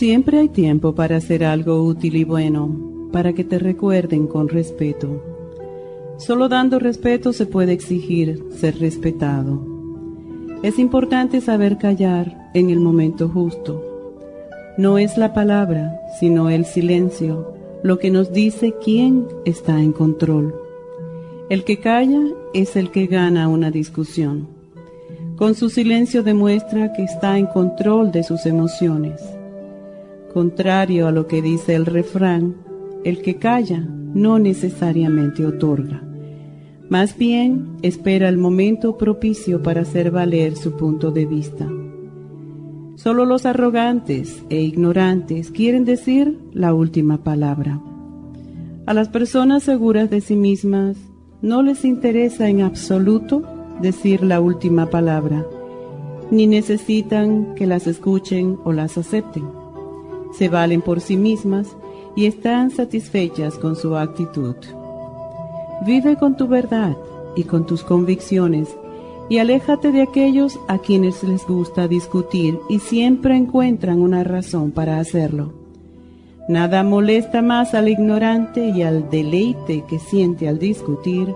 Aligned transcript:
Siempre 0.00 0.38
hay 0.38 0.48
tiempo 0.48 0.94
para 0.94 1.18
hacer 1.18 1.44
algo 1.44 1.82
útil 1.82 2.16
y 2.16 2.24
bueno, 2.24 2.74
para 3.12 3.34
que 3.34 3.44
te 3.44 3.58
recuerden 3.58 4.28
con 4.28 4.48
respeto. 4.48 5.22
Solo 6.16 6.48
dando 6.48 6.78
respeto 6.78 7.34
se 7.34 7.44
puede 7.44 7.74
exigir 7.74 8.42
ser 8.50 8.78
respetado. 8.78 9.62
Es 10.62 10.78
importante 10.78 11.42
saber 11.42 11.76
callar 11.76 12.50
en 12.54 12.70
el 12.70 12.80
momento 12.80 13.28
justo. 13.28 13.84
No 14.78 14.96
es 14.96 15.18
la 15.18 15.34
palabra, 15.34 16.00
sino 16.18 16.48
el 16.48 16.64
silencio, 16.64 17.52
lo 17.82 17.98
que 17.98 18.10
nos 18.10 18.32
dice 18.32 18.74
quién 18.82 19.26
está 19.44 19.82
en 19.82 19.92
control. 19.92 20.54
El 21.50 21.62
que 21.62 21.78
calla 21.78 22.22
es 22.54 22.74
el 22.74 22.90
que 22.90 23.06
gana 23.06 23.48
una 23.48 23.70
discusión. 23.70 24.48
Con 25.36 25.54
su 25.54 25.68
silencio 25.68 26.22
demuestra 26.22 26.90
que 26.94 27.04
está 27.04 27.36
en 27.36 27.44
control 27.44 28.12
de 28.12 28.22
sus 28.22 28.46
emociones 28.46 29.20
Contrario 30.32 31.08
a 31.08 31.10
lo 31.10 31.26
que 31.26 31.42
dice 31.42 31.74
el 31.74 31.86
refrán, 31.86 32.54
el 33.02 33.20
que 33.20 33.36
calla 33.36 33.80
no 33.80 34.38
necesariamente 34.38 35.44
otorga. 35.44 36.02
Más 36.88 37.18
bien 37.18 37.76
espera 37.82 38.28
el 38.28 38.36
momento 38.36 38.96
propicio 38.96 39.60
para 39.60 39.80
hacer 39.80 40.12
valer 40.12 40.56
su 40.56 40.76
punto 40.76 41.10
de 41.10 41.26
vista. 41.26 41.68
Solo 42.94 43.24
los 43.24 43.44
arrogantes 43.44 44.44
e 44.50 44.60
ignorantes 44.60 45.50
quieren 45.50 45.84
decir 45.84 46.38
la 46.52 46.74
última 46.74 47.24
palabra. 47.24 47.80
A 48.86 48.94
las 48.94 49.08
personas 49.08 49.64
seguras 49.64 50.10
de 50.10 50.20
sí 50.20 50.36
mismas 50.36 50.96
no 51.42 51.62
les 51.62 51.84
interesa 51.84 52.48
en 52.48 52.60
absoluto 52.60 53.42
decir 53.82 54.22
la 54.22 54.40
última 54.40 54.90
palabra, 54.90 55.44
ni 56.30 56.46
necesitan 56.46 57.56
que 57.56 57.66
las 57.66 57.88
escuchen 57.88 58.58
o 58.62 58.72
las 58.72 58.96
acepten 58.96 59.59
se 60.32 60.48
valen 60.48 60.82
por 60.82 61.00
sí 61.00 61.16
mismas 61.16 61.76
y 62.16 62.26
están 62.26 62.70
satisfechas 62.70 63.56
con 63.56 63.76
su 63.76 63.96
actitud. 63.96 64.56
Vive 65.86 66.16
con 66.16 66.36
tu 66.36 66.46
verdad 66.46 66.96
y 67.36 67.44
con 67.44 67.66
tus 67.66 67.82
convicciones 67.82 68.68
y 69.28 69.38
aléjate 69.38 69.92
de 69.92 70.02
aquellos 70.02 70.58
a 70.66 70.78
quienes 70.78 71.22
les 71.22 71.46
gusta 71.46 71.86
discutir 71.88 72.58
y 72.68 72.80
siempre 72.80 73.36
encuentran 73.36 74.00
una 74.00 74.24
razón 74.24 74.72
para 74.72 74.98
hacerlo. 74.98 75.52
Nada 76.48 76.82
molesta 76.82 77.42
más 77.42 77.74
al 77.74 77.88
ignorante 77.88 78.70
y 78.70 78.82
al 78.82 79.08
deleite 79.08 79.84
que 79.88 80.00
siente 80.00 80.48
al 80.48 80.58
discutir 80.58 81.32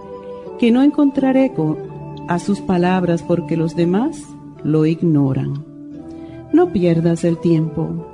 que 0.59 0.73
no 0.73 0.83
encontrar 0.83 1.37
eco 1.37 1.79
a 2.27 2.41
sus 2.41 2.61
palabras 2.61 3.23
porque 3.23 3.57
los 3.57 3.77
demás 3.77 4.21
lo 4.65 4.87
ignoran. 4.87 5.65
No 6.53 6.73
pierdas 6.73 7.23
el 7.23 7.39
tiempo. 7.39 8.14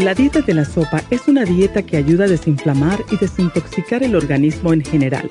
La 0.00 0.14
dieta 0.14 0.40
de 0.40 0.54
la 0.54 0.64
sopa 0.64 1.02
es 1.10 1.28
una 1.28 1.44
dieta 1.44 1.82
que 1.82 1.98
ayuda 1.98 2.24
a 2.24 2.28
desinflamar 2.28 3.04
y 3.12 3.18
desintoxicar 3.18 4.02
el 4.02 4.16
organismo 4.16 4.72
en 4.72 4.82
general. 4.82 5.28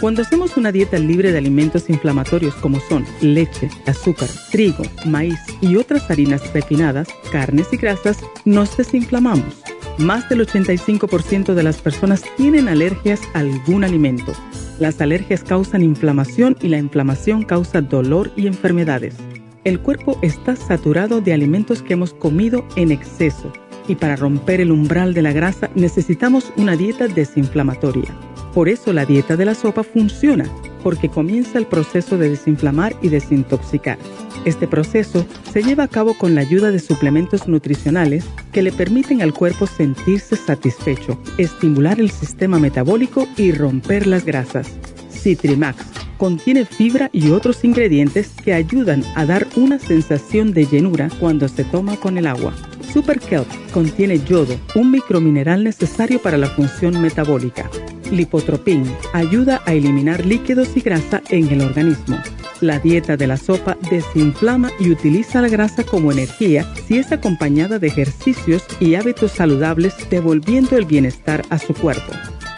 Cuando 0.00 0.22
hacemos 0.22 0.56
una 0.56 0.72
dieta 0.72 0.98
libre 0.98 1.30
de 1.30 1.38
alimentos 1.38 1.88
inflamatorios 1.88 2.56
como 2.56 2.80
son 2.80 3.06
leche, 3.20 3.70
azúcar, 3.86 4.28
trigo, 4.50 4.82
maíz 5.06 5.38
y 5.60 5.76
otras 5.76 6.10
harinas 6.10 6.52
refinadas, 6.52 7.06
carnes 7.30 7.68
y 7.70 7.76
grasas, 7.76 8.18
nos 8.44 8.76
desinflamamos. 8.76 9.62
Más 9.98 10.28
del 10.28 10.44
85% 10.44 11.54
de 11.54 11.62
las 11.62 11.80
personas 11.80 12.24
tienen 12.36 12.66
alergias 12.66 13.20
a 13.34 13.38
algún 13.38 13.84
alimento. 13.84 14.32
Las 14.80 15.00
alergias 15.00 15.44
causan 15.44 15.82
inflamación 15.82 16.56
y 16.60 16.66
la 16.66 16.78
inflamación 16.78 17.44
causa 17.44 17.82
dolor 17.82 18.32
y 18.34 18.48
enfermedades. 18.48 19.14
El 19.62 19.78
cuerpo 19.78 20.18
está 20.22 20.56
saturado 20.56 21.20
de 21.20 21.32
alimentos 21.32 21.82
que 21.82 21.92
hemos 21.92 22.14
comido 22.14 22.66
en 22.74 22.90
exceso 22.90 23.52
y 23.88 23.96
para 23.96 24.16
romper 24.16 24.60
el 24.60 24.70
umbral 24.70 25.14
de 25.14 25.22
la 25.22 25.32
grasa 25.32 25.70
necesitamos 25.74 26.52
una 26.56 26.76
dieta 26.76 27.08
desinflamatoria. 27.08 28.14
Por 28.54 28.68
eso 28.68 28.92
la 28.92 29.04
dieta 29.04 29.36
de 29.36 29.44
la 29.44 29.54
sopa 29.54 29.82
funciona, 29.82 30.48
porque 30.82 31.08
comienza 31.08 31.58
el 31.58 31.66
proceso 31.66 32.18
de 32.18 32.30
desinflamar 32.30 32.94
y 33.02 33.08
desintoxicar. 33.08 33.98
Este 34.44 34.68
proceso 34.68 35.26
se 35.52 35.62
lleva 35.62 35.84
a 35.84 35.88
cabo 35.88 36.14
con 36.14 36.34
la 36.34 36.42
ayuda 36.42 36.70
de 36.70 36.78
suplementos 36.78 37.48
nutricionales 37.48 38.24
que 38.52 38.62
le 38.62 38.72
permiten 38.72 39.22
al 39.22 39.34
cuerpo 39.34 39.66
sentirse 39.66 40.36
satisfecho, 40.36 41.18
estimular 41.38 42.00
el 42.00 42.10
sistema 42.10 42.58
metabólico 42.58 43.26
y 43.36 43.52
romper 43.52 44.06
las 44.06 44.24
grasas. 44.24 44.68
Citrimax 45.10 46.07
contiene 46.18 46.66
fibra 46.66 47.08
y 47.12 47.30
otros 47.30 47.64
ingredientes 47.64 48.30
que 48.44 48.52
ayudan 48.52 49.02
a 49.14 49.24
dar 49.24 49.46
una 49.56 49.78
sensación 49.78 50.52
de 50.52 50.66
llenura 50.66 51.08
cuando 51.18 51.48
se 51.48 51.64
toma 51.64 51.96
con 51.96 52.18
el 52.18 52.26
agua. 52.26 52.54
Super 52.92 53.20
Kelp 53.20 53.48
contiene 53.72 54.18
yodo, 54.18 54.58
un 54.74 54.90
micromineral 54.90 55.64
necesario 55.64 56.20
para 56.20 56.36
la 56.36 56.48
función 56.48 57.00
metabólica. 57.00 57.70
Lipotropin 58.10 58.84
ayuda 59.12 59.62
a 59.66 59.74
eliminar 59.74 60.24
líquidos 60.26 60.76
y 60.76 60.80
grasa 60.80 61.22
en 61.30 61.48
el 61.48 61.60
organismo. 61.60 62.18
La 62.60 62.80
dieta 62.80 63.16
de 63.16 63.26
la 63.26 63.36
sopa 63.36 63.76
desinflama 63.88 64.72
y 64.80 64.90
utiliza 64.90 65.40
la 65.40 65.48
grasa 65.48 65.84
como 65.84 66.10
energía 66.10 66.66
si 66.86 66.98
es 66.98 67.12
acompañada 67.12 67.78
de 67.78 67.86
ejercicios 67.86 68.64
y 68.80 68.96
hábitos 68.96 69.32
saludables 69.32 69.94
devolviendo 70.10 70.76
el 70.76 70.84
bienestar 70.84 71.44
a 71.50 71.58
su 71.58 71.72
cuerpo. 71.74 72.12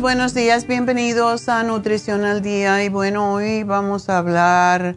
Buenos 0.00 0.32
días, 0.32 0.66
bienvenidos 0.66 1.50
a 1.50 1.62
Nutrición 1.62 2.24
al 2.24 2.40
Día. 2.40 2.82
Y 2.84 2.88
bueno, 2.88 3.34
hoy 3.34 3.64
vamos 3.64 4.08
a 4.08 4.16
hablar 4.16 4.96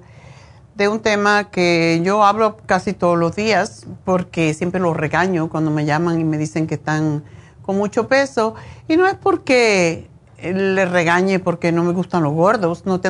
de 0.76 0.88
un 0.88 1.02
tema 1.02 1.52
que 1.52 2.00
yo 2.06 2.24
hablo 2.24 2.56
casi 2.66 2.94
todos 2.94 3.18
los 3.18 3.36
días 3.36 3.86
porque 4.06 4.54
siempre 4.54 4.80
los 4.80 4.96
regaño 4.96 5.50
cuando 5.50 5.72
me 5.72 5.84
llaman 5.84 6.22
y 6.22 6.24
me 6.24 6.38
dicen 6.38 6.68
que 6.68 6.76
están 6.76 7.26
con 7.64 7.76
mucho 7.76 8.08
peso. 8.08 8.56
Y 8.88 8.96
no 8.96 9.08
es 9.08 9.16
porque 9.16 10.10
les 10.42 10.90
regañe 10.90 11.40
porque 11.40 11.74
no 11.74 11.84
me 11.84 11.92
gustan 11.92 12.24
los 12.24 12.32
gordos, 12.32 12.86
no, 12.86 13.02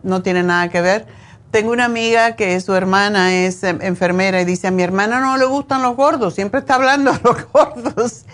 no 0.00 0.22
tiene 0.22 0.44
nada 0.44 0.68
que 0.68 0.80
ver. 0.80 1.06
Tengo 1.50 1.72
una 1.72 1.86
amiga 1.86 2.36
que 2.36 2.60
su 2.60 2.76
hermana 2.76 3.34
es 3.34 3.64
enfermera 3.64 4.40
y 4.40 4.44
dice 4.44 4.68
a 4.68 4.70
mi 4.70 4.84
hermana 4.84 5.18
no 5.18 5.36
le 5.36 5.46
gustan 5.46 5.82
los 5.82 5.96
gordos, 5.96 6.34
siempre 6.36 6.60
está 6.60 6.76
hablando 6.76 7.10
de 7.12 7.20
los 7.24 7.46
gordos 7.52 8.24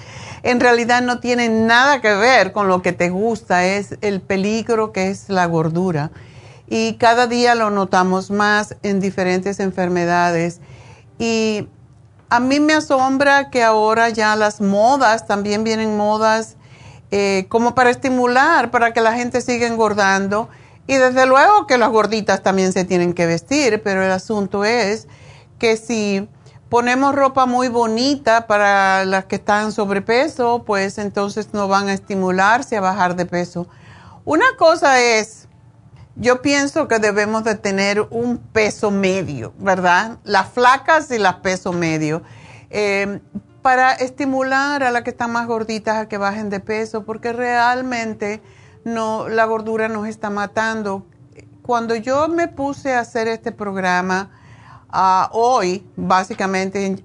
en 0.44 0.61
realidad 0.61 1.00
no 1.00 1.20
tiene 1.20 1.49
nada 1.49 2.02
que 2.02 2.14
ver 2.14 2.52
con 2.52 2.69
lo 2.69 2.82
que 2.82 2.93
te 2.93 3.08
gusta, 3.08 3.64
es 3.64 3.96
el 4.02 4.20
peligro 4.20 4.93
que 4.93 5.08
es 5.08 5.29
la 5.29 5.46
gordura. 5.46 6.11
y 6.67 6.94
cada 6.94 7.26
día 7.26 7.55
lo 7.55 7.70
notamos 7.70 8.31
más 8.31 8.76
en 8.82 8.99
diferentes 8.99 9.61
enfermedades. 9.61 10.61
Y 11.19 11.69
a 12.31 12.41
mí 12.41 12.58
me 12.58 12.73
asombra 12.73 13.50
que 13.50 13.62
ahora 13.62 14.08
ya 14.08 14.35
las 14.35 14.62
modas, 14.62 15.26
también 15.26 15.62
vienen 15.62 15.96
modas 15.96 16.56
eh, 17.11 17.46
como 17.50 17.75
para 17.75 17.91
estimular, 17.91 18.70
para 18.70 18.93
que 18.93 19.02
la 19.02 19.12
gente 19.12 19.43
siga 19.43 19.67
engordando. 19.67 20.49
Y 20.87 20.94
desde 20.94 21.26
luego 21.26 21.67
que 21.67 21.79
las 21.79 21.91
gorditas 21.91 22.43
también 22.43 22.73
se 22.73 22.85
tienen 22.85 23.12
que 23.12 23.26
vestir, 23.26 23.82
pero 23.82 24.02
el 24.02 24.11
asunto 24.11 24.64
es 24.64 25.06
que 25.58 25.76
si 25.76 26.29
ponemos 26.75 27.15
ropa 27.15 27.47
muy 27.47 27.69
bonita 27.69 28.49
para 28.49 29.05
las 29.05 29.26
que 29.26 29.37
están 29.37 29.71
sobrepeso, 29.71 30.65
pues 30.65 30.99
entonces 30.99 31.50
no 31.53 31.69
van 31.69 31.87
a 31.87 31.93
estimularse 31.93 32.76
a 32.76 32.81
bajar 32.81 33.15
de 33.15 33.26
peso. 33.26 33.69
Una 34.25 34.44
cosa 34.59 35.00
es, 35.00 35.47
yo 36.17 36.43
pienso 36.43 36.88
que 36.88 36.99
debemos 36.99 37.44
de 37.44 37.55
tener 37.55 38.00
un 38.11 38.38
peso 38.38 38.91
medio, 38.91 39.55
¿verdad? 39.56 40.19
Las 40.25 40.49
flacas 40.49 41.12
y 41.12 41.19
las 41.19 41.37
peso 41.37 41.73
medio. 41.73 42.25
Eh, 42.71 43.20
para 43.62 43.93
estimular 43.93 44.82
a 44.82 44.91
las 44.91 45.05
que 45.05 45.11
están 45.11 45.31
más 45.31 45.47
gorditas 45.47 45.97
a 45.97 46.09
que 46.09 46.19
bajen 46.19 46.50
de 46.50 46.59
peso, 46.59 47.05
porque 47.05 47.32
realmente 47.32 48.43
no, 48.85 49.29
la 49.29 49.44
gordura 49.44 49.87
nos 49.87 50.09
está 50.09 50.29
matando. 50.29 51.06
Cuando 51.62 51.94
yo 51.94 52.27
me 52.27 52.49
puse 52.49 52.94
a 52.94 52.99
hacer 52.99 53.29
este 53.29 53.53
programa, 53.53 54.32
hoy, 55.32 55.87
básicamente, 55.96 57.02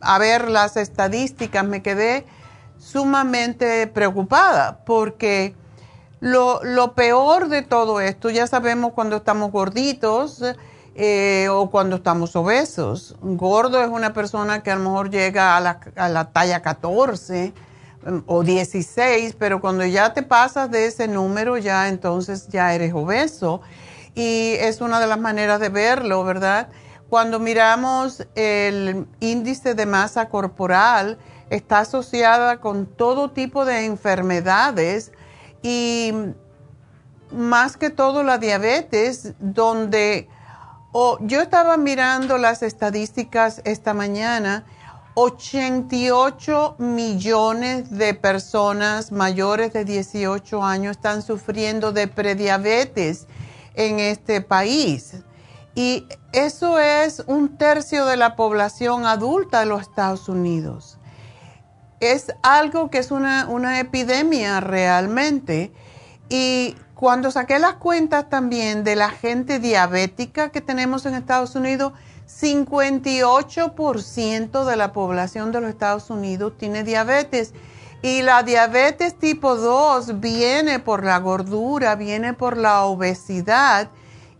a, 0.00 0.18
ver 0.18 0.48
las 0.48 0.76
estadísticas, 0.76 1.64
me 1.64 1.82
quedé 1.82 2.26
sumamente 2.78 3.86
preocupada 3.86 4.84
porque 4.84 5.54
lo, 6.20 6.62
lo, 6.62 6.94
peor 6.94 7.48
de 7.48 7.62
todo 7.62 8.00
esto, 8.00 8.30
ya 8.30 8.46
sabemos 8.46 8.92
cuando 8.92 9.16
estamos 9.16 9.50
gorditos 9.50 10.42
eh, 10.94 11.48
o 11.50 11.70
cuando 11.70 11.96
estamos 11.96 12.34
obesos. 12.36 13.16
Gordo 13.20 13.82
es 13.82 13.88
una 13.88 14.14
persona 14.14 14.62
que 14.62 14.70
a 14.70 14.76
lo 14.76 14.84
mejor 14.84 15.10
llega 15.10 15.56
a 15.56 15.60
la, 15.60 15.80
a 15.94 16.08
la 16.08 16.30
talla 16.32 16.62
14 16.62 17.52
mm, 18.02 18.18
o 18.26 18.42
16, 18.42 19.36
pero 19.38 19.60
cuando 19.60 19.84
ya 19.84 20.14
te 20.14 20.22
pasas 20.22 20.70
de 20.70 20.86
ese 20.86 21.06
número, 21.06 21.58
ya 21.58 21.88
entonces 21.88 22.48
ya 22.48 22.74
eres 22.74 22.94
obeso. 22.94 23.60
Y 24.14 24.54
es 24.58 24.80
una 24.80 24.98
de 24.98 25.06
las 25.06 25.20
maneras 25.20 25.60
de 25.60 25.68
verlo, 25.68 26.24
¿verdad? 26.24 26.68
Cuando 27.08 27.38
miramos 27.38 28.26
el 28.34 29.06
índice 29.20 29.74
de 29.74 29.86
masa 29.86 30.28
corporal, 30.28 31.18
está 31.50 31.80
asociada 31.80 32.60
con 32.60 32.86
todo 32.86 33.30
tipo 33.30 33.64
de 33.64 33.84
enfermedades 33.84 35.12
y 35.62 36.12
más 37.30 37.76
que 37.76 37.90
todo 37.90 38.22
la 38.22 38.38
diabetes, 38.38 39.34
donde 39.38 40.28
yo 41.20 41.40
estaba 41.42 41.76
mirando 41.76 42.38
las 42.38 42.62
estadísticas 42.62 43.60
esta 43.64 43.94
mañana, 43.94 44.64
88 45.14 46.76
millones 46.78 47.90
de 47.90 48.14
personas 48.14 49.12
mayores 49.12 49.72
de 49.72 49.84
18 49.84 50.62
años 50.62 50.96
están 50.96 51.22
sufriendo 51.22 51.92
de 51.92 52.08
prediabetes 52.08 53.26
en 53.74 53.98
este 54.00 54.40
país. 54.40 55.22
Y 55.76 56.08
eso 56.32 56.78
es 56.78 57.22
un 57.26 57.58
tercio 57.58 58.06
de 58.06 58.16
la 58.16 58.34
población 58.34 59.04
adulta 59.04 59.60
de 59.60 59.66
los 59.66 59.82
Estados 59.82 60.30
Unidos. 60.30 60.96
Es 62.00 62.32
algo 62.42 62.88
que 62.88 62.96
es 62.96 63.10
una, 63.10 63.78
epidemia 63.78 64.60
realmente. 64.60 65.74
Y 66.30 66.76
cuando 66.94 67.30
saqué 67.30 67.58
las 67.58 67.74
cuentas 67.74 68.30
también 68.30 68.84
de 68.84 68.96
la 68.96 69.10
gente 69.10 69.58
diabética 69.58 70.48
que 70.48 70.62
tenemos 70.62 71.04
en 71.04 71.14
Estados 71.14 71.54
Unidos, 71.54 71.92
58% 72.26 74.64
de 74.64 74.76
la 74.76 74.94
población 74.94 75.52
de 75.52 75.60
los 75.60 75.68
Estados 75.68 76.08
Unidos 76.08 76.54
tiene 76.56 76.84
diabetes. 76.84 77.52
Y 78.00 78.22
la 78.22 78.42
diabetes 78.42 79.18
tipo 79.18 79.56
2 79.56 80.20
viene 80.20 80.78
por 80.78 81.04
la 81.04 81.18
gordura, 81.18 81.96
viene 81.96 82.32
por 82.32 82.56
la 82.56 82.84
obesidad 82.84 83.90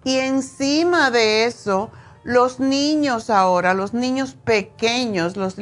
y 0.07 0.19
encima 0.21 1.11
de 1.11 1.45
eso, 1.47 1.91
los 2.23 2.61
niños 2.61 3.29
ahora, 3.29 3.75
los 3.75 3.93
niños 3.93 4.37
pequeños, 4.45 5.37
los 5.37 5.57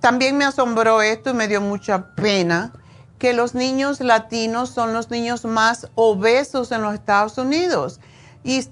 también 0.00 0.38
me 0.38 0.46
asombró 0.46 1.02
esto 1.02 1.28
y 1.28 1.34
me 1.34 1.48
dio 1.48 1.60
mucha 1.60 2.14
pena 2.14 2.72
que 3.18 3.34
los 3.34 3.54
niños 3.54 4.00
latinos 4.00 4.70
son 4.70 4.94
los 4.94 5.10
niños 5.10 5.44
más 5.44 5.90
obesos 5.96 6.72
en 6.72 6.80
los 6.80 6.94
Estados 6.94 7.36
Unidos 7.36 8.00
y 8.42 8.66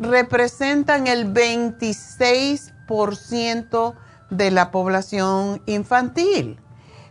representan 0.00 1.06
el 1.06 1.32
26% 1.32 3.94
de 4.30 4.50
la 4.50 4.72
población 4.72 5.62
infantil. 5.66 6.58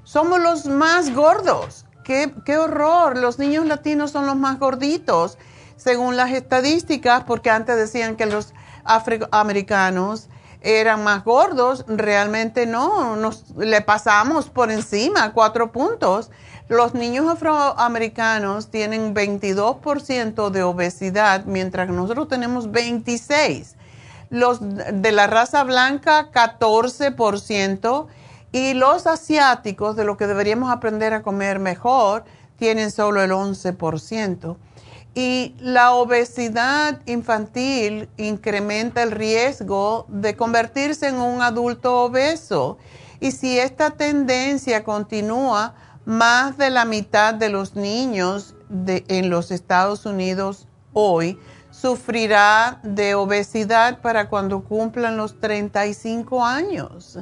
Somos 0.03 0.41
los 0.41 0.65
más 0.65 1.15
gordos. 1.15 1.85
Qué, 2.03 2.35
qué 2.43 2.57
horror. 2.57 3.17
Los 3.17 3.39
niños 3.39 3.65
latinos 3.65 4.11
son 4.11 4.25
los 4.25 4.35
más 4.35 4.59
gorditos 4.59 5.37
según 5.83 6.15
las 6.15 6.31
estadísticas, 6.31 7.23
porque 7.25 7.49
antes 7.49 7.75
decían 7.75 8.15
que 8.15 8.25
los 8.25 8.53
afroamericanos 8.85 10.29
eran 10.61 11.03
más 11.03 11.25
gordos, 11.25 11.83
realmente 11.87 12.65
no, 12.65 13.17
nos 13.17 13.49
le 13.57 13.81
pasamos 13.81 14.49
por 14.49 14.71
encima 14.71 15.33
cuatro 15.33 15.73
puntos. 15.73 16.31
Los 16.69 16.93
niños 16.93 17.27
afroamericanos 17.27 18.69
tienen 18.69 19.13
22% 19.13 20.49
de 20.49 20.63
obesidad, 20.63 21.43
mientras 21.45 21.87
que 21.87 21.93
nosotros 21.93 22.29
tenemos 22.29 22.69
26%. 22.69 23.75
Los 24.29 24.59
de 24.61 25.11
la 25.11 25.27
raza 25.27 25.63
blanca, 25.63 26.31
14%. 26.31 28.07
Y 28.53 28.73
los 28.73 29.05
asiáticos, 29.05 29.95
de 29.95 30.05
lo 30.05 30.15
que 30.15 30.27
deberíamos 30.27 30.71
aprender 30.71 31.13
a 31.13 31.23
comer 31.23 31.59
mejor, 31.59 32.23
tienen 32.57 32.89
solo 32.89 33.21
el 33.21 33.31
11%. 33.31 34.55
Y 35.15 35.55
la 35.59 35.93
obesidad 35.93 37.01
infantil 37.05 38.09
incrementa 38.17 39.03
el 39.03 39.11
riesgo 39.11 40.05
de 40.09 40.35
convertirse 40.35 41.07
en 41.07 41.15
un 41.15 41.41
adulto 41.41 42.01
obeso. 42.01 42.79
Y 43.19 43.31
si 43.31 43.59
esta 43.59 43.91
tendencia 43.91 44.83
continúa, 44.83 45.75
más 46.05 46.57
de 46.57 46.69
la 46.69 46.85
mitad 46.85 47.33
de 47.33 47.49
los 47.49 47.75
niños 47.75 48.55
en 48.87 49.29
los 49.29 49.51
Estados 49.51 50.05
Unidos 50.05 50.67
hoy 50.93 51.39
sufrirá 51.71 52.79
de 52.83 53.15
obesidad 53.15 54.01
para 54.01 54.29
cuando 54.29 54.63
cumplan 54.63 55.15
los 55.15 55.39
35 55.39 56.43
años, 56.45 57.19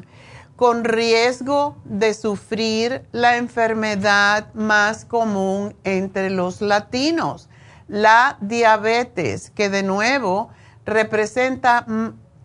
con 0.55 0.83
riesgo 0.83 1.77
de 1.85 2.13
sufrir 2.13 3.05
la 3.11 3.37
enfermedad 3.37 4.53
más 4.53 5.05
común 5.05 5.75
entre 5.83 6.29
los 6.29 6.61
latinos 6.61 7.49
la 7.91 8.37
diabetes, 8.39 9.51
que 9.51 9.69
de 9.69 9.83
nuevo 9.83 10.49
representa 10.85 11.85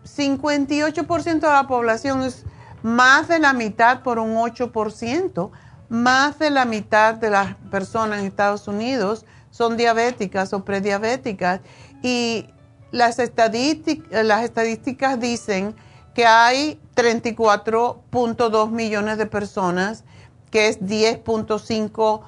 58% 0.03 1.39
de 1.39 1.47
la 1.47 1.67
población, 1.67 2.23
es 2.23 2.43
más 2.83 3.29
de 3.29 3.39
la 3.39 3.53
mitad 3.53 4.03
por 4.03 4.19
un 4.19 4.35
8%, 4.35 5.51
más 5.87 6.37
de 6.37 6.49
la 6.49 6.65
mitad 6.65 7.15
de 7.15 7.29
las 7.29 7.55
personas 7.71 8.19
en 8.19 8.25
Estados 8.25 8.67
Unidos 8.67 9.25
son 9.49 9.77
diabéticas 9.77 10.51
o 10.51 10.65
prediabéticas. 10.65 11.61
Y 12.03 12.49
las 12.91 13.17
estadísticas 13.17 15.19
dicen 15.21 15.77
que 16.13 16.25
hay 16.25 16.77
34.2 16.93 18.69
millones 18.69 19.17
de 19.17 19.27
personas, 19.27 20.03
que 20.51 20.67
es 20.67 20.81
10.5 20.81 22.21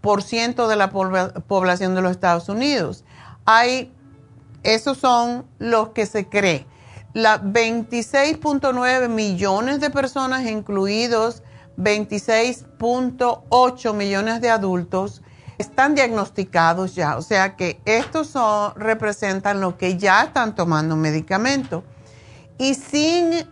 por 0.00 0.22
ciento 0.22 0.68
de 0.68 0.76
la 0.76 0.90
población 0.90 1.94
de 1.94 2.00
los 2.02 2.12
Estados 2.12 2.48
Unidos. 2.48 3.04
Hay, 3.44 3.92
esos 4.62 4.96
son 4.98 5.46
los 5.58 5.88
que 5.90 6.06
se 6.06 6.28
cree. 6.28 6.66
La 7.12 7.42
26.9 7.42 9.08
millones 9.08 9.80
de 9.80 9.90
personas, 9.90 10.46
incluidos 10.46 11.42
26.8 11.76 13.94
millones 13.94 14.40
de 14.40 14.50
adultos, 14.50 15.22
están 15.58 15.94
diagnosticados 15.94 16.94
ya. 16.94 17.16
O 17.16 17.22
sea 17.22 17.56
que 17.56 17.80
estos 17.84 18.28
son, 18.28 18.72
representan 18.76 19.60
lo 19.60 19.76
que 19.76 19.98
ya 19.98 20.22
están 20.22 20.54
tomando 20.54 20.94
medicamento. 20.96 21.82
Y 22.58 22.74
sin 22.74 23.44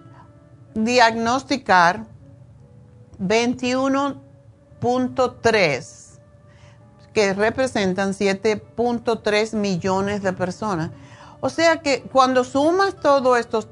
diagnosticar, 0.74 2.06
21.3 3.20 6.07
que 7.18 7.34
representan 7.34 8.14
7.3 8.14 9.52
millones 9.54 10.22
de 10.22 10.32
personas. 10.32 10.92
O 11.40 11.50
sea 11.50 11.80
que 11.80 12.02
cuando 12.02 12.44
sumas 12.44 12.94
todos 12.94 13.40
estos, 13.40 13.66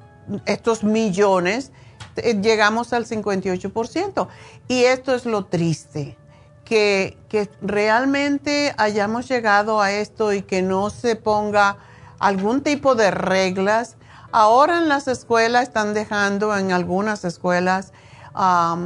estos 0.47 0.83
millones, 0.83 1.71
eh, 2.17 2.41
llegamos 2.43 2.93
al 2.93 3.07
58%. 3.07 4.27
Y 4.67 4.83
esto 4.83 5.15
es 5.15 5.27
lo 5.27 5.45
triste, 5.45 6.19
que, 6.65 7.17
que 7.29 7.49
realmente 7.63 8.75
hayamos 8.79 9.29
llegado 9.29 9.81
a 9.81 9.93
esto 9.93 10.33
y 10.33 10.43
que 10.43 10.63
no 10.63 10.91
se 10.91 11.15
ponga 11.15 11.77
algún 12.19 12.63
tipo 12.63 12.97
de 12.97 13.13
reglas. 13.13 13.97
Ahora 14.33 14.79
en 14.79 14.89
las 14.89 15.07
escuelas 15.07 15.69
están 15.69 15.95
dejando, 15.95 16.57
en 16.57 16.73
algunas 16.73 17.25
escuelas, 17.25 17.93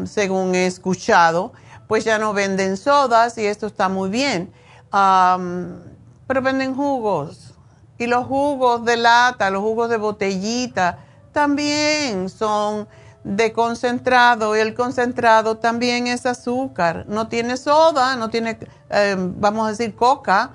según 0.04 0.54
he 0.54 0.66
escuchado, 0.66 1.54
pues 1.90 2.04
ya 2.04 2.20
no 2.20 2.32
venden 2.32 2.76
sodas 2.76 3.36
y 3.36 3.46
esto 3.46 3.66
está 3.66 3.88
muy 3.88 4.10
bien. 4.10 4.52
pero 4.92 6.40
venden 6.40 6.76
jugos. 6.76 7.54
Y 7.98 8.06
los 8.06 8.26
jugos 8.26 8.84
de 8.84 8.96
lata, 8.96 9.50
los 9.50 9.60
jugos 9.60 9.90
de 9.90 9.96
botellita, 9.96 11.00
también 11.32 12.28
son 12.28 12.86
de 13.24 13.52
concentrado 13.52 14.56
y 14.56 14.60
el 14.60 14.74
concentrado 14.74 15.56
también 15.56 16.06
es 16.06 16.26
azúcar. 16.26 17.06
No 17.08 17.26
tiene 17.26 17.56
soda, 17.56 18.14
no 18.14 18.30
tiene, 18.30 18.56
eh, 18.90 19.16
vamos 19.18 19.66
a 19.66 19.70
decir, 19.70 19.96
coca, 19.96 20.52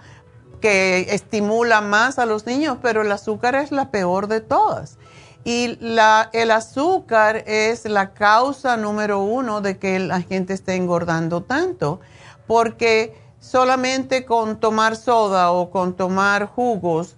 que 0.62 1.08
estimula 1.10 1.82
más 1.82 2.18
a 2.18 2.26
los 2.26 2.46
niños, 2.46 2.78
pero 2.82 3.02
el 3.02 3.12
azúcar 3.12 3.56
es 3.56 3.74
la 3.74 3.92
peor 3.92 4.28
de 4.28 4.40
todas. 4.40 4.98
Y 5.46 5.78
la, 5.80 6.30
el 6.34 6.50
azúcar 6.50 7.44
es 7.46 7.86
la 7.86 8.14
causa 8.14 8.78
número 8.78 9.22
uno 9.22 9.62
de 9.62 9.78
que 9.78 10.00
la 10.00 10.22
gente 10.22 10.54
esté 10.54 10.74
engordando 10.74 11.44
tanto, 11.44 12.02
porque 12.48 13.16
solamente 13.40 14.26
con 14.26 14.60
tomar 14.60 14.96
soda 14.96 15.52
o 15.52 15.70
con 15.70 15.94
tomar 15.96 16.48
jugos 16.48 17.16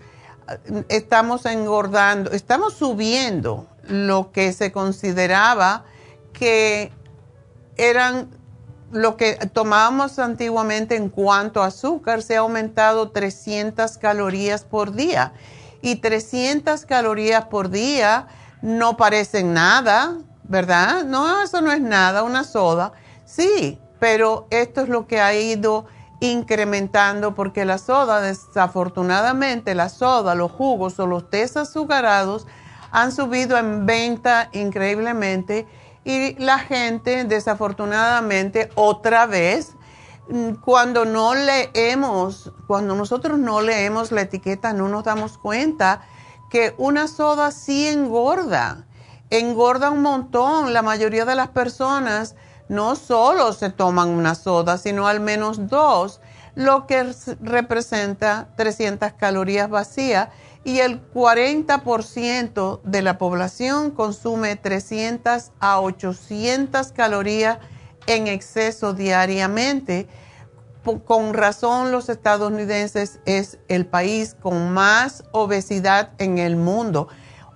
estamos 0.90 1.46
engordando, 1.46 2.32
estamos 2.32 2.74
subiendo 2.74 3.66
lo 3.88 4.34
que 4.34 4.52
se 4.52 4.74
consideraba 4.74 5.86
que 6.34 6.92
eran 7.78 8.30
lo 8.92 9.18
que 9.18 9.36
tomábamos 9.52 10.20
antiguamente 10.20 10.96
en 10.96 11.10
cuanto 11.10 11.62
a 11.62 11.68
azúcar, 11.68 12.22
se 12.22 12.38
ha 12.38 12.40
aumentado 12.40 13.12
300 13.12 13.98
calorías 13.98 14.64
por 14.64 14.94
día 14.94 15.34
y 15.82 15.98
300 15.98 16.86
calorías 16.86 17.46
por 17.46 17.70
día 17.70 18.28
no 18.62 18.98
parecen 18.98 19.54
nada, 19.54 20.18
¿verdad? 20.44 21.04
No, 21.04 21.42
eso 21.42 21.62
no 21.62 21.72
es 21.72 21.82
nada, 21.82 22.24
una 22.24 22.44
soda. 22.44 22.94
Sí, 23.26 23.80
pero 24.00 24.48
esto 24.50 24.82
es 24.82 24.90
lo 24.90 25.08
que 25.08 25.20
ha 25.22 25.34
ido 25.34 25.86
incrementando 26.20 27.36
porque 27.36 27.66
la 27.66 27.78
soda, 27.78 28.22
desafortunadamente, 28.22 29.76
la 29.76 29.90
soda, 29.90 30.36
los 30.36 30.52
jugos 30.52 31.00
o 31.00 31.06
los 31.06 31.30
tés 31.30 31.58
azucarados 31.58 32.48
han 32.92 33.12
subido 33.12 33.58
en 33.58 33.86
venta 33.86 34.50
increíblemente 34.54 35.68
y 36.04 36.36
la 36.40 36.58
gente, 36.58 37.26
desafortunadamente, 37.26 38.70
otra 38.76 39.26
vez, 39.26 39.74
cuando 40.64 41.06
no 41.06 41.36
leemos, 41.36 42.52
cuando 42.68 42.96
nosotros 42.96 43.40
no 43.40 43.62
leemos 43.62 44.12
la 44.12 44.22
etiqueta, 44.22 44.74
no 44.74 44.90
nos 44.90 45.04
damos 45.04 45.38
cuenta 45.38 46.02
que 46.50 46.74
una 46.78 47.08
soda 47.08 47.52
sí 47.52 47.88
engorda, 47.88 48.88
engorda 49.30 49.90
un 49.90 50.02
montón. 50.02 50.74
La 50.74 50.82
mayoría 50.82 51.26
de 51.26 51.36
las 51.36 51.50
personas 51.50 52.36
no 52.70 52.96
solo 52.96 53.54
se 53.54 53.70
toman 53.70 54.10
una 54.10 54.36
soda, 54.36 54.78
sino 54.78 55.08
al 55.08 55.20
menos 55.20 55.68
dos, 55.68 56.20
lo 56.56 56.88
que 56.88 57.14
representa 57.40 58.50
300 58.58 59.14
calorías 59.14 59.70
vacías 59.70 60.30
y 60.64 60.80
el 60.80 61.02
40% 61.14 62.82
de 62.84 63.02
la 63.02 63.18
población 63.18 63.92
consume 63.92 64.56
300 64.58 65.52
a 65.60 65.80
800 65.80 66.92
calorías 66.92 67.60
en 68.08 68.28
exceso 68.28 68.94
diariamente. 68.94 70.08
Con 71.06 71.34
razón 71.34 71.92
los 71.92 72.08
estadounidenses 72.08 73.20
es 73.26 73.60
el 73.68 73.86
país 73.86 74.36
con 74.42 74.72
más 74.72 75.26
obesidad 75.32 76.12
en 76.18 76.38
el 76.38 76.56
mundo. 76.56 77.10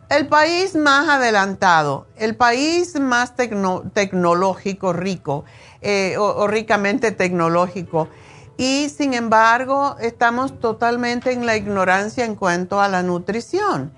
El 0.09 0.27
país 0.27 0.75
más 0.75 1.07
adelantado, 1.07 2.05
el 2.17 2.35
país 2.35 2.99
más 2.99 3.33
tecnológico, 3.37 4.91
rico 4.91 5.45
eh, 5.81 6.17
o, 6.17 6.45
ricamente 6.47 7.13
tecnológico. 7.13 8.09
Y 8.57 8.89
sin 8.89 9.13
embargo, 9.13 9.95
estamos 10.01 10.59
totalmente 10.59 11.31
en 11.31 11.45
la 11.45 11.55
ignorancia 11.55 12.25
en 12.25 12.35
cuanto 12.35 12.81
a 12.81 12.89
la 12.89 13.01
nutrición. 13.03 13.93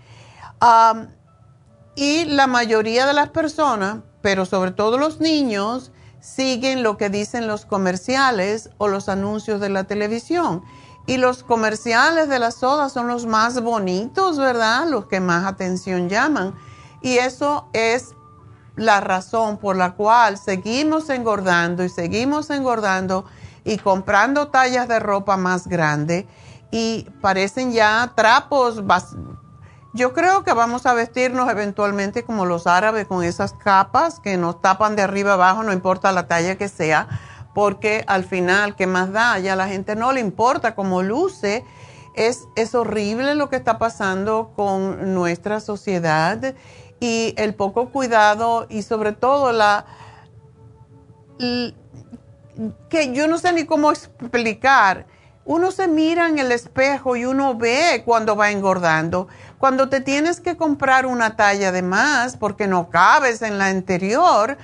y 1.95 2.25
la 2.25 2.45
mayoría 2.45 3.07
de 3.07 3.13
las 3.13 3.29
personas, 3.29 3.97
pero 4.21 4.45
sobre 4.45 4.69
todo 4.71 4.99
los 4.99 5.19
niños, 5.19 5.91
siguen 6.23 6.83
lo 6.83 6.97
que 6.97 7.09
dicen 7.09 7.47
los 7.47 7.65
comerciales 7.65 8.69
o 8.77 8.87
los 8.87 9.09
anuncios 9.09 9.59
de 9.59 9.67
la 9.67 9.83
televisión. 9.83 10.63
Y 11.05 11.17
los 11.17 11.43
comerciales 11.43 12.29
de 12.29 12.39
las 12.39 12.55
sodas 12.55 12.93
son 12.93 13.09
los 13.09 13.25
más 13.25 13.61
bonitos, 13.61 14.37
¿verdad? 14.37 14.87
Los 14.87 15.07
que 15.07 15.19
más 15.19 15.45
atención 15.45 16.07
llaman. 16.07 16.55
Y 17.01 17.17
eso 17.17 17.67
es 17.73 18.15
la 18.77 19.01
razón 19.01 19.57
por 19.57 19.75
la 19.75 19.95
cual 19.95 20.37
seguimos 20.37 21.09
engordando 21.09 21.83
y 21.83 21.89
seguimos 21.89 22.49
engordando 22.49 23.25
y 23.65 23.77
comprando 23.77 24.47
tallas 24.47 24.87
de 24.87 24.99
ropa 24.99 25.35
más 25.35 25.67
grande 25.67 26.25
y 26.71 27.05
parecen 27.21 27.73
ya 27.73 28.13
trapos 28.15 28.81
yo 29.93 30.13
creo 30.13 30.43
que 30.43 30.53
vamos 30.53 30.85
a 30.87 30.93
vestirnos 30.93 31.49
eventualmente 31.49 32.23
como 32.23 32.45
los 32.45 32.65
árabes 32.65 33.05
con 33.05 33.23
esas 33.23 33.53
capas 33.53 34.19
que 34.19 34.37
nos 34.37 34.59
tapan 34.59 34.95
de 34.95 35.03
arriba 35.03 35.33
abajo, 35.33 35.61
no 35.61 35.71
importa 35.71 36.11
la 36.11 36.27
talla 36.27 36.57
que 36.57 36.67
sea, 36.67 37.07
porque 37.53 38.03
al 38.07 38.23
final, 38.23 38.75
¿qué 38.75 38.87
más 38.87 39.11
da? 39.11 39.37
Ya 39.37 39.53
a 39.53 39.55
la 39.55 39.67
gente 39.67 39.95
no 39.95 40.11
le 40.11 40.19
importa 40.19 40.73
cómo 40.73 41.03
luce. 41.03 41.63
Es, 42.15 42.47
es 42.55 42.75
horrible 42.75 43.35
lo 43.35 43.49
que 43.49 43.55
está 43.55 43.77
pasando 43.77 44.51
con 44.55 45.13
nuestra 45.13 45.59
sociedad 45.59 46.55
y 46.99 47.33
el 47.37 47.53
poco 47.53 47.89
cuidado 47.89 48.65
y 48.69 48.81
sobre 48.81 49.11
todo 49.11 49.51
la... 49.51 49.85
que 52.89 53.13
yo 53.13 53.27
no 53.27 53.37
sé 53.37 53.53
ni 53.53 53.65
cómo 53.65 53.91
explicar. 53.91 55.05
Uno 55.45 55.71
se 55.71 55.87
mira 55.87 56.29
en 56.29 56.39
el 56.39 56.51
espejo 56.51 57.15
y 57.15 57.25
uno 57.25 57.55
ve 57.55 58.03
cuando 58.05 58.35
va 58.35 58.51
engordando 58.51 59.27
cuando 59.63 59.87
te 59.87 60.01
tienes 60.01 60.41
que 60.41 60.57
comprar 60.57 61.05
una 61.05 61.37
talla 61.37 61.71
de 61.71 61.83
más 61.83 62.35
porque 62.35 62.67
no 62.67 62.89
cabes 62.89 63.41
en 63.41 63.57
la 63.57 63.67
anterior, 63.67 64.57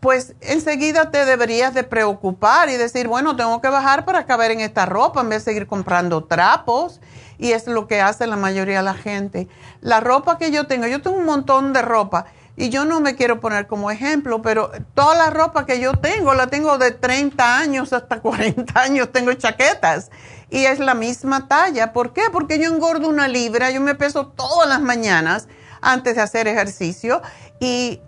pues 0.00 0.34
enseguida 0.42 1.10
te 1.10 1.24
deberías 1.24 1.72
de 1.72 1.82
preocupar 1.82 2.68
y 2.68 2.76
decir, 2.76 3.08
bueno, 3.08 3.36
tengo 3.36 3.62
que 3.62 3.70
bajar 3.70 4.04
para 4.04 4.26
caber 4.26 4.50
en 4.50 4.60
esta 4.60 4.84
ropa 4.84 5.22
en 5.22 5.30
vez 5.30 5.46
de 5.46 5.52
seguir 5.52 5.66
comprando 5.66 6.24
trapos. 6.24 7.00
Y 7.38 7.52
es 7.52 7.66
lo 7.66 7.86
que 7.86 8.02
hace 8.02 8.26
la 8.26 8.36
mayoría 8.36 8.76
de 8.76 8.82
la 8.82 8.92
gente. 8.92 9.48
La 9.80 10.00
ropa 10.00 10.36
que 10.36 10.50
yo 10.50 10.66
tengo, 10.66 10.86
yo 10.86 11.00
tengo 11.00 11.16
un 11.16 11.24
montón 11.24 11.72
de 11.72 11.80
ropa 11.80 12.26
y 12.56 12.68
yo 12.68 12.84
no 12.84 13.00
me 13.00 13.16
quiero 13.16 13.40
poner 13.40 13.66
como 13.66 13.90
ejemplo, 13.90 14.40
pero 14.40 14.70
toda 14.94 15.14
la 15.16 15.30
ropa 15.30 15.66
que 15.66 15.80
yo 15.80 15.92
tengo, 15.94 16.34
la 16.34 16.46
tengo 16.46 16.78
de 16.78 16.92
30 16.92 17.58
años 17.58 17.92
hasta 17.92 18.20
40 18.22 18.80
años, 18.80 19.10
tengo 19.12 19.32
chaquetas 19.32 20.10
y 20.50 20.66
es 20.66 20.78
la 20.78 20.94
misma 20.94 21.48
talla. 21.48 21.92
¿Por 21.92 22.12
qué? 22.12 22.22
Porque 22.32 22.58
yo 22.58 22.72
engordo 22.72 23.08
una 23.08 23.26
libra, 23.26 23.70
yo 23.70 23.80
me 23.80 23.94
peso 23.94 24.28
todas 24.28 24.68
las 24.68 24.80
mañanas 24.80 25.48
antes 25.80 26.14
de 26.14 26.22
hacer 26.22 26.46
ejercicio 26.46 27.22
y 27.58 28.00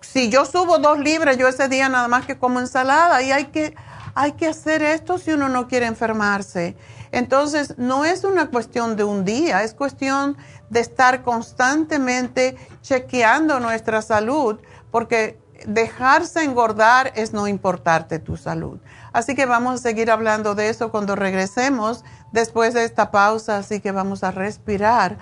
si 0.00 0.30
yo 0.30 0.44
subo 0.44 0.78
dos 0.78 0.98
libras, 0.98 1.36
yo 1.36 1.46
ese 1.48 1.68
día 1.68 1.88
nada 1.88 2.08
más 2.08 2.26
que 2.26 2.38
como 2.38 2.60
ensalada 2.60 3.22
y 3.22 3.30
hay 3.30 3.46
que, 3.46 3.74
hay 4.14 4.32
que 4.32 4.48
hacer 4.48 4.82
esto 4.82 5.18
si 5.18 5.32
uno 5.32 5.48
no 5.48 5.68
quiere 5.68 5.86
enfermarse. 5.86 6.76
Entonces, 7.12 7.74
no 7.78 8.04
es 8.04 8.24
una 8.24 8.50
cuestión 8.50 8.96
de 8.96 9.04
un 9.04 9.24
día, 9.24 9.62
es 9.62 9.74
cuestión 9.74 10.36
de 10.70 10.80
estar 10.80 11.22
constantemente 11.22 12.56
chequeando 12.82 13.60
nuestra 13.60 14.02
salud, 14.02 14.58
porque 14.90 15.38
dejarse 15.66 16.44
engordar 16.44 17.12
es 17.16 17.32
no 17.32 17.48
importarte 17.48 18.18
tu 18.18 18.36
salud. 18.36 18.78
Así 19.12 19.34
que 19.34 19.46
vamos 19.46 19.74
a 19.74 19.78
seguir 19.78 20.10
hablando 20.10 20.54
de 20.54 20.68
eso 20.68 20.90
cuando 20.90 21.16
regresemos 21.16 22.04
después 22.32 22.74
de 22.74 22.84
esta 22.84 23.10
pausa, 23.10 23.58
así 23.58 23.80
que 23.80 23.92
vamos 23.92 24.22
a 24.22 24.30
respirar 24.30 25.18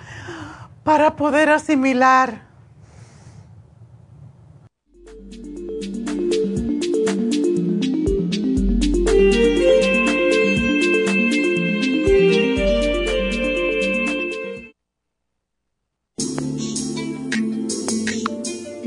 para 0.85 1.16
poder 1.16 1.50
asimilar. 1.50 2.47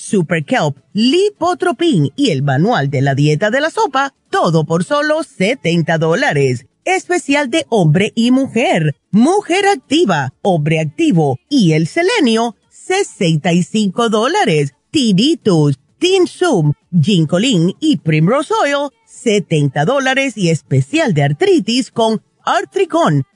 Super 0.00 0.44
Kelp, 0.44 0.78
Lipotropin 0.94 2.10
y 2.16 2.30
el 2.30 2.42
Manual 2.42 2.88
de 2.88 3.02
la 3.02 3.14
Dieta 3.14 3.50
de 3.50 3.60
la 3.60 3.70
Sopa, 3.70 4.14
todo 4.30 4.64
por 4.64 4.84
solo 4.84 5.22
70 5.22 5.98
dólares. 5.98 6.66
Especial 6.84 7.50
de 7.50 7.66
hombre 7.68 8.10
y 8.14 8.30
mujer, 8.30 8.96
mujer 9.10 9.66
activa, 9.66 10.32
hombre 10.40 10.80
activo 10.80 11.38
y 11.50 11.72
el 11.72 11.86
selenio, 11.86 12.56
65 12.70 14.08
dólares. 14.08 14.72
Tinitus, 14.90 15.78
Tinsum, 15.98 16.72
Ginkolin 16.98 17.76
y 17.78 17.98
Primrose 17.98 18.54
Oil, 18.54 18.88
70 19.06 19.84
dólares 19.84 20.36
y 20.36 20.48
especial 20.48 21.12
de 21.12 21.24
artritis 21.24 21.90
con 21.90 22.22
Artricon, 22.44 23.24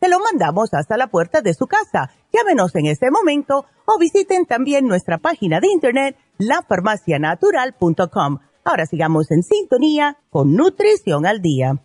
te 0.00 0.08
lo 0.08 0.18
mandamos 0.20 0.72
hasta 0.74 0.96
la 0.96 1.08
puerta 1.08 1.40
de 1.40 1.54
su 1.54 1.66
casa. 1.66 2.12
Llámenos 2.32 2.76
en 2.76 2.86
este 2.86 3.10
momento 3.10 3.66
o 3.84 3.98
visiten 3.98 4.46
también 4.46 4.86
nuestra 4.86 5.18
página 5.18 5.58
de 5.60 5.68
internet 5.68 6.16
lafarmacianatural.com. 6.38 8.38
Ahora 8.64 8.86
sigamos 8.86 9.30
en 9.30 9.42
sintonía 9.42 10.18
con 10.30 10.54
Nutrición 10.54 11.26
al 11.26 11.40
Día. 11.40 11.80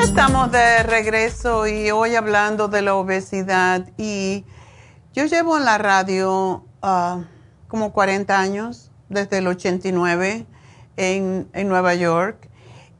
Estamos 0.00 0.52
de 0.52 0.82
regreso 0.82 1.66
y 1.66 1.90
hoy 1.90 2.16
hablando 2.16 2.68
de 2.68 2.82
la 2.82 2.94
obesidad 2.94 3.88
y 3.96 4.44
yo 5.14 5.24
llevo 5.24 5.56
en 5.56 5.64
la 5.64 5.78
radio 5.78 6.66
Ah, 6.82 7.24
como 7.68 7.92
40 7.92 8.38
años, 8.38 8.90
desde 9.08 9.38
el 9.38 9.46
89 9.46 10.46
en, 10.96 11.48
en 11.52 11.68
Nueva 11.68 11.94
York, 11.94 12.50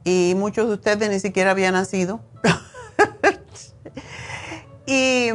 y 0.05 0.35
muchos 0.37 0.69
de 0.69 0.75
ustedes 0.75 1.11
ni 1.11 1.21
siquiera 1.21 1.51
habían 1.51 1.75
nacido. 1.75 2.21
y 4.87 5.29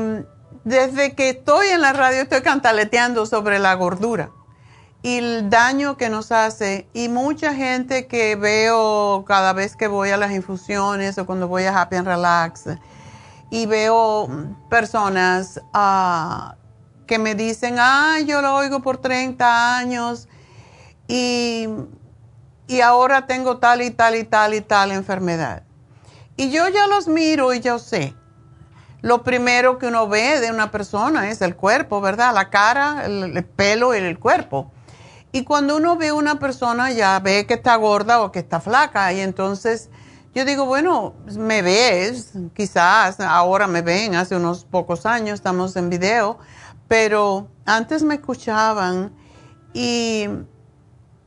desde 0.63 1.13
que 1.13 1.29
estoy 1.29 1.67
en 1.67 1.81
la 1.81 1.93
radio 1.93 2.21
estoy 2.21 2.41
cantaleteando 2.41 3.25
sobre 3.25 3.59
la 3.59 3.73
gordura 3.75 4.31
y 5.01 5.17
el 5.17 5.49
daño 5.49 5.97
que 5.97 6.09
nos 6.09 6.31
hace. 6.31 6.87
Y 6.93 7.09
mucha 7.09 7.53
gente 7.53 8.07
que 8.07 8.35
veo 8.35 9.23
cada 9.25 9.53
vez 9.53 9.75
que 9.75 9.87
voy 9.87 10.09
a 10.09 10.17
las 10.17 10.31
infusiones 10.31 11.17
o 11.17 11.25
cuando 11.25 11.47
voy 11.47 11.63
a 11.63 11.79
Happy 11.79 11.95
and 11.95 12.07
Relax 12.07 12.65
y 13.49 13.65
veo 13.65 14.27
personas 14.69 15.61
uh, 15.73 16.53
que 17.07 17.17
me 17.17 17.33
dicen, 17.33 17.77
ay, 17.79 18.25
yo 18.25 18.41
lo 18.41 18.55
oigo 18.55 18.81
por 18.81 18.97
30 18.97 19.77
años 19.77 20.27
y, 21.07 21.67
y 22.67 22.81
ahora 22.81 23.25
tengo 23.25 23.57
tal 23.57 23.81
y 23.81 23.91
tal 23.91 24.15
y 24.15 24.23
tal 24.23 24.53
y 24.53 24.61
tal 24.61 24.91
enfermedad. 24.91 25.63
Y 26.35 26.51
yo 26.51 26.69
ya 26.69 26.85
los 26.85 27.07
miro 27.07 27.53
y 27.53 27.61
yo 27.61 27.79
sé. 27.79 28.13
Lo 29.01 29.23
primero 29.23 29.77
que 29.77 29.87
uno 29.87 30.07
ve 30.07 30.39
de 30.39 30.51
una 30.51 30.69
persona 30.71 31.29
es 31.29 31.41
el 31.41 31.55
cuerpo, 31.55 32.01
¿verdad? 32.01 32.33
La 32.33 32.49
cara, 32.49 33.05
el, 33.05 33.43
pelo 33.43 33.95
y 33.95 33.99
el 33.99 34.19
cuerpo. 34.19 34.71
Y 35.31 35.43
cuando 35.43 35.77
uno 35.77 35.97
ve 35.97 36.11
una 36.11 36.39
persona 36.39 36.91
ya 36.91 37.19
ve 37.19 37.45
que 37.45 37.55
está 37.55 37.75
gorda 37.75 38.21
o 38.21 38.31
que 38.31 38.39
está 38.39 38.59
flaca 38.59 39.11
y 39.13 39.19
entonces 39.19 39.89
yo 40.33 40.45
digo, 40.45 40.65
bueno, 40.65 41.15
me 41.35 41.61
ves, 41.61 42.33
quizás 42.53 43.19
ahora 43.19 43.65
me 43.65 43.81
ven, 43.81 44.15
hace 44.15 44.35
unos 44.35 44.65
pocos 44.65 45.05
años 45.05 45.35
estamos 45.35 45.75
en 45.75 45.89
video, 45.89 46.37
pero 46.87 47.47
antes 47.65 48.03
me 48.03 48.15
escuchaban 48.15 49.11
y 49.73 50.27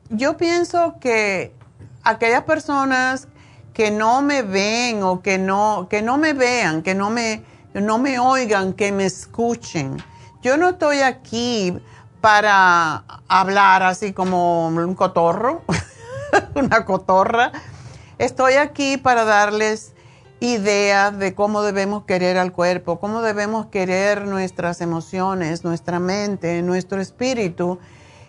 yo 0.09 0.37
pienso 0.37 0.97
que 1.01 1.55
aquellas 2.03 2.43
personas 2.45 3.29
que 3.73 3.91
no 3.91 4.23
me 4.23 4.43
ven 4.43 5.03
o 5.03 5.23
que 5.23 5.39
no, 5.39 5.87
que 5.89 6.03
no 6.03 6.19
me 6.19 6.33
vean, 6.33 6.83
que 6.83 6.95
no 6.95 7.11
me, 7.11 7.45
no 7.75 7.99
me 7.99 8.19
oigan, 8.19 8.73
que 8.73 8.93
me 8.93 9.05
escuchen. 9.05 10.03
Yo 10.43 10.57
no 10.57 10.71
estoy 10.71 11.01
aquí 11.01 11.79
para 12.21 13.05
hablar 13.29 13.83
así 13.83 14.13
como 14.13 14.69
un 14.69 14.95
cotorro, 14.95 15.63
una 16.55 16.85
cotorra. 16.85 17.53
Estoy 18.19 18.55
aquí 18.55 18.97
para 18.97 19.25
darles 19.25 19.93
ideas 20.41 21.19
de 21.19 21.35
cómo 21.35 21.63
debemos 21.63 22.05
querer 22.05 22.39
al 22.39 22.53
cuerpo, 22.53 22.99
cómo 22.99 23.23
debemos 23.23 23.67
querer 23.67 24.27
nuestras 24.27 24.81
emociones, 24.81 25.65
nuestra 25.65 26.01
mente, 26.01 26.63
nuestro 26.63 27.01
espíritu. 27.01 27.79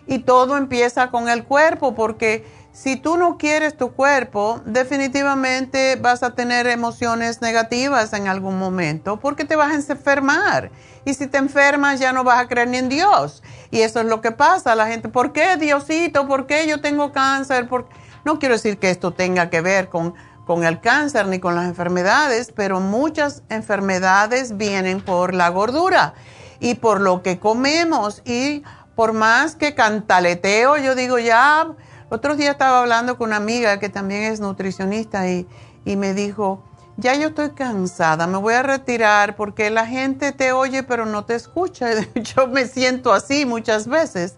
Y 0.06 0.18
todo 0.20 0.56
empieza 0.56 1.10
con 1.10 1.28
el 1.28 1.44
cuerpo, 1.44 1.94
porque 1.94 2.44
si 2.72 2.96
tú 2.96 3.16
no 3.16 3.38
quieres 3.38 3.76
tu 3.76 3.92
cuerpo, 3.92 4.60
definitivamente 4.66 5.96
vas 5.96 6.22
a 6.22 6.34
tener 6.34 6.66
emociones 6.66 7.40
negativas 7.40 8.12
en 8.12 8.28
algún 8.28 8.58
momento, 8.58 9.20
porque 9.20 9.44
te 9.44 9.56
vas 9.56 9.72
a 9.72 9.92
enfermar. 9.92 10.70
Y 11.04 11.14
si 11.14 11.26
te 11.26 11.38
enfermas 11.38 12.00
ya 12.00 12.12
no 12.12 12.24
vas 12.24 12.40
a 12.40 12.48
creer 12.48 12.68
ni 12.68 12.78
en 12.78 12.88
Dios. 12.88 13.42
Y 13.70 13.80
eso 13.80 14.00
es 14.00 14.06
lo 14.06 14.20
que 14.20 14.32
pasa. 14.32 14.74
La 14.74 14.86
gente, 14.86 15.08
¿por 15.08 15.32
qué 15.32 15.56
Diosito? 15.56 16.26
¿Por 16.26 16.46
qué 16.46 16.66
yo 16.66 16.80
tengo 16.80 17.12
cáncer? 17.12 17.68
No 18.24 18.38
quiero 18.38 18.54
decir 18.54 18.78
que 18.78 18.90
esto 18.90 19.12
tenga 19.12 19.50
que 19.50 19.60
ver 19.60 19.88
con 19.88 20.14
con 20.46 20.64
el 20.64 20.80
cáncer 20.80 21.26
ni 21.26 21.38
con 21.38 21.54
las 21.54 21.66
enfermedades, 21.66 22.52
pero 22.54 22.80
muchas 22.80 23.42
enfermedades 23.48 24.56
vienen 24.56 25.00
por 25.00 25.34
la 25.34 25.48
gordura 25.48 26.14
y 26.60 26.74
por 26.74 27.00
lo 27.00 27.22
que 27.22 27.38
comemos 27.38 28.22
y 28.24 28.62
por 28.94 29.12
más 29.12 29.56
que 29.56 29.74
cantaleteo, 29.74 30.76
yo 30.76 30.94
digo 30.94 31.18
ya, 31.18 31.68
otros 32.10 32.36
días 32.36 32.52
estaba 32.52 32.80
hablando 32.80 33.16
con 33.16 33.30
una 33.30 33.36
amiga 33.36 33.78
que 33.78 33.88
también 33.88 34.24
es 34.24 34.40
nutricionista 34.40 35.28
y, 35.28 35.46
y 35.84 35.96
me 35.96 36.12
dijo, 36.12 36.62
ya 36.96 37.14
yo 37.14 37.28
estoy 37.28 37.50
cansada, 37.50 38.26
me 38.26 38.38
voy 38.38 38.54
a 38.54 38.62
retirar 38.62 39.34
porque 39.34 39.70
la 39.70 39.86
gente 39.86 40.32
te 40.32 40.52
oye 40.52 40.82
pero 40.82 41.06
no 41.06 41.24
te 41.24 41.34
escucha. 41.34 41.88
Yo 42.14 42.46
me 42.48 42.66
siento 42.66 43.12
así 43.12 43.46
muchas 43.46 43.88
veces. 43.88 44.36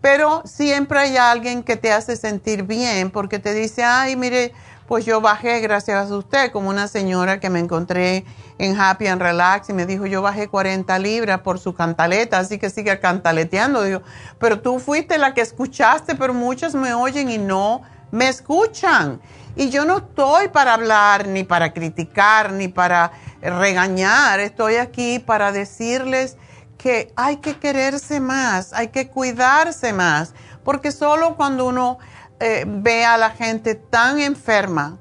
Pero 0.00 0.42
siempre 0.44 0.98
hay 0.98 1.16
alguien 1.16 1.62
que 1.62 1.76
te 1.76 1.92
hace 1.92 2.16
sentir 2.16 2.64
bien 2.64 3.10
porque 3.10 3.38
te 3.38 3.54
dice, 3.54 3.84
ay, 3.84 4.16
mire, 4.16 4.52
pues 4.86 5.04
yo 5.04 5.20
bajé 5.20 5.60
gracias 5.60 6.10
a 6.10 6.16
usted, 6.16 6.52
como 6.52 6.68
una 6.68 6.88
señora 6.88 7.40
que 7.40 7.50
me 7.50 7.60
encontré 7.60 8.24
en 8.58 8.78
Happy 8.78 9.06
and 9.06 9.22
Relax 9.22 9.70
y 9.70 9.72
me 9.72 9.86
dijo, 9.86 10.06
yo 10.06 10.22
bajé 10.22 10.48
40 10.48 10.98
libras 10.98 11.40
por 11.40 11.58
su 11.58 11.74
cantaleta, 11.74 12.38
así 12.38 12.58
que 12.58 12.70
sigue 12.70 12.98
cantaleteando. 13.00 13.82
Digo, 13.82 14.02
pero 14.38 14.60
tú 14.60 14.78
fuiste 14.78 15.18
la 15.18 15.34
que 15.34 15.40
escuchaste, 15.40 16.14
pero 16.14 16.34
muchos 16.34 16.74
me 16.74 16.94
oyen 16.94 17.30
y 17.30 17.38
no 17.38 17.82
me 18.10 18.28
escuchan. 18.28 19.20
Y 19.56 19.70
yo 19.70 19.84
no 19.84 19.98
estoy 19.98 20.48
para 20.48 20.74
hablar, 20.74 21.26
ni 21.26 21.44
para 21.44 21.72
criticar, 21.72 22.52
ni 22.52 22.68
para 22.68 23.12
regañar. 23.40 24.40
Estoy 24.40 24.76
aquí 24.76 25.18
para 25.18 25.52
decirles 25.52 26.36
que 26.78 27.12
hay 27.16 27.36
que 27.36 27.58
quererse 27.58 28.18
más, 28.18 28.72
hay 28.72 28.88
que 28.88 29.08
cuidarse 29.08 29.92
más, 29.92 30.34
porque 30.64 30.90
solo 30.90 31.36
cuando 31.36 31.66
uno 31.66 31.98
eh, 32.42 32.64
ve 32.66 33.04
a 33.04 33.16
la 33.16 33.30
gente 33.30 33.74
tan 33.74 34.18
enferma, 34.18 34.98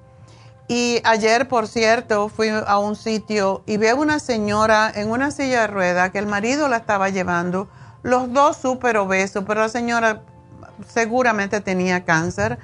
y 0.74 1.02
ayer, 1.04 1.50
por 1.50 1.68
cierto, 1.68 2.30
fui 2.30 2.48
a 2.48 2.80
un 2.80 2.96
sitio 2.96 3.62
y 3.66 3.76
veo 3.76 3.98
una 3.98 4.20
señora 4.20 4.90
en 4.96 5.12
una 5.12 5.30
silla 5.32 5.62
de 5.62 5.68
rueda 5.68 6.14
que 6.14 6.20
el 6.20 6.28
marido 6.28 6.70
la 6.70 6.78
estaba 6.78 7.10
llevando, 7.10 7.68
los 8.04 8.32
dos 8.32 8.56
súper 8.56 8.96
obesos, 8.96 9.44
pero 9.46 9.60
la 9.60 9.68
señora 9.68 10.22
seguramente 10.88 11.60
tenía 11.60 12.06
cáncer 12.06 12.58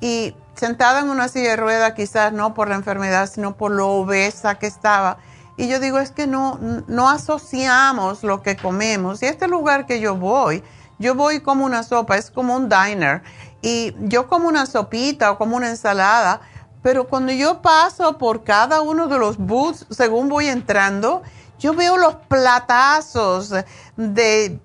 y 0.00 0.36
sentada 0.54 1.00
en 1.00 1.10
una 1.10 1.26
silla 1.26 1.50
de 1.50 1.56
rueda, 1.56 1.92
quizás 1.94 2.32
no 2.32 2.54
por 2.54 2.68
la 2.68 2.76
enfermedad, 2.76 3.28
sino 3.28 3.56
por 3.56 3.72
lo 3.72 3.88
obesa 3.88 4.54
que 4.54 4.68
estaba. 4.68 5.18
Y 5.56 5.66
yo 5.66 5.80
digo, 5.80 5.98
es 5.98 6.12
que 6.12 6.28
no, 6.28 6.56
no 6.86 7.10
asociamos 7.10 8.22
lo 8.22 8.42
que 8.42 8.56
comemos. 8.56 9.24
Y 9.24 9.26
este 9.26 9.48
lugar 9.48 9.86
que 9.86 9.98
yo 9.98 10.14
voy, 10.14 10.62
yo 11.00 11.16
voy 11.16 11.40
como 11.40 11.64
una 11.64 11.82
sopa, 11.82 12.16
es 12.16 12.30
como 12.30 12.54
un 12.54 12.68
diner. 12.68 13.22
Y 13.62 13.94
yo 14.00 14.26
como 14.28 14.48
una 14.48 14.66
sopita 14.66 15.32
o 15.32 15.38
como 15.38 15.56
una 15.56 15.68
ensalada, 15.68 16.40
pero 16.82 17.08
cuando 17.08 17.32
yo 17.32 17.60
paso 17.60 18.16
por 18.16 18.44
cada 18.44 18.80
uno 18.80 19.06
de 19.06 19.18
los 19.18 19.36
booths, 19.36 19.86
según 19.90 20.28
voy 20.28 20.46
entrando, 20.46 21.22
yo 21.58 21.74
veo 21.74 21.98
los 21.98 22.14
platazos 22.16 23.52
de 23.96 24.58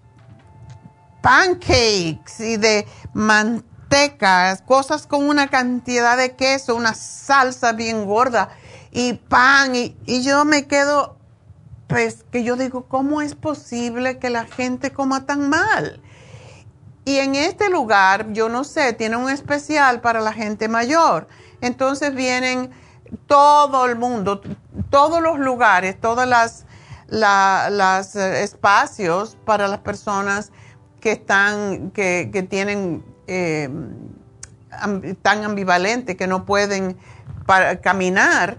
pancakes 1.21 2.39
y 2.39 2.57
de 2.57 2.87
manteca 3.13 3.65
cosas 4.65 5.07
con 5.07 5.27
una 5.27 5.47
cantidad 5.47 6.17
de 6.17 6.35
queso, 6.35 6.75
una 6.75 6.93
salsa 6.93 7.73
bien 7.73 8.05
gorda 8.05 8.49
y 8.91 9.13
pan. 9.13 9.75
Y, 9.75 9.97
y 10.05 10.23
yo 10.23 10.45
me 10.45 10.67
quedo, 10.67 11.17
pues 11.87 12.25
que 12.31 12.43
yo 12.43 12.55
digo, 12.55 12.85
¿cómo 12.87 13.21
es 13.21 13.35
posible 13.35 14.19
que 14.19 14.29
la 14.29 14.45
gente 14.45 14.91
coma 14.91 15.25
tan 15.25 15.49
mal? 15.49 16.01
Y 17.05 17.17
en 17.19 17.35
este 17.35 17.69
lugar, 17.69 18.33
yo 18.33 18.49
no 18.49 18.63
sé, 18.63 18.93
tiene 18.93 19.15
un 19.15 19.29
especial 19.29 20.01
para 20.01 20.21
la 20.21 20.33
gente 20.33 20.67
mayor. 20.67 21.27
Entonces 21.61 22.15
vienen 22.15 22.71
todo 23.27 23.85
el 23.85 23.95
mundo, 23.95 24.41
todos 24.89 25.21
los 25.21 25.37
lugares, 25.39 25.99
todos 26.01 26.27
los 26.27 26.65
las 27.07 28.15
eh, 28.15 28.43
espacios 28.43 29.37
para 29.45 29.67
las 29.67 29.79
personas 29.79 30.51
que 30.99 31.11
están, 31.11 31.91
que, 31.91 32.47
tienen 32.49 33.05
eh, 33.27 33.69
tan 35.21 35.43
ambivalentes 35.43 36.15
que 36.15 36.25
no 36.25 36.45
pueden 36.45 36.97
caminar, 37.83 38.57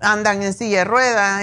andan 0.00 0.42
en 0.42 0.54
silla 0.54 0.78
de 0.78 0.84
ruedas, 0.84 1.42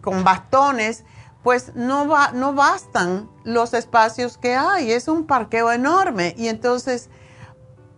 con 0.00 0.24
bastones, 0.24 1.04
pues 1.42 1.74
no, 1.74 2.06
va, 2.06 2.32
no 2.32 2.52
bastan 2.52 3.28
los 3.44 3.74
espacios 3.74 4.38
que 4.38 4.54
hay, 4.54 4.92
es 4.92 5.08
un 5.08 5.26
parqueo 5.26 5.72
enorme. 5.72 6.34
Y 6.38 6.48
entonces, 6.48 7.10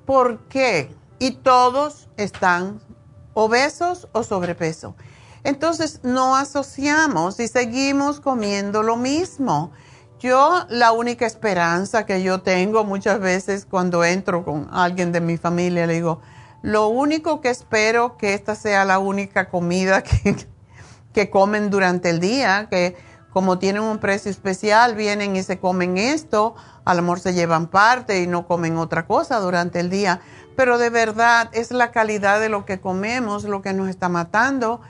¿por 0.07 0.41
qué? 0.49 0.95
Y 1.19 1.33
todos 1.33 2.09
están 2.17 2.81
obesos 3.35 4.09
o 4.13 4.23
sobrepeso. 4.23 4.95
Entonces 5.43 6.01
no 6.03 6.37
asociamos 6.37 7.39
y 7.39 7.49
seguimos 7.49 8.21
comiendo 8.21 8.83
lo 8.83 8.97
mismo. 8.97 9.73
Yo 10.19 10.65
la 10.71 10.93
única 10.93 11.27
esperanza 11.27 12.07
que 12.07 12.23
yo 12.23 12.41
tengo 12.41 12.85
muchas 12.85 13.21
veces 13.21 13.67
cuando 13.67 14.05
entro 14.05 14.43
con 14.43 14.69
alguien 14.73 15.13
de 15.13 15.21
mi 15.21 15.37
familia, 15.37 15.87
le 15.87 15.95
digo, 15.95 16.23
lo 16.63 16.89
único 16.89 17.43
que 17.43 17.51
espero 17.51 18.17
que 18.17 18.33
esta 18.33 18.55
sea 18.55 18.87
la 18.87 18.99
única 18.99 19.51
comida 19.51 20.03
que, 20.03 20.35
que 21.13 21.29
comen 21.29 21.69
durante 21.69 22.09
el 22.09 22.21
día, 22.21 22.69
que 22.71 22.97
como 23.35 23.59
tienen 23.59 23.83
un 23.83 23.99
precio 23.99 24.31
especial, 24.31 24.95
vienen 24.95 25.35
y 25.35 25.43
se 25.43 25.59
comen 25.59 25.99
esto, 25.99 26.55
a 26.85 26.95
lo 26.95 27.03
mejor 27.03 27.19
se 27.19 27.35
llevan 27.35 27.67
parte 27.67 28.23
y 28.23 28.29
no 28.29 28.47
comen 28.47 28.79
otra 28.79 29.07
cosa 29.07 29.41
durante 29.41 29.81
el 29.81 29.91
día, 29.91 30.21
pero 30.57 30.79
de 30.79 30.89
verdad 30.89 31.51
es 31.53 31.73
la 31.73 31.91
calidad 31.91 32.39
de 32.39 32.49
lo 32.49 32.65
que 32.65 32.81
comemos 32.81 33.43
lo 33.43 33.61
que 33.61 33.73
nos 33.73 33.89
está 33.89 34.09
matando 34.09 34.81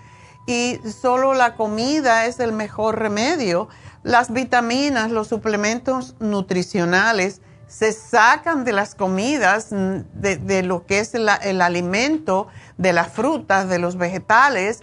y 0.46 0.78
solo 1.00 1.32
la 1.32 1.54
comida 1.54 2.26
es 2.26 2.38
el 2.38 2.52
mejor 2.52 2.98
remedio. 2.98 3.68
Las 4.02 4.30
vitaminas, 4.30 5.10
los 5.10 5.28
suplementos 5.28 6.14
nutricionales 6.20 7.40
se 7.66 7.92
sacan 7.92 8.64
de 8.64 8.72
las 8.72 8.94
comidas, 8.94 9.68
de, 9.70 10.62
lo 10.62 10.84
que 10.84 10.98
es 10.98 11.14
el 11.14 11.62
alimento, 11.62 12.48
de 12.76 12.92
las 12.92 13.08
frutas, 13.08 13.70
de 13.70 13.78
los 13.78 13.96
vegetales, 13.96 14.82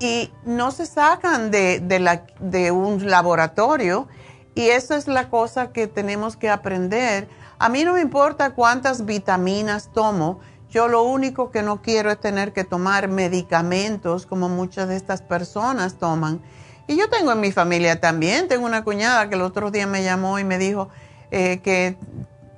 y 0.00 0.32
no 0.44 0.70
se 0.70 0.86
sacan 0.86 1.50
de, 1.50 2.70
un 2.72 3.10
laboratorio. 3.10 4.08
Y 4.54 4.68
eso 4.68 4.94
es 4.94 5.06
la 5.06 5.30
cosa 5.30 5.72
que 5.72 5.86
tenemos 5.86 6.36
que 6.36 6.50
aprender. 6.50 7.28
A 7.58 7.68
mí 7.68 7.84
no 7.84 7.94
me 7.94 8.00
importa 8.00 8.54
cuántas 8.54 9.04
vitaminas 9.04 9.90
tomo, 9.92 10.40
yo 10.70 10.86
lo 10.88 11.02
único 11.02 11.50
que 11.50 11.62
no 11.62 11.80
quiero 11.80 12.10
es 12.10 12.20
tener 12.20 12.52
que 12.52 12.62
tomar 12.62 13.08
medicamentos 13.08 14.26
como 14.26 14.50
muchas 14.50 14.88
de 14.88 14.96
estas 14.96 15.22
personas 15.22 15.94
toman 15.94 16.42
y 16.88 16.96
yo 16.96 17.08
tengo 17.10 17.30
en 17.32 17.40
mi 17.40 17.52
familia 17.52 18.00
también, 18.00 18.48
tengo 18.48 18.64
una 18.64 18.82
cuñada 18.82 19.28
que 19.28 19.34
el 19.34 19.42
otro 19.42 19.70
día 19.70 19.86
me 19.86 20.02
llamó 20.02 20.38
y 20.38 20.44
me 20.44 20.56
dijo 20.56 20.88
eh, 21.30 21.60
que 21.62 21.98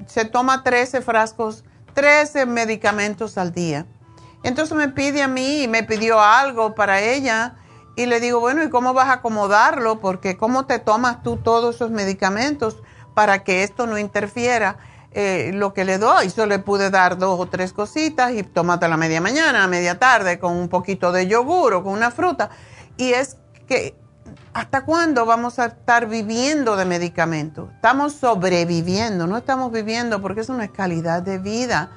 se 0.07 0.25
toma 0.25 0.63
13 0.63 1.03
frascos, 1.03 1.65
13 1.95 2.47
medicamentos 2.47 3.37
al 3.37 3.53
día. 3.53 3.87
Entonces 4.43 4.77
me 4.77 4.89
pide 4.89 5.23
a 5.23 5.29
mí 5.29 5.63
y 5.63 5.69
me 5.69 5.83
pidió 5.83 6.21
algo 6.21 6.75
para 6.75 7.01
ella 7.01 7.57
y 7.97 8.07
le 8.07 8.21
digo, 8.21 8.41
bueno, 8.41 8.63
¿y 8.63 8.71
cómo 8.71 8.95
vas 8.95 9.09
a 9.09 9.15
acomodarlo? 9.15 10.01
Porque 10.01 10.37
¿cómo 10.37 10.67
te 10.67 10.79
tomas 10.79 11.23
tú 11.23 11.37
todos 11.37 11.75
esos 11.75 11.91
medicamentos 11.91 12.79
para 13.15 13.45
que 13.45 13.63
esto 13.63 13.87
no 13.87 13.99
interfiera 13.99 14.79
eh, 15.13 15.51
lo 15.53 15.75
que 15.75 15.85
le 15.85 15.99
doy? 15.99 16.31
Yo 16.31 16.47
le 16.47 16.59
pude 16.59 16.91
dar 16.91 17.19
dos 17.19 17.39
o 17.39 17.47
tres 17.47 17.73
cositas 17.73 18.33
y 18.33 18.43
tómate 18.43 18.89
la 18.89 18.97
media 18.97 19.21
mañana, 19.21 19.65
a 19.65 19.69
media 19.69 19.99
tarde 19.99 20.39
con 20.39 20.57
un 20.57 20.69
poquito 20.69 21.13
de 21.13 21.27
yogur 21.27 21.75
o 21.75 21.83
con 21.83 21.93
una 21.93 22.11
fruta. 22.11 22.51
Y 22.97 23.13
es 23.13 23.37
que 23.67 23.95
¿Hasta 24.53 24.85
cuándo 24.85 25.27
vamos 25.27 25.61
a 25.61 25.67
estar 25.67 26.09
viviendo 26.09 26.77
de 26.77 26.85
medicamentos? 26.85 27.71
Estamos 27.75 28.15
sobreviviendo, 28.15 29.29
no 29.29 29.37
estamos 29.37 29.71
viviendo 29.71 30.21
porque 30.21 30.41
eso 30.41 30.55
no 30.55 30.63
es 30.63 30.71
calidad 30.71 31.23
de 31.23 31.39
vida. 31.39 31.93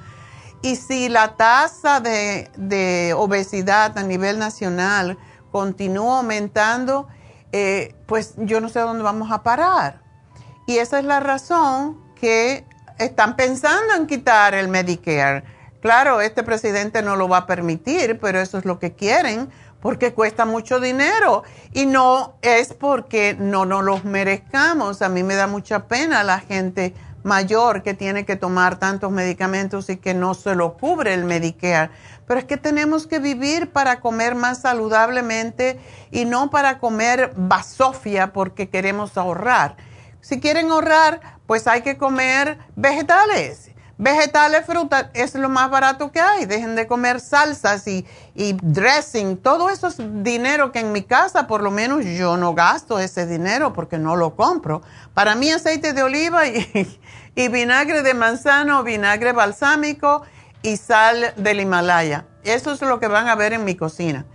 Y 0.64 0.76
si 0.76 1.10
la 1.10 1.36
tasa 1.36 2.00
de, 2.00 3.14
obesidad 3.18 3.98
a 3.98 4.02
nivel 4.02 4.38
nacional 4.38 5.18
continúa 5.52 6.20
aumentando, 6.20 7.06
eh, 7.52 7.94
pues 8.06 8.32
yo 8.38 8.62
no 8.62 8.70
sé 8.70 8.80
dónde 8.80 9.02
vamos 9.02 9.30
a 9.30 9.42
parar. 9.42 10.00
Y 10.66 10.78
esa 10.78 10.98
es 10.98 11.04
la 11.04 11.20
razón 11.20 12.02
que 12.18 12.64
están 12.98 13.36
pensando 13.36 13.92
en 13.94 14.06
quitar 14.06 14.54
el 14.54 14.68
Medicare. 14.68 15.44
Claro, 15.82 16.22
este 16.22 16.42
presidente 16.42 17.02
no 17.02 17.14
lo 17.14 17.28
va 17.28 17.36
a 17.36 17.46
permitir, 17.46 18.18
pero 18.18 18.40
eso 18.40 18.56
es 18.56 18.64
lo 18.64 18.78
que 18.78 18.94
quieren 18.94 19.50
porque 19.82 20.14
cuesta 20.14 20.46
mucho 20.46 20.80
dinero 20.80 21.42
y 21.74 21.84
no 21.84 22.38
es 22.40 22.72
porque 22.72 23.36
no 23.38 23.66
nos 23.66 23.84
los 23.84 24.04
merezcamos. 24.06 25.02
A 25.02 25.10
mí 25.10 25.22
me 25.22 25.34
da 25.34 25.46
mucha 25.46 25.88
pena 25.88 26.24
la 26.24 26.40
gente 26.40 26.94
mayor 27.24 27.82
que 27.82 27.94
tiene 27.94 28.24
que 28.24 28.36
tomar 28.36 28.78
tantos 28.78 29.10
medicamentos 29.10 29.90
y 29.90 29.96
que 29.96 30.14
no 30.14 30.34
se 30.34 30.54
lo 30.54 30.76
cubre 30.76 31.12
el 31.14 31.24
Medicare. 31.24 31.90
Pero 32.26 32.38
es 32.38 32.46
que 32.46 32.56
tenemos 32.56 33.08
que 33.08 33.18
vivir 33.18 33.72
para 33.72 34.00
comer 34.00 34.36
más 34.36 34.60
saludablemente 34.60 35.80
y 36.12 36.26
no 36.26 36.50
para 36.50 36.78
comer 36.78 37.32
basofia 37.34 38.32
porque 38.32 38.68
queremos 38.68 39.18
ahorrar. 39.18 39.76
Si 40.20 40.38
quieren 40.38 40.70
ahorrar, 40.70 41.20
pues 41.46 41.66
hay 41.66 41.82
que 41.82 41.98
comer 41.98 42.58
vegetales 42.76 43.73
Vegetales, 43.96 44.66
frutas, 44.66 45.06
es 45.14 45.34
lo 45.34 45.48
más 45.48 45.70
barato 45.70 46.10
que 46.10 46.20
hay. 46.20 46.46
Dejen 46.46 46.74
de 46.74 46.86
comer 46.86 47.20
salsas 47.20 47.86
y, 47.86 48.04
y 48.34 48.54
dressing. 48.54 49.36
Todo 49.36 49.70
eso 49.70 49.86
es 49.86 49.96
dinero 50.24 50.72
que 50.72 50.80
en 50.80 50.90
mi 50.90 51.02
casa, 51.02 51.46
por 51.46 51.62
lo 51.62 51.70
menos, 51.70 52.04
yo 52.04 52.36
no 52.36 52.54
gasto 52.54 52.98
ese 52.98 53.26
dinero 53.26 53.72
porque 53.72 53.98
no 53.98 54.16
lo 54.16 54.34
compro. 54.34 54.82
Para 55.14 55.36
mí, 55.36 55.50
aceite 55.50 55.92
de 55.92 56.02
oliva 56.02 56.46
y, 56.46 56.98
y 57.36 57.48
vinagre 57.48 58.02
de 58.02 58.14
manzano, 58.14 58.82
vinagre 58.82 59.32
balsámico 59.32 60.22
y 60.62 60.76
sal 60.76 61.32
del 61.36 61.60
Himalaya. 61.60 62.26
Eso 62.42 62.72
es 62.72 62.80
lo 62.80 62.98
que 62.98 63.06
van 63.06 63.28
a 63.28 63.36
ver 63.36 63.52
en 63.52 63.64
mi 63.64 63.76
cocina. 63.76 64.26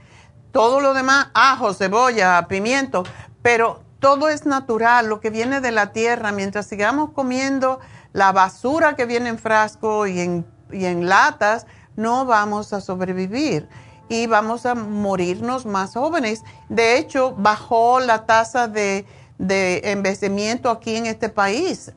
Todo 0.51 0.79
lo 0.79 0.93
demás, 0.93 1.27
ajo, 1.33 1.73
cebolla, 1.73 2.47
pimiento, 2.47 3.03
pero 3.41 3.83
todo 3.99 4.29
es 4.29 4.45
natural, 4.45 5.07
lo 5.07 5.19
que 5.19 5.29
viene 5.29 5.59
de 5.59 5.71
la 5.71 5.91
tierra. 5.91 6.31
Mientras 6.31 6.65
sigamos 6.65 7.11
comiendo 7.11 7.79
la 8.13 8.31
basura 8.31 8.95
que 8.95 9.05
viene 9.05 9.29
en 9.29 9.37
frasco 9.37 10.07
y 10.07 10.19
en, 10.19 10.45
y 10.71 10.85
en 10.85 11.07
latas, 11.07 11.65
no 11.95 12.25
vamos 12.25 12.73
a 12.73 12.81
sobrevivir 12.81 13.67
y 14.07 14.27
vamos 14.27 14.65
a 14.65 14.75
morirnos 14.75 15.65
más 15.65 15.93
jóvenes. 15.93 16.43
De 16.67 16.97
hecho, 16.97 17.35
bajó 17.37 17.99
la 17.99 18.25
tasa 18.25 18.67
de, 18.67 19.05
de 19.37 19.81
envejecimiento 19.91 20.69
aquí 20.69 20.95
en 20.95 21.05
este 21.05 21.29
país 21.29 21.91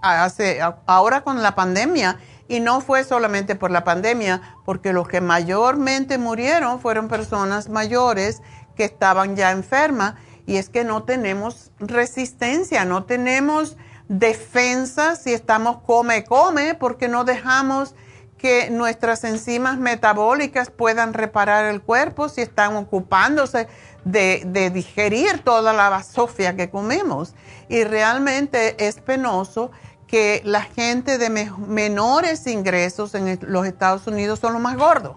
hace, 0.00 0.60
ahora 0.86 1.22
con 1.22 1.42
la 1.42 1.54
pandemia. 1.54 2.18
Y 2.50 2.60
no 2.60 2.80
fue 2.80 3.04
solamente 3.04 3.56
por 3.56 3.70
la 3.70 3.84
pandemia, 3.84 4.40
porque 4.64 4.94
los 4.94 5.06
que 5.06 5.20
mayormente 5.20 6.16
murieron 6.16 6.80
fueron 6.80 7.08
personas 7.08 7.68
mayores 7.68 8.40
que 8.74 8.84
estaban 8.84 9.36
ya 9.36 9.50
enfermas. 9.50 10.14
Y 10.46 10.56
es 10.56 10.70
que 10.70 10.82
no 10.82 11.02
tenemos 11.02 11.72
resistencia, 11.78 12.86
no 12.86 13.04
tenemos 13.04 13.76
defensa 14.08 15.16
si 15.16 15.32
estamos 15.32 15.78
come, 15.86 16.24
come, 16.24 16.74
porque 16.74 17.08
no 17.08 17.24
dejamos 17.24 17.94
que 18.38 18.70
nuestras 18.70 19.24
enzimas 19.24 19.78
metabólicas 19.78 20.70
puedan 20.70 21.12
reparar 21.12 21.66
el 21.66 21.82
cuerpo 21.82 22.28
si 22.28 22.40
están 22.40 22.76
ocupándose 22.76 23.68
de, 24.04 24.70
digerir 24.72 25.42
toda 25.42 25.72
la 25.72 25.90
basofia 25.90 26.56
que 26.56 26.70
comemos. 26.70 27.34
Y 27.68 27.84
realmente 27.84 28.86
es 28.86 29.00
penoso 29.00 29.70
que 30.06 30.40
la 30.44 30.62
gente 30.62 31.18
de 31.18 31.28
menores 31.28 32.46
ingresos 32.46 33.14
en 33.14 33.38
los 33.42 33.66
Estados 33.66 34.06
Unidos 34.06 34.38
son 34.38 34.54
los 34.54 34.62
más 34.62 34.76
gordos. 34.76 35.16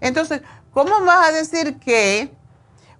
Entonces, 0.00 0.42
¿cómo 0.72 1.00
vas 1.04 1.28
a 1.28 1.32
decir 1.32 1.78
que 1.78 2.34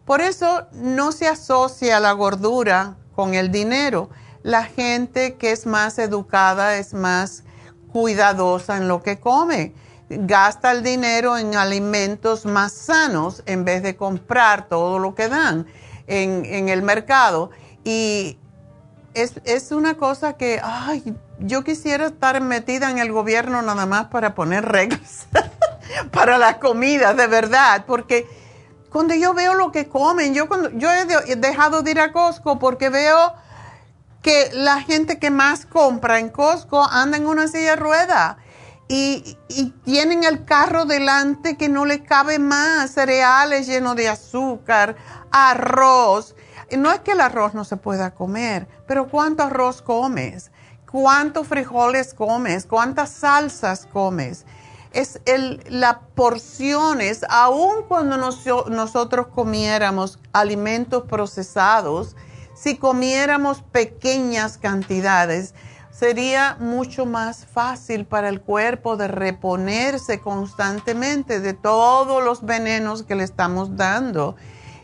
por 0.06 0.22
eso 0.22 0.66
no 0.72 1.12
se 1.12 1.28
asocia 1.28 2.00
la 2.00 2.12
gordura 2.12 2.96
con 3.14 3.34
el 3.34 3.50
dinero? 3.50 4.08
La 4.46 4.62
gente 4.62 5.34
que 5.34 5.50
es 5.50 5.66
más 5.66 5.98
educada 5.98 6.76
es 6.76 6.94
más 6.94 7.42
cuidadosa 7.92 8.76
en 8.76 8.86
lo 8.86 9.02
que 9.02 9.18
come. 9.18 9.74
Gasta 10.08 10.70
el 10.70 10.84
dinero 10.84 11.36
en 11.36 11.56
alimentos 11.56 12.46
más 12.46 12.72
sanos 12.72 13.42
en 13.46 13.64
vez 13.64 13.82
de 13.82 13.96
comprar 13.96 14.68
todo 14.68 15.00
lo 15.00 15.16
que 15.16 15.28
dan 15.28 15.66
en, 16.06 16.68
el 16.68 16.82
mercado. 16.82 17.50
Y 17.82 18.38
es, 19.14 19.72
una 19.72 19.94
cosa 19.94 20.34
que, 20.34 20.60
ay, 20.62 21.16
yo 21.40 21.64
quisiera 21.64 22.06
estar 22.06 22.40
metida 22.40 22.88
en 22.88 22.98
el 22.98 23.10
gobierno 23.10 23.62
nada 23.62 23.84
más 23.84 24.06
para 24.06 24.36
poner 24.36 24.64
reglas 24.64 25.26
para 26.12 26.38
la 26.38 26.60
comida, 26.60 27.14
de 27.14 27.26
verdad, 27.26 27.82
porque 27.84 28.28
cuando 28.92 29.12
yo 29.16 29.34
veo 29.34 29.54
lo 29.54 29.72
que 29.72 29.88
comen, 29.88 30.34
yo, 30.34 30.46
cuando, 30.46 30.70
yo 30.70 30.88
he 30.92 31.34
dejado 31.34 31.82
de 31.82 31.90
ir 31.90 31.98
a 31.98 32.12
Costco 32.12 32.60
porque 32.60 32.90
veo 32.90 33.34
que 34.22 34.50
la 34.52 34.80
gente 34.82 35.18
que 35.18 35.30
más 35.30 35.66
compra 35.66 36.18
en 36.18 36.30
Costco 36.30 36.84
anda 36.84 37.16
en 37.16 37.26
una 37.26 37.48
silla 37.48 37.70
de 37.70 37.76
rueda 37.76 38.38
y, 38.88 39.36
tienen 39.84 40.24
el 40.24 40.44
carro 40.44 40.84
delante 40.84 41.56
que 41.56 41.68
no 41.68 41.86
le 41.86 42.02
cabe 42.02 42.38
más, 42.38 42.92
cereales 42.92 43.66
llenos 43.66 43.96
de 43.96 44.08
azúcar, 44.08 44.96
arroz. 45.30 46.34
No 46.76 46.92
es 46.92 47.00
que 47.00 47.12
el 47.12 47.20
arroz 47.20 47.54
no 47.54 47.64
se 47.64 47.76
pueda 47.76 48.14
comer, 48.14 48.68
pero 48.86 49.08
¿cuánto 49.08 49.44
arroz 49.44 49.82
comes? 49.82 50.50
¿Cuántos 50.90 51.46
frijoles 51.48 52.14
comes? 52.14 52.66
¿Cuántas 52.66 53.10
salsas 53.10 53.86
comes? 53.86 54.44
Es 54.92 55.20
el, 55.26 55.62
las 55.68 55.96
porciones, 56.14 57.24
aun 57.28 57.84
cuando 57.86 58.16
nosotros 58.16 59.26
comiéramos 59.28 60.18
alimentos 60.32 61.04
procesados, 61.04 62.16
si 62.56 62.78
comiéramos 62.78 63.62
pequeñas 63.62 64.56
cantidades, 64.56 65.54
sería 65.90 66.56
mucho 66.58 67.06
más 67.06 67.46
fácil 67.46 68.06
para 68.06 68.28
el 68.28 68.40
cuerpo 68.40 68.96
de 68.96 69.08
reponerse 69.08 70.20
constantemente 70.20 71.40
de 71.40 71.52
todos 71.52 72.24
los 72.24 72.44
venenos 72.44 73.02
que 73.02 73.14
le 73.14 73.24
estamos 73.24 73.76
dando. 73.76 74.36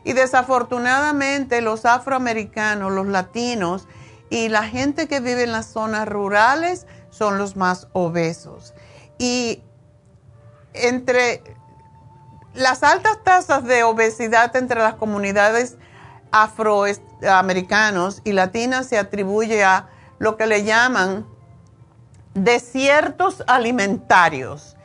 Y 0.05 0.13
desafortunadamente 0.13 1.63
los 1.63 1.87
afroamericanos, 1.87 2.93
los 2.93 3.07
latinos 3.07 3.89
y 4.31 4.49
la 4.49 4.65
gente 4.65 5.09
que 5.09 5.21
vive 5.21 5.45
en 5.45 5.53
las 5.53 5.67
zonas 5.67 6.07
rurales 6.09 6.87
son 7.11 7.39
los 7.39 7.57
más 7.57 7.89
obesos. 7.93 8.75
Y 9.19 9.63
entre 10.75 11.43
las 12.55 12.83
altas 12.83 13.23
tasas 13.25 13.65
de 13.65 13.83
obesidad 13.83 14.55
entre 14.57 14.81
las 14.81 14.95
comunidades 14.95 15.77
afroamericanos 16.33 18.23
y 18.25 18.33
latinas 18.33 18.87
se 18.87 18.99
atribuye 18.99 19.63
a 19.63 19.89
lo 20.19 20.37
que 20.37 20.47
le 20.47 20.65
llaman 20.65 21.27
desiertos 22.35 23.45
alimentarios, 23.47 24.77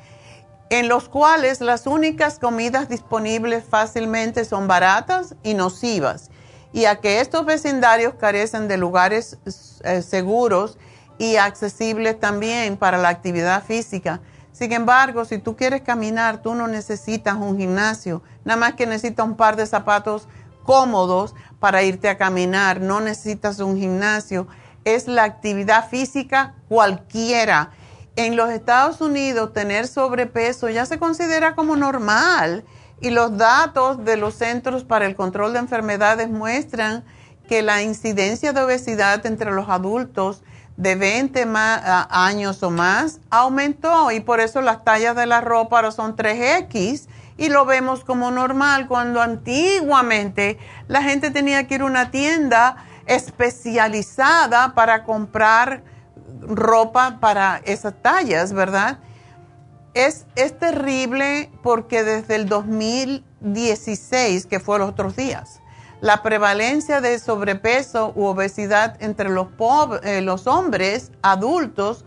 en 0.70 0.90
los 0.90 1.08
cuales 1.08 1.62
las 1.62 1.88
únicas 1.88 2.40
comidas 2.40 2.90
disponibles 2.90 3.64
fácilmente 3.64 4.44
son 4.44 4.68
baratas 4.68 5.36
y 5.44 5.54
nocivas, 5.54 6.30
y 6.74 6.86
a 6.86 6.98
que 6.98 7.22
estos 7.22 7.46
vecindarios 7.46 8.16
carecen 8.16 8.68
de 8.68 8.78
lugares 8.78 9.38
eh, 9.84 10.02
seguros 10.02 10.78
y 11.18 11.38
accesibles 11.38 12.20
también 12.20 12.78
para 12.78 12.98
la 12.98 13.10
actividad 13.10 13.64
física. 13.64 14.20
Sin 14.52 14.74
embargo, 14.74 15.24
si 15.24 15.38
tú 15.38 15.56
quieres 15.56 15.82
caminar, 15.84 16.42
tú 16.42 16.56
no 16.56 16.68
necesitas 16.68 17.36
un 17.36 17.58
gimnasio, 17.58 18.24
nada 18.44 18.60
más 18.60 18.74
que 18.74 18.88
necesitas 18.88 19.26
un 19.26 19.38
par 19.38 19.56
de 19.56 19.66
zapatos 19.66 20.28
cómodos 20.68 21.34
para 21.60 21.82
irte 21.82 22.10
a 22.10 22.18
caminar, 22.18 22.82
no 22.82 23.00
necesitas 23.00 23.60
un 23.60 23.78
gimnasio, 23.78 24.48
es 24.84 25.08
la 25.08 25.24
actividad 25.24 25.90
física 25.90 26.56
cualquiera. 26.70 27.72
En 28.18 28.36
los 28.36 28.52
Estados 28.52 29.00
Unidos 29.02 29.54
tener 29.54 29.88
sobrepeso 29.88 30.70
ya 30.70 30.86
se 30.86 31.00
considera 31.00 31.56
como 31.56 31.76
normal 31.78 32.66
y 33.00 33.12
los 33.12 33.38
datos 33.38 34.04
de 34.04 34.18
los 34.18 34.36
Centros 34.36 34.84
para 34.84 35.06
el 35.06 35.16
Control 35.16 35.54
de 35.54 35.60
Enfermedades 35.60 36.30
muestran 36.30 37.06
que 37.48 37.62
la 37.62 37.82
incidencia 37.82 38.52
de 38.52 38.62
obesidad 38.62 39.26
entre 39.26 39.52
los 39.52 39.70
adultos 39.70 40.44
de 40.76 40.96
20 40.96 41.48
años 41.56 42.62
o 42.62 42.70
más 42.72 43.20
aumentó 43.30 44.12
y 44.12 44.20
por 44.20 44.42
eso 44.42 44.62
las 44.62 44.84
tallas 44.84 45.16
de 45.16 45.26
la 45.26 45.40
ropa 45.42 45.78
ahora 45.78 45.92
son 45.92 46.16
3X 46.16 47.08
y 47.38 47.50
lo 47.50 47.66
vemos 47.66 48.04
como 48.04 48.32
normal 48.32 48.88
cuando 48.88 49.22
antiguamente 49.22 50.58
la 50.88 51.04
gente 51.04 51.32
tenía 51.32 51.68
que 51.68 51.76
ir 51.76 51.82
a 51.82 51.86
una 51.86 52.12
tienda 52.12 52.78
especializada 53.06 54.74
para 54.74 55.04
comprar 55.04 55.84
ropa 56.42 57.20
para 57.20 57.62
esas 57.64 57.94
tallas, 58.02 58.54
¿verdad? 58.54 59.00
Es, 59.94 60.26
es 60.36 60.58
terrible 60.58 61.52
porque 61.64 62.04
desde 62.04 62.36
el 62.36 62.50
2016, 62.50 64.46
que 64.46 64.60
fue 64.60 64.80
los 64.80 64.90
otros 64.90 65.16
días, 65.16 65.62
la 66.02 66.22
prevalencia 66.22 67.00
de 67.02 67.18
sobrepeso 67.18 68.14
u 68.16 68.26
obesidad 68.26 69.02
entre 69.02 69.30
los, 69.30 69.48
eh, 70.04 70.22
los 70.22 70.46
hombres 70.46 71.12
adultos 71.24 72.06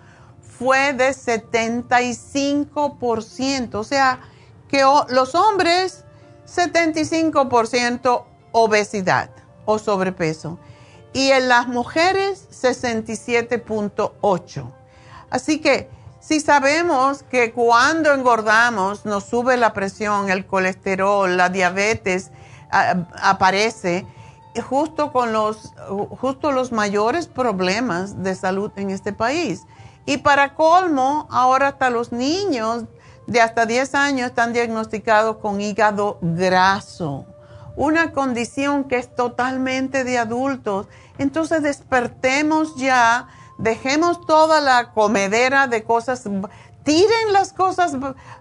fue 0.58 0.92
de 0.92 1.10
75%. 1.10 3.74
O 3.74 3.84
sea, 3.84 4.20
que 4.70 4.84
los 5.08 5.34
hombres 5.34 6.04
75% 6.46 8.24
obesidad 8.52 9.30
o 9.64 9.78
sobrepeso 9.78 10.58
y 11.12 11.32
en 11.32 11.48
las 11.48 11.66
mujeres 11.66 12.46
67.8. 12.50 14.72
Así 15.30 15.60
que 15.60 15.90
si 16.20 16.38
sabemos 16.40 17.24
que 17.24 17.52
cuando 17.52 18.12
engordamos 18.12 19.06
nos 19.06 19.24
sube 19.24 19.56
la 19.56 19.72
presión, 19.72 20.30
el 20.30 20.46
colesterol, 20.46 21.36
la 21.36 21.48
diabetes 21.48 22.30
aparece 22.70 24.06
justo 24.68 25.12
con 25.12 25.32
los 25.32 25.72
justo 26.20 26.52
los 26.52 26.72
mayores 26.72 27.26
problemas 27.26 28.22
de 28.22 28.34
salud 28.34 28.70
en 28.76 28.90
este 28.90 29.12
país. 29.12 29.66
Y 30.06 30.18
para 30.18 30.54
colmo, 30.54 31.26
ahora 31.30 31.68
hasta 31.68 31.90
los 31.90 32.12
niños 32.12 32.84
de 33.30 33.40
hasta 33.40 33.64
10 33.64 33.94
años 33.94 34.26
están 34.28 34.52
diagnosticados 34.52 35.38
con 35.38 35.60
hígado 35.60 36.18
graso, 36.20 37.24
una 37.76 38.12
condición 38.12 38.84
que 38.84 38.98
es 38.98 39.14
totalmente 39.14 40.04
de 40.04 40.18
adultos. 40.18 40.86
Entonces 41.18 41.62
despertemos 41.62 42.76
ya 42.76 43.28
Dejemos 43.60 44.24
toda 44.24 44.62
la 44.62 44.92
comedera 44.92 45.66
de 45.66 45.84
cosas, 45.84 46.22
tiren 46.82 47.32
las 47.32 47.52
cosas 47.52 47.92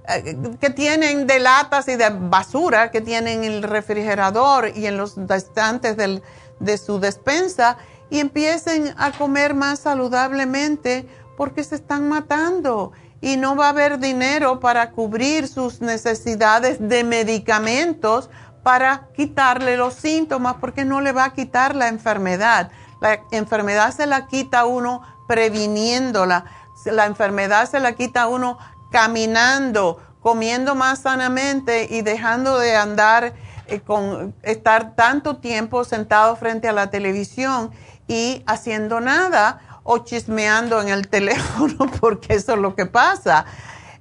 eh, 0.08 0.38
que 0.62 0.70
tienen 0.70 1.28
de 1.28 1.40
latas 1.40 1.90
y 1.90 1.98
de 1.98 2.10
basura 2.10 2.90
que 2.90 3.02
tienen 3.02 3.44
en 3.44 3.52
el 3.52 3.64
refrigerador 3.64 4.72
y 4.74 4.86
en 4.86 4.96
los 4.96 5.18
estantes 5.18 5.98
de 5.98 6.78
su 6.78 7.02
despensa 7.02 7.78
y 8.10 8.20
empiecen 8.20 8.94
a 8.98 9.12
comer 9.12 9.56
más 9.56 9.80
saludablemente 9.80 11.06
porque 11.36 11.66
se 11.66 11.76
están 11.76 12.08
matando 12.08 12.94
y 13.22 13.38
no 13.38 13.56
va 13.56 13.68
a 13.68 13.70
haber 13.70 14.00
dinero 14.00 14.60
para 14.60 14.92
cubrir 14.92 15.48
sus 15.48 15.82
necesidades 15.82 16.78
de 16.80 17.04
medicamentos 17.04 18.30
para 18.64 19.08
quitarle 19.16 19.78
los 19.78 19.94
síntomas 19.94 20.56
porque 20.60 20.86
no 20.86 21.02
le 21.02 21.12
va 21.12 21.26
a 21.26 21.34
quitar 21.34 21.76
la 21.76 21.88
enfermedad. 21.88 22.72
La 23.02 23.20
enfermedad 23.32 23.94
se 23.94 24.06
la 24.06 24.28
quita 24.28 24.66
uno 24.66 25.02
previniéndola, 25.28 26.46
la 26.86 27.06
enfermedad 27.06 27.70
se 27.70 27.80
la 27.80 27.94
quita 27.94 28.28
uno 28.28 28.58
caminando, 28.92 30.00
comiendo 30.22 30.76
más 30.76 31.00
sanamente 31.00 31.88
y 31.90 32.02
dejando 32.02 32.58
de 32.60 32.76
andar 32.76 33.34
eh, 33.68 33.82
con 33.82 34.36
estar 34.44 34.96
tanto 34.96 35.38
tiempo 35.38 35.84
sentado 35.84 36.36
frente 36.36 36.68
a 36.68 36.74
la 36.74 36.90
televisión 36.90 37.72
y 38.08 38.44
haciendo 38.48 39.00
nada 39.00 39.62
o 39.92 39.98
chismeando 39.98 40.80
en 40.82 40.90
el 40.90 41.08
teléfono, 41.18 41.90
porque 42.00 42.36
eso 42.36 42.54
es 42.54 42.60
lo 42.60 42.76
que 42.76 42.86
pasa. 42.86 43.46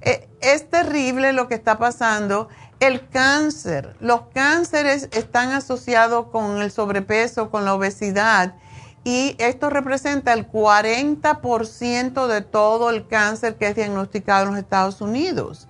Eh, 0.02 0.28
es 0.42 0.68
terrible 0.68 1.32
lo 1.32 1.48
que 1.48 1.54
está 1.54 1.78
pasando. 1.78 2.50
El 2.78 3.08
cáncer, 3.08 3.96
los 3.98 4.24
cánceres 4.34 5.08
están 5.12 5.50
asociados 5.50 6.26
con 6.26 6.60
el 6.60 6.70
sobrepeso, 6.70 7.50
con 7.50 7.64
la 7.64 7.74
obesidad, 7.74 8.54
y 9.02 9.34
esto 9.38 9.70
representa 9.70 10.34
el 10.34 10.46
40% 10.46 12.26
de 12.26 12.42
todo 12.42 12.90
el 12.90 13.06
cáncer 13.06 13.56
que 13.56 13.68
es 13.68 13.74
diagnosticado 13.74 14.44
en 14.44 14.50
los 14.50 14.58
Estados 14.58 15.00
Unidos. 15.00 15.68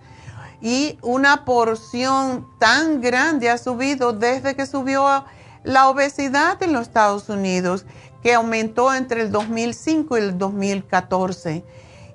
Y 0.60 0.98
una 1.00 1.44
porción 1.44 2.48
tan 2.58 3.00
grande 3.00 3.50
ha 3.50 3.58
subido 3.58 4.12
desde 4.12 4.56
que 4.56 4.66
subió 4.66 5.24
la 5.62 5.88
obesidad 5.88 6.60
en 6.62 6.72
los 6.72 6.82
Estados 6.82 7.28
Unidos 7.28 7.86
que 8.22 8.34
aumentó 8.34 8.92
entre 8.94 9.22
el 9.22 9.30
2005 9.30 10.16
y 10.16 10.20
el 10.20 10.38
2014. 10.38 11.64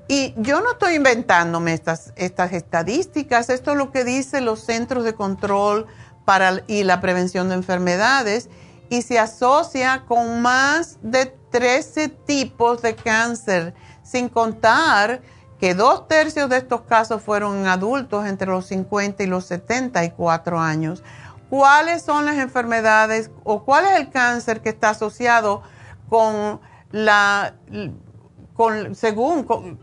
Y 0.08 0.34
yo 0.38 0.62
no 0.62 0.74
estoy 0.74 0.96
inventándome 0.96 1.74
estas, 1.74 2.14
estas 2.16 2.54
estadísticas, 2.54 3.50
esto 3.50 3.72
es 3.72 3.78
lo 3.78 3.92
que 3.92 4.04
dicen 4.04 4.46
los 4.46 4.60
Centros 4.60 5.06
de 5.06 5.14
Control 5.14 5.88
para, 6.26 6.62
y 6.68 6.84
la 6.84 7.00
Prevención 7.00 7.50
de 7.50 7.56
Enfermedades 7.56 8.50
y 8.90 9.02
se 9.02 9.18
asocia 9.18 10.04
con 10.08 10.42
más 10.42 10.98
de 11.02 11.26
13 11.52 12.10
tipos 12.10 12.82
de 12.82 12.96
cáncer, 12.96 13.74
sin 14.04 14.30
contar 14.30 15.22
que 15.60 15.74
dos 15.74 16.08
tercios 16.08 16.50
de 16.50 16.58
estos 16.58 16.82
casos 16.82 17.22
fueron 17.22 17.60
en 17.60 17.68
adultos 17.68 18.26
entre 18.26 18.48
los 18.48 18.66
50 18.68 19.24
y 19.24 19.28
los 19.28 19.46
74 19.46 20.60
años. 20.60 21.04
¿Cuáles 21.50 22.02
son 22.02 22.26
las 22.26 22.38
enfermedades 22.38 23.32
o 23.44 23.64
cuál 23.64 23.86
es 23.86 24.00
el 24.00 24.10
cáncer 24.10 24.62
que 24.62 24.70
está 24.70 24.90
asociado 24.90 25.64
con 26.14 26.62
la, 26.92 27.56
con, 28.54 28.94
según 28.94 29.80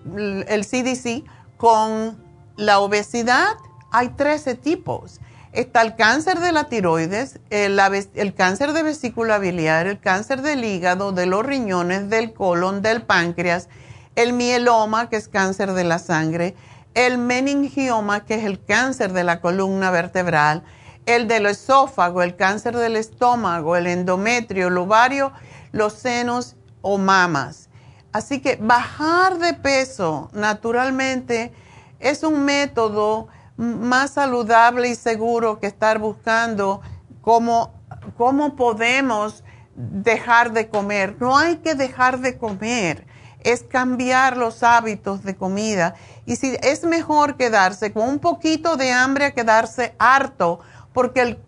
el 0.47 0.64
CDC, 0.64 1.25
con 1.57 2.23
la 2.57 2.79
obesidad, 2.79 3.57
hay 3.90 4.11
13 4.11 4.55
tipos. 4.55 5.19
Está 5.51 5.83
el 5.83 5.97
cáncer 5.97 6.38
de 6.38 6.53
la 6.53 6.69
tiroides, 6.69 7.40
el, 7.51 7.81
el, 8.14 8.35
cáncer 8.35 8.73
de 8.75 8.85
vesícula 8.85 9.38
biliar, 9.38 9.88
el 9.88 9.99
cáncer 9.99 10.43
del 10.43 10.64
hígado, 10.64 11.11
de 11.11 11.27
los 11.27 11.45
riñones, 11.45 12.09
del 12.11 12.33
colon, 12.33 12.81
del 12.81 13.03
páncreas, 13.03 13.69
el 14.14 14.33
mieloma, 14.33 15.09
que 15.09 15.16
es 15.16 15.27
cáncer 15.27 15.73
de 15.73 15.83
la 15.83 15.99
sangre, 15.99 16.55
el 16.95 17.19
meningioma, 17.19 18.25
que 18.25 18.37
es 18.37 18.45
el 18.45 18.64
cáncer 18.64 19.12
de 19.12 19.25
la 19.25 19.40
columna 19.40 19.90
vertebral, 19.90 20.62
el 21.07 21.27
del 21.27 21.47
esófago, 21.47 22.23
el 22.23 22.37
cáncer 22.37 22.77
del 22.77 22.95
estómago, 22.95 23.75
el 23.75 23.88
endometrio, 23.88 24.69
el 24.69 24.79
ovario 24.79 25.33
los 25.72 25.94
senos 25.94 26.56
o 26.83 26.98
mamas. 26.98 27.68
Así 28.12 28.40
que 28.40 28.56
bajar 28.56 29.38
de 29.38 29.54
peso 29.54 30.30
naturalmente 30.33 31.52
es 32.00 32.22
un 32.22 32.44
método 32.44 33.28
más 33.56 34.12
saludable 34.12 34.88
y 34.88 34.94
seguro 34.94 35.61
que 35.61 35.66
estar 35.66 35.98
buscando 35.98 36.80
cómo, 37.20 37.74
cómo 38.16 38.56
podemos 38.56 39.44
dejar 39.74 40.52
de 40.52 40.68
comer. 40.68 41.16
No 41.20 41.37
hay 41.37 41.56
que 41.56 41.74
dejar 41.74 42.20
de 42.20 42.38
comer, 42.38 43.06
es 43.40 43.62
cambiar 43.62 44.37
los 44.37 44.62
hábitos 44.62 45.22
de 45.22 45.37
comida. 45.37 45.94
Y 46.26 46.37
si 46.37 46.56
es 46.62 46.85
mejor 46.85 47.37
quedarse 47.37 47.92
con 47.92 48.09
un 48.09 48.18
poquito 48.18 48.76
de 48.76 48.92
hambre 48.92 49.26
a 49.26 49.30
quedarse 49.33 49.94
harto, 49.98 50.61
porque 50.92 51.38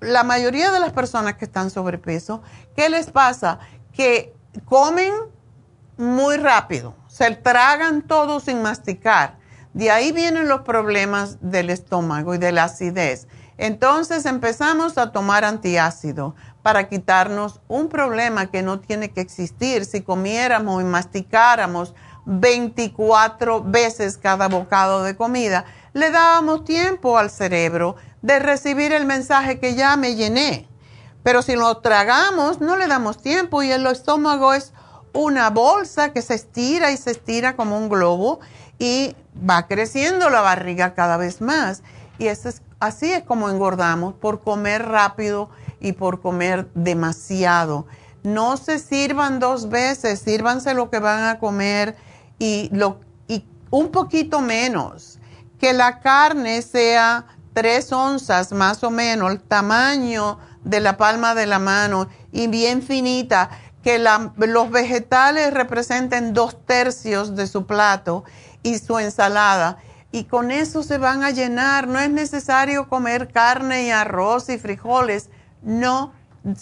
la 0.00 0.22
mayoría 0.22 0.70
de 0.70 0.80
las 0.80 0.92
personas 0.92 1.36
que 1.36 1.46
están 1.46 1.70
sobrepeso 1.70 2.42
¿Qué 2.76 2.88
les 2.88 3.10
pasa? 3.10 3.58
Que 3.92 4.34
comen 4.64 5.12
muy 5.96 6.36
rápido, 6.36 6.94
se 7.06 7.30
tragan 7.36 8.02
todo 8.02 8.40
sin 8.40 8.62
masticar. 8.62 9.38
De 9.72 9.90
ahí 9.90 10.12
vienen 10.12 10.48
los 10.48 10.62
problemas 10.62 11.38
del 11.40 11.70
estómago 11.70 12.34
y 12.34 12.38
de 12.38 12.52
la 12.52 12.64
acidez. 12.64 13.26
Entonces 13.58 14.26
empezamos 14.26 14.98
a 14.98 15.12
tomar 15.12 15.44
antiácido 15.44 16.34
para 16.62 16.88
quitarnos 16.88 17.60
un 17.68 17.88
problema 17.88 18.50
que 18.50 18.62
no 18.62 18.80
tiene 18.80 19.10
que 19.10 19.20
existir 19.20 19.84
si 19.84 20.02
comiéramos 20.02 20.82
y 20.82 20.84
masticáramos 20.84 21.94
24 22.26 23.62
veces 23.62 24.16
cada 24.16 24.48
bocado 24.48 25.02
de 25.02 25.16
comida. 25.16 25.64
Le 25.92 26.10
dábamos 26.10 26.64
tiempo 26.64 27.18
al 27.18 27.30
cerebro 27.30 27.96
de 28.22 28.38
recibir 28.40 28.92
el 28.92 29.04
mensaje 29.04 29.60
que 29.60 29.74
ya 29.74 29.96
me 29.96 30.16
llené. 30.16 30.68
Pero 31.24 31.42
si 31.42 31.56
lo 31.56 31.78
tragamos, 31.78 32.60
no 32.60 32.76
le 32.76 32.86
damos 32.86 33.20
tiempo 33.20 33.62
y 33.62 33.72
el 33.72 33.86
estómago 33.86 34.52
es 34.52 34.72
una 35.14 35.48
bolsa 35.48 36.12
que 36.12 36.20
se 36.20 36.34
estira 36.34 36.92
y 36.92 36.98
se 36.98 37.12
estira 37.12 37.56
como 37.56 37.78
un 37.78 37.88
globo 37.88 38.40
y 38.78 39.16
va 39.48 39.66
creciendo 39.66 40.28
la 40.28 40.42
barriga 40.42 40.94
cada 40.94 41.16
vez 41.16 41.40
más. 41.40 41.82
Y 42.18 42.26
es, 42.26 42.60
así 42.78 43.10
es 43.10 43.22
como 43.24 43.48
engordamos, 43.48 44.14
por 44.14 44.42
comer 44.42 44.86
rápido 44.86 45.48
y 45.80 45.92
por 45.92 46.20
comer 46.20 46.68
demasiado. 46.74 47.86
No 48.22 48.58
se 48.58 48.78
sirvan 48.78 49.38
dos 49.38 49.70
veces, 49.70 50.20
sírvanse 50.20 50.74
lo 50.74 50.90
que 50.90 50.98
van 50.98 51.24
a 51.24 51.38
comer 51.38 51.96
y, 52.38 52.70
y 53.28 53.46
un 53.70 53.90
poquito 53.90 54.42
menos. 54.42 55.18
Que 55.58 55.72
la 55.72 56.00
carne 56.00 56.60
sea 56.60 57.26
tres 57.54 57.92
onzas 57.92 58.52
más 58.52 58.84
o 58.84 58.90
menos, 58.90 59.30
el 59.30 59.40
tamaño 59.40 60.38
de 60.64 60.80
la 60.80 60.96
palma 60.96 61.34
de 61.34 61.46
la 61.46 61.58
mano 61.58 62.08
y 62.32 62.48
bien 62.48 62.82
finita, 62.82 63.50
que 63.84 63.98
los 63.98 64.70
vegetales 64.70 65.52
representen 65.52 66.32
dos 66.32 66.56
tercios 66.64 67.36
de 67.36 67.46
su 67.46 67.66
plato 67.66 68.24
y 68.62 68.78
su 68.78 68.98
ensalada. 68.98 69.76
Y 70.10 70.24
con 70.24 70.50
eso 70.50 70.82
se 70.82 70.96
van 70.96 71.22
a 71.22 71.30
llenar. 71.30 71.86
No 71.86 71.98
es 71.98 72.08
necesario 72.08 72.88
comer 72.88 73.30
carne 73.30 73.84
y 73.84 73.90
arroz 73.90 74.48
y 74.48 74.58
frijoles. 74.58 75.28
No 75.60 76.12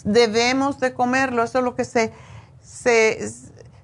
debemos 0.03 0.79
de 0.81 0.93
comerlo. 0.93 1.43
Eso 1.43 1.59
es 1.59 1.63
lo 1.63 1.75
que 1.75 1.85
se, 1.85 2.11
se, 2.61 3.31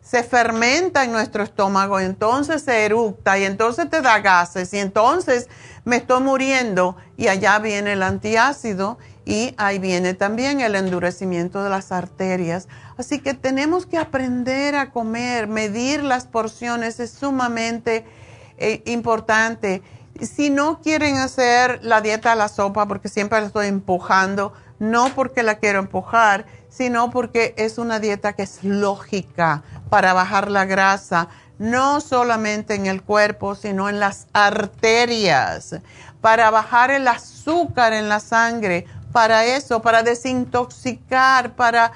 se 0.02 0.24
fermenta 0.24 1.06
en 1.06 1.14
nuestro 1.14 1.44
estómago. 1.44 2.00
Entonces 2.00 2.64
se 2.64 2.84
eructa 2.84 3.38
y 3.38 3.46
entonces 3.46 3.90
te 3.90 4.02
da 4.02 4.20
gases. 4.20 4.74
Y 4.74 4.80
entonces 4.80 5.48
me 5.86 5.96
estoy 5.96 6.22
muriendo. 6.22 6.98
Y 7.16 7.30
allá 7.30 7.60
viene 7.60 7.94
el 7.94 8.04
antiácido 8.04 8.98
y 9.30 9.54
ahí 9.58 9.78
viene 9.78 10.16
también 10.16 10.60
el 10.60 10.76
endurecimiento 10.76 11.64
de 11.64 11.70
las 11.70 11.92
arterias. 11.92 12.68
Así 12.98 13.20
que 13.20 13.36
tenemos 13.36 13.86
que 13.86 14.00
aprender 14.00 14.76
a 14.76 14.90
comer, 14.90 15.46
medir 15.46 16.04
las 16.04 16.26
porciones 16.26 17.00
es 17.00 17.12
sumamente 17.12 18.06
eh, 18.58 18.82
importante. 18.88 19.84
Si 20.20 20.50
no 20.50 20.82
quieren 20.82 21.18
hacer 21.18 21.80
la 21.84 22.02
dieta 22.02 22.32
a 22.32 22.36
la 22.36 22.48
sopa, 22.48 22.88
porque 22.88 23.08
siempre 23.08 23.40
la 23.40 23.46
estoy 23.46 23.68
empujando, 23.68 24.52
no 24.80 25.14
porque 25.14 25.44
la 25.44 25.60
quiero 25.60 25.78
empujar, 25.78 26.48
sino 26.68 27.12
porque 27.12 27.54
es 27.56 27.78
una 27.78 28.00
dieta 28.00 28.34
que 28.34 28.42
es 28.42 28.64
lógica 28.64 29.62
para 29.92 30.14
bajar 30.14 30.50
la 30.50 30.66
grasa, 30.66 31.28
no 31.60 32.02
solamente 32.02 32.74
en 32.74 32.88
el 32.88 33.04
cuerpo, 33.04 33.54
sino 33.54 33.90
en 33.90 34.00
las 34.00 34.26
arterias, 34.34 35.76
para 36.20 36.50
bajar 36.50 36.90
el 36.90 37.08
azúcar 37.08 37.94
en 37.94 38.10
la 38.10 38.20
sangre 38.20 38.88
para 39.12 39.46
eso, 39.46 39.82
para 39.82 40.04
desintoxicar, 40.04 41.56
para 41.56 41.92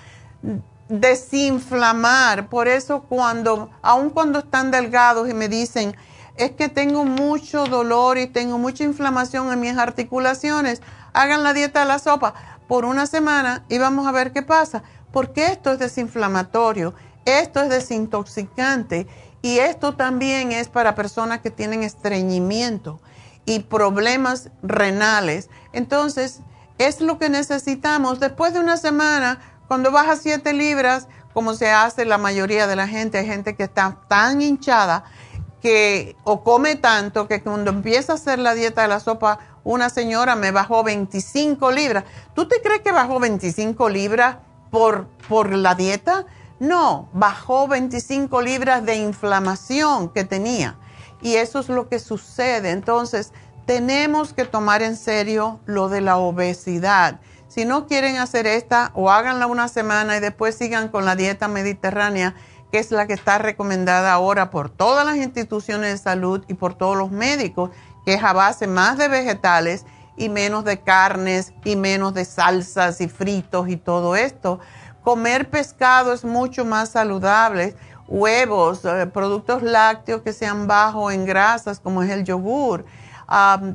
desinflamar. 0.90 2.50
Por 2.50 2.68
eso 2.68 3.04
cuando, 3.04 3.70
aun 3.82 4.10
cuando 4.10 4.40
están 4.40 4.72
delgados 4.72 5.30
y 5.30 5.34
me 5.34 5.48
dicen, 5.48 5.96
es 6.36 6.52
que 6.52 6.70
tengo 6.70 7.06
mucho 7.06 7.66
dolor 7.66 8.18
y 8.18 8.28
tengo 8.28 8.58
mucha 8.58 8.84
inflamación 8.84 9.52
en 9.52 9.60
mis 9.60 9.78
articulaciones, 9.78 10.82
hagan 11.14 11.44
la 11.44 11.54
dieta 11.54 11.82
de 11.82 11.86
la 11.86 12.00
sopa 12.00 12.34
por 12.68 12.86
una 12.86 13.06
semana 13.06 13.64
y 13.70 13.78
vamos 13.78 14.08
a 14.08 14.12
ver 14.12 14.32
qué 14.32 14.42
pasa. 14.42 14.84
Porque 15.12 15.46
esto 15.46 15.72
es 15.72 15.80
desinflamatorio. 15.80 16.96
Esto 17.26 17.62
es 17.62 17.70
desintoxicante 17.70 19.08
y 19.42 19.60
esto 19.60 19.96
también 19.96 20.52
es 20.52 20.68
para 20.68 20.96
personas 20.96 21.40
que 21.40 21.52
tienen 21.52 21.84
estreñimiento 21.84 23.00
y 23.46 23.60
problemas 23.60 24.50
renales. 24.62 25.50
Entonces, 25.72 26.42
es 26.86 27.02
lo 27.02 27.18
que 27.18 27.30
necesitamos. 27.30 28.20
Después 28.20 28.54
de 28.54 28.60
una 28.60 28.78
semana, 28.78 29.40
cuando 29.68 29.92
baja 29.92 30.16
7 30.16 30.54
libras, 30.54 31.08
como 31.34 31.54
se 31.54 31.72
hace 31.72 32.06
la 32.06 32.18
mayoría 32.18 32.68
de 32.68 32.76
la 32.76 32.88
gente, 32.88 33.18
hay 33.18 33.26
gente 33.26 33.56
que 33.56 33.64
está 33.64 33.98
tan 34.08 34.42
hinchada 34.42 35.04
que 35.62 36.18
o 36.26 36.44
come 36.44 36.76
tanto 36.76 37.28
que 37.28 37.42
cuando 37.42 37.72
empieza 37.72 38.12
a 38.12 38.16
hacer 38.16 38.38
la 38.38 38.54
dieta 38.54 38.82
de 38.82 38.90
la 38.90 39.00
sopa, 39.00 39.40
una 39.64 39.90
señora 39.90 40.36
me 40.36 40.52
bajó 40.52 40.84
25 40.84 41.72
libras. 41.72 42.04
¿Tú 42.36 42.48
te 42.48 42.62
crees 42.62 42.82
que 42.82 42.92
bajó 42.92 43.20
25 43.20 43.90
libras 43.90 44.38
por, 44.70 45.08
por 45.30 45.54
la 45.54 45.74
dieta? 45.74 46.26
No, 46.60 47.10
bajó 47.14 47.68
25 47.68 48.42
libras 48.42 48.86
de 48.86 48.98
inflamación 48.98 50.10
que 50.10 50.26
tenía. 50.26 50.78
Y 51.22 51.36
eso 51.36 51.62
es 51.62 51.70
lo 51.70 51.88
que 51.88 52.00
sucede. 52.00 52.72
Entonces, 52.72 53.32
tenemos 53.66 54.34
que 54.34 54.46
tomar 54.46 54.82
en 54.82 54.96
serio 54.96 55.60
lo 55.66 55.90
de 55.90 56.02
la 56.02 56.18
obesidad. 56.18 57.20
Si 57.48 57.66
no 57.66 57.86
quieren 57.88 58.18
hacer 58.18 58.48
esta, 58.48 58.92
o 58.96 59.12
háganla 59.12 59.48
una 59.48 59.68
semana 59.68 60.18
y 60.18 60.20
después 60.20 60.56
sigan 60.56 60.90
con 60.90 61.06
la 61.06 61.16
dieta 61.16 61.48
mediterránea, 61.48 62.36
que 62.72 62.80
es 62.80 62.92
la 62.92 63.06
que 63.06 63.14
está 63.14 63.38
recomendada 63.38 64.12
ahora 64.12 64.50
por 64.50 64.70
todas 64.70 65.06
las 65.06 65.18
instituciones 65.18 65.92
de 65.92 65.98
salud 66.00 66.44
y 66.48 66.56
por 66.56 66.74
todos 66.74 66.98
los 66.98 67.12
médicos, 67.12 67.70
que 68.06 68.16
es 68.16 68.24
a 68.24 68.34
base 68.34 68.66
más 68.66 68.98
de 68.98 69.08
vegetales 69.08 69.86
y 70.18 70.30
menos 70.30 70.66
de 70.66 70.82
carnes 70.82 71.54
y 71.64 71.76
menos 71.76 72.14
de 72.14 72.26
salsas 72.26 73.00
y 73.02 73.08
fritos 73.08 73.70
y 73.70 73.78
todo 73.78 74.16
esto. 74.16 74.60
Comer 75.04 75.50
pescado 75.50 76.14
es 76.14 76.26
mucho 76.26 76.66
más 76.66 76.90
saludable, 76.90 77.76
huevos, 78.08 78.84
eh, 78.86 79.06
productos 79.06 79.62
lácteos 79.62 80.22
que 80.22 80.34
sean 80.34 80.66
bajos 80.66 81.14
en 81.14 81.26
grasas 81.26 81.80
como 81.80 82.02
es 82.04 82.10
el 82.10 82.24
yogur, 82.24 82.86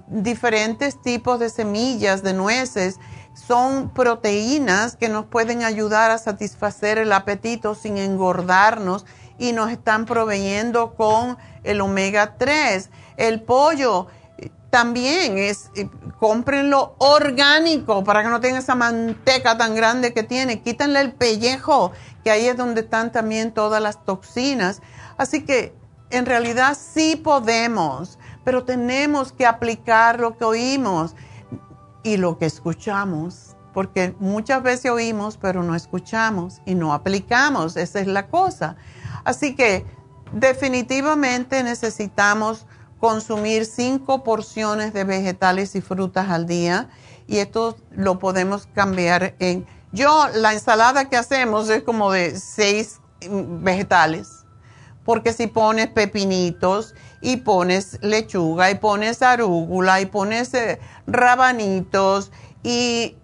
diferentes 0.08 1.00
tipos 1.00 1.38
de 1.38 1.50
semillas, 1.50 2.22
de 2.22 2.34
nueces 2.34 2.98
son 3.46 3.90
proteínas 3.90 4.96
que 4.96 5.08
nos 5.08 5.26
pueden 5.26 5.62
ayudar 5.62 6.10
a 6.10 6.18
satisfacer 6.18 6.98
el 6.98 7.12
apetito 7.12 7.74
sin 7.74 7.96
engordarnos 7.96 9.06
y 9.38 9.52
nos 9.52 9.70
están 9.70 10.04
proveyendo 10.04 10.94
con 10.94 11.38
el 11.62 11.80
omega 11.80 12.36
3. 12.36 12.90
El 13.16 13.42
pollo 13.42 14.08
eh, 14.38 14.50
también 14.70 15.38
es, 15.38 15.70
eh, 15.76 15.88
cómprenlo 16.18 16.96
orgánico 16.98 18.02
para 18.02 18.22
que 18.22 18.28
no 18.28 18.40
tenga 18.40 18.58
esa 18.58 18.74
manteca 18.74 19.56
tan 19.56 19.74
grande 19.74 20.12
que 20.12 20.24
tiene. 20.24 20.60
Quítenle 20.60 21.00
el 21.00 21.12
pellejo, 21.12 21.92
que 22.24 22.30
ahí 22.32 22.48
es 22.48 22.56
donde 22.56 22.80
están 22.80 23.12
también 23.12 23.52
todas 23.52 23.80
las 23.80 24.04
toxinas. 24.04 24.82
Así 25.16 25.44
que 25.44 25.74
en 26.10 26.26
realidad 26.26 26.76
sí 26.76 27.16
podemos, 27.16 28.17
pero 28.48 28.64
tenemos 28.64 29.30
que 29.30 29.44
aplicar 29.44 30.20
lo 30.20 30.38
que 30.38 30.44
oímos 30.46 31.14
y 32.02 32.16
lo 32.16 32.38
que 32.38 32.46
escuchamos, 32.46 33.56
porque 33.74 34.14
muchas 34.20 34.62
veces 34.62 34.90
oímos, 34.90 35.36
pero 35.36 35.62
no 35.62 35.74
escuchamos 35.74 36.62
y 36.64 36.74
no 36.74 36.94
aplicamos, 36.94 37.76
esa 37.76 38.00
es 38.00 38.06
la 38.06 38.28
cosa. 38.28 38.76
Así 39.24 39.54
que 39.54 39.84
definitivamente 40.32 41.62
necesitamos 41.62 42.64
consumir 43.00 43.66
cinco 43.66 44.24
porciones 44.24 44.94
de 44.94 45.04
vegetales 45.04 45.74
y 45.74 45.82
frutas 45.82 46.30
al 46.30 46.46
día 46.46 46.88
y 47.26 47.40
esto 47.40 47.76
lo 47.90 48.18
podemos 48.18 48.66
cambiar 48.72 49.34
en... 49.40 49.66
Yo, 49.92 50.26
la 50.32 50.54
ensalada 50.54 51.10
que 51.10 51.18
hacemos 51.18 51.68
es 51.68 51.82
como 51.82 52.12
de 52.12 52.40
seis 52.40 52.98
mm, 53.28 53.62
vegetales, 53.62 54.46
porque 55.04 55.34
si 55.34 55.48
pones 55.48 55.88
pepinitos 55.88 56.94
y 57.20 57.38
pones 57.38 57.98
lechuga 58.02 58.70
y 58.70 58.76
pones 58.76 59.22
arúgula 59.22 60.00
y 60.00 60.06
pones 60.06 60.54
eh, 60.54 60.78
rabanitos 61.06 62.30
y, 62.62 63.16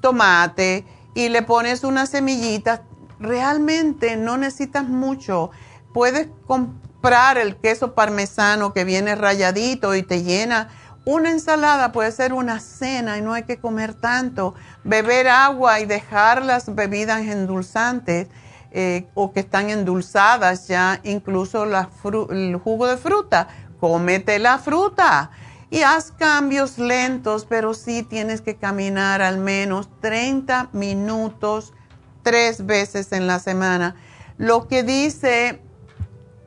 tomate 0.00 0.84
y 1.14 1.28
le 1.28 1.42
pones 1.42 1.84
unas 1.84 2.08
semillitas, 2.08 2.80
realmente 3.18 4.16
no 4.16 4.36
necesitas 4.38 4.88
mucho. 4.88 5.50
Puedes 5.92 6.28
comprar 6.46 7.38
el 7.38 7.56
queso 7.56 7.94
parmesano 7.94 8.72
que 8.72 8.84
viene 8.84 9.14
rayadito 9.14 9.94
y 9.94 10.02
te 10.02 10.22
llena. 10.22 10.68
Una 11.04 11.30
ensalada 11.30 11.92
puede 11.92 12.12
ser 12.12 12.32
una 12.32 12.60
cena 12.60 13.18
y 13.18 13.22
no 13.22 13.34
hay 13.34 13.42
que 13.42 13.58
comer 13.58 13.94
tanto. 13.94 14.54
Beber 14.84 15.28
agua 15.28 15.80
y 15.80 15.86
dejar 15.86 16.44
las 16.44 16.74
bebidas 16.74 17.22
endulzantes 17.22 18.28
eh, 18.74 19.06
o 19.14 19.32
que 19.32 19.40
están 19.40 19.68
endulzadas 19.68 20.66
ya, 20.66 21.00
incluso 21.04 21.64
el 21.64 22.56
jugo 22.56 22.86
de 22.86 22.96
fruta. 22.96 23.48
Cómete 23.78 24.38
la 24.38 24.58
fruta 24.58 25.30
y 25.68 25.82
haz 25.82 26.12
cambios 26.12 26.78
lentos, 26.78 27.46
pero 27.46 27.74
sí 27.74 28.02
tienes 28.02 28.40
que 28.40 28.56
caminar 28.56 29.20
al 29.20 29.38
menos 29.38 29.88
30 30.00 30.70
minutos 30.72 31.74
tres 32.22 32.64
veces 32.64 33.12
en 33.12 33.26
la 33.26 33.38
semana. 33.38 33.96
Lo 34.38 34.68
que 34.68 34.82
dice 34.82 35.60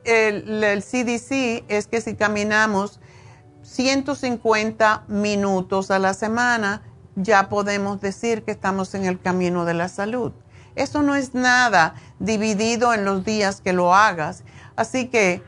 el, 0.04 0.64
el 0.64 0.82
CDC 0.82 1.64
es 1.68 1.86
que 1.86 2.00
si 2.00 2.14
caminamos 2.14 3.00
150 3.62 5.04
minutos 5.08 5.90
a 5.90 5.98
la 5.98 6.14
semana, 6.14 6.82
ya 7.14 7.48
podemos 7.48 8.00
decir 8.00 8.42
que 8.42 8.52
estamos 8.52 8.94
en 8.94 9.04
el 9.04 9.20
camino 9.20 9.64
de 9.64 9.74
la 9.74 9.88
salud. 9.88 10.32
Eso 10.76 11.02
no 11.02 11.16
es 11.16 11.34
nada 11.34 11.94
dividido 12.18 12.94
en 12.94 13.04
los 13.04 13.24
días 13.24 13.60
que 13.60 13.72
lo 13.72 13.94
hagas. 13.94 14.44
Así 14.76 15.08
que 15.08 15.42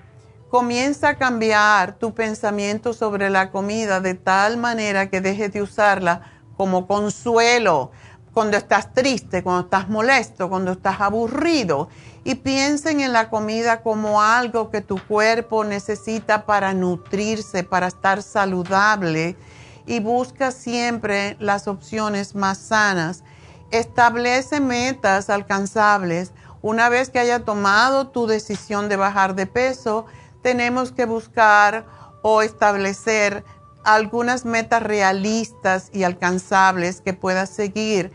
comienza 0.51 1.11
a 1.11 1.19
cambiar 1.19 1.99
tu 1.99 2.15
pensamiento 2.15 2.95
sobre 2.95 3.29
la 3.29 3.51
comida 3.51 4.01
de 4.01 4.15
tal 4.15 4.57
manera 4.57 5.11
que 5.11 5.21
dejes 5.21 5.53
de 5.53 5.63
usarla 5.63 6.23
como 6.57 6.87
consuelo 6.87 7.93
cuando 8.33 8.57
estás 8.57 8.95
triste, 8.95 9.43
cuando 9.43 9.63
estás 9.63 9.89
molesto, 9.89 10.49
cuando 10.49 10.73
estás 10.73 11.01
aburrido. 11.01 11.89
Y 12.25 12.37
piensen 12.37 13.01
en 13.01 13.13
la 13.13 13.31
comida 13.31 13.83
como 13.83 14.23
algo 14.23 14.71
que 14.71 14.81
tu 14.81 14.99
cuerpo 15.07 15.65
necesita 15.65 16.47
para 16.47 16.73
nutrirse, 16.73 17.65
para 17.65 17.89
estar 17.89 18.23
saludable. 18.23 19.37
Y 19.87 20.01
busca 20.01 20.53
siempre 20.53 21.37
las 21.41 21.69
opciones 21.69 22.35
más 22.35 22.59
sanas 22.59 23.25
establece 23.71 24.61
metas 24.61 25.31
alcanzables. 25.31 26.33
Una 26.63 26.89
vez 26.89 27.11
que 27.11 27.19
haya 27.19 27.45
tomado 27.45 28.09
tu 28.09 28.27
decisión 28.27 28.89
de 28.89 28.97
bajar 28.97 29.35
de 29.35 29.47
peso, 29.47 30.07
tenemos 30.43 30.93
que 30.93 31.05
buscar 31.05 31.87
o 32.23 32.43
establecer 32.43 33.45
algunas 33.85 34.45
metas 34.45 34.83
realistas 34.83 35.91
y 35.93 36.03
alcanzables 36.03 37.01
que 37.01 37.15
puedas 37.15 37.51
seguir. 37.51 38.13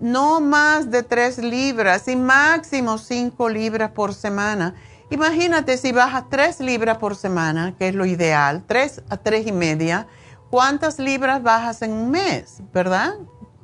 No 0.00 0.40
más 0.40 0.90
de 0.90 1.02
tres 1.02 1.38
libras 1.38 2.06
y 2.08 2.16
máximo 2.16 2.98
cinco 2.98 3.48
libras 3.48 3.90
por 3.90 4.14
semana. 4.14 4.74
Imagínate 5.10 5.76
si 5.76 5.92
bajas 5.92 6.24
tres 6.30 6.60
libras 6.60 6.98
por 6.98 7.16
semana, 7.16 7.74
que 7.76 7.88
es 7.88 7.94
lo 7.94 8.06
ideal, 8.06 8.64
tres 8.66 9.02
a 9.10 9.16
tres 9.18 9.46
y 9.46 9.52
media, 9.52 10.06
¿cuántas 10.50 10.98
libras 10.98 11.42
bajas 11.42 11.82
en 11.82 11.92
un 11.92 12.10
mes, 12.10 12.62
verdad? 12.72 13.14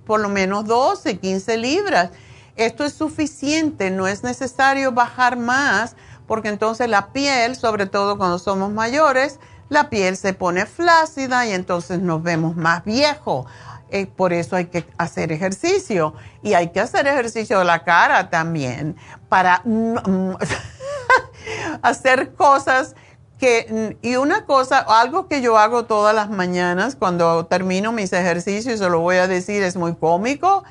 Por 0.08 0.20
lo 0.20 0.30
menos 0.30 0.64
12, 0.64 1.18
15 1.18 1.58
libras. 1.58 2.10
Esto 2.56 2.84
es 2.84 2.94
suficiente, 2.94 3.90
no 3.90 4.08
es 4.08 4.24
necesario 4.24 4.90
bajar 4.90 5.36
más 5.36 5.94
porque 6.26 6.48
entonces 6.48 6.88
la 6.88 7.12
piel, 7.12 7.54
sobre 7.54 7.86
todo 7.86 8.16
cuando 8.16 8.38
somos 8.38 8.72
mayores, 8.72 9.38
la 9.68 9.90
piel 9.90 10.16
se 10.16 10.32
pone 10.32 10.64
flácida 10.64 11.46
y 11.46 11.52
entonces 11.52 12.00
nos 12.00 12.22
vemos 12.22 12.56
más 12.56 12.84
viejos. 12.84 13.46
Eh, 13.90 14.06
por 14.06 14.32
eso 14.32 14.56
hay 14.56 14.66
que 14.66 14.86
hacer 14.96 15.30
ejercicio 15.30 16.14
y 16.42 16.54
hay 16.54 16.70
que 16.70 16.80
hacer 16.80 17.06
ejercicio 17.06 17.58
de 17.58 17.66
la 17.66 17.84
cara 17.84 18.30
también 18.30 18.96
para 19.28 19.62
hacer 21.82 22.32
cosas 22.32 22.96
que, 23.38 23.96
y 24.02 24.16
una 24.16 24.44
cosa, 24.46 24.78
algo 24.78 25.28
que 25.28 25.40
yo 25.40 25.58
hago 25.58 25.84
todas 25.84 26.14
las 26.14 26.28
mañanas 26.28 26.96
cuando 26.96 27.46
termino 27.46 27.92
mis 27.92 28.12
ejercicios, 28.12 28.80
se 28.80 28.90
lo 28.90 29.00
voy 29.00 29.16
a 29.16 29.28
decir, 29.28 29.62
es 29.62 29.76
muy 29.76 29.94
cómico. 29.94 30.64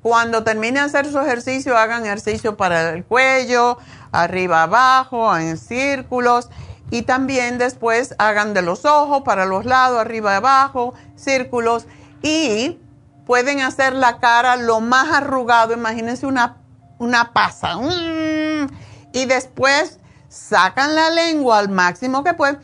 Cuando 0.00 0.42
termine 0.42 0.80
de 0.80 0.86
hacer 0.86 1.10
su 1.10 1.18
ejercicio, 1.18 1.76
hagan 1.76 2.04
ejercicio 2.04 2.56
para 2.56 2.90
el 2.90 3.04
cuello, 3.04 3.78
arriba, 4.12 4.62
abajo, 4.62 5.36
en 5.36 5.56
círculos. 5.56 6.48
Y 6.90 7.02
también 7.02 7.58
después 7.58 8.14
hagan 8.18 8.54
de 8.54 8.62
los 8.62 8.84
ojos, 8.84 9.22
para 9.22 9.46
los 9.46 9.64
lados, 9.64 9.98
arriba, 9.98 10.36
abajo, 10.36 10.94
círculos. 11.16 11.86
Y 12.22 12.78
pueden 13.26 13.60
hacer 13.60 13.94
la 13.94 14.18
cara 14.18 14.56
lo 14.56 14.80
más 14.80 15.10
arrugado. 15.10 15.72
Imagínense 15.72 16.26
una, 16.26 16.56
una 16.98 17.32
pasa. 17.32 17.76
Mm. 17.76 18.68
Y 19.12 19.24
después 19.26 19.98
sacan 20.34 20.94
la 20.94 21.10
lengua 21.10 21.58
al 21.58 21.68
máximo 21.68 22.24
que 22.24 22.34
pueden 22.34 22.58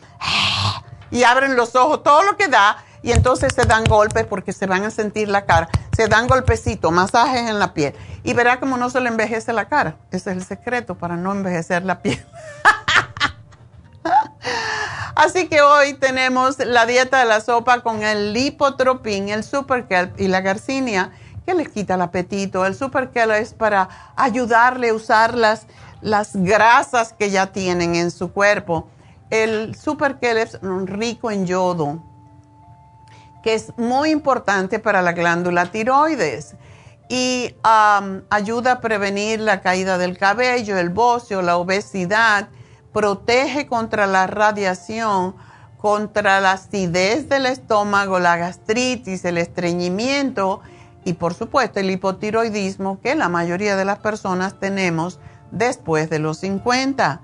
y 1.11 1.23
abren 1.25 1.57
los 1.57 1.75
ojos, 1.77 2.03
todo 2.03 2.23
lo 2.23 2.37
que 2.37 2.49
da, 2.49 2.85
y 3.03 3.13
entonces 3.13 3.55
se 3.55 3.65
dan 3.65 3.85
golpes 3.85 4.27
porque 4.27 4.53
se 4.53 4.67
van 4.67 4.85
a 4.85 4.91
sentir 4.91 5.29
la 5.29 5.47
cara. 5.47 5.69
Se 5.97 6.07
dan 6.07 6.27
golpecitos, 6.27 6.93
masajes 6.93 7.49
en 7.49 7.59
la 7.59 7.73
piel. 7.73 7.95
Y 8.23 8.35
verá 8.35 8.61
como 8.61 8.77
no 8.77 8.91
se 8.91 9.01
le 9.01 9.09
envejece 9.09 9.53
la 9.53 9.69
cara. 9.69 9.97
Ese 10.11 10.31
es 10.31 10.37
el 10.37 10.45
secreto 10.45 10.97
para 10.97 11.17
no 11.17 11.33
envejecer 11.33 11.85
la 11.85 12.03
piel. 12.03 12.25
Así 15.15 15.49
que 15.49 15.63
hoy 15.63 15.95
tenemos 15.95 16.59
la 16.59 16.87
dieta 16.87 17.19
de 17.19 17.25
la 17.27 17.41
sopa 17.41 17.81
con 17.81 18.03
el 18.03 18.33
lipotropín, 18.33 19.29
el 19.29 19.45
super 19.45 19.87
kelp 19.87 20.19
y 20.21 20.29
la 20.29 20.41
garcinia, 20.41 21.11
que 21.47 21.55
les 21.55 21.69
quita 21.69 21.95
el 21.95 22.03
apetito. 22.03 22.67
El 22.67 22.75
super 22.75 23.11
kelp 23.11 23.33
es 23.33 23.55
para 23.55 23.89
ayudarle 24.17 24.91
a 24.91 24.95
usar 24.95 25.35
las, 25.35 25.67
las 26.01 26.37
grasas 26.37 27.13
que 27.13 27.31
ya 27.31 27.47
tienen 27.47 27.95
en 27.95 28.11
su 28.11 28.33
cuerpo. 28.33 28.89
El 29.31 29.77
super 29.77 30.19
es 30.21 30.59
rico 30.63 31.31
en 31.31 31.47
yodo, 31.47 32.03
que 33.43 33.55
es 33.55 33.73
muy 33.77 34.11
importante 34.11 34.79
para 34.79 35.03
la 35.03 35.13
glándula 35.13 35.67
tiroides 35.67 36.57
y 37.09 37.55
ayuda 37.63 38.73
a 38.73 38.81
prevenir 38.81 39.41
la 39.41 39.61
caída 39.61 39.99
del 39.99 40.17
cabello, 40.17 40.79
el 40.79 40.91
bocio, 40.91 41.43
la 41.43 41.57
obesidad, 41.57 42.49
protege 42.93 43.67
contra 43.67 44.07
la 44.07 44.27
radiación, 44.27 45.35
contra 45.77 46.41
la 46.41 46.53
acidez 46.53 47.29
del 47.29 47.47
estómago, 47.47 48.19
la 48.19 48.37
gastritis, 48.37 49.25
el 49.25 49.39
estreñimiento 49.39 50.61
y 51.05 51.15
por 51.15 51.35
supuesto 51.35 51.81
el 51.81 51.91
hipotiroidismo 51.91 53.01
que 53.01 53.15
la 53.15 53.29
mayoría 53.29 53.77
de 53.77 53.85
las 53.85 53.99
personas 54.01 54.61
tenemos 54.61 55.19
después 55.51 56.11
de 56.11 56.19
los 56.19 56.39
50. 56.39 57.21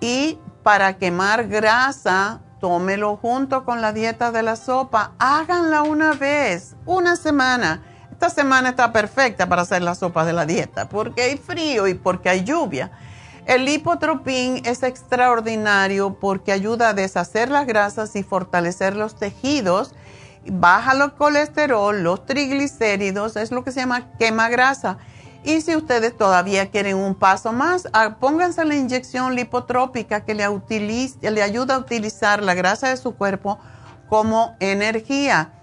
Y 0.00 0.38
para 0.62 0.98
quemar 0.98 1.48
grasa, 1.48 2.40
tómelo 2.60 3.16
junto 3.16 3.64
con 3.64 3.80
la 3.80 3.92
dieta 3.92 4.32
de 4.32 4.42
la 4.42 4.56
sopa. 4.56 5.12
Háganla 5.18 5.82
una 5.82 6.12
vez, 6.12 6.76
una 6.86 7.16
semana. 7.16 7.82
Esta 8.10 8.30
semana 8.30 8.70
está 8.70 8.92
perfecta 8.92 9.48
para 9.48 9.62
hacer 9.62 9.82
la 9.82 9.94
sopa 9.94 10.24
de 10.24 10.32
la 10.32 10.44
dieta 10.44 10.88
porque 10.88 11.22
hay 11.22 11.36
frío 11.36 11.86
y 11.86 11.94
porque 11.94 12.28
hay 12.28 12.44
lluvia. 12.44 12.90
El 13.46 13.64
lipotropín 13.64 14.60
es 14.66 14.82
extraordinario 14.82 16.18
porque 16.18 16.52
ayuda 16.52 16.90
a 16.90 16.94
deshacer 16.94 17.48
las 17.48 17.66
grasas 17.66 18.14
y 18.16 18.22
fortalecer 18.22 18.94
los 18.94 19.14
tejidos, 19.14 19.94
baja 20.44 20.92
el 20.92 21.12
colesterol, 21.12 22.02
los 22.02 22.26
triglicéridos, 22.26 23.36
es 23.36 23.52
lo 23.52 23.64
que 23.64 23.72
se 23.72 23.80
llama 23.80 24.10
quema 24.18 24.48
grasa 24.50 24.98
y 25.48 25.62
si 25.62 25.74
ustedes 25.74 26.14
todavía 26.14 26.70
quieren 26.70 26.98
un 26.98 27.14
paso 27.14 27.54
más, 27.54 27.88
ah, 27.94 28.18
pónganse 28.20 28.66
la 28.66 28.74
inyección 28.74 29.34
lipotrópica 29.34 30.22
que 30.22 30.34
le, 30.34 30.44
ayuda 31.42 31.74
a 31.74 31.78
utilizar 31.78 32.42
la 32.42 32.52
grasa 32.52 32.90
de 32.90 32.98
su 32.98 33.14
cuerpo 33.14 33.58
como 34.10 34.54
energía. 34.60 35.54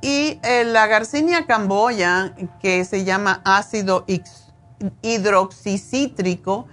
Y 0.00 0.38
eh, 0.44 0.62
la 0.64 0.86
garcinia 0.86 1.44
camboya, 1.44 2.36
que 2.60 2.84
se 2.84 3.02
llama 3.02 3.42
ácido 3.44 4.06
hidroxicítrico, 5.02 6.68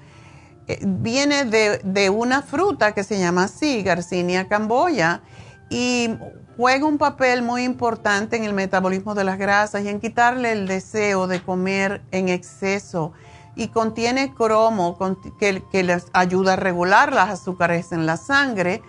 eh, 0.68 0.78
viene 0.84 1.46
de, 1.46 1.80
de, 1.84 2.12
una 2.12 2.44
fruta 2.44 2.92
que 2.92 3.04
se 3.04 3.18
llama 3.18 3.46
así, 3.46 3.82
garcinia 3.82 4.48
camboya, 4.48 5.24
y 5.72 6.12
juega 6.60 6.86
un 6.86 6.98
papel 6.98 7.42
muy 7.42 7.64
importante 7.64 8.36
en 8.36 8.44
el 8.44 8.52
metabolismo 8.52 9.16
de 9.16 9.24
las 9.24 9.38
grasas 9.38 9.82
y 9.86 9.88
en 9.88 10.02
quitarle 10.02 10.52
el 10.52 10.68
deseo 10.68 11.26
de 11.26 11.42
comer 11.42 12.02
en 12.12 12.28
exceso. 12.28 13.14
Y 13.56 13.70
contiene 13.70 14.34
cromo 14.34 14.98
que, 15.40 15.84
les 15.84 16.08
ayuda 16.12 16.54
a 16.54 16.56
regular 16.58 17.14
las 17.14 17.30
azúcares 17.30 17.94
en 17.94 18.06
la 18.06 18.18
sangre. 18.18 18.82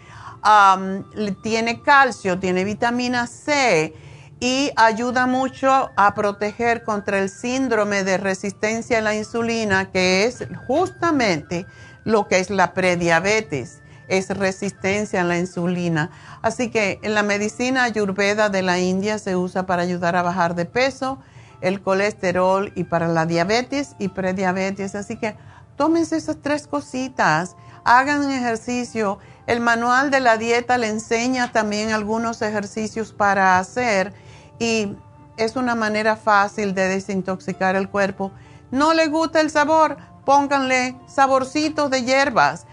tiene 1.44 1.80
calcio, 1.80 2.40
tiene 2.40 2.64
vitamina 2.64 3.28
C 3.28 3.94
y 4.40 4.72
ayuda 4.74 5.28
mucho 5.28 5.90
a 5.96 6.12
proteger 6.16 6.82
contra 6.82 7.20
el 7.20 7.28
síndrome 7.28 8.02
de 8.02 8.18
resistencia 8.18 8.98
a 8.98 9.00
la 9.00 9.14
insulina, 9.14 9.92
que 9.92 10.24
es 10.24 10.44
justamente 10.66 11.66
lo 12.02 12.26
que 12.26 12.40
es 12.40 12.50
la 12.50 12.74
prediabetes 12.74 13.79
es 14.10 14.28
resistencia 14.28 15.22
a 15.22 15.24
la 15.24 15.38
insulina. 15.38 16.10
Así 16.42 16.68
que 16.70 16.98
en 17.02 17.14
la 17.14 17.22
medicina 17.22 17.84
ayurveda 17.84 18.50
de 18.50 18.62
la 18.62 18.78
India 18.78 19.18
se 19.18 19.36
usa 19.36 19.66
para 19.66 19.82
ayudar 19.82 20.16
a 20.16 20.22
bajar 20.22 20.54
de 20.54 20.66
peso, 20.66 21.18
el 21.60 21.80
colesterol 21.80 22.72
y 22.74 22.84
para 22.84 23.06
la 23.08 23.24
diabetes 23.24 23.94
y 23.98 24.08
prediabetes. 24.08 24.94
Así 24.96 25.16
que 25.16 25.36
tómense 25.76 26.16
esas 26.16 26.38
tres 26.42 26.66
cositas, 26.66 27.56
hagan 27.84 28.30
ejercicio. 28.30 29.18
El 29.46 29.60
manual 29.60 30.10
de 30.10 30.20
la 30.20 30.36
dieta 30.36 30.76
le 30.76 30.88
enseña 30.88 31.52
también 31.52 31.92
algunos 31.92 32.42
ejercicios 32.42 33.12
para 33.12 33.58
hacer 33.58 34.12
y 34.58 34.96
es 35.36 35.54
una 35.54 35.76
manera 35.76 36.16
fácil 36.16 36.74
de 36.74 36.88
desintoxicar 36.88 37.76
el 37.76 37.88
cuerpo. 37.88 38.32
No 38.72 38.92
le 38.92 39.06
gusta 39.06 39.40
el 39.40 39.50
sabor, 39.50 39.96
pónganle 40.24 40.96
saborcitos 41.06 41.90
de 41.90 42.02
hierbas 42.02 42.66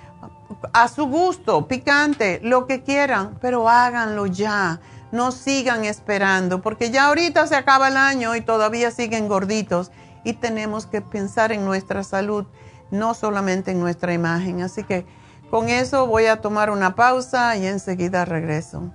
a 0.73 0.87
su 0.87 1.05
gusto, 1.05 1.67
picante, 1.67 2.39
lo 2.43 2.67
que 2.67 2.83
quieran, 2.83 3.37
pero 3.41 3.69
háganlo 3.69 4.25
ya. 4.25 4.79
No 5.11 5.31
sigan 5.31 5.85
esperando, 5.85 6.61
porque 6.61 6.91
ya 6.91 7.07
ahorita 7.07 7.47
se 7.47 7.55
acaba 7.55 7.87
el 7.87 7.97
año 7.97 8.35
y 8.35 8.41
todavía 8.41 8.91
siguen 8.91 9.27
gorditos 9.27 9.91
y 10.23 10.33
tenemos 10.33 10.85
que 10.85 11.01
pensar 11.01 11.51
en 11.53 11.63
nuestra 11.63 12.03
salud, 12.03 12.45
no 12.91 13.13
solamente 13.13 13.71
en 13.71 13.79
nuestra 13.79 14.13
imagen. 14.13 14.61
Así 14.61 14.83
que 14.83 15.05
con 15.49 15.69
eso 15.69 16.07
voy 16.07 16.25
a 16.25 16.41
tomar 16.41 16.69
una 16.69 16.95
pausa 16.95 17.55
y 17.55 17.65
enseguida 17.65 18.25
regreso. 18.25 18.91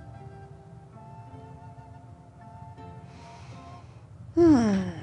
Hmm. 4.35 5.02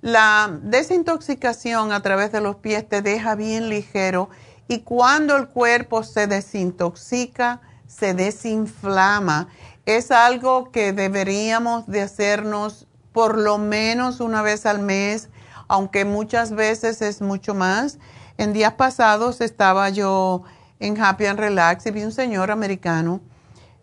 La 0.00 0.60
desintoxicación 0.62 1.90
a 1.90 2.02
través 2.02 2.30
de 2.30 2.40
los 2.40 2.54
pies 2.54 2.88
te 2.88 3.02
deja 3.02 3.34
bien 3.34 3.68
ligero 3.68 4.28
y 4.68 4.80
cuando 4.80 5.36
el 5.36 5.48
cuerpo 5.48 6.02
se 6.02 6.26
desintoxica, 6.26 7.60
se 7.86 8.14
desinflama. 8.14 9.48
Es 9.86 10.10
algo 10.10 10.70
que 10.70 10.92
deberíamos 10.92 11.86
de 11.86 12.02
hacernos 12.02 12.86
por 13.12 13.38
lo 13.38 13.58
menos 13.58 14.20
una 14.20 14.42
vez 14.42 14.66
al 14.66 14.80
mes, 14.80 15.28
aunque 15.68 16.04
muchas 16.04 16.52
veces 16.52 17.02
es 17.02 17.20
mucho 17.20 17.54
más. 17.54 17.98
En 18.38 18.52
días 18.52 18.74
pasados 18.74 19.40
estaba 19.40 19.90
yo 19.90 20.42
en 20.80 21.00
Happy 21.00 21.26
and 21.26 21.38
Relax 21.38 21.86
y 21.86 21.90
vi 21.90 22.02
un 22.02 22.12
señor 22.12 22.50
americano 22.50 23.20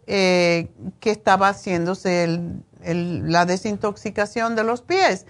eh, 0.08 0.72
que 1.00 1.12
estaba 1.12 1.50
haciéndose 1.50 2.40
la 2.84 3.46
desintoxicación 3.46 4.56
de 4.56 4.64
los 4.64 4.82
pies 4.82 5.26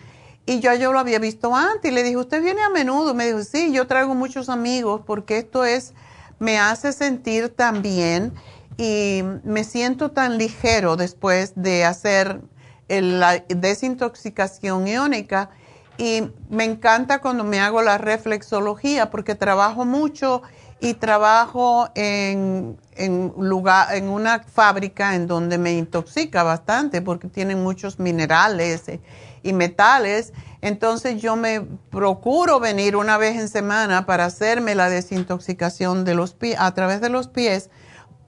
y 0.46 0.60
yo, 0.60 0.74
yo 0.74 0.92
lo 0.92 1.00
había 1.00 1.20
visto 1.20 1.56
antes 1.56 1.92
y 1.92 1.94
le 1.94 2.04
dije, 2.04 2.18
¿usted 2.18 2.42
viene 2.42 2.62
a 2.64 2.70
menudo? 2.70 3.14
Me 3.14 3.28
dijo, 3.28 3.44
sí, 3.44 3.72
yo 3.72 3.88
traigo 3.88 4.16
muchos 4.16 4.50
amigos 4.50 5.02
porque 5.06 5.38
esto 5.38 5.66
es, 5.66 5.94
me 6.40 6.58
hace 6.58 6.92
sentir 6.94 7.50
tan 7.50 7.82
bien 7.82 8.34
y 8.78 9.22
me 9.44 9.64
siento 9.64 10.12
tan 10.12 10.38
ligero 10.38 10.96
después 10.96 11.54
de 11.56 11.86
hacer 11.86 12.42
la 12.88 13.44
desintoxicación 13.48 14.88
iónica. 14.88 15.52
Y 15.98 16.24
me 16.50 16.64
encanta 16.64 17.20
cuando 17.20 17.44
me 17.44 17.60
hago 17.60 17.84
la 17.84 18.00
reflexología 18.00 19.12
porque 19.12 19.36
trabajo 19.36 19.86
mucho 19.86 20.42
y 20.80 20.96
trabajo 20.96 21.90
en, 21.94 22.80
en, 22.96 23.34
lugar, 23.38 23.96
en 23.96 24.10
una 24.10 24.40
fábrica 24.40 25.14
en 25.14 25.28
donde 25.28 25.60
me 25.60 25.74
intoxica 25.74 26.42
bastante 26.42 27.04
porque 27.04 27.28
tienen 27.28 27.62
muchos 27.62 28.00
minerales 28.00 28.90
y 29.44 29.54
metales. 29.54 30.34
Entonces 30.62 31.22
yo 31.22 31.36
me 31.36 31.62
procuro 31.90 32.60
venir 32.60 32.96
una 32.96 33.18
vez 33.18 33.38
en 33.38 33.50
semana 33.50 34.06
para 34.06 34.26
hacerme 34.26 34.76
la 34.76 34.90
desintoxicación 34.90 36.06
de 36.06 36.16
los 36.16 36.34
pies, 36.34 36.58
a 36.60 36.74
través 36.74 37.02
de 37.02 37.10
los 37.10 37.28
pies. 37.28 37.70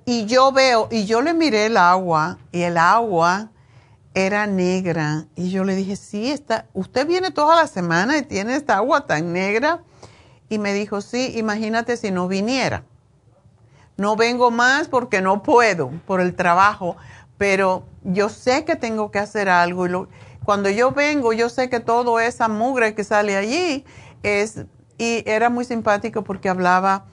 Y 0.06 0.26
yo 0.26 0.52
veo, 0.52 0.88
y 0.92 1.06
yo 1.06 1.22
le 1.22 1.34
miré 1.34 1.68
el 1.68 1.78
agua, 1.78 2.38
y 2.52 2.64
el 2.64 2.78
agua 2.78 3.52
era 4.14 4.48
negra. 4.48 5.26
Y 5.36 5.50
yo 5.50 5.64
le 5.64 5.76
dije, 5.76 5.96
sí, 5.96 6.32
está, 6.32 6.68
usted 6.74 7.08
viene 7.08 7.32
toda 7.32 7.56
la 7.56 7.68
semana 7.68 8.18
y 8.18 8.24
tiene 8.24 8.56
esta 8.56 8.78
agua 8.78 9.06
tan 9.06 9.34
negra. 9.34 9.84
Y 10.50 10.60
me 10.60 10.74
dijo, 10.74 11.02
sí, 11.02 11.34
imagínate 11.36 11.98
si 11.98 12.12
no 12.12 12.28
viniera. 12.28 12.84
No 13.98 14.16
vengo 14.16 14.52
más 14.52 14.88
porque 14.88 15.22
no 15.22 15.44
puedo, 15.44 15.90
por 16.06 16.20
el 16.20 16.36
trabajo, 16.36 16.98
pero 17.38 17.86
yo 18.04 18.30
sé 18.30 18.66
que 18.66 18.76
tengo 18.76 19.12
que 19.12 19.20
hacer 19.20 19.50
algo. 19.50 19.86
Y 19.86 19.90
lo, 19.90 20.10
cuando 20.46 20.70
yo 20.70 20.92
vengo, 20.92 21.34
yo 21.34 21.50
sé 21.50 21.70
que 21.70 21.80
todo 21.80 22.20
esa 22.20 22.48
mugre 22.48 22.96
que 22.96 23.04
sale 23.04 23.36
allí 23.38 23.86
es, 24.24 24.66
y 24.98 25.24
era 25.26 25.50
muy 25.50 25.66
simpático 25.66 26.24
porque 26.24 26.50
hablaba 26.50 27.06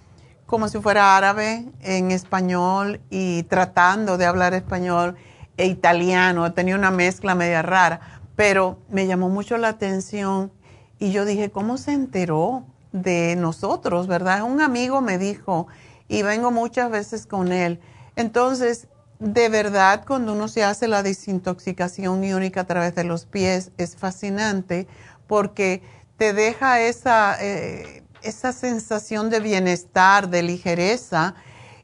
como 0.46 0.68
si 0.68 0.80
fuera 0.80 1.16
árabe 1.16 1.66
en 1.80 2.10
español 2.10 3.00
y 3.08 3.44
tratando 3.44 4.18
de 4.18 4.26
hablar 4.26 4.52
español 4.52 5.16
e 5.56 5.66
italiano, 5.66 6.52
tenía 6.52 6.74
una 6.74 6.90
mezcla 6.90 7.34
media 7.34 7.62
rara, 7.62 8.20
pero 8.34 8.78
me 8.88 9.06
llamó 9.06 9.28
mucho 9.28 9.56
la 9.58 9.68
atención 9.68 10.50
y 10.98 11.12
yo 11.12 11.24
dije, 11.24 11.50
¿cómo 11.50 11.76
se 11.76 11.92
enteró 11.92 12.64
de 12.90 13.36
nosotros, 13.36 14.08
verdad? 14.08 14.42
Un 14.42 14.60
amigo 14.60 15.00
me 15.00 15.18
dijo 15.18 15.68
y 16.08 16.22
vengo 16.22 16.50
muchas 16.50 16.90
veces 16.90 17.26
con 17.26 17.52
él. 17.52 17.80
Entonces, 18.16 18.88
de 19.20 19.50
verdad, 19.50 20.04
cuando 20.06 20.32
uno 20.32 20.48
se 20.48 20.64
hace 20.64 20.88
la 20.88 21.02
desintoxicación 21.02 22.24
iónica 22.24 22.62
a 22.62 22.66
través 22.66 22.94
de 22.94 23.04
los 23.04 23.26
pies, 23.26 23.70
es 23.76 23.94
fascinante 23.94 24.88
porque 25.26 25.82
te 26.16 26.32
deja 26.32 26.80
esa, 26.80 27.36
eh, 27.38 28.02
esa 28.22 28.54
sensación 28.54 29.28
de 29.28 29.40
bienestar, 29.40 30.30
de 30.30 30.42
ligereza. 30.42 31.34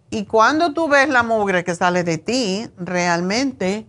Y 0.09 0.25
cuando 0.25 0.73
tú 0.73 0.89
ves 0.89 1.11
la 1.11 1.23
mugre 1.23 1.63
que 1.63 1.75
sale 1.75 2.05
de 2.05 2.17
ti, 2.17 2.71
realmente 2.79 3.87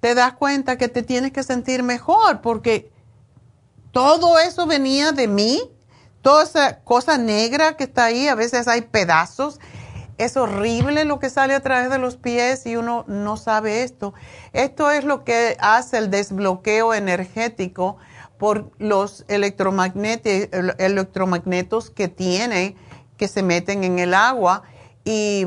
te 0.00 0.16
das 0.16 0.32
cuenta 0.32 0.76
que 0.76 0.88
te 0.88 1.04
tienes 1.04 1.30
que 1.30 1.44
sentir 1.44 1.84
mejor 1.84 2.40
porque 2.40 2.90
todo 3.92 4.40
eso 4.40 4.66
venía 4.66 5.12
de 5.12 5.28
mí, 5.28 5.62
toda 6.22 6.42
esa 6.42 6.80
cosa 6.80 7.18
negra 7.18 7.76
que 7.76 7.84
está 7.84 8.06
ahí, 8.06 8.26
a 8.26 8.34
veces 8.34 8.66
hay 8.66 8.80
pedazos 8.80 9.60
es 10.20 10.36
horrible 10.36 11.04
lo 11.04 11.18
que 11.18 11.30
sale 11.30 11.54
a 11.54 11.60
través 11.60 11.90
de 11.90 11.98
los 11.98 12.16
pies 12.16 12.66
y 12.66 12.76
uno 12.76 13.04
no 13.08 13.36
sabe 13.36 13.82
esto. 13.82 14.14
Esto 14.52 14.90
es 14.90 15.04
lo 15.04 15.24
que 15.24 15.56
hace 15.60 15.98
el 15.98 16.10
desbloqueo 16.10 16.92
energético 16.92 17.96
por 18.38 18.70
los 18.78 19.24
electromagnetos 19.28 21.90
que 21.90 22.08
tiene, 22.08 22.76
que 23.16 23.28
se 23.28 23.42
meten 23.42 23.84
en 23.84 23.98
el 23.98 24.14
agua. 24.14 24.62
Y 25.04 25.46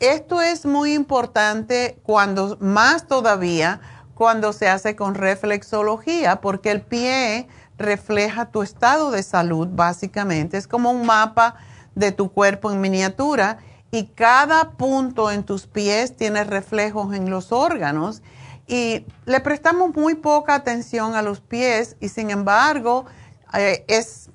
esto 0.00 0.42
es 0.42 0.66
muy 0.66 0.94
importante 0.94 1.98
cuando, 2.02 2.56
más 2.60 3.06
todavía, 3.06 3.80
cuando 4.14 4.52
se 4.52 4.68
hace 4.68 4.96
con 4.96 5.14
reflexología, 5.14 6.40
porque 6.40 6.72
el 6.72 6.82
pie 6.82 7.46
refleja 7.76 8.50
tu 8.50 8.62
estado 8.62 9.12
de 9.12 9.22
salud, 9.22 9.68
básicamente. 9.70 10.56
Es 10.56 10.66
como 10.66 10.90
un 10.90 11.06
mapa 11.06 11.54
de 11.98 12.12
tu 12.12 12.30
cuerpo 12.32 12.70
en 12.70 12.80
miniatura 12.80 13.58
y 13.90 14.06
cada 14.06 14.70
punto 14.72 15.30
en 15.30 15.44
tus 15.44 15.66
pies 15.66 16.16
tiene 16.16 16.44
reflejos 16.44 17.14
en 17.14 17.28
los 17.28 17.52
órganos. 17.52 18.22
Y 18.66 19.06
le 19.24 19.40
prestamos 19.40 19.94
muy 19.94 20.14
poca 20.14 20.54
atención 20.54 21.14
a 21.16 21.22
los 21.22 21.40
pies 21.40 21.96
y 22.00 22.10
sin 22.10 22.30
embargo 22.30 23.06
eh, 23.54 23.84
es 23.88 24.30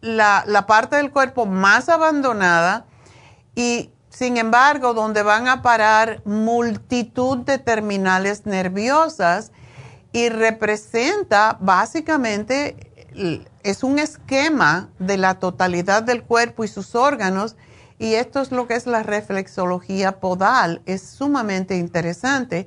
la, 0.00 0.44
la 0.46 0.66
parte 0.66 0.96
del 0.96 1.10
cuerpo 1.10 1.46
más 1.46 1.88
abandonada 1.88 2.86
y 3.54 3.90
sin 4.08 4.36
embargo 4.36 4.92
donde 4.92 5.22
van 5.22 5.46
a 5.46 5.62
parar 5.62 6.20
multitud 6.24 7.38
de 7.38 7.58
terminales 7.58 8.44
nerviosas 8.44 9.52
y 10.12 10.28
representa 10.28 11.56
básicamente 11.60 12.90
es 13.62 13.82
un 13.82 13.98
esquema 13.98 14.90
de 14.98 15.16
la 15.16 15.34
totalidad 15.34 16.02
del 16.02 16.22
cuerpo 16.22 16.64
y 16.64 16.68
sus 16.68 16.94
órganos 16.94 17.56
y 17.98 18.14
esto 18.14 18.40
es 18.40 18.50
lo 18.50 18.66
que 18.66 18.74
es 18.74 18.86
la 18.86 19.02
reflexología 19.02 20.20
podal. 20.20 20.80
Es 20.86 21.02
sumamente 21.02 21.76
interesante 21.76 22.66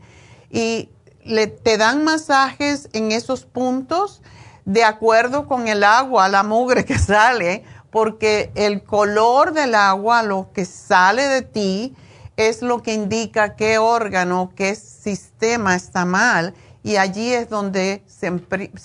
y 0.52 0.90
le, 1.24 1.48
te 1.48 1.78
dan 1.78 2.04
masajes 2.04 2.88
en 2.94 3.12
esos 3.12 3.46
puntos 3.46 4.22
de 4.66 4.84
acuerdo 4.84 5.48
con 5.48 5.68
el 5.68 5.84
agua, 5.84 6.30
la 6.30 6.44
mugre 6.44 6.86
que 6.86 7.00
sale, 7.00 7.64
porque 7.90 8.52
el 8.56 8.84
color 8.84 9.54
del 9.54 9.76
agua, 9.76 10.24
lo 10.24 10.52
que 10.54 10.66
sale 10.66 11.28
de 11.28 11.42
ti, 11.42 11.96
es 12.38 12.62
lo 12.62 12.82
que 12.82 12.94
indica 12.94 13.56
qué 13.56 13.78
órgano, 13.78 14.52
qué 14.56 14.76
sistema 14.76 15.76
está 15.76 16.06
mal 16.06 16.54
y 16.84 16.98
allí 16.98 17.34
es 17.34 17.50
donde 17.50 18.04
se, 18.06 18.28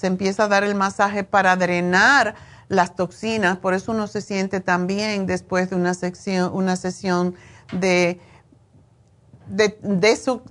empieza 0.06 0.44
a 0.44 0.48
dar 0.48 0.64
el 0.64 0.76
masaje 0.76 1.24
para 1.24 1.56
drenar 1.56 2.36
las 2.68 2.94
toxinas, 2.94 3.58
por 3.58 3.74
eso 3.74 3.92
uno 3.92 4.06
se 4.06 4.20
siente 4.20 4.60
tan 4.60 4.86
bien 4.86 5.26
después 5.26 5.70
de 5.70 5.76
una, 5.76 5.92
una 6.52 6.76
sesión 6.76 7.34
de, 7.72 8.20
de, 9.48 9.78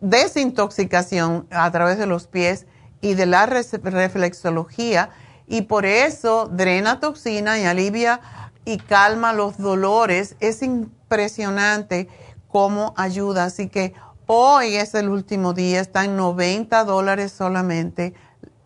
desintoxicación 0.02 1.48
a 1.52 1.72
través 1.72 1.98
de 1.98 2.06
los 2.06 2.28
pies 2.28 2.66
y 3.02 3.14
de 3.14 3.28
la 3.28 3.46
reflexología 3.46 5.12
y 5.48 5.62
por 5.64 5.86
eso 5.86 6.50
drena 6.52 7.00
toxina 7.00 7.58
y 7.60 7.66
alivia 7.66 8.20
y 8.66 8.78
calma 8.78 9.32
los 9.32 9.58
dolores. 9.58 10.36
Es 10.42 10.62
impresionante 10.62 12.10
cómo 12.50 12.94
ayuda. 12.98 13.46
Así 13.46 13.70
que 13.70 13.94
hoy 14.28 14.76
es 14.76 14.94
el 14.94 15.10
último 15.10 15.54
día, 15.54 15.80
está 15.80 16.06
en 16.06 16.16
90 16.16 16.84
dólares 16.84 17.32
solamente. 17.32 18.14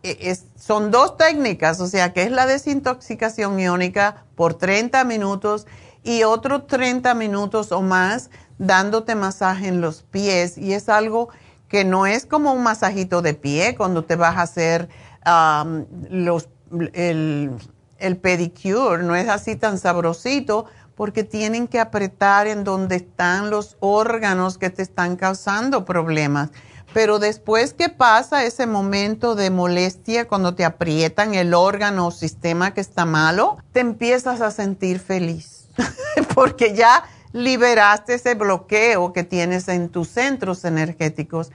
E, 0.03 0.35
son 0.57 0.91
dos 0.91 1.15
técnicas, 1.15 1.79
o 1.79 1.87
sea 1.87 2.11
que 2.11 2.23
es 2.23 2.31
la 2.31 2.47
desintoxicación 2.47 3.59
iónica 3.59 4.25
por 4.35 4.55
30 4.55 5.03
minutos 5.05 5.67
y 6.03 6.23
otros 6.23 6.67
30 6.67 7.13
minutos 7.13 7.71
o 7.71 7.81
más 7.81 8.31
dándote 8.57 9.15
masaje 9.15 9.67
en 9.67 9.79
los 9.79 10.01
pies. 10.01 10.57
Y 10.57 10.73
es 10.73 10.89
algo 10.89 11.29
que 11.67 11.85
no 11.85 12.05
es 12.05 12.25
como 12.25 12.51
un 12.51 12.63
masajito 12.63 13.21
de 13.21 13.35
pie 13.35 13.75
cuando 13.75 14.03
te 14.03 14.15
vas 14.15 14.37
a 14.37 14.41
hacer 14.41 14.89
los, 16.09 16.49
el, 16.93 17.51
el 17.99 18.17
pedicure, 18.17 19.03
no 19.03 19.15
es 19.15 19.29
así 19.29 19.55
tan 19.55 19.77
sabrosito 19.77 20.65
porque 20.95 21.23
tienen 21.23 21.67
que 21.67 21.79
apretar 21.79 22.47
en 22.47 22.63
donde 22.63 22.97
están 22.97 23.49
los 23.49 23.77
órganos 23.79 24.57
que 24.57 24.69
te 24.69 24.81
están 24.81 25.15
causando 25.15 25.85
problemas. 25.85 26.49
Pero 26.93 27.19
después 27.19 27.73
que 27.73 27.89
pasa 27.89 28.43
ese 28.43 28.67
momento 28.67 29.35
de 29.35 29.49
molestia, 29.49 30.27
cuando 30.27 30.55
te 30.55 30.65
aprietan 30.65 31.33
el 31.35 31.53
órgano 31.53 32.07
o 32.07 32.11
sistema 32.11 32.73
que 32.73 32.81
está 32.81 33.05
malo, 33.05 33.57
te 33.71 33.79
empiezas 33.79 34.41
a 34.41 34.51
sentir 34.51 34.99
feliz, 34.99 35.69
porque 36.35 36.75
ya 36.75 37.05
liberaste 37.31 38.15
ese 38.15 38.35
bloqueo 38.35 39.13
que 39.13 39.23
tienes 39.23 39.69
en 39.69 39.87
tus 39.87 40.09
centros 40.09 40.65
energéticos. 40.65 41.51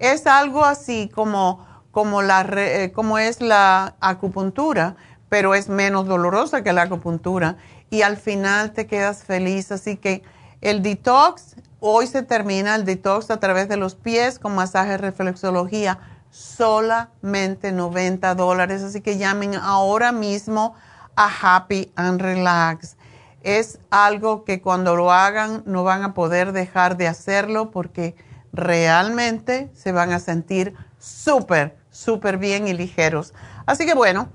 Es 0.00 0.26
algo 0.26 0.64
así 0.64 1.08
como, 1.14 1.64
como, 1.92 2.22
la, 2.22 2.40
eh, 2.56 2.90
como 2.92 3.18
es 3.18 3.40
la 3.40 3.94
acupuntura 4.00 4.96
pero 5.30 5.54
es 5.54 5.68
menos 5.70 6.06
dolorosa 6.06 6.62
que 6.62 6.74
la 6.74 6.82
acupuntura 6.82 7.56
y 7.90 8.02
al 8.02 8.16
final 8.16 8.72
te 8.72 8.86
quedas 8.86 9.24
feliz. 9.24 9.70
Así 9.72 9.96
que 9.96 10.22
el 10.60 10.82
detox, 10.82 11.56
hoy 11.80 12.06
se 12.06 12.22
termina 12.22 12.76
el 12.76 12.84
detox 12.84 13.30
a 13.30 13.40
través 13.40 13.68
de 13.68 13.76
los 13.76 13.96
pies 13.96 14.38
con 14.38 14.54
masaje 14.54 14.96
reflexología, 14.96 15.98
solamente 16.30 17.72
90 17.72 18.34
dólares. 18.36 18.82
Así 18.82 19.00
que 19.00 19.18
llamen 19.18 19.56
ahora 19.56 20.12
mismo 20.12 20.74
a 21.16 21.28
Happy 21.28 21.92
and 21.96 22.22
Relax. 22.22 22.96
Es 23.42 23.78
algo 23.90 24.44
que 24.44 24.60
cuando 24.60 24.96
lo 24.96 25.12
hagan 25.12 25.62
no 25.66 25.82
van 25.82 26.04
a 26.04 26.14
poder 26.14 26.52
dejar 26.52 26.96
de 26.96 27.08
hacerlo 27.08 27.70
porque 27.70 28.14
realmente 28.52 29.70
se 29.74 29.92
van 29.92 30.12
a 30.12 30.18
sentir 30.18 30.74
súper, 30.98 31.76
súper 31.90 32.36
bien 32.36 32.68
y 32.68 32.74
ligeros. 32.74 33.32
Así 33.66 33.86
que 33.86 33.94
bueno. 33.94 34.28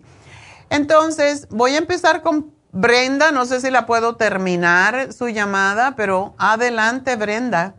Entonces, 0.70 1.48
voy 1.50 1.72
a 1.72 1.80
empezar 1.80 2.22
con 2.22 2.54
Brenda, 2.72 3.32
no 3.32 3.46
sé 3.46 3.60
si 3.60 3.72
la 3.72 3.86
puedo 3.86 4.18
terminar 4.18 5.14
su 5.14 5.30
llamada, 5.30 5.96
pero 5.96 6.36
adelante 6.38 7.16
Brenda. 7.16 7.74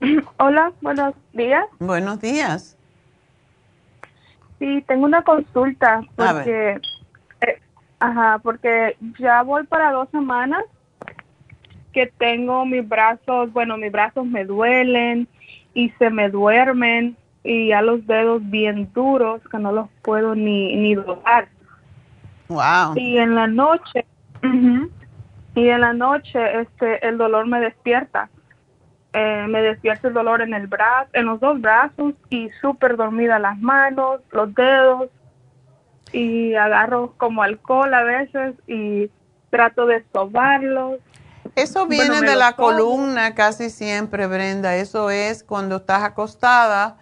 Hola, 0.38 0.72
buenos 0.82 1.14
días. 1.32 1.64
Buenos 1.78 2.20
días. 2.20 2.76
Sí, 4.58 4.82
tengo 4.86 5.04
una 5.04 5.22
consulta 5.22 6.00
porque, 6.16 6.80
eh, 7.42 7.60
ajá, 8.00 8.40
porque 8.42 8.96
ya 9.18 9.42
voy 9.42 9.64
para 9.64 9.92
dos 9.92 10.08
semanas 10.10 10.64
que 11.92 12.06
tengo 12.18 12.64
mis 12.66 12.86
brazos, 12.86 13.52
bueno, 13.52 13.76
mis 13.76 13.92
brazos 13.92 14.26
me 14.26 14.44
duelen, 14.44 15.28
y 15.76 15.90
se 15.98 16.08
me 16.08 16.30
duermen 16.30 17.16
y 17.44 17.72
a 17.72 17.82
los 17.82 18.04
dedos 18.06 18.40
bien 18.50 18.90
duros 18.94 19.42
que 19.50 19.58
no 19.58 19.70
los 19.72 19.88
puedo 20.02 20.34
ni, 20.34 20.74
ni 20.74 20.94
doblar. 20.94 21.48
Wow. 22.48 22.96
Y 22.96 23.18
en 23.18 23.34
la 23.34 23.46
noche, 23.46 24.06
y 25.54 25.68
en 25.68 25.80
la 25.82 25.92
noche 25.92 26.60
este 26.60 27.06
el 27.06 27.18
dolor 27.18 27.46
me 27.46 27.60
despierta. 27.60 28.30
Eh, 29.12 29.46
me 29.48 29.60
despierta 29.60 30.08
el 30.08 30.14
dolor 30.14 30.40
en 30.40 30.54
el 30.54 30.66
brazo, 30.66 31.10
en 31.12 31.26
los 31.26 31.40
dos 31.40 31.60
brazos 31.60 32.14
y 32.30 32.48
súper 32.62 32.96
dormida 32.96 33.38
las 33.38 33.58
manos, 33.58 34.22
los 34.32 34.54
dedos 34.54 35.10
y 36.12 36.54
agarro 36.54 37.12
como 37.18 37.42
alcohol 37.42 37.92
a 37.92 38.02
veces 38.02 38.54
y 38.66 39.10
trato 39.50 39.84
de 39.84 40.04
sobarlos 40.10 41.00
eso 41.56 41.86
viene 41.86 42.20
de 42.20 42.36
la 42.36 42.52
columna 42.52 43.34
casi 43.34 43.70
siempre, 43.70 44.26
Brenda. 44.26 44.76
Eso 44.76 45.08
es 45.08 45.42
cuando 45.42 45.76
estás 45.76 46.02
acostada, 46.02 46.98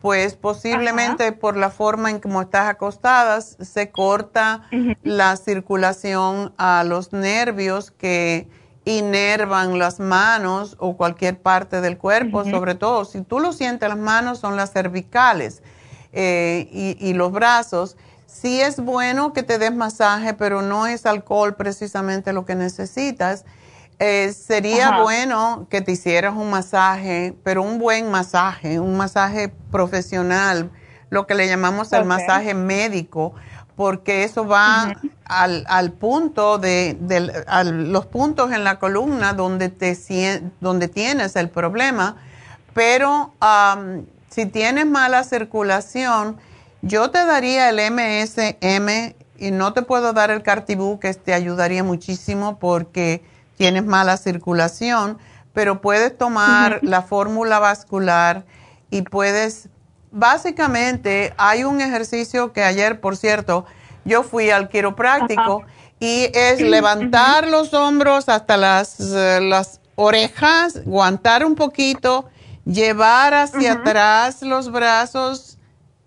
pues 0.00 0.34
posiblemente 0.34 1.30
por 1.32 1.58
la 1.58 1.68
forma 1.68 2.08
en 2.10 2.18
cómo 2.18 2.40
estás 2.40 2.68
acostada 2.68 3.40
se 3.42 3.90
corta 3.90 4.62
la 5.02 5.36
circulación 5.36 6.54
a 6.56 6.84
los 6.84 7.12
nervios 7.12 7.90
que 7.90 8.48
inervan 8.86 9.78
las 9.78 10.00
manos 10.00 10.76
o 10.78 10.96
cualquier 10.96 11.38
parte 11.42 11.82
del 11.82 11.98
cuerpo, 11.98 12.44
sobre 12.44 12.74
todo. 12.74 13.04
Si 13.04 13.20
tú 13.20 13.40
lo 13.40 13.52
sientes, 13.52 13.90
las 13.90 13.98
manos 13.98 14.38
son 14.38 14.56
las 14.56 14.72
cervicales 14.72 15.62
eh, 16.14 16.66
y, 16.72 16.96
y 16.98 17.12
los 17.12 17.30
brazos. 17.30 17.98
Sí 18.24 18.58
es 18.62 18.80
bueno 18.80 19.34
que 19.34 19.42
te 19.42 19.58
des 19.58 19.74
masaje, 19.74 20.32
pero 20.32 20.62
no 20.62 20.86
es 20.86 21.04
alcohol 21.04 21.56
precisamente 21.56 22.32
lo 22.32 22.46
que 22.46 22.54
necesitas 22.54 23.44
eh, 24.00 24.32
sería 24.32 25.00
bueno 25.02 25.66
que 25.70 25.80
te 25.80 25.92
hicieras 25.92 26.34
un 26.34 26.50
masaje, 26.50 27.36
pero 27.42 27.62
un 27.62 27.78
buen 27.78 28.10
masaje, 28.10 28.78
un 28.78 28.96
masaje 28.96 29.52
profesional, 29.72 30.70
lo 31.10 31.26
que 31.26 31.34
le 31.34 31.48
llamamos 31.48 31.92
el 31.92 32.04
masaje 32.04 32.54
médico, 32.54 33.34
porque 33.74 34.22
eso 34.24 34.46
va 34.46 34.94
al, 35.24 35.64
al, 35.68 35.92
punto 35.92 36.58
de, 36.58 36.96
los 37.64 38.06
puntos 38.06 38.52
en 38.52 38.62
la 38.62 38.78
columna 38.78 39.32
donde, 39.32 39.68
te, 39.68 39.96
donde 40.60 40.88
tienes 40.88 41.34
el 41.36 41.48
problema. 41.48 42.16
Pero 42.74 43.32
si 44.30 44.46
tienes 44.46 44.86
mala 44.86 45.24
circulación, 45.24 46.36
yo 46.82 47.10
te 47.10 47.24
daría 47.24 47.70
el 47.70 47.80
MSM 47.92 49.14
y 49.38 49.50
no 49.50 49.72
te 49.72 49.82
puedo 49.82 50.12
dar 50.12 50.30
el 50.30 50.42
Cartibú, 50.42 51.00
que 51.00 51.14
te 51.14 51.34
ayudaría 51.34 51.82
muchísimo 51.82 52.58
porque 52.58 53.22
tienes 53.58 53.84
mala 53.84 54.16
circulación, 54.16 55.18
pero 55.52 55.82
puedes 55.82 56.16
tomar 56.16 56.78
la 56.82 57.02
fórmula 57.02 57.58
vascular 57.58 58.46
y 58.90 59.02
puedes, 59.02 59.68
básicamente, 60.12 61.34
hay 61.36 61.64
un 61.64 61.80
ejercicio 61.80 62.52
que 62.52 62.62
ayer, 62.62 63.00
por 63.00 63.16
cierto, 63.16 63.66
yo 64.04 64.22
fui 64.22 64.50
al 64.50 64.68
quiropráctico 64.68 65.64
y 66.00 66.30
es 66.32 66.60
levantar 66.60 67.48
los 67.48 67.74
hombros 67.74 68.28
hasta 68.28 68.56
las, 68.56 69.00
eh, 69.00 69.40
las 69.42 69.80
orejas, 69.96 70.76
aguantar 70.76 71.44
un 71.44 71.56
poquito, 71.56 72.28
llevar 72.64 73.34
hacia 73.34 73.72
atrás 73.72 74.42
los 74.42 74.70
brazos 74.70 75.58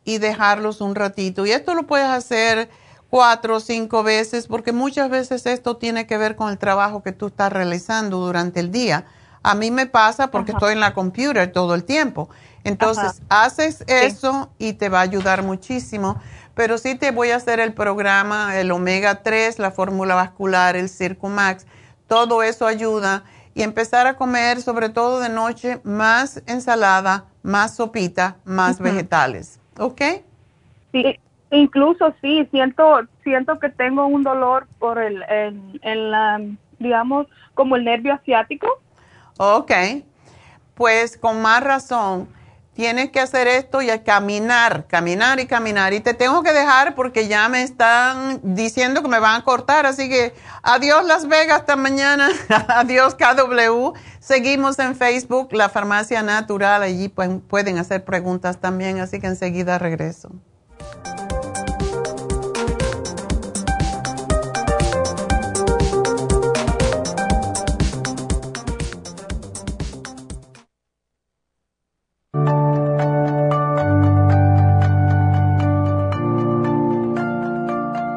y 0.05 0.17
dejarlos 0.17 0.79
un 0.79 0.95
ratito. 0.95 1.45
Y 1.45 1.51
esto 1.51 1.75
lo 1.75 1.83
puedes 1.83 2.07
hacer 2.07 2.69
cuatro 3.11 3.57
o 3.57 3.59
cinco 3.59 4.03
veces, 4.03 4.47
porque 4.47 4.71
muchas 4.71 5.09
veces 5.09 5.45
esto 5.45 5.75
tiene 5.75 6.07
que 6.07 6.17
ver 6.17 6.37
con 6.37 6.49
el 6.49 6.57
trabajo 6.57 7.03
que 7.03 7.11
tú 7.11 7.27
estás 7.27 7.51
realizando 7.51 8.17
durante 8.19 8.61
el 8.61 8.71
día. 8.71 9.05
A 9.43 9.53
mí 9.53 9.69
me 9.69 9.85
pasa 9.85 10.31
porque 10.31 10.53
estoy 10.53 10.73
en 10.73 10.79
la 10.79 10.93
computer 10.93 11.51
todo 11.51 11.75
el 11.75 11.83
tiempo. 11.83 12.29
Entonces, 12.63 13.21
haces 13.27 13.83
eso 13.87 14.49
y 14.57 14.73
te 14.73 14.87
va 14.87 14.99
a 14.99 15.01
ayudar 15.01 15.43
muchísimo. 15.43 16.21
Pero 16.55 16.77
sí 16.77 16.95
te 16.95 17.11
voy 17.11 17.31
a 17.31 17.35
hacer 17.35 17.59
el 17.59 17.73
programa, 17.73 18.57
el 18.57 18.71
omega 18.71 19.23
3, 19.23 19.59
la 19.59 19.71
fórmula 19.71 20.15
vascular, 20.15 20.77
el 20.77 20.87
Circumax. 20.87 21.65
Todo 22.07 22.43
eso 22.43 22.65
ayuda. 22.65 23.23
y 23.53 23.63
empezar 23.63 24.07
a 24.07 24.15
comer, 24.15 24.61
sobre 24.61 24.87
todo 24.87 25.19
de 25.19 25.27
noche, 25.27 25.81
más 25.83 26.41
ensalada, 26.45 27.25
más 27.43 27.75
sopita, 27.75 28.37
más 28.45 28.79
vegetales. 28.79 29.59
¿Ok? 29.77 30.01
Sí, 30.93 31.19
incluso 31.51 32.13
sí, 32.21 32.47
siento, 32.51 33.01
siento 33.23 33.59
que 33.59 33.69
tengo 33.69 34.05
un 34.05 34.23
dolor 34.23 34.67
por 34.79 34.99
el, 34.99 35.23
en, 35.29 36.11
la, 36.11 36.41
digamos, 36.79 37.27
como 37.53 37.75
el 37.75 37.83
nervio 37.83 38.13
asiático. 38.13 38.67
Ok, 39.37 39.71
pues 40.75 41.17
con 41.17 41.41
más 41.41 41.63
razón 41.63 42.27
tienes 42.73 43.11
que 43.11 43.19
hacer 43.19 43.47
esto 43.47 43.81
y 43.81 43.87
caminar, 43.99 44.87
caminar 44.87 45.39
y 45.39 45.45
caminar. 45.45 45.93
Y 45.93 45.99
te 45.99 46.13
tengo 46.13 46.41
que 46.41 46.53
dejar 46.53 46.95
porque 46.95 47.27
ya 47.27 47.49
me 47.49 47.63
están 47.63 48.39
diciendo 48.43 49.01
que 49.01 49.07
me 49.07 49.19
van 49.19 49.41
a 49.41 49.43
cortar. 49.43 49.85
Así 49.85 50.09
que 50.09 50.33
adiós 50.63 51.05
Las 51.05 51.27
Vegas, 51.27 51.59
hasta 51.59 51.75
mañana. 51.75 52.29
adiós 52.69 53.15
KW. 53.15 53.93
Seguimos 54.19 54.79
en 54.79 54.95
Facebook, 54.95 55.49
La 55.51 55.69
Farmacia 55.69 56.23
Natural. 56.23 56.81
Allí 56.81 57.09
pueden 57.09 57.77
hacer 57.77 58.03
preguntas 58.03 58.59
también. 58.59 58.99
Así 58.99 59.19
que 59.19 59.27
enseguida 59.27 59.77
regreso. 59.77 60.31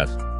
Yes. 0.00 0.39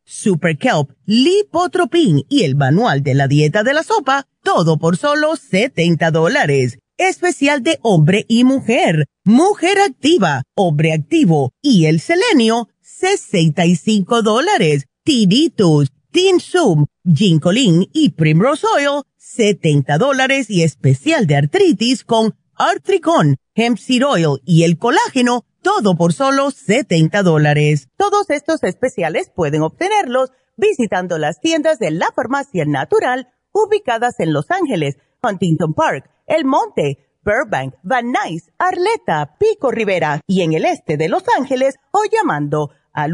Super 0.11 0.57
Kelp, 0.57 0.91
Lipotropin 1.05 2.25
y 2.27 2.43
el 2.43 2.55
Manual 2.55 3.01
de 3.01 3.13
la 3.13 3.27
Dieta 3.27 3.63
de 3.63 3.73
la 3.73 3.83
Sopa 3.83 4.27
todo 4.43 4.77
por 4.77 4.97
solo 4.97 5.35
70 5.35 6.11
dólares. 6.11 6.79
Especial 6.97 7.63
de 7.63 7.79
hombre 7.81 8.25
y 8.27 8.43
mujer, 8.43 9.07
mujer 9.23 9.79
activa, 9.79 10.43
hombre 10.55 10.93
activo 10.93 11.51
y 11.61 11.85
el 11.85 11.99
selenio, 11.99 12.69
65 12.81 14.21
dólares. 14.21 14.85
Tinitus, 15.03 15.89
Tinsum, 16.11 16.85
Ginkolin 17.03 17.89
y 17.91 18.09
Primrose 18.09 18.67
Oil, 18.75 19.03
70 19.17 19.97
dólares 19.97 20.49
y 20.49 20.61
especial 20.61 21.25
de 21.25 21.37
artritis 21.37 22.03
con 22.03 22.35
Artricon, 22.55 23.37
Hemp 23.61 23.77
Seed 23.77 24.03
Oil 24.03 24.41
y 24.43 24.63
el 24.63 24.79
colágeno, 24.79 25.45
todo 25.61 25.95
por 25.95 26.13
solo 26.13 26.49
70 26.49 27.21
dólares. 27.21 27.89
Todos 27.95 28.31
estos 28.31 28.63
especiales 28.63 29.31
pueden 29.35 29.61
obtenerlos 29.61 30.31
visitando 30.57 31.19
las 31.19 31.39
tiendas 31.39 31.77
de 31.77 31.91
la 31.91 32.07
farmacia 32.15 32.65
natural 32.65 33.27
ubicadas 33.51 34.19
en 34.19 34.33
Los 34.33 34.49
Ángeles, 34.49 34.97
Huntington 35.21 35.75
Park, 35.75 36.09
El 36.25 36.45
Monte, 36.45 37.05
Burbank, 37.23 37.75
Van 37.83 38.11
Nuys, 38.11 38.51
Arleta, 38.57 39.35
Pico 39.37 39.69
Rivera 39.69 40.21
y 40.25 40.41
en 40.41 40.53
el 40.53 40.65
este 40.65 40.97
de 40.97 41.07
Los 41.07 41.21
Ángeles 41.37 41.75
o 41.91 42.01
llamando 42.11 42.71
al 42.93 43.11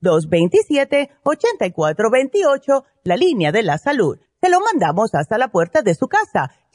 1-800-227-8428, 0.00 2.84
la 3.04 3.16
línea 3.18 3.52
de 3.52 3.62
la 3.62 3.76
salud. 3.76 4.18
Se 4.40 4.48
lo 4.48 4.60
mandamos 4.60 5.14
hasta 5.14 5.36
la 5.36 5.48
puerta 5.48 5.82
de 5.82 5.94
su 5.94 6.08
casa. 6.08 6.50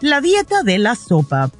La 0.00 0.22
dieta 0.22 0.62
de 0.62 0.78
la 0.78 0.94
sopa. 0.94 1.50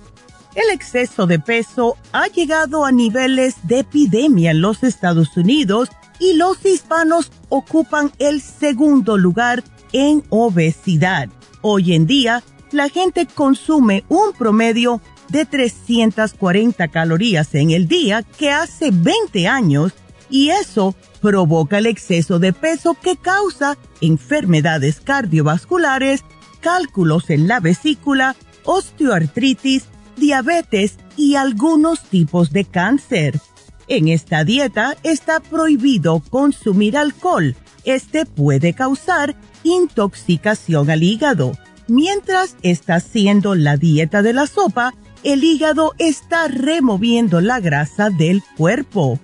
El 0.55 0.71
exceso 0.73 1.27
de 1.27 1.39
peso 1.39 1.97
ha 2.13 2.27
llegado 2.27 2.87
a 2.87 2.91
niveles 2.91 3.57
de 3.65 3.81
epidemia 3.81 4.53
en 4.53 4.63
los 4.63 4.83
Estados 4.83 5.37
Unidos 5.37 5.91
y 6.19 6.33
los 6.35 6.65
hispanos 6.65 7.31
ocupan 7.51 8.13
el 8.19 8.41
segundo 8.41 9.19
lugar 9.19 9.63
en 9.93 10.25
obesidad. 10.31 11.29
Hoy 11.61 11.93
en 11.93 12.07
día, 12.07 12.43
la 12.73 12.89
gente 12.89 13.27
consume 13.27 14.05
un 14.09 14.33
promedio 14.33 15.03
de 15.29 15.45
340 15.45 16.89
calorías 16.89 17.55
en 17.55 17.73
el 17.73 17.89
día 17.89 18.23
que 18.23 18.51
hace 18.51 18.91
20 18.91 19.49
años 19.49 19.93
y 20.31 20.49
eso 20.49 20.95
provoca 21.21 21.77
el 21.77 21.87
exceso 21.87 22.39
de 22.39 22.55
peso 22.55 22.97
que 23.01 23.17
causa 23.17 23.77
enfermedades 24.01 25.01
cardiovasculares, 25.01 26.25
cálculos 26.61 27.31
en 27.31 27.49
la 27.49 27.61
vesícula, 27.61 28.37
osteoartritis, 28.65 29.85
diabetes 30.17 30.97
y 31.17 31.37
algunos 31.37 32.03
tipos 32.05 32.53
de 32.53 32.65
cáncer. 32.65 33.41
En 33.89 34.09
esta 34.09 34.45
dieta 34.45 34.97
está 35.03 35.41
prohibido 35.41 36.23
consumir 36.31 36.97
alcohol. 36.97 37.57
Este 37.85 38.25
puede 38.27 38.73
causar 38.75 39.35
intoxicación 39.65 40.91
al 40.91 41.03
hígado. 41.03 41.53
Mientras 41.89 42.57
está 42.63 42.97
haciendo 42.97 43.57
la 43.57 43.77
dieta 43.77 44.23
de 44.23 44.33
la 44.33 44.47
sopa, 44.47 44.95
el 45.25 45.43
hígado 45.43 45.93
está 45.99 46.47
removiendo 46.49 47.41
la 47.41 47.59
grasa 47.61 48.11
del 48.11 48.43
cuerpo. 48.57 49.19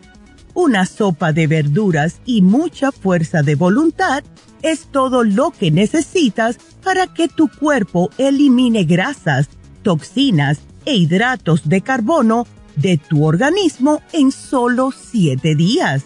Una 0.57 0.87
sopa 0.87 1.35
de 1.35 1.47
verduras 1.47 2.17
y 2.25 2.41
mucha 2.41 2.91
fuerza 2.91 3.43
de 3.43 3.57
voluntad 3.57 4.25
es 4.63 4.87
todo 4.91 5.23
lo 5.23 5.51
que 5.51 5.71
necesitas 5.71 6.57
para 6.83 7.09
que 7.09 7.29
tu 7.29 7.49
cuerpo 7.49 8.09
elimine 8.17 8.85
grasas, 8.85 9.51
toxinas 9.83 10.61
e 10.87 10.97
hidratos 10.97 11.69
de 11.69 11.83
carbono 11.83 12.47
de 12.75 12.97
tu 12.97 13.27
organismo 13.27 14.01
en 14.15 14.33
solo 14.33 14.93
7 14.93 15.55
días. 15.57 16.05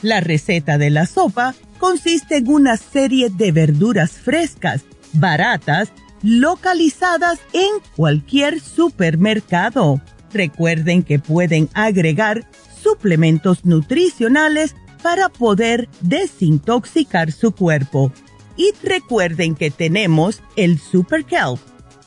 La 0.00 0.20
receta 0.20 0.78
de 0.78 0.88
la 0.88 1.04
sopa 1.04 1.54
consiste 1.78 2.38
en 2.38 2.48
una 2.48 2.78
serie 2.78 3.28
de 3.28 3.52
verduras 3.52 4.12
frescas, 4.12 4.80
baratas, 5.12 5.92
localizadas 6.22 7.38
en 7.52 7.82
cualquier 7.96 8.62
supermercado. 8.62 10.00
Recuerden 10.32 11.02
que 11.02 11.18
pueden 11.18 11.68
agregar 11.74 12.46
suplementos 12.82 13.64
nutricionales 13.64 14.74
para 15.02 15.28
poder 15.28 15.88
desintoxicar 16.00 17.32
su 17.32 17.52
cuerpo. 17.52 18.12
Y 18.56 18.72
recuerden 18.82 19.54
que 19.54 19.70
tenemos 19.70 20.42
el 20.56 20.78
Super 20.78 21.24
Kelp, 21.24 21.58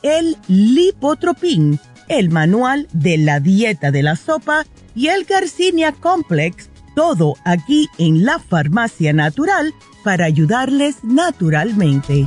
el 0.02 0.36
Lipotropin, 0.46 1.80
el 2.08 2.30
manual 2.30 2.88
de 2.92 3.18
la 3.18 3.40
dieta 3.40 3.90
de 3.90 4.02
la 4.02 4.16
sopa 4.16 4.64
y 4.94 5.08
el 5.08 5.24
Garcinia 5.24 5.92
Complex, 5.92 6.70
todo 6.94 7.34
aquí 7.44 7.88
en 7.98 8.24
la 8.24 8.38
farmacia 8.38 9.12
natural 9.12 9.74
para 10.04 10.26
ayudarles 10.26 11.02
naturalmente. 11.02 12.26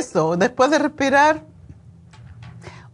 Regreso, 0.00 0.36
después 0.36 0.70
de 0.70 0.78
respirar, 0.78 1.42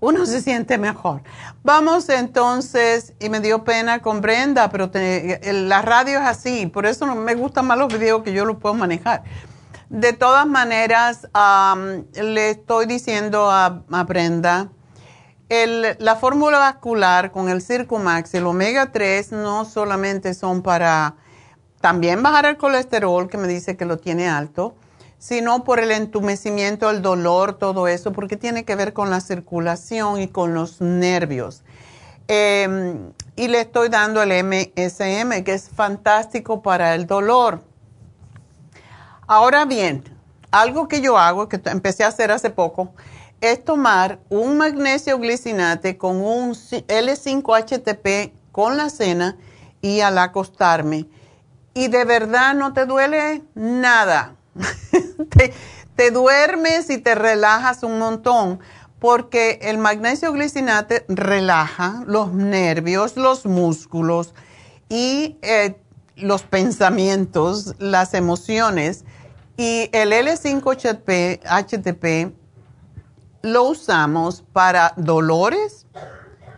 uno 0.01 0.27
se 0.27 0.43
siente 0.43 0.77
mejor. 0.79 1.23
Vamos 1.63 2.09
entonces, 2.09 3.15
y 3.19 3.29
me 3.29 3.41
dio 3.41 3.65
pena 3.65 4.01
con 4.01 4.21
Brenda, 4.21 4.69
pero 4.71 4.91
la 4.93 5.83
radio 5.83 6.19
es 6.19 6.27
así, 6.27 6.67
por 6.67 6.87
eso 6.87 7.07
no 7.07 7.15
me 7.15 7.35
gustan 7.35 7.67
más 7.67 7.79
los 7.79 7.93
videos 7.93 8.23
que 8.23 8.33
yo 8.33 8.45
los 8.45 8.59
puedo 8.59 8.75
manejar. 8.75 9.23
De 9.89 10.13
todas 10.13 10.47
maneras, 10.47 11.29
le 12.15 12.51
estoy 12.51 12.87
diciendo 12.87 13.51
a, 13.51 13.83
Brenda, 14.07 14.69
la 15.49 16.17
fórmula 16.17 16.59
vascular 16.59 17.31
con 17.31 17.49
el 17.49 17.63
Circumax 17.63 18.35
y 18.35 18.39
el 18.39 18.47
omega 18.47 18.91
3 18.93 19.33
no 19.33 19.65
solamente 19.65 20.35
son 20.35 20.63
para 20.63 21.15
también 21.81 22.23
bajar 22.23 22.47
el 22.47 22.57
colesterol, 22.57 23.29
que 23.29 23.39
me 23.39 23.47
dice 23.47 23.77
que 23.77 23.85
lo 23.85 23.97
tiene 23.97 24.29
alto, 24.29 24.75
sino 25.19 25.64
por 25.64 25.81
el 25.81 25.91
entumecimiento, 25.91 26.91
el 26.91 27.03
dolor, 27.03 27.55
todo 27.55 27.89
eso, 27.89 28.12
porque 28.12 28.37
tiene 28.37 28.64
que 28.64 28.77
ver 28.77 28.93
con 28.93 29.11
la 29.11 29.21
circulación 29.21 30.21
y 30.21 30.29
con 30.29 30.55
los 30.55 30.81
nervios. 30.81 31.62
Em, 32.29 33.12
y 33.37 33.49
le 33.49 33.61
estoy 33.61 33.89
dando 33.89 34.23
el 34.23 34.33
MSM, 34.33 35.45
que 35.45 35.55
es 35.55 35.69
fantástico 35.69 36.62
para 36.62 36.95
el 36.95 37.07
dolor. 37.07 37.62
Ahora 39.27 39.64
bien, 39.64 40.05
algo 40.51 40.89
que 40.89 41.01
yo 41.01 41.19
hago, 41.19 41.49
que 41.49 41.61
empecé 41.67 42.05
a 42.05 42.09
hacer 42.09 42.31
hace 42.31 42.51
poco, 42.51 42.93
es 43.41 43.64
tomar 43.64 44.19
un 44.29 44.57
magnesio 44.57 45.19
glicinate 45.19 45.97
con 45.97 46.17
un 46.17 46.53
L5-HTP 46.53 48.33
con 48.53 48.77
la 48.77 48.91
cena 48.91 49.37
y 49.81 50.01
al 50.01 50.19
acostarme. 50.19 51.07
Y 51.75 51.89
de 51.89 52.05
verdad 52.05 52.55
no 52.55 52.73
te 52.73 52.87
duele 52.87 53.43
nada 53.55 54.37
te, 55.97 56.11
duermes 56.11 56.91
y 56.91 56.99
te 56.99 57.15
relajas 57.15 57.83
un 57.83 57.99
montón 57.99 58.61
porque 58.99 59.59
el 59.63 59.79
magnesio 59.79 60.33
glicinate 60.33 61.05
relaja 61.09 62.03
los 62.07 62.33
nervios, 62.33 63.17
los 63.17 63.47
músculos 63.47 64.35
y 64.89 65.37
eh, 65.43 65.77
los 66.17 66.43
pensamientos, 66.43 67.75
las 67.79 68.15
emociones. 68.15 69.05
Y 69.59 69.89
el 69.93 70.13
L5-HTP 70.13 71.41
HTP, 71.45 72.35
lo 73.43 73.63
usamos 73.63 74.45
para 74.53 74.93
dolores 74.97 75.87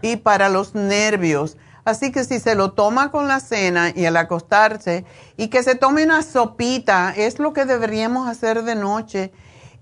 y 0.02 0.16
para 0.16 0.48
los 0.48 0.74
nervios. 0.74 1.56
Así 1.88 2.12
que 2.12 2.24
si 2.24 2.38
se 2.38 2.54
lo 2.54 2.72
toma 2.72 3.10
con 3.10 3.28
la 3.28 3.40
cena 3.40 3.92
y 3.96 4.04
al 4.04 4.18
acostarse 4.18 5.06
y 5.38 5.48
que 5.48 5.62
se 5.62 5.74
tome 5.74 6.04
una 6.04 6.22
sopita, 6.22 7.14
es 7.16 7.38
lo 7.38 7.54
que 7.54 7.64
deberíamos 7.64 8.28
hacer 8.28 8.62
de 8.64 8.74
noche. 8.74 9.32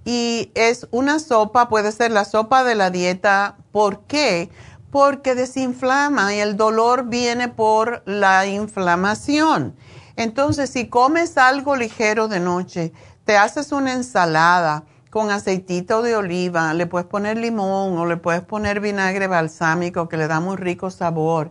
Y 0.04 0.52
es 0.54 0.86
una 0.92 1.18
sopa, 1.18 1.68
puede 1.68 1.90
ser 1.90 2.12
la 2.12 2.24
sopa 2.24 2.62
de 2.62 2.76
la 2.76 2.90
dieta. 2.90 3.56
¿Por 3.72 4.02
qué? 4.02 4.50
porque 4.92 5.34
desinflama 5.34 6.34
y 6.34 6.38
el 6.38 6.56
dolor 6.56 7.06
viene 7.08 7.48
por 7.48 8.02
la 8.06 8.46
inflamación. 8.46 9.74
Entonces, 10.14 10.70
si 10.70 10.86
comes 10.88 11.36
algo 11.36 11.76
ligero 11.76 12.28
de 12.28 12.40
noche, 12.40 12.92
te 13.24 13.36
haces 13.36 13.72
una 13.72 13.92
ensalada 13.92 14.84
con 15.10 15.30
aceitito 15.30 16.02
de 16.02 16.16
oliva, 16.16 16.72
le 16.72 16.86
puedes 16.86 17.08
poner 17.08 17.36
limón 17.36 17.98
o 17.98 18.06
le 18.06 18.16
puedes 18.16 18.42
poner 18.42 18.80
vinagre 18.80 19.26
balsámico 19.26 20.08
que 20.08 20.16
le 20.16 20.28
da 20.28 20.40
muy 20.40 20.56
rico 20.56 20.90
sabor 20.90 21.50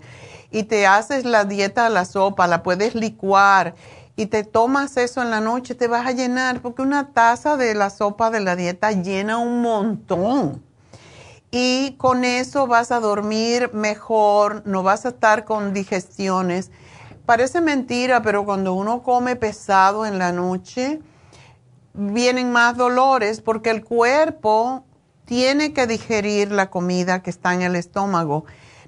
y 0.55 0.63
te 0.63 0.87
haces 0.87 1.25
la 1.25 1.45
dieta 1.45 1.85
a 1.85 1.89
la 1.89 2.05
sopa, 2.05 2.47
la 2.47 2.63
puedes 2.63 2.95
licuar 2.95 3.75
y 4.15 4.27
te 4.27 4.43
tomas 4.43 4.97
eso 4.97 5.21
en 5.21 5.29
la 5.29 5.41
noche, 5.41 5.75
te 5.75 5.87
vas 5.87 6.07
a 6.07 6.11
llenar 6.11 6.61
porque 6.61 6.81
una 6.81 7.09
taza 7.09 7.57
de 7.57 7.75
la 7.75 7.89
sopa 7.89 8.31
de 8.31 8.39
la 8.39 8.55
dieta 8.55 8.91
llena 8.91 9.37
un 9.37 9.61
montón. 9.61 10.63
Y 11.51 11.95
con 11.97 12.23
eso 12.23 12.67
vas 12.67 12.91
a 12.91 12.99
dormir 12.99 13.71
mejor, 13.73 14.63
no 14.65 14.83
vas 14.83 15.05
a 15.05 15.09
estar 15.09 15.45
con 15.45 15.73
digestiones 15.73 16.71
Parece 17.25 17.59
mentira, 17.59 18.21
pero 18.21 18.45
cuando 18.45 18.73
uno 18.73 19.01
come 19.01 19.35
pesado 19.35 20.05
en 20.05 20.19
la 20.19 20.31
noche, 20.31 20.99
vienen 21.93 22.51
más 22.51 22.77
dolores 22.77 23.41
porque 23.41 23.71
el 23.71 23.83
cuerpo 23.83 24.83
tiene 25.25 25.73
que 25.73 25.87
digerir 25.87 26.51
la 26.51 26.69
comida 26.69 27.23
que 27.23 27.31
está 27.31 27.55
en 27.55 27.63
el 27.63 27.75
estómago. 27.75 28.45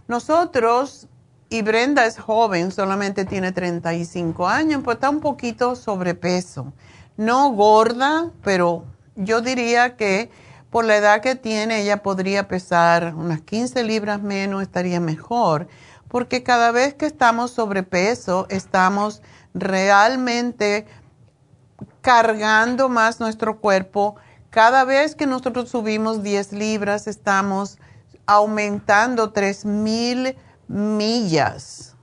Nosotros, 0.08 1.08
y 1.50 1.62
Brenda 1.62 2.06
es 2.06 2.20
joven, 2.20 2.72
solamente 2.72 3.26
tiene 3.26 3.52
35 3.52 4.48
años, 4.48 4.82
pues 4.84 4.96
está 4.96 5.10
un 5.10 5.22
poquito 5.22 5.76
sobrepeso. 5.76 6.74
No 7.16 7.52
gorda, 7.52 8.32
pero 8.44 8.86
yo 9.16 9.42
diría 9.42 9.96
que 9.96 10.30
por 10.70 10.86
la 10.86 10.98
edad 10.98 11.22
que 11.22 11.36
tiene 11.36 11.82
ella 11.82 12.04
podría 12.04 12.48
pesar 12.48 13.16
unas 13.16 13.42
15 13.42 13.84
libras 13.84 14.22
menos, 14.22 14.62
estaría 14.62 15.00
mejor 15.00 15.68
porque 16.08 16.44
cada 16.44 16.72
vez 16.72 16.94
que 16.94 17.06
estamos 17.06 17.52
sobrepeso, 17.52 18.48
estamos 18.50 19.22
realmente 19.54 20.86
cargando 22.02 22.90
más 22.90 23.20
nuestro 23.20 23.60
cuerpo. 23.60 24.16
Cada 24.50 24.86
vez 24.86 25.16
que 25.16 25.26
nosotros 25.26 25.70
subimos 25.70 26.24
10 26.24 26.54
libras, 26.54 27.08
estamos 27.08 27.78
aumentando 28.26 29.34
3.000 29.34 30.36
millas. 30.68 31.96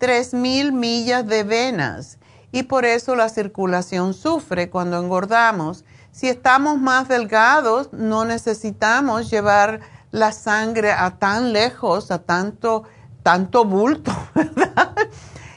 3.000 0.00 0.72
millas 0.72 1.26
de 1.26 1.42
venas. 1.42 2.18
Y 2.52 2.64
por 2.64 2.84
eso 2.84 3.16
la 3.16 3.28
circulación 3.28 4.14
sufre 4.14 4.70
cuando 4.70 4.98
engordamos. 4.98 5.84
Si 6.12 6.28
estamos 6.28 6.78
más 6.80 7.08
delgados, 7.08 7.92
no 7.92 8.24
necesitamos 8.24 9.30
llevar 9.30 9.80
la 10.10 10.32
sangre 10.32 10.92
a 10.92 11.18
tan 11.18 11.52
lejos, 11.52 12.10
a 12.10 12.18
tanto 12.18 12.84
tanto 13.26 13.64
bulto, 13.64 14.12
¿verdad? 14.36 14.94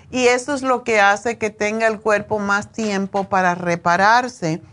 Y 0.10 0.26
eso 0.26 0.56
es 0.56 0.64
lo 0.64 0.84
que 0.84 1.00
hace 1.00 1.38
que 1.38 1.52
tenga 1.52 1.86
el 1.86 2.02
cuerpo 2.02 2.40
más 2.40 2.72
tiempo 2.72 3.26
para 3.26 3.54
repararse. 3.54 4.64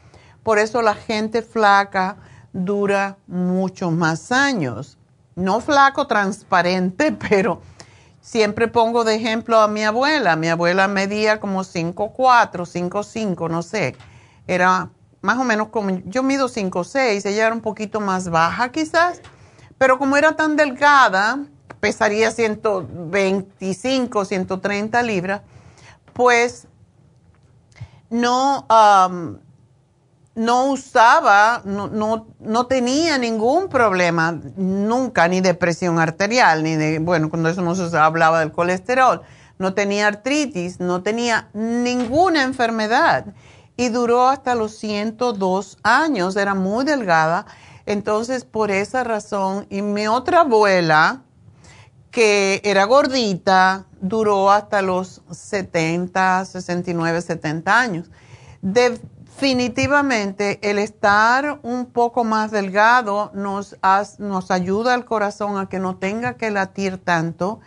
Por 0.43 0.59
eso 0.59 0.81
la 0.81 0.95
gente 0.95 1.43
flaca 1.43 2.17
dura 2.55 3.19
muchos 3.27 3.93
más 3.93 4.33
años. 4.33 4.97
No 5.37 5.61
flaco 5.61 6.07
transparente, 6.07 7.13
pero 7.29 7.61
siempre 8.21 8.67
pongo 8.67 9.05
de 9.05 9.15
ejemplo 9.15 9.61
a 9.61 9.69
mi 9.69 9.85
abuela. 9.85 10.35
Mi 10.35 10.49
abuela 10.49 10.89
medía 10.89 11.39
como 11.39 11.61
5'4, 11.63 12.67
5'5, 12.67 13.49
no 13.49 13.63
sé. 13.63 13.95
Era 14.49 14.91
más 15.21 15.39
o 15.39 15.45
menos 15.45 15.69
como, 15.69 15.91
yo 16.07 16.23
mido 16.23 16.49
5'6, 16.49 17.27
ella 17.27 17.47
era 17.47 17.55
un 17.55 17.61
poquito 17.61 18.01
más 18.01 18.29
baja 18.29 18.71
quizás, 18.71 19.21
pero 19.77 19.99
como 19.99 20.17
era 20.17 20.37
tan 20.37 20.57
delgada, 20.57 21.45
pesaría 21.81 22.31
125, 22.31 24.25
130 24.25 25.03
libras, 25.03 25.43
pues 26.13 26.69
no, 28.09 28.67
no 30.37 30.67
usaba, 30.67 31.63
no, 31.65 31.89
no, 32.39 32.67
tenía 32.67 33.17
ningún 33.17 33.69
problema, 33.69 34.39
nunca, 34.57 35.27
ni 35.29 35.41
de 35.41 35.55
presión 35.55 35.99
arterial, 35.99 36.63
ni 36.63 36.77
de, 36.77 36.99
bueno, 36.99 37.31
cuando 37.31 37.49
eso 37.49 37.63
no 37.63 37.75
se 37.75 37.97
hablaba 37.97 38.41
del 38.41 38.53
colesterol, 38.53 39.23
no 39.59 39.73
tenía 39.73 40.07
artritis, 40.07 40.79
no 40.79 41.03
tenía 41.03 41.49
ninguna 41.55 42.43
enfermedad 42.43 43.25
y 43.79 43.89
duró 43.89 44.29
hasta 44.29 44.55
los 44.55 44.77
102 44.77 45.79
años, 45.83 46.37
era 46.37 46.55
muy 46.55 46.85
delgada. 46.85 47.47
Entonces, 47.87 48.45
por 48.45 48.71
esa 48.71 49.05
razón, 49.05 49.67
y 49.71 49.81
mi 49.81 50.07
otra 50.07 50.41
abuela, 50.41 51.23
que 52.11 52.61
era 52.63 52.85
gordita, 52.85 53.87
duró 54.03 54.51
hasta 54.51 54.83
los 54.83 55.23
70, 55.31 56.45
69, 56.45 57.23
70 57.23 57.81
años. 57.81 58.11
Definitivamente 59.39 60.59
el 60.63 60.79
estar 60.79 61.61
un 61.63 61.85
poco 61.85 62.25
más 62.25 62.51
delgado 62.51 63.31
nos, 63.35 63.77
ayuda 63.83 64.95
al 64.95 65.05
corazón 65.05 65.59
a 65.59 65.69
que 65.69 65.79
no 65.79 65.97
tenga 65.99 66.39
que 66.39 66.51
latir 66.51 66.97
tanto 66.97 67.61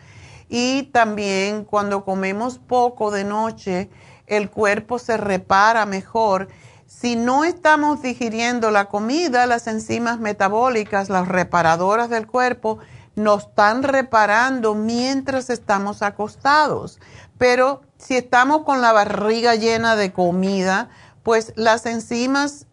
y 0.49 0.89
también 0.91 1.65
cuando 1.65 2.03
comemos 2.03 2.57
poco 2.57 3.11
de 3.11 3.23
noche 3.23 3.91
el 4.25 4.49
cuerpo 4.49 4.97
se 4.97 5.15
repara 5.17 5.85
mejor. 5.85 6.47
Si 6.87 7.15
no 7.15 7.43
estamos 7.43 8.01
digiriendo 8.01 8.71
la 8.71 8.85
comida, 8.85 9.45
las 9.45 9.67
enzimas 9.67 10.19
metabólicas, 10.19 11.07
las 11.07 11.27
reparadoras 11.27 12.09
del 12.09 12.25
cuerpo, 12.25 12.79
nos 13.15 13.43
están 13.43 13.83
reparando 13.83 14.73
mientras 14.73 15.51
estamos 15.51 16.01
acostados. 16.01 16.99
Pero 17.37 17.81
si 17.99 18.15
estamos 18.15 18.63
con 18.63 18.81
la 18.81 18.91
barriga 18.91 19.53
llena 19.53 19.95
de 19.95 20.11
comida, 20.11 20.89
pues 21.23 21.53
las 21.55 21.85
enzimas, 21.85 22.65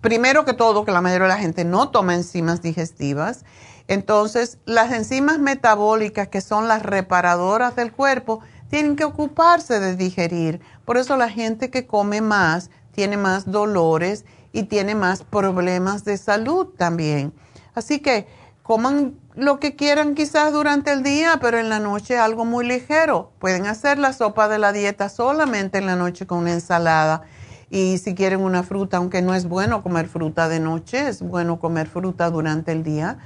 primero 0.00 0.44
que 0.44 0.52
todo, 0.52 0.84
que 0.84 0.92
la 0.92 1.00
mayoría 1.00 1.28
de 1.28 1.34
la 1.34 1.38
gente 1.38 1.64
no 1.64 1.90
toma 1.90 2.14
enzimas 2.14 2.62
digestivas, 2.62 3.44
entonces 3.88 4.58
las 4.66 4.92
enzimas 4.92 5.38
metabólicas, 5.38 6.28
que 6.28 6.40
son 6.40 6.68
las 6.68 6.82
reparadoras 6.82 7.74
del 7.76 7.92
cuerpo, 7.92 8.40
tienen 8.68 8.94
que 8.94 9.04
ocuparse 9.04 9.80
de 9.80 9.96
digerir. 9.96 10.60
Por 10.84 10.96
eso 10.96 11.16
la 11.16 11.28
gente 11.28 11.70
que 11.70 11.86
come 11.86 12.20
más 12.20 12.70
tiene 12.92 13.16
más 13.16 13.50
dolores 13.50 14.24
y 14.52 14.64
tiene 14.64 14.94
más 14.94 15.22
problemas 15.24 16.04
de 16.04 16.16
salud 16.16 16.68
también. 16.76 17.32
Así 17.74 17.98
que 17.98 18.26
coman 18.62 19.18
lo 19.34 19.60
que 19.60 19.76
quieran 19.76 20.14
quizás 20.14 20.52
durante 20.52 20.92
el 20.92 21.02
día, 21.02 21.38
pero 21.40 21.58
en 21.58 21.68
la 21.68 21.78
noche 21.78 22.18
algo 22.18 22.44
muy 22.44 22.66
ligero. 22.66 23.32
Pueden 23.38 23.66
hacer 23.66 23.98
la 23.98 24.12
sopa 24.12 24.48
de 24.48 24.58
la 24.58 24.72
dieta 24.72 25.08
solamente 25.08 25.78
en 25.78 25.86
la 25.86 25.96
noche 25.96 26.26
con 26.26 26.38
una 26.38 26.52
ensalada. 26.52 27.22
Y 27.70 27.98
si 27.98 28.14
quieren 28.14 28.40
una 28.40 28.64
fruta, 28.64 28.96
aunque 28.96 29.22
no 29.22 29.34
es 29.34 29.46
bueno 29.46 29.82
comer 29.82 30.08
fruta 30.08 30.48
de 30.48 30.58
noche, 30.58 31.08
es 31.08 31.22
bueno 31.22 31.60
comer 31.60 31.86
fruta 31.86 32.28
durante 32.28 32.72
el 32.72 32.82
día, 32.82 33.18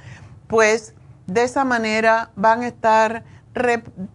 pues 0.47 0.93
de 1.25 1.43
esa 1.43 1.65
manera 1.65 2.29
van 2.35 2.61
a 2.61 2.67
estar 2.67 3.23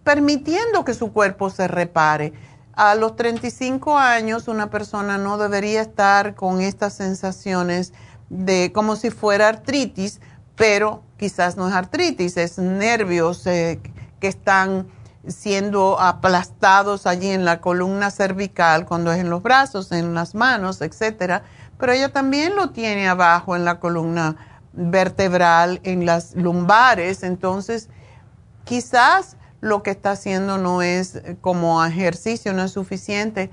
permitiendo 0.04 0.84
que 0.84 0.94
su 0.94 1.12
cuerpo 1.12 1.50
se 1.50 1.66
repare. 1.66 2.32
A 2.74 2.94
los 2.94 3.16
35 3.16 3.98
años 3.98 4.46
una 4.46 4.70
persona 4.70 5.18
no 5.18 5.36
debería 5.38 5.82
estar 5.82 6.36
con 6.36 6.60
estas 6.60 6.94
sensaciones 6.94 7.92
de 8.28 8.70
como 8.72 8.94
si 8.94 9.10
fuera 9.10 9.48
artritis, 9.48 10.20
pero 10.54 11.02
quizás 11.20 11.58
no 11.58 11.68
es 11.68 11.74
artritis, 11.74 12.38
es 12.38 12.56
nervios 12.56 13.46
eh, 13.46 13.78
que 14.20 14.26
están 14.26 14.88
siendo 15.28 16.00
aplastados 16.00 17.06
allí 17.06 17.28
en 17.28 17.44
la 17.44 17.60
columna 17.60 18.10
cervical, 18.10 18.86
cuando 18.86 19.12
es 19.12 19.18
en 19.18 19.28
los 19.28 19.42
brazos, 19.42 19.92
en 19.92 20.14
las 20.14 20.34
manos, 20.34 20.80
etcétera. 20.80 21.42
Pero 21.78 21.92
ella 21.92 22.08
también 22.08 22.56
lo 22.56 22.70
tiene 22.70 23.06
abajo 23.06 23.54
en 23.54 23.66
la 23.66 23.80
columna 23.80 24.36
vertebral, 24.72 25.80
en 25.82 26.06
las 26.06 26.34
lumbares. 26.36 27.22
Entonces, 27.22 27.90
quizás 28.64 29.36
lo 29.60 29.82
que 29.82 29.90
está 29.90 30.12
haciendo 30.12 30.56
no 30.56 30.80
es 30.80 31.16
eh, 31.16 31.36
como 31.42 31.84
ejercicio, 31.84 32.54
no 32.54 32.64
es 32.64 32.72
suficiente. 32.72 33.50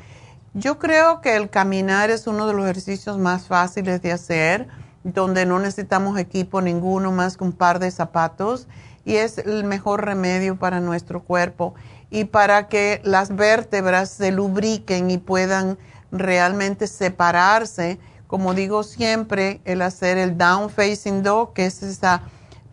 Yo 0.54 0.80
creo 0.80 1.20
que 1.20 1.36
el 1.36 1.50
caminar 1.50 2.12
es 2.12 2.28
uno 2.28 2.48
de 2.48 2.54
los 2.54 2.64
ejercicios 2.64 3.18
más 3.18 3.48
fáciles 3.48 4.02
de 4.02 4.14
hacer 4.14 4.70
donde 5.14 5.46
no 5.46 5.60
necesitamos 5.60 6.20
equipo 6.20 6.62
ninguno 6.62 7.12
más 7.12 7.38
que 7.38 7.44
un 7.44 7.54
par 7.54 7.80
de 7.80 7.92
zapatos 7.92 8.68
y 9.06 9.16
es 9.16 9.38
el 9.38 9.64
mejor 9.64 10.04
remedio 10.06 10.58
para 10.58 10.82
nuestro 10.82 11.24
cuerpo 11.24 11.76
y 12.10 12.26
para 12.26 12.68
que 12.68 13.00
las 13.04 13.36
vértebras 13.36 14.10
se 14.10 14.32
lubriquen 14.32 15.10
y 15.10 15.18
puedan 15.18 15.78
realmente 16.12 16.88
separarse. 16.88 18.00
Como 18.28 18.54
digo 18.54 18.84
siempre, 18.84 19.62
el 19.64 19.82
hacer 19.82 20.18
el 20.18 20.38
down 20.38 20.70
facing 20.70 21.24
dog, 21.24 21.54
que 21.54 21.66
es 21.66 21.84
esa 21.84 22.24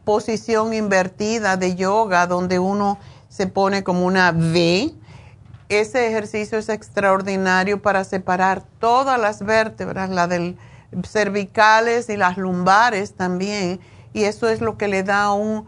posición 0.05 0.74
invertida 0.74 1.56
de 1.56 1.77
yoga 1.77 2.27
donde 2.27 2.59
uno 2.59 2.98
se 3.28 3.47
pone 3.47 3.85
como 3.85 4.05
una 4.05 4.31
V. 4.31 4.93
Ese 5.69 6.09
ejercicio 6.09 6.59
es 6.59 6.69
extraordinario 6.69 7.81
para 7.81 8.02
separar 8.02 8.65
todas 8.81 9.20
las 9.20 9.44
vértebras, 9.44 10.11
la 10.11 10.27
del 10.27 10.59
cervicales 11.03 12.09
y 12.09 12.16
las 12.16 12.37
lumbares 12.37 13.15
también. 13.15 13.81
Y 14.12 14.25
eso 14.25 14.49
es 14.49 14.61
lo 14.61 14.77
que 14.79 14.89
le 14.89 15.03
da 15.03 15.33
un, 15.33 15.66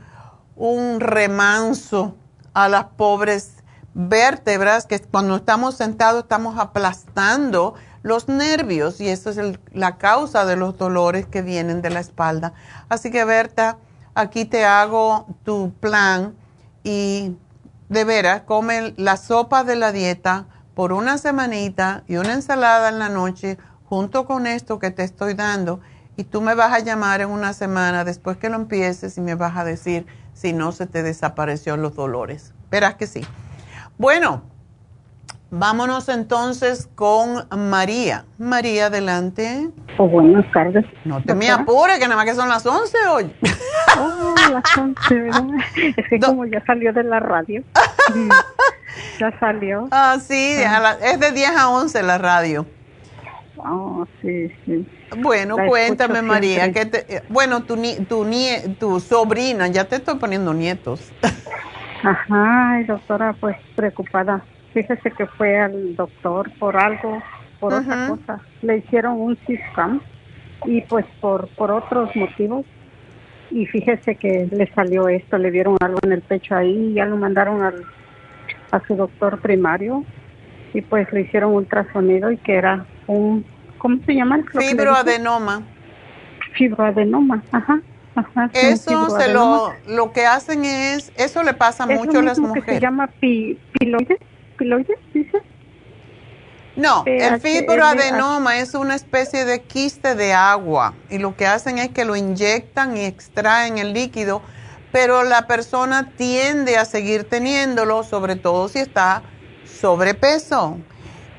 un 0.55 1.01
remanso 1.01 2.17
a 2.55 2.69
las 2.69 2.85
pobres 2.85 3.57
vértebras 3.95 4.87
que 4.87 5.01
cuando 5.01 5.37
estamos 5.37 5.75
sentados 5.75 6.25
estamos 6.25 6.59
aplastando 6.59 7.75
los 8.03 8.29
nervios 8.29 9.01
y 9.01 9.09
eso 9.09 9.31
es 9.31 9.59
la 9.73 9.97
causa 9.97 10.45
de 10.45 10.55
los 10.55 10.79
dolores 10.79 11.27
que 11.27 11.43
vienen 11.43 11.83
de 11.83 11.91
la 11.91 12.01
espalda. 12.01 12.53
Así 12.89 13.11
que 13.11 13.25
Berta, 13.25 13.79
aquí 14.15 14.45
te 14.45 14.65
hago 14.65 15.27
tu 15.45 15.73
plan 15.81 16.35
y 16.85 17.37
de 17.89 18.05
veras, 18.05 18.43
come 18.43 18.95
la 18.97 19.17
sopa 19.17 19.65
de 19.65 19.77
la 19.77 19.93
dieta 19.93 20.47
por 20.75 20.93
una 20.93 21.19
semanita 21.19 22.05
y 22.07 22.17
una 22.17 22.35
ensalada 22.35 22.91
en 22.91 22.99
la 22.99 23.09
noche 23.09 23.59
junto 23.89 24.27
con 24.27 24.47
esto 24.47 24.79
que 24.79 24.91
te 24.91 25.03
estoy 25.03 25.35
dando 25.35 25.81
y 26.17 26.25
tú 26.25 26.41
me 26.41 26.55
vas 26.55 26.73
a 26.73 26.81
llamar 26.81 27.21
en 27.21 27.31
una 27.31 27.53
semana 27.53 28.05
después 28.05 28.37
que 28.37 28.49
lo 28.49 28.57
empieces 28.57 29.17
y 29.19 29.21
me 29.21 29.35
vas 29.35 29.57
a 29.57 29.65
decir 29.65 30.07
si 30.33 30.53
no 30.53 30.73
se 30.73 30.87
te 30.87 31.03
desapareció 31.03 31.77
los 31.77 31.95
dolores. 31.95 32.55
Verás 32.71 32.95
que 32.95 33.07
sí. 33.07 33.23
Bueno, 33.99 34.43
vámonos 35.51 36.09
entonces 36.09 36.89
con 36.95 37.47
María. 37.71 38.25
María, 38.39 38.87
adelante. 38.87 39.71
Oh, 39.99 40.09
buenas 40.09 40.51
tardes. 40.53 40.85
No 41.05 41.23
te 41.23 41.35
me 41.35 41.51
apures, 41.51 41.99
que 41.99 42.05
nada 42.05 42.17
más 42.17 42.25
que 42.25 42.35
son 42.35 42.49
las 42.49 42.65
11 42.67 42.99
hoy. 43.09 43.33
Oh, 43.99 44.35
las 44.53 44.77
11, 44.77 45.15
¿verdad? 45.15 45.45
Es 45.97 46.09
que 46.09 46.19
como 46.19 46.45
ya 46.47 46.63
salió 46.67 46.93
de 46.93 47.05
la 47.05 47.21
radio. 47.21 47.63
ya 49.21 49.39
salió. 49.39 49.89
Ah, 49.91 50.19
sí, 50.21 50.57
es 51.03 51.21
de 51.21 51.33
10 51.33 51.57
a 51.57 51.69
11 51.71 52.03
la 52.03 52.19
radio. 52.19 52.67
Oh, 53.59 54.07
sí, 54.21 54.49
sí. 54.65 54.87
Bueno, 55.19 55.57
cuéntame, 55.69 56.23
María. 56.23 56.73
Que 56.73 56.87
te, 56.87 57.23
bueno, 57.29 57.65
tu, 57.65 57.77
tu, 58.09 58.27
tu 58.79 59.01
sobrina, 59.01 59.69
ya 59.69 59.85
te 59.85 59.97
estoy 59.97 60.17
poniendo 60.17 60.53
nietos. 60.53 61.13
Ajá, 62.03 62.83
doctora, 62.87 63.35
pues 63.41 63.57
preocupada. 63.75 64.45
Fíjese 64.75 65.11
que 65.11 65.27
fue 65.27 65.59
al 65.59 65.97
doctor 65.97 66.51
por 66.59 66.77
algo, 66.77 67.23
por 67.61 67.73
otra 67.73 68.09
cosa. 68.09 68.43
Le 68.63 68.79
hicieron 68.79 69.21
un 69.21 69.37
CISCAM 69.47 70.01
y 70.67 70.83
pues 70.83 71.07
por, 71.21 71.49
por 71.57 71.71
otros 71.71 72.15
motivos. 72.15 72.67
Y 73.51 73.65
fíjese 73.67 74.17
que 74.17 74.49
le 74.51 74.73
salió 74.75 75.09
esto, 75.09 75.39
le 75.39 75.51
dieron 75.51 75.77
algo 75.81 75.99
en 76.03 76.13
el 76.13 76.21
pecho 76.21 76.57
ahí, 76.57 76.91
y 76.91 76.95
ya 76.95 77.07
lo 77.07 77.17
mandaron 77.17 77.63
al, 77.63 77.85
a 78.71 78.81
su 78.87 78.97
doctor 78.97 79.41
primario 79.41 80.05
y 80.75 80.81
pues 80.83 81.11
le 81.13 81.23
hicieron 81.23 81.55
ultrasonido 81.55 82.31
y 82.31 82.37
que 82.39 82.57
era 82.57 82.85
un 83.07 83.45
¿cómo 83.79 83.99
se 84.05 84.15
llama? 84.15 84.41
Fibroadenoma. 84.59 85.63
Fibroadenoma, 86.55 87.43
ajá. 87.53 87.81
eso 88.53 89.11
se 89.11 89.33
lo, 89.33 89.73
lo 89.87 90.13
que 90.13 90.27
hacen 90.27 90.65
es, 90.65 91.13
eso 91.17 91.43
le 91.43 91.53
pasa 91.53 91.87
mucho 91.87 92.19
a 92.19 92.23
las 92.23 92.39
mujeres. 92.39 92.65
Que 92.65 92.75
se 92.75 92.81
llama 92.81 93.09
piloides, 93.21 94.19
piloides, 94.57 94.99
dice. 95.13 95.43
No, 96.77 97.05
el 97.07 97.41
fibroadenoma 97.41 98.59
es 98.59 98.75
una 98.75 98.95
especie 98.95 99.47
de 99.47 99.63
quiste 99.63 100.15
de 100.15 100.35
agua 100.35 100.93
y 101.09 101.19
lo 101.19 101.35
que 101.35 101.47
hacen 101.47 101.79
es 101.79 101.89
que 101.89 102.05
lo 102.05 102.17
inyectan 102.17 102.99
y 102.99 103.05
extraen 103.05 103.79
el 103.79 103.95
líquido, 103.95 104.43
pero 104.93 105.23
la 105.23 105.47
persona 105.47 106.11
tiende 106.17 106.77
a 106.77 106.85
seguir 106.85 107.25
teniéndolo, 107.25 108.03
sobre 108.03 108.37
todo 108.37 108.69
si 108.69 108.79
está 108.79 109.23
sobrepeso. 109.65 110.79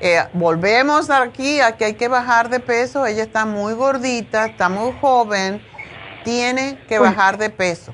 Eh, 0.00 0.18
volvemos 0.32 1.10
aquí 1.10 1.60
a 1.60 1.76
que 1.76 1.86
hay 1.86 1.94
que 1.94 2.08
bajar 2.08 2.50
de 2.50 2.60
peso. 2.60 3.06
Ella 3.06 3.22
está 3.22 3.46
muy 3.46 3.74
gordita, 3.74 4.46
está 4.46 4.68
muy 4.68 4.92
joven, 5.00 5.60
tiene 6.24 6.78
que 6.88 6.98
pues 6.98 7.10
bajar 7.10 7.38
de 7.38 7.50
peso. 7.50 7.92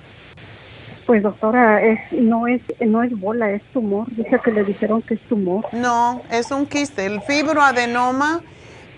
Pues 1.06 1.22
doctora, 1.22 1.82
es, 1.82 2.00
no 2.12 2.46
es 2.46 2.62
no 2.80 3.02
es 3.02 3.18
bola, 3.18 3.50
es 3.50 3.62
tumor. 3.72 4.06
Dice 4.10 4.40
que 4.42 4.50
le 4.50 4.64
dijeron 4.64 5.02
que 5.02 5.14
es 5.14 5.20
tumor. 5.28 5.66
No, 5.72 6.22
es 6.30 6.50
un 6.50 6.66
quiste. 6.66 7.06
El 7.06 7.20
fibroadenoma 7.22 8.40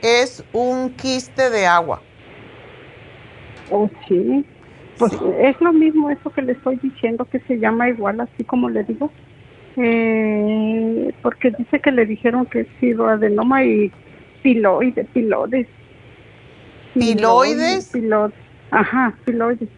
es 0.03 0.45
un 0.53 0.91
quiste 0.91 1.51
de 1.51 1.67
agua. 1.67 2.01
Oh, 3.71 3.91
sí. 4.09 4.45
Pues 4.99 5.13
es 5.41 5.61
lo 5.61 5.73
mismo 5.73 6.11
eso 6.11 6.31
que 6.31 6.43
le 6.43 6.53
estoy 6.53 6.77
diciendo, 6.77 7.25
que 7.27 7.41
se 7.41 7.59
llama 7.59 7.89
igual, 7.89 8.21
así 8.21 8.45
como 8.45 8.71
le 8.71 8.85
digo. 8.85 9.11
Eh, 9.77 11.13
porque 11.23 11.51
dice 11.51 11.81
que 11.81 11.93
le 11.93 12.07
dijeron 12.07 12.47
que 12.47 12.61
es 12.61 12.69
fibroadenoma 12.81 13.65
y 13.65 13.93
piloides, 14.43 15.07
piloides. 15.13 15.67
¿Piloides? 16.95 17.91
Piloides, 17.93 18.39
ajá, 18.71 19.15
piloides. 19.25 19.69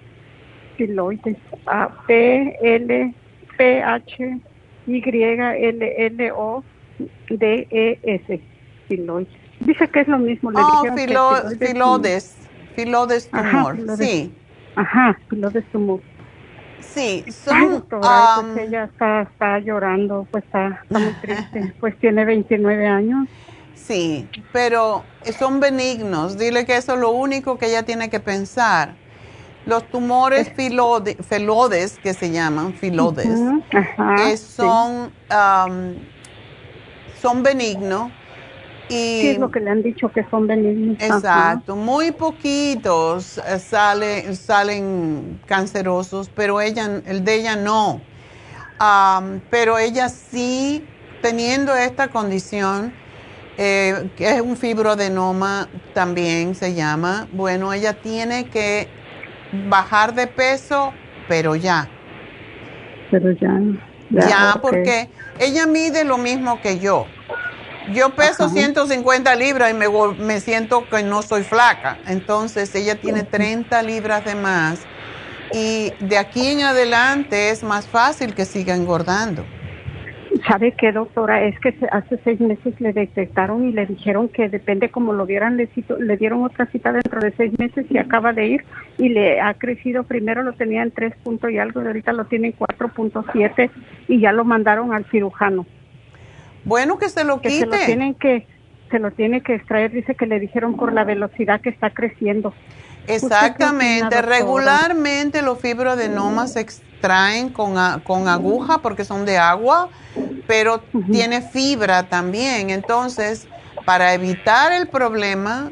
Piloides. 0.77 1.37
A, 1.67 1.89
P, 2.07 2.57
L, 2.63 3.15
P, 3.57 3.83
H, 3.83 4.41
Y, 4.87 5.03
L, 5.03 6.07
L, 6.07 6.33
O, 6.33 6.63
D, 7.29 7.67
E, 7.71 7.99
S. 8.03 8.41
Piloides. 8.89 9.33
Dice 9.61 9.89
que 9.89 10.01
es 10.01 10.09
lo 10.09 10.19
mismo. 10.19 10.53
Le 10.53 10.61
oh, 10.61 10.85
filodes. 11.59 12.37
Filodes 12.77 13.29
tumor, 13.29 13.77
sí. 13.99 14.33
Ajá, 14.77 15.19
filodes 15.29 15.65
tumor. 15.73 16.01
Sí, 16.81 17.25
son... 17.31 17.83
Pues 17.89 18.03
um, 18.03 18.59
ella 18.59 18.85
está, 18.85 19.23
está, 19.23 19.59
llorando, 19.59 20.27
pues 20.31 20.45
está, 20.45 20.81
está 20.83 20.99
muy 20.99 21.13
triste. 21.15 21.75
pues 21.81 21.99
tiene 21.99 22.25
29 22.25 22.87
años. 22.87 23.29
Sí, 23.75 24.29
pero 24.53 25.05
son 25.39 25.61
benignos. 25.61 26.37
Dile 26.37 26.67
que 26.67 26.77
eso 26.77 26.95
es 26.95 27.01
lo 27.01 27.11
único 27.11 27.59
que 27.59 27.67
ella 27.67 27.85
tiene 27.85 28.11
que 28.11 28.21
pensar. 28.21 28.95
Los 29.67 29.89
tumores 29.89 30.53
filodes, 30.55 31.99
que 31.99 32.15
se 32.15 32.31
llaman 32.31 32.73
filodes, 32.73 33.39
son, 34.41 35.13
um, 35.31 35.95
son 37.21 37.43
benignos 37.43 38.11
y, 38.89 39.27
es 39.29 39.39
lo 39.39 39.51
que 39.51 39.61
le 39.61 39.71
han 39.71 39.83
dicho 39.83 40.11
que 40.11 40.25
son 40.31 40.47
benignos. 40.47 40.97
Exacto, 41.01 41.77
muy 41.77 42.13
poquitos 42.13 43.41
sale, 43.59 44.35
salen 44.35 45.41
cancerosos, 45.47 46.31
pero 46.35 46.61
ella, 46.61 47.03
el 47.07 47.25
de 47.25 47.35
ella 47.35 47.57
no. 47.57 48.01
pero 49.51 49.79
ella 49.79 50.09
sí, 50.09 50.85
teniendo 51.21 51.75
esta 51.75 52.09
condición, 52.09 52.93
eh, 53.57 54.09
que 54.17 54.31
es 54.31 54.41
un 54.41 54.57
fibroadenoma 54.57 55.69
también 55.93 56.55
se 56.55 56.75
llama, 56.75 57.27
bueno, 57.33 57.73
ella 57.73 57.93
tiene 57.93 58.45
que 58.47 58.89
bajar 59.69 60.15
de 60.15 60.27
peso, 60.27 60.93
pero 61.27 61.57
ya. 61.57 61.89
Pero 63.11 63.33
ya. 63.33 63.61
Ya, 64.11 64.59
porque 64.63 65.09
ella 65.39 65.67
mide 65.67 66.05
lo 66.05 66.19
mismo 66.19 66.61
que 66.61 66.79
yo. 66.79 67.07
Yo 67.93 68.11
peso 68.11 68.49
150 68.49 69.35
libras 69.37 69.71
y 69.71 69.75
me, 69.75 69.87
me 70.19 70.41
siento 70.41 70.89
que 70.89 71.03
no 71.03 71.23
soy 71.23 71.43
flaca. 71.43 71.99
Entonces 72.07 72.75
ella 72.75 72.97
tiene 72.97 73.23
30 73.23 73.83
libras 73.83 74.25
de 74.25 74.35
más 74.35 74.81
y 75.53 75.93
de 76.01 76.19
aquí 76.19 76.47
en 76.49 76.63
adelante 76.63 77.51
es 77.51 77.63
más 77.63 77.87
fácil 77.87 78.35
que 78.35 78.45
siga 78.45 78.75
engordando. 78.75 79.45
¿Sabe 80.47 80.73
qué, 80.73 80.93
doctora? 80.93 81.43
Es 81.45 81.59
que 81.61 81.75
hace 81.91 82.19
seis 82.23 82.39
meses 82.41 82.81
le 82.81 82.93
detectaron 82.93 83.69
y 83.69 83.73
le 83.73 83.87
dijeron 83.87 84.29
que 84.29 84.49
depende 84.49 84.91
como 84.91 85.13
lo 85.13 85.27
vieran, 85.27 85.57
le, 85.57 85.69
le 85.99 86.17
dieron 86.17 86.45
otra 86.45 86.67
cita 86.67 86.93
dentro 86.93 87.21
de 87.21 87.33
seis 87.33 87.59
meses 87.59 87.87
y 87.91 87.99
acaba 87.99 88.33
de 88.33 88.47
ir 88.47 88.65
y 88.99 89.09
le 89.09 89.41
ha 89.41 89.55
crecido. 89.55 90.05
Primero 90.05 90.43
lo 90.43 90.53
tenía 90.53 90.83
en 90.83 90.91
3 90.91 91.15
puntos 91.25 91.51
y 91.51 91.59
algo, 91.59 91.83
y 91.83 91.87
ahorita 91.87 92.13
lo 92.13 92.27
tiene 92.27 92.49
en 92.49 92.57
4.7 92.57 93.71
y 94.09 94.21
ya 94.21 94.33
lo 94.33 94.45
mandaron 94.45 94.93
al 94.93 95.05
cirujano. 95.07 95.67
Bueno, 96.65 96.99
que 96.99 97.09
se 97.09 97.25
lo 97.25 97.41
quite. 97.41 97.61
se 97.61 97.67
lo 97.67 97.77
tienen 97.87 98.15
que, 98.15 98.47
se 98.91 98.99
lo 98.99 99.11
tiene 99.11 99.43
que 99.43 99.55
extraer, 99.55 99.91
dice 99.91 100.15
que 100.15 100.27
le 100.27 100.41
dijeron 100.41 100.77
por 100.77 100.93
la 100.93 101.05
velocidad 101.05 101.61
que 101.61 101.71
está 101.71 101.91
creciendo. 101.91 102.55
Exactamente, 103.07 104.21
regularmente 104.21 105.41
los 105.43 105.59
fibroadenomas 105.61 106.53
se 106.53 106.61
extraen 106.61 107.49
con, 107.49 107.75
con 108.01 108.29
aguja 108.29 108.79
porque 108.79 109.05
son 109.05 109.25
de 109.25 109.39
agua, 109.39 109.89
pero 110.47 110.83
tiene 111.11 111.41
fibra 111.41 112.09
también. 112.09 112.71
Entonces, 112.71 113.49
para 113.87 114.13
evitar 114.13 114.73
el 114.73 114.89
problema, 114.89 115.71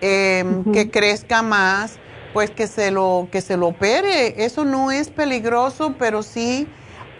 em, 0.00 0.64
que 0.72 0.90
crezca 0.90 1.42
más, 1.42 1.98
pues 2.32 2.50
que 2.50 2.68
se 2.68 2.92
lo 2.92 3.28
que 3.32 3.40
se 3.40 3.56
lo 3.56 3.68
opere. 3.68 4.44
Eso 4.44 4.64
no 4.64 4.92
es 4.92 5.10
peligroso, 5.10 5.96
pero 5.98 6.22
sí 6.22 6.68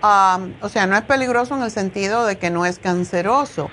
o 0.02 0.68
sea, 0.68 0.86
no 0.86 0.97
es 0.97 1.02
peligroso 1.02 1.56
en 1.56 1.62
el 1.62 1.70
sentido 1.70 2.27
de 2.27 2.39
que 2.39 2.51
no 2.51 2.66
es 2.66 2.78
canceroso, 2.78 3.70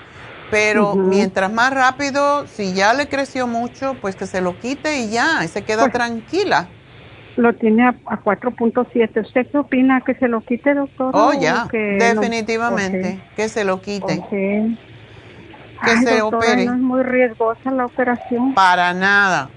pero 0.50 0.94
mientras 0.94 1.52
más 1.52 1.72
rápido, 1.72 2.46
si 2.46 2.74
ya 2.74 2.94
le 2.94 3.08
creció 3.08 3.46
mucho, 3.46 3.96
pues 4.00 4.16
que 4.16 4.26
se 4.26 4.40
lo 4.40 4.58
quite 4.58 5.00
y 5.00 5.10
ya, 5.10 5.44
y 5.44 5.48
se 5.48 5.62
queda 5.62 5.82
pues, 5.82 5.92
tranquila. 5.92 6.68
Lo 7.36 7.54
tiene 7.54 7.86
a, 7.86 7.92
4.7. 7.94 9.24
¿Usted 9.24 9.46
qué 9.50 9.58
opina? 9.58 10.00
¿Que 10.00 10.14
se 10.14 10.26
lo 10.26 10.40
quite, 10.40 10.74
doctor? 10.74 11.10
Oh, 11.14 11.32
ya, 11.32 11.68
definitivamente, 11.70 13.20
que 13.36 13.48
se 13.48 13.64
lo 13.64 13.80
quite. 13.80 14.22
Que 14.30 15.96
se 15.98 16.22
opere. 16.22 16.64
No 16.64 16.74
es 16.74 16.80
muy 16.80 17.02
riesgosa 17.04 17.70
la 17.70 17.86
operación. 17.86 18.54
Para 18.54 18.92
nada. 18.92 19.50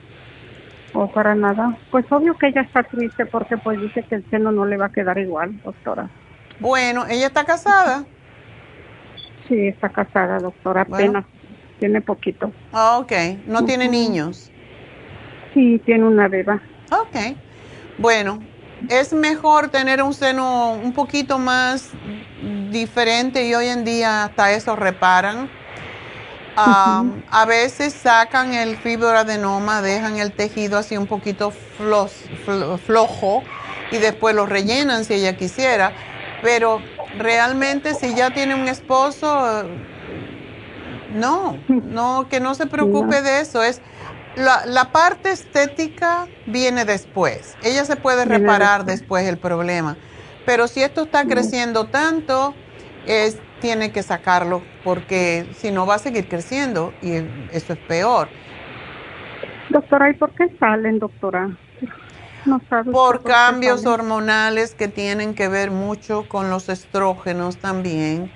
O 0.93 1.07
para 1.07 1.33
nada. 1.33 1.75
Pues 1.89 2.05
obvio 2.11 2.37
que 2.37 2.47
ella 2.47 2.61
está 2.61 2.83
triste 2.83 3.25
porque 3.25 3.57
pues 3.57 3.79
dice 3.81 4.03
que 4.03 4.15
el 4.15 4.29
seno 4.29 4.51
no 4.51 4.65
le 4.65 4.77
va 4.77 4.87
a 4.87 4.91
quedar 4.91 5.17
igual, 5.17 5.59
doctora. 5.63 6.09
Bueno, 6.61 7.07
¿ella 7.09 7.25
está 7.25 7.43
casada? 7.43 8.05
Sí, 9.47 9.67
está 9.67 9.89
casada, 9.89 10.37
doctora, 10.37 10.83
apenas. 10.83 11.25
Tiene 11.79 12.01
poquito. 12.01 12.53
Ah, 12.71 12.99
ok. 12.99 13.11
¿No 13.47 13.65
tiene 13.65 13.87
niños? 13.89 14.51
Sí, 15.53 15.81
tiene 15.83 16.05
una 16.05 16.27
beba. 16.27 16.61
Ok. 16.91 17.35
Bueno, 17.97 18.39
es 18.89 19.11
mejor 19.11 19.69
tener 19.69 20.03
un 20.03 20.13
seno 20.13 20.73
un 20.73 20.93
poquito 20.93 21.39
más 21.39 21.89
diferente 22.69 23.47
y 23.47 23.55
hoy 23.55 23.65
en 23.65 23.83
día 23.83 24.25
hasta 24.25 24.51
eso 24.51 24.75
reparan. 24.75 25.49
A 26.55 27.45
veces 27.47 27.93
sacan 27.93 28.53
el 28.53 28.77
fibroadenoma, 28.77 29.81
dejan 29.81 30.19
el 30.19 30.31
tejido 30.31 30.77
así 30.77 30.95
un 30.95 31.07
poquito 31.07 31.51
flojo 32.85 33.41
y 33.91 33.97
después 33.97 34.35
lo 34.35 34.45
rellenan 34.45 35.03
si 35.03 35.15
ella 35.15 35.35
quisiera. 35.35 35.91
Pero 36.41 36.81
realmente 37.17 37.93
si 37.93 38.15
ya 38.15 38.31
tiene 38.31 38.55
un 38.55 38.67
esposo, 38.67 39.63
no, 41.13 41.57
no, 41.67 42.27
que 42.29 42.39
no 42.39 42.55
se 42.55 42.67
preocupe 42.67 43.21
de 43.21 43.41
eso. 43.41 43.61
Es 43.63 43.81
la, 44.35 44.65
la, 44.65 44.91
parte 44.91 45.31
estética 45.31 46.27
viene 46.45 46.85
después. 46.85 47.57
Ella 47.63 47.85
se 47.85 47.95
puede 47.95 48.25
reparar 48.25 48.85
después 48.85 49.27
el 49.27 49.37
problema. 49.37 49.97
Pero 50.45 50.67
si 50.67 50.81
esto 50.81 51.03
está 51.03 51.25
creciendo 51.25 51.85
tanto, 51.87 52.55
es, 53.05 53.37
tiene 53.59 53.91
que 53.91 54.03
sacarlo 54.03 54.63
porque 54.83 55.47
si 55.53 55.71
no 55.71 55.85
va 55.85 55.95
a 55.95 55.99
seguir 55.99 56.27
creciendo 56.27 56.93
y 57.01 57.17
eso 57.51 57.73
es 57.73 57.79
peor. 57.79 58.27
Doctora, 59.69 60.09
¿y 60.09 60.13
por 60.15 60.31
qué 60.31 60.49
salen, 60.59 60.99
doctora? 60.99 61.55
Por 62.91 63.23
cambios 63.23 63.85
hormonales 63.85 64.73
que 64.75 64.87
tienen 64.87 65.35
que 65.35 65.47
ver 65.47 65.71
mucho 65.71 66.27
con 66.27 66.49
los 66.49 66.69
estrógenos 66.69 67.57
también. 67.57 68.31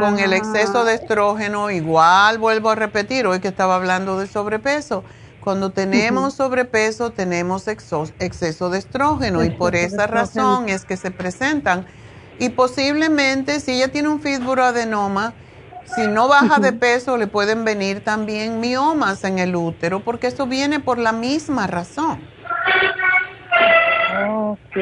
Con 0.00 0.18
el 0.18 0.32
exceso 0.32 0.84
de 0.84 0.94
estrógeno, 0.94 1.70
igual 1.70 2.38
vuelvo 2.38 2.70
a 2.70 2.74
repetir, 2.74 3.26
hoy 3.26 3.40
que 3.40 3.48
estaba 3.48 3.76
hablando 3.76 4.18
de 4.18 4.26
sobrepeso. 4.26 5.04
Cuando 5.40 5.70
tenemos 5.70 6.34
sobrepeso 6.34 7.10
tenemos 7.10 7.68
exceso 7.68 8.70
de 8.70 8.78
estrógeno 8.78 9.44
y 9.44 9.50
por 9.50 9.76
esa 9.76 10.08
razón 10.08 10.68
es 10.68 10.84
que 10.84 10.96
se 10.96 11.12
presentan. 11.12 11.86
Y 12.38 12.50
posiblemente 12.50 13.60
si 13.60 13.72
ella 13.72 13.92
tiene 13.92 14.08
un 14.08 14.20
fibroadenoma, 14.20 15.34
si 15.94 16.08
no 16.08 16.26
baja 16.26 16.58
de 16.58 16.72
peso 16.72 17.16
le 17.16 17.28
pueden 17.28 17.64
venir 17.64 18.02
también 18.02 18.58
miomas 18.58 19.22
en 19.22 19.38
el 19.38 19.54
útero 19.54 20.02
porque 20.02 20.26
eso 20.26 20.48
viene 20.48 20.80
por 20.80 20.98
la 20.98 21.12
misma 21.12 21.68
razón. 21.68 22.20
Ok, 24.24 24.76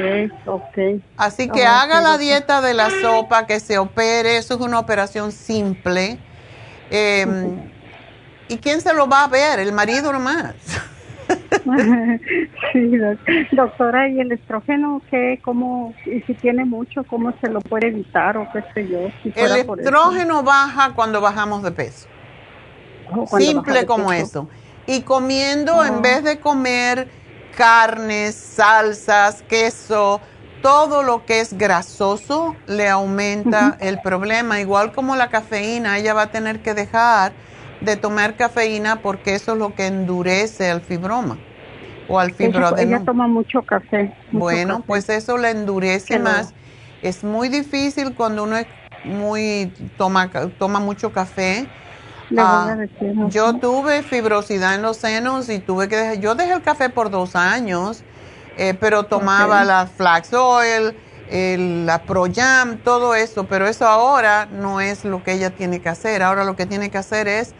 ok. 0.47 0.79
Así 1.17 1.49
que 1.49 1.67
haga 1.67 2.01
la 2.01 2.19
dieta 2.19 2.61
de 2.61 2.75
la 2.75 2.91
sopa, 2.91 3.47
que 3.47 3.61
se 3.61 3.79
opere, 3.79 4.37
eso 4.37 4.55
es 4.55 4.61
una 4.61 4.79
operación 4.79 5.33
simple. 5.33 6.19
Em, 6.91 7.71
¿Y 8.49 8.59
quién 8.59 8.81
se 8.81 8.93
lo 8.93 9.09
va 9.09 9.25
a 9.25 9.29
ver? 9.29 9.59
El 9.59 9.73
marido 9.73 10.13
nomás. 10.13 10.55
sí, 12.73 12.93
doctora, 13.53 14.09
¿y 14.09 14.21
el 14.21 14.33
estrógeno 14.33 15.01
qué? 15.11 15.41
¿Cómo, 15.43 15.95
y 16.05 16.21
si 16.23 16.35
tiene 16.35 16.65
mucho, 16.65 17.05
cómo 17.05 17.33
se 17.41 17.49
lo 17.49 17.61
puede 17.61 17.89
evitar 17.89 18.37
o 18.37 18.47
qué 18.53 18.63
sé 18.75 18.89
yo? 18.89 18.99
el 19.35 19.57
estrógeno 19.57 20.43
baja 20.43 20.93
cuando 20.95 21.21
bajamos 21.21 21.63
de 21.63 21.73
peso. 21.73 22.07
Oh, 23.11 23.27
simple 23.39 23.87
como 23.87 24.13
eso. 24.13 24.49
Y 24.87 25.03
comiendo, 25.03 25.83
en 25.85 26.03
vez 26.03 26.23
de 26.25 26.39
comer 26.41 27.09
carnes, 27.57 28.35
salsas, 28.35 29.43
queso, 29.43 30.21
todo 30.63 31.03
lo 31.03 31.27
que 31.27 31.41
es 31.41 31.57
grasoso 31.57 32.57
le 32.67 32.89
aumenta 32.89 33.77
el 33.81 34.01
problema, 34.01 34.61
igual 34.61 34.93
como 34.93 35.17
la 35.17 35.29
cafeína, 35.29 35.99
ella 35.99 36.15
va 36.15 36.23
a 36.23 36.31
tener 36.31 36.61
que 36.61 36.75
dejar 36.75 37.33
de 37.81 37.97
tomar 37.97 38.37
cafeína 38.37 39.03
porque 39.03 39.35
eso 39.35 39.53
es 39.53 39.59
lo 39.59 39.75
que 39.75 39.87
endurece 39.87 40.71
al 40.71 40.81
fibroma 40.81 41.37
o 42.09 42.19
al 42.19 42.33
fibroadenoma. 42.33 42.97
Ella 42.97 43.05
toma 43.05 43.27
mucho 43.27 43.63
café. 43.63 44.15
bueno, 44.33 44.83
pues 44.87 45.09
eso 45.09 45.37
le 45.37 45.51
endurece 45.51 46.19
más. 46.19 46.55
Es 47.03 47.25
muy 47.25 47.49
difícil 47.49 48.15
cuando 48.15 48.45
uno 48.45 48.57
es 48.57 48.67
muy 49.05 49.71
toma 49.99 50.31
toma 50.59 50.81
mucho 50.81 51.13
café 51.13 51.69
Ah, 52.37 52.77
yo 53.29 53.55
tuve 53.55 54.03
fibrosidad 54.03 54.75
en 54.75 54.83
los 54.83 54.97
senos 54.97 55.49
y 55.49 55.59
tuve 55.59 55.89
que 55.89 55.97
dejar, 55.97 56.21
yo 56.21 56.35
dejé 56.35 56.53
el 56.53 56.63
café 56.63 56.89
por 56.91 57.11
dos 57.11 57.37
años, 57.37 58.03
eh, 58.57 58.75
pero 58.75 59.05
tomaba 59.05 59.65
la 59.65 59.87
flax 59.87 60.33
oil, 60.33 60.97
el, 61.31 61.87
la 61.87 62.03
Proyam, 62.03 62.79
todo 62.79 63.15
eso, 63.15 63.45
pero 63.45 63.67
eso 63.67 63.87
ahora 63.87 64.47
no 64.47 64.81
es 64.81 65.05
lo 65.05 65.23
que 65.23 65.33
ella 65.33 65.51
tiene 65.51 65.81
que 65.81 65.89
hacer. 65.89 66.23
Ahora 66.23 66.45
lo 66.45 66.57
que 66.57 66.67
tiene 66.67 66.91
que 66.91 66.99
hacer 66.99 67.29
es 67.29 67.55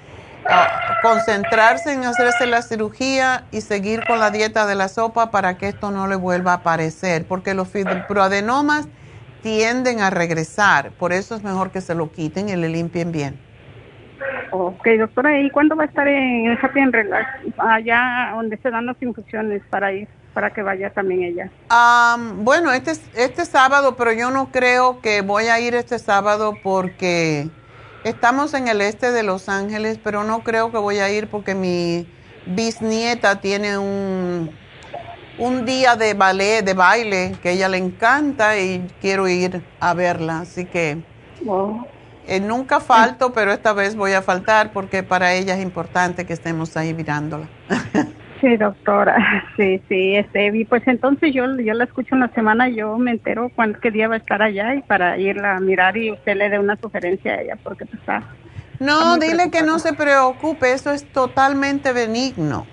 ah, 0.49 0.69
concentrarse 1.03 1.93
en 1.93 2.05
hacerse 2.05 2.47
la 2.47 2.63
cirugía 2.63 3.47
y 3.51 3.61
seguir 3.61 4.05
con 4.07 4.21
la 4.21 4.31
dieta 4.31 4.67
de 4.67 4.75
la 4.75 4.89
sopa 4.89 5.31
para 5.31 5.57
que 5.59 5.69
esto 5.69 5.91
no 5.91 6.07
le 6.07 6.17
vuelva 6.17 6.53
a 6.53 6.57
aparecer, 6.57 7.27
porque 7.27 7.55
los 7.55 7.69
fibroadenomas 7.69 8.89
tienden 9.43 10.01
a 10.01 10.11
regresar, 10.11 10.93
por 10.93 11.13
eso 11.13 11.35
es 11.35 11.43
mejor 11.43 11.71
que 11.71 11.83
se 11.83 11.95
lo 11.95 12.11
quiten 12.13 12.49
y 12.49 12.57
le 12.57 12.69
limpien 12.71 13.13
bien. 13.13 13.44
Ok, 14.51 14.87
doctora, 14.99 15.41
¿y 15.41 15.51
cuándo 15.51 15.75
va 15.75 15.85
a 15.85 15.87
estar 15.87 16.07
en 16.07 16.57
Happy 16.63 16.81
and 16.81 16.95
Relax? 16.95 17.29
Allá 17.59 18.33
donde 18.35 18.57
se 18.59 18.71
dan 18.71 18.87
las 18.87 19.01
infusiones 19.03 19.63
para 19.69 19.93
ir, 19.93 20.09
para 20.33 20.51
que 20.53 20.63
vaya 20.63 20.91
también 20.91 21.23
ella. 21.23 21.51
bueno, 22.37 22.73
este, 22.73 22.93
este 23.17 23.45
sábado, 23.45 23.97
pero 23.97 24.13
yo 24.13 24.31
no 24.31 24.51
creo 24.53 25.01
que 25.01 25.23
voy 25.23 25.47
a 25.47 25.59
ir 25.59 25.75
este 25.75 25.99
sábado 25.99 26.55
porque 26.63 27.49
estamos 28.05 28.55
en 28.55 28.69
el 28.69 28.81
este 28.81 29.11
de 29.11 29.23
Los 29.23 29.49
Ángeles, 29.49 29.99
pero 30.03 30.25
no 30.25 30.41
creo 30.41 30.71
que 30.71 30.79
voy 30.79 30.99
a 30.99 31.11
ir 31.11 31.29
porque 31.29 31.55
mi 31.55 32.07
bisnieta 32.47 33.41
tiene 33.41 33.79
un, 33.79 34.51
un 35.39 35.65
día 35.65 35.97
de 35.97 36.15
ballet, 36.15 36.63
de 36.63 36.75
baile, 36.75 37.33
que 37.43 37.49
a 37.49 37.53
ella 37.53 37.69
le 37.69 37.79
encanta 37.79 38.59
y 38.59 38.87
quiero 39.01 39.27
ir 39.27 39.63
a 39.81 39.95
verla, 39.95 40.41
así 40.41 40.65
que... 40.65 41.03
Oh. 41.47 41.85
Eh, 42.27 42.41
nunca 42.41 42.81
falto, 42.81 43.33
pero 43.33 43.53
esta 43.53 43.75
vez 43.75 43.97
voy 43.97 44.13
a 44.13 44.23
faltar 44.23 44.73
porque 44.73 45.03
para 45.03 45.35
ella 45.35 45.55
es 45.57 45.63
importante 45.63 46.25
que 46.25 46.33
estemos 46.33 46.75
ahí 46.77 46.95
mirándola. 46.95 47.49
sí, 48.41 48.57
doctora, 48.57 49.45
sí, 49.57 49.83
sí, 49.89 50.17
este, 50.17 50.67
pues 50.69 50.87
entonces 50.87 51.35
yo, 51.35 51.45
yo 51.61 51.75
la 51.75 51.85
escucho 51.85 52.15
en 52.15 52.21
la 52.21 52.29
semana, 52.29 52.69
yo 52.71 52.97
me 52.97 53.11
entero 53.11 53.51
cuándo, 53.55 53.79
qué 53.79 53.91
día 53.91 54.09
va 54.09 54.15
a 54.15 54.19
estar 54.19 54.41
allá 54.41 54.75
y 54.75 54.81
para 54.83 55.19
irla 55.19 55.57
a 55.57 55.61
mirar 55.61 55.99
y 55.99 56.13
usted 56.13 56.37
le 56.37 56.49
dé 56.49 56.59
una 56.59 56.77
sugerencia 56.77 57.35
a 57.35 57.43
ella 57.43 57.57
porque 57.63 57.85
pues, 57.85 58.01
está... 58.01 58.23
No, 58.81 59.19
dile 59.19 59.51
que 59.51 59.63
no 59.63 59.79
se 59.79 59.93
preocupe, 59.93 60.73
eso 60.73 60.91
es 60.93 61.05
totalmente 61.13 61.93
benigno. 61.93 62.67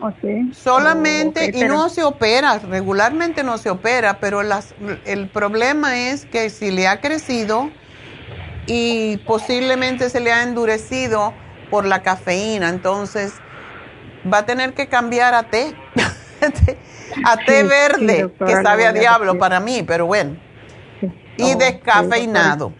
¿Oh, 0.00 0.12
sí? 0.22 0.50
Solamente, 0.54 1.50
y 1.52 1.64
no 1.64 1.88
se 1.88 2.04
opera, 2.04 2.58
regularmente 2.58 3.42
no 3.42 3.58
se 3.58 3.68
opera, 3.68 4.18
pero 4.20 4.42
las, 4.42 4.74
el 5.04 5.28
problema 5.28 5.98
es 5.98 6.24
que 6.24 6.50
si 6.50 6.70
le 6.70 6.86
ha 6.86 7.00
crecido 7.00 7.70
y 8.68 9.16
posiblemente 9.26 10.10
se 10.10 10.20
le 10.20 10.30
ha 10.30 10.42
endurecido 10.42 11.32
por 11.70 11.86
la 11.86 12.02
cafeína, 12.02 12.68
entonces 12.68 13.34
va 14.30 14.38
a 14.38 14.46
tener 14.46 14.74
que 14.74 14.88
cambiar 14.88 15.34
a 15.34 15.44
té, 15.44 15.74
a 17.24 17.36
té 17.38 17.62
verde, 17.62 18.30
que 18.38 18.52
sabe 18.62 18.86
a 18.86 18.92
diablo 18.92 19.38
para 19.38 19.58
mí, 19.58 19.82
pero 19.86 20.06
bueno, 20.06 20.36
y 21.38 21.54
descafeinado. 21.54 22.72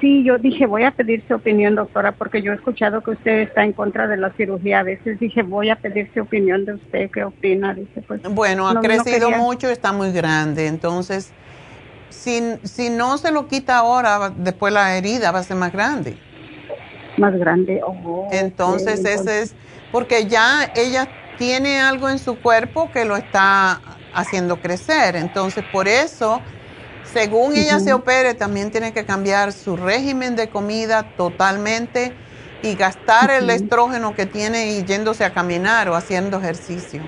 Sí, 0.00 0.24
yo 0.24 0.38
dije, 0.38 0.64
voy 0.64 0.84
a 0.84 0.92
pedir 0.92 1.22
su 1.28 1.34
opinión, 1.34 1.74
doctora, 1.74 2.12
porque 2.12 2.40
yo 2.40 2.52
he 2.52 2.54
escuchado 2.54 3.02
que 3.02 3.10
usted 3.10 3.40
está 3.40 3.64
en 3.64 3.74
contra 3.74 4.06
de 4.06 4.16
la 4.16 4.32
cirugía. 4.32 4.80
A 4.80 4.82
veces 4.82 5.20
dije, 5.20 5.42
voy 5.42 5.68
a 5.68 5.76
pedir 5.76 6.10
su 6.14 6.22
opinión 6.22 6.64
de 6.64 6.72
usted, 6.72 7.10
¿qué 7.10 7.22
opina? 7.22 7.74
Dice, 7.74 8.00
pues, 8.08 8.22
bueno, 8.22 8.66
ha 8.66 8.80
crecido 8.80 9.30
mucho, 9.30 9.68
está 9.68 9.92
muy 9.92 10.10
grande, 10.10 10.68
entonces 10.68 11.34
si, 12.10 12.42
si 12.64 12.90
no 12.90 13.18
se 13.18 13.30
lo 13.30 13.48
quita 13.48 13.78
ahora, 13.78 14.30
después 14.36 14.72
la 14.72 14.96
herida 14.96 15.32
va 15.32 15.40
a 15.40 15.42
ser 15.42 15.56
más 15.56 15.72
grande. 15.72 16.16
Más 17.16 17.34
grande, 17.38 17.80
oh, 17.84 18.28
Entonces, 18.30 19.04
ese 19.04 19.42
es, 19.42 19.54
porque 19.90 20.26
ya 20.26 20.70
ella 20.74 21.08
tiene 21.38 21.80
algo 21.80 22.08
en 22.08 22.18
su 22.18 22.38
cuerpo 22.40 22.90
que 22.90 23.04
lo 23.04 23.16
está 23.16 23.80
haciendo 24.12 24.60
crecer. 24.60 25.16
Entonces, 25.16 25.64
por 25.64 25.88
eso, 25.88 26.42
según 27.02 27.56
ella 27.56 27.80
se 27.80 27.92
opere, 27.92 28.34
también 28.34 28.70
tiene 28.70 28.92
que 28.92 29.04
cambiar 29.04 29.52
su 29.52 29.76
régimen 29.76 30.36
de 30.36 30.48
comida 30.48 31.14
totalmente 31.16 32.12
y 32.62 32.74
gastar 32.74 33.30
el 33.30 33.48
estrógeno 33.50 34.14
que 34.14 34.26
tiene 34.26 34.72
y 34.72 34.84
yéndose 34.84 35.24
a 35.24 35.32
caminar 35.32 35.88
o 35.88 35.94
haciendo 35.94 36.38
ejercicio. 36.38 37.02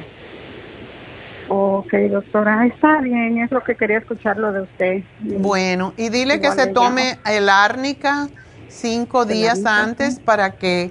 Ok, 1.54 1.92
doctora, 2.10 2.64
está 2.64 3.02
bien, 3.02 3.36
es 3.36 3.50
lo 3.50 3.62
que 3.62 3.74
quería 3.74 3.98
escuchar 3.98 4.38
lo 4.38 4.54
de 4.54 4.62
usted. 4.62 5.02
Bueno, 5.20 5.92
y 5.98 6.08
dile 6.08 6.40
que 6.40 6.50
se 6.50 6.68
tome 6.68 7.18
el 7.26 7.50
árnica 7.50 8.28
cinco 8.68 9.26
días 9.26 9.62
antes 9.66 10.18
para 10.18 10.52
que 10.52 10.90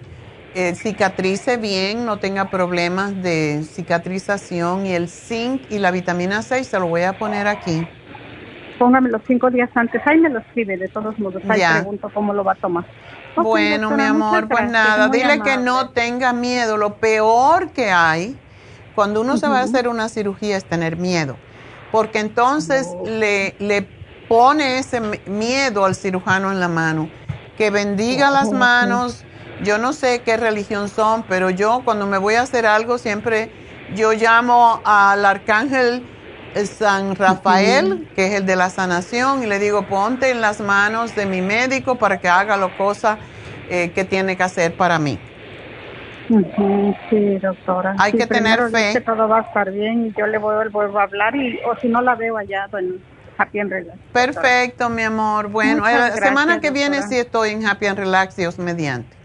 eh, 0.54 0.76
cicatrice 0.76 1.58
bien, 1.58 2.06
no 2.06 2.20
tenga 2.20 2.52
problemas 2.52 3.24
de 3.24 3.64
cicatrización. 3.64 4.86
Y 4.86 4.94
el 4.94 5.10
zinc 5.10 5.64
y 5.72 5.80
la 5.80 5.90
vitamina 5.90 6.44
6 6.44 6.68
se 6.68 6.80
lo 6.80 6.86
voy 6.86 7.02
a 7.02 7.14
poner 7.14 7.48
aquí. 7.48 7.84
Póngame 8.78 9.10
los 9.10 9.24
cinco 9.26 9.50
días 9.50 9.72
antes, 9.74 10.00
ahí 10.06 10.20
me 10.20 10.30
lo 10.30 10.40
escribe 10.42 10.78
de 10.78 10.90
todos 10.90 11.18
modos, 11.18 11.42
ahí 11.50 11.60
pregunto 11.74 12.12
cómo 12.14 12.34
lo 12.34 12.44
va 12.44 12.52
a 12.52 12.56
tomar. 12.56 12.86
bueno, 13.36 13.90
mi 13.90 14.04
amor, 14.04 14.48
pues 14.48 14.70
nada, 14.70 15.08
dile 15.10 15.42
que 15.42 15.58
no 15.58 15.90
tenga 15.90 16.34
miedo, 16.34 16.78
lo 16.78 16.98
peor 16.98 17.72
que 17.72 17.90
hay 17.90 18.38
cuando 18.96 19.22
uno 19.22 19.38
se 19.38 19.48
va 19.48 19.60
a 19.60 19.64
hacer 19.64 19.88
una 19.88 20.10
cirugía 20.10 20.58
es 20.58 20.66
tener 20.66 20.98
miedo, 20.98 21.38
porque 21.92 22.20
entonces 22.20 22.88
le, 23.06 23.56
le 23.60 23.88
pone 24.28 24.80
ese 24.80 25.02
miedo 25.26 25.86
al 25.86 25.96
cirujano 25.96 26.52
en 26.52 26.60
la 26.60 26.68
mano, 26.68 27.10
que 27.58 27.70
bendiga 27.70 28.32
las 28.32 28.52
manos. 28.52 29.24
Yo 29.64 29.78
no 29.78 29.94
sé 29.94 30.22
qué 30.24 30.38
religión 30.38 30.90
son, 30.90 31.24
pero 31.24 31.52
yo 31.52 31.82
cuando 31.86 32.08
me 32.08 32.18
voy 32.18 32.34
a 32.34 32.42
hacer 32.42 32.66
algo 32.66 32.98
siempre 32.98 33.52
yo 33.94 34.14
llamo 34.14 34.82
al 34.84 35.26
arcángel 35.26 36.04
San 36.66 37.16
Rafael, 37.16 38.10
que 38.16 38.28
es 38.28 38.34
el 38.34 38.46
de 38.46 38.56
la 38.56 38.70
sanación, 38.70 39.44
y 39.44 39.48
le 39.48 39.60
digo, 39.60 39.88
ponte 39.88 40.32
en 40.32 40.42
las 40.42 40.60
manos 40.60 41.16
de 41.16 41.26
mi 41.26 41.42
médico 41.42 41.96
para 41.96 42.20
que 42.20 42.28
haga 42.28 42.58
las 42.58 42.72
cosas 42.74 43.20
eh, 43.70 43.92
que 43.94 44.04
tiene 44.04 44.36
que 44.36 44.44
hacer 44.44 44.76
para 44.76 45.00
mí. 45.00 45.20
Sí, 47.10 47.40
doctora. 47.40 47.96
Hay 48.00 48.14
que 48.14 48.26
tener 48.26 48.70
fe. 48.70 48.94
Que 48.94 49.02
todo 49.02 49.28
va 49.28 49.40
a 49.40 49.42
estar 49.42 49.70
bien 49.72 50.06
y 50.06 50.14
yo 50.18 50.26
le 50.28 50.38
voy, 50.38 50.70
vuelvo 50.70 51.00
a 51.00 51.04
hablar 51.04 51.36
y 51.36 51.60
o 51.66 51.76
si 51.78 51.90
no 51.90 52.02
la 52.02 52.16
veo 52.16 52.38
allá 52.38 52.70
en 52.74 53.04
Happy 53.38 53.60
and 53.60 53.72
Relax. 53.72 54.00
Perfecto, 54.14 54.90
mi 54.90 55.04
amor. 55.04 55.50
Bueno, 55.50 55.84
la 55.84 56.12
semana 56.12 56.62
que 56.62 56.72
viene 56.72 57.02
sí 57.02 57.18
estoy 57.18 57.50
en 57.52 57.66
Happy 57.66 57.88
and 57.88 58.00
Relax, 58.00 58.38
Dios 58.38 58.58
mediante. 58.60 59.18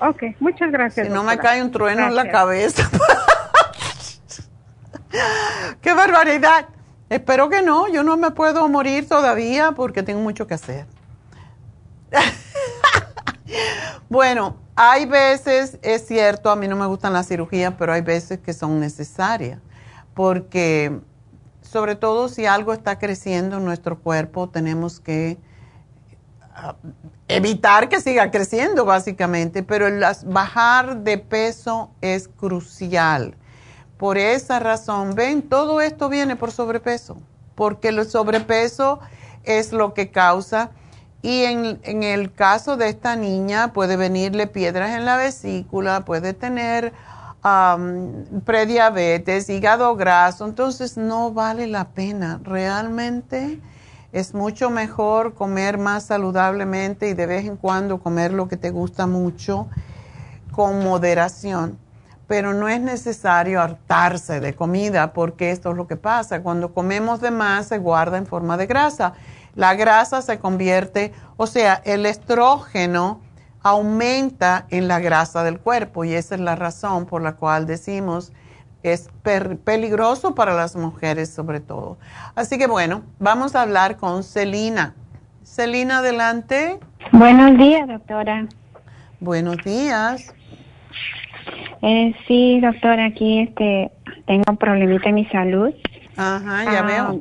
Ok, 0.00 0.22
muchas 0.40 0.72
gracias. 0.72 1.06
Si 1.06 1.12
no 1.12 1.22
me 1.22 1.38
cae 1.38 1.62
un 1.62 1.70
trueno 1.70 2.06
en 2.06 2.16
la 2.16 2.30
cabeza. 2.30 2.90
¡Qué 5.80 5.94
barbaridad! 5.94 6.66
Espero 7.08 7.48
que 7.48 7.62
no, 7.62 7.88
yo 7.88 8.02
no 8.02 8.16
me 8.16 8.32
puedo 8.32 8.68
morir 8.68 9.08
todavía 9.08 9.72
porque 9.72 10.02
tengo 10.02 10.20
mucho 10.20 10.46
que 10.46 10.54
hacer. 10.54 10.86
bueno, 14.08 14.56
hay 14.76 15.06
veces, 15.06 15.78
es 15.82 16.06
cierto, 16.06 16.50
a 16.50 16.56
mí 16.56 16.68
no 16.68 16.76
me 16.76 16.86
gustan 16.86 17.12
las 17.12 17.26
cirugías, 17.26 17.74
pero 17.78 17.92
hay 17.92 18.02
veces 18.02 18.38
que 18.38 18.52
son 18.52 18.78
necesarias 18.78 19.58
porque 20.16 20.98
sobre 21.60 21.94
todo 21.94 22.28
si 22.28 22.46
algo 22.46 22.72
está 22.72 22.98
creciendo 22.98 23.58
en 23.58 23.66
nuestro 23.66 23.98
cuerpo, 23.98 24.48
tenemos 24.48 24.98
que 24.98 25.36
evitar 27.28 27.90
que 27.90 28.00
siga 28.00 28.30
creciendo 28.30 28.86
básicamente, 28.86 29.62
pero 29.62 29.86
el 29.86 30.02
bajar 30.24 31.02
de 31.02 31.18
peso 31.18 31.90
es 32.00 32.28
crucial. 32.28 33.36
Por 33.98 34.16
esa 34.16 34.58
razón, 34.58 35.14
ven, 35.14 35.42
todo 35.42 35.82
esto 35.82 36.08
viene 36.08 36.34
por 36.34 36.50
sobrepeso, 36.50 37.18
porque 37.54 37.88
el 37.88 38.08
sobrepeso 38.08 39.00
es 39.44 39.72
lo 39.72 39.92
que 39.92 40.10
causa 40.10 40.70
y 41.26 41.42
en, 41.42 42.04
el 42.04 42.32
caso 42.32 42.76
de 42.76 42.88
esta 42.88 43.16
niña 43.16 43.72
puede 43.72 43.96
venirle 43.96 44.46
piedras 44.46 44.92
en 44.92 45.04
la 45.04 45.16
vesícula, 45.16 46.04
puede 46.04 46.34
tener 46.34 46.92
prediabetes, 48.44 49.50
hígado 49.50 49.96
graso, 49.96 50.46
entonces 50.46 50.96
no 50.96 51.32
vale 51.32 51.66
la 51.66 51.88
pena 51.88 52.38
realmente 52.44 53.60
es 54.12 54.34
mucho 54.34 54.70
mejor 54.70 55.34
comer 55.34 55.78
más 55.78 56.04
saludablemente 56.04 57.08
y 57.08 57.14
de 57.14 57.26
vez 57.26 57.44
en 57.44 57.56
cuando 57.56 57.98
comer 57.98 58.32
lo 58.32 58.46
que 58.46 58.56
te 58.56 58.70
gusta 58.70 59.08
mucho 59.08 59.66
con 60.52 60.84
moderación. 60.84 61.76
Pero 62.28 62.54
no 62.54 62.68
es 62.68 62.80
necesario 62.80 63.60
hartarse 63.60 64.38
de 64.38 64.54
comida 64.54 65.12
porque 65.12 65.50
esto 65.50 65.72
es 65.72 65.76
lo 65.76 65.88
que 65.88 65.96
pasa. 65.96 66.42
Cuando 66.42 66.72
comemos 66.72 67.20
de 67.20 67.32
más 67.32 67.66
se 67.66 67.78
guarda 67.78 68.16
en 68.16 68.26
forma 68.26 68.56
de 68.56 68.66
grasa. 68.66 69.14
La 69.56 69.74
grasa 69.74 70.20
se 70.22 70.38
convierte, 70.38 71.12
o 71.38 71.46
sea, 71.46 71.80
el 71.84 72.04
estrógeno 72.06 73.22
aumenta 73.62 74.66
en 74.70 74.86
la 74.86 75.00
grasa 75.00 75.42
del 75.42 75.58
cuerpo 75.58 76.04
y 76.04 76.12
esa 76.12 76.36
es 76.36 76.40
la 76.40 76.54
razón 76.54 77.06
por 77.06 77.22
la 77.22 77.32
cual 77.32 77.66
decimos 77.66 78.32
es 78.82 79.08
peligroso 79.64 80.34
para 80.34 80.54
las 80.54 80.76
mujeres 80.76 81.30
sobre 81.30 81.60
todo. 81.60 81.98
Así 82.36 82.58
que 82.58 82.66
bueno, 82.66 83.02
vamos 83.18 83.56
a 83.56 83.62
hablar 83.62 83.96
con 83.96 84.22
Celina. 84.22 84.94
Celina, 85.42 85.98
adelante. 85.98 86.78
Buenos 87.12 87.56
días, 87.58 87.88
doctora. 87.88 88.46
Buenos 89.20 89.56
días. 89.64 90.34
Eh, 91.82 92.14
sí, 92.28 92.60
doctora, 92.60 93.06
aquí 93.06 93.40
este, 93.40 93.90
tengo 94.26 94.44
un 94.50 94.56
problemita 94.58 95.08
en 95.08 95.14
mi 95.14 95.24
salud. 95.26 95.72
Ajá, 96.16 96.64
ya 96.64 96.78
ah, 96.78 96.82
veo. 96.82 97.20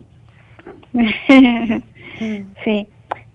sí. 2.63 2.87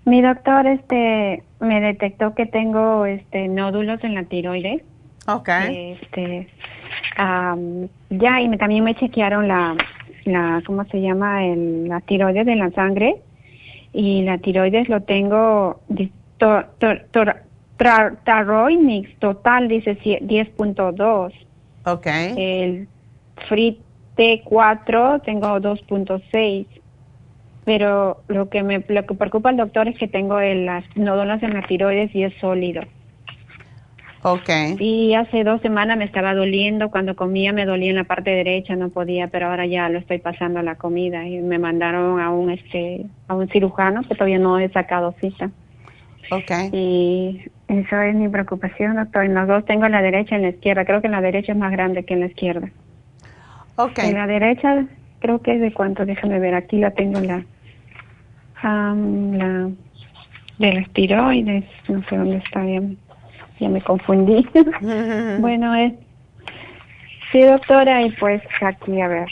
Mi 0.04 0.22
doctor 0.22 0.66
este 0.66 1.42
me 1.60 1.80
detectó 1.80 2.34
que 2.34 2.46
tengo 2.46 3.04
este 3.06 3.48
nódulos 3.48 4.02
en 4.02 4.14
la 4.14 4.24
tiroides. 4.24 4.82
Okay. 5.26 5.98
Este 6.00 6.48
ya, 8.10 8.40
y 8.40 8.48
me, 8.48 8.56
también 8.56 8.84
me 8.84 8.94
chequearon 8.94 9.46
la, 9.48 9.76
la 10.24 10.62
¿cómo 10.66 10.84
se 10.84 11.00
llama? 11.00 11.44
El, 11.44 11.88
la 11.88 12.00
tiroides 12.00 12.46
de 12.46 12.56
la 12.56 12.70
sangre. 12.70 13.16
Y 13.92 14.22
la 14.22 14.38
tiroides 14.38 14.88
lo 14.88 15.02
tengo, 15.02 15.80
to, 16.38 16.64
total 19.18 19.68
dice 19.68 19.98
10.2. 19.98 21.32
Ok. 21.86 22.06
El 22.06 22.88
Free 23.48 23.80
T4 24.16 25.22
tengo 25.24 25.48
2.6. 25.58 26.66
Pero 27.64 28.22
lo 28.28 28.48
que 28.48 28.62
me 28.62 28.84
lo 28.88 29.06
que 29.06 29.14
preocupa 29.14 29.50
al 29.50 29.56
doctor 29.56 29.88
es 29.88 29.98
que 29.98 30.08
tengo 30.08 30.40
el, 30.40 30.66
las 30.66 30.84
nódulos 30.96 31.42
en 31.42 31.54
la 31.54 31.62
tiroides 31.62 32.14
y 32.14 32.24
es 32.24 32.34
sólido. 32.40 32.82
Okay. 34.22 34.76
Y 34.78 35.14
hace 35.14 35.44
dos 35.44 35.62
semanas 35.62 35.96
me 35.96 36.04
estaba 36.04 36.34
doliendo, 36.34 36.90
cuando 36.90 37.16
comía 37.16 37.54
me 37.54 37.64
dolía 37.64 37.88
en 37.88 37.96
la 37.96 38.04
parte 38.04 38.30
derecha, 38.30 38.76
no 38.76 38.90
podía, 38.90 39.28
pero 39.28 39.46
ahora 39.46 39.64
ya 39.64 39.88
lo 39.88 39.98
estoy 39.98 40.18
pasando 40.18 40.58
a 40.58 40.62
la 40.62 40.74
comida 40.74 41.26
y 41.26 41.38
me 41.38 41.58
mandaron 41.58 42.20
a 42.20 42.30
un 42.30 42.50
este 42.50 43.06
a 43.28 43.34
un 43.34 43.48
cirujano 43.48 44.02
que 44.02 44.14
todavía 44.14 44.38
no 44.38 44.58
he 44.58 44.68
sacado 44.68 45.14
cita. 45.20 45.50
Okay. 46.30 46.68
Y 46.72 47.50
eso 47.68 48.00
es 48.00 48.14
mi 48.14 48.28
preocupación, 48.28 48.96
doctor. 48.96 49.24
En 49.24 49.34
los 49.34 49.48
dos 49.48 49.64
tengo 49.64 49.86
en 49.86 49.92
la 49.92 50.02
derecha 50.02 50.34
y 50.34 50.36
en 50.36 50.42
la 50.42 50.48
izquierda. 50.50 50.84
Creo 50.84 51.00
que 51.00 51.06
en 51.06 51.12
la 51.12 51.22
derecha 51.22 51.52
es 51.52 51.58
más 51.58 51.72
grande 51.72 52.04
que 52.04 52.14
en 52.14 52.20
la 52.20 52.26
izquierda. 52.26 52.68
Okay. 53.76 54.10
En 54.10 54.14
la 54.14 54.26
derecha 54.26 54.84
creo 55.20 55.40
que 55.40 55.54
es 55.54 55.60
de 55.60 55.72
cuánto, 55.72 56.04
déjame 56.04 56.38
ver, 56.38 56.54
aquí 56.54 56.78
la 56.78 56.90
tengo 56.90 57.18
en 57.18 57.26
la 57.28 57.44
la 58.62 59.70
de 60.58 60.74
las 60.74 60.90
tiroides, 60.90 61.64
no 61.88 62.02
sé 62.04 62.16
dónde 62.16 62.36
está 62.36 62.60
bien 62.60 62.98
ya 63.60 63.68
me 63.68 63.82
confundí. 63.82 64.48
bueno, 65.38 65.74
es... 65.74 65.92
Sí, 67.30 67.42
doctora, 67.42 68.02
y 68.02 68.10
pues 68.12 68.42
aquí, 68.60 69.00
a 69.00 69.06
ver, 69.06 69.28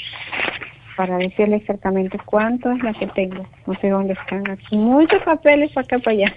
para 0.97 1.16
decirle 1.16 1.56
exactamente 1.56 2.16
cuánto 2.24 2.70
es 2.70 2.82
la 2.85 2.93
que 2.93 3.09
tengo. 3.09 3.44
No 3.66 3.74
sé 3.81 3.89
dónde 3.89 4.12
están 4.12 4.48
aquí. 4.48 4.77
Muchos 4.77 5.20
papeles 5.24 5.73
para 5.73 5.85
acá, 5.85 5.98
para 5.98 6.12
allá. 6.12 6.35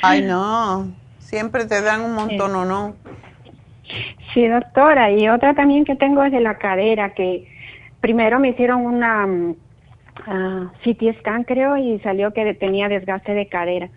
Ay, 0.00 0.22
no. 0.22 0.88
Siempre 1.18 1.66
te 1.66 1.82
dan 1.82 2.00
un 2.00 2.14
montón, 2.14 2.54
¿o 2.54 2.64
no? 2.64 2.94
Sí, 4.32 4.46
doctora. 4.46 5.10
Y 5.10 5.28
otra 5.28 5.52
también 5.52 5.84
que 5.84 5.94
tengo 5.94 6.24
es 6.24 6.32
de 6.32 6.40
la 6.40 6.56
cadera, 6.56 7.12
que 7.12 7.46
primero 8.04 8.38
me 8.38 8.50
hicieron 8.50 8.84
una 8.84 9.24
uh, 9.24 10.66
CT 10.84 11.20
scan, 11.20 11.44
creo, 11.44 11.78
y 11.78 11.98
salió 12.00 12.34
que 12.34 12.52
tenía 12.52 12.86
desgaste 12.86 13.32
de 13.32 13.48
cadera. 13.48 13.88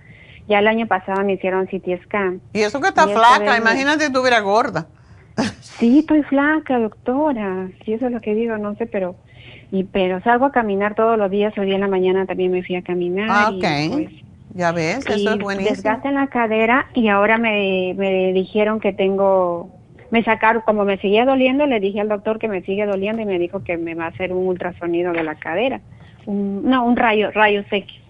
Ya 0.47 0.59
el 0.59 0.67
año 0.69 0.87
pasado 0.87 1.25
me 1.25 1.33
hicieron 1.33 1.65
CT 1.65 2.05
scan. 2.05 2.39
Y 2.53 2.61
eso 2.61 2.79
que 2.79 2.87
está 2.87 3.05
flaca, 3.05 3.57
imagínate 3.57 3.99
si 3.99 4.05
estuviera 4.05 4.39
gorda. 4.39 4.87
Sí, 5.59 5.99
estoy 5.99 6.23
flaca, 6.23 6.79
doctora. 6.79 7.67
Sí, 7.83 7.91
eso 7.91 8.05
es 8.05 8.13
lo 8.13 8.21
que 8.21 8.33
digo, 8.33 8.57
no 8.57 8.75
sé, 8.75 8.85
pero 8.85 9.17
y 9.71 9.83
pero 9.83 10.21
salgo 10.21 10.45
a 10.45 10.51
caminar 10.53 10.95
todos 10.95 11.17
los 11.17 11.29
días. 11.29 11.53
Hoy 11.57 11.65
día 11.65 11.75
en 11.75 11.81
la 11.81 11.89
mañana 11.89 12.25
también 12.25 12.49
me 12.53 12.63
fui 12.63 12.77
a 12.77 12.83
caminar. 12.83 13.27
Ah, 13.29 13.51
ok. 13.53 13.91
Pues, 13.91 14.09
ya 14.53 14.71
ves, 14.71 15.05
eso 15.05 15.33
es 15.33 15.37
buenísimo. 15.37 15.75
Desgaste 15.75 16.07
en 16.07 16.15
la 16.15 16.27
cadera 16.27 16.87
y 16.93 17.09
ahora 17.09 17.37
me, 17.37 17.93
me 17.97 18.31
dijeron 18.31 18.79
que 18.79 18.93
tengo, 18.93 19.69
me 20.11 20.23
sacaron, 20.23 20.61
como 20.63 20.85
me 20.85 20.97
seguía 20.97 21.25
doliendo, 21.25 21.65
le 21.65 21.79
dije 21.79 21.99
al 21.99 22.09
doctor 22.09 22.39
que 22.39 22.47
me 22.47 22.61
sigue 22.61 22.85
doliendo 22.85 23.21
y 23.21 23.25
me 23.25 23.39
dijo 23.39 23.63
que 23.63 23.77
me 23.77 23.95
va 23.95 24.05
a 24.05 24.09
hacer 24.09 24.33
un 24.33 24.47
ultrasonido 24.47 25.13
de 25.13 25.23
la 25.23 25.35
cadera. 25.35 25.81
no, 26.25 26.85
un 26.85 26.95
rayo, 26.95 27.31
rayos 27.31 27.65
X. 27.71 28.01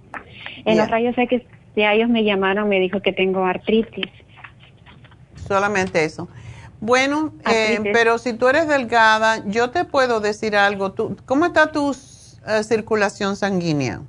En 0.65 0.78
los 0.78 0.90
rayos 0.90 1.18
X 1.18 1.41
ya 1.76 1.94
ellos 1.94 2.10
me 2.10 2.24
llamaron, 2.24 2.68
me 2.68 2.80
dijo 2.80 3.02
que 3.02 3.14
tengo 3.14 3.45
artritis. 3.45 4.11
Solamente 5.36 6.03
eso. 6.03 6.28
Bueno, 6.80 7.34
eh, 7.49 7.80
pero 7.94 8.18
si 8.18 8.34
tú 8.34 8.48
eres 8.48 8.68
delgada, 8.68 9.44
yo 9.45 9.69
te 9.69 9.86
puedo 9.86 10.19
decir 10.19 10.56
algo. 10.56 10.91
¿Tú, 10.91 11.18
¿Cómo 11.26 11.45
está 11.45 11.72
tu 11.72 11.91
eh, 11.91 12.64
circulación 12.64 13.36
sanguínea? 13.36 14.02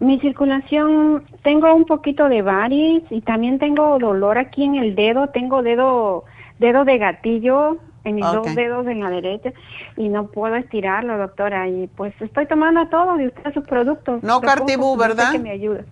Mi 0.00 0.18
circulación, 0.18 1.24
tengo 1.42 1.74
un 1.74 1.84
poquito 1.84 2.28
de 2.28 2.40
varis 2.40 3.02
y 3.10 3.20
también 3.20 3.58
tengo 3.58 3.98
dolor 3.98 4.38
aquí 4.38 4.64
en 4.64 4.76
el 4.76 4.94
dedo, 4.94 5.28
tengo 5.28 5.62
dedo, 5.62 6.24
dedo 6.58 6.84
de 6.84 6.96
gatillo 6.98 7.76
en 8.04 8.14
mis 8.14 8.24
dos 8.24 8.54
dedos 8.54 8.86
en 8.86 9.00
la 9.00 9.10
derecha 9.10 9.52
y 9.98 10.08
no 10.08 10.28
puedo 10.28 10.56
estirarlo, 10.56 11.18
doctora, 11.18 11.68
y 11.68 11.86
pues 11.88 12.14
estoy 12.20 12.46
tomando 12.46 12.88
todo 12.88 13.16
de 13.18 13.26
usted 13.26 13.52
sus 13.52 13.64
productos. 13.66 14.22
No 14.22 14.40
Cartibú, 14.40 14.96
¿verdad? 14.96 15.32
Que 15.32 15.38
me 15.38 15.50
ayuda. 15.50 15.84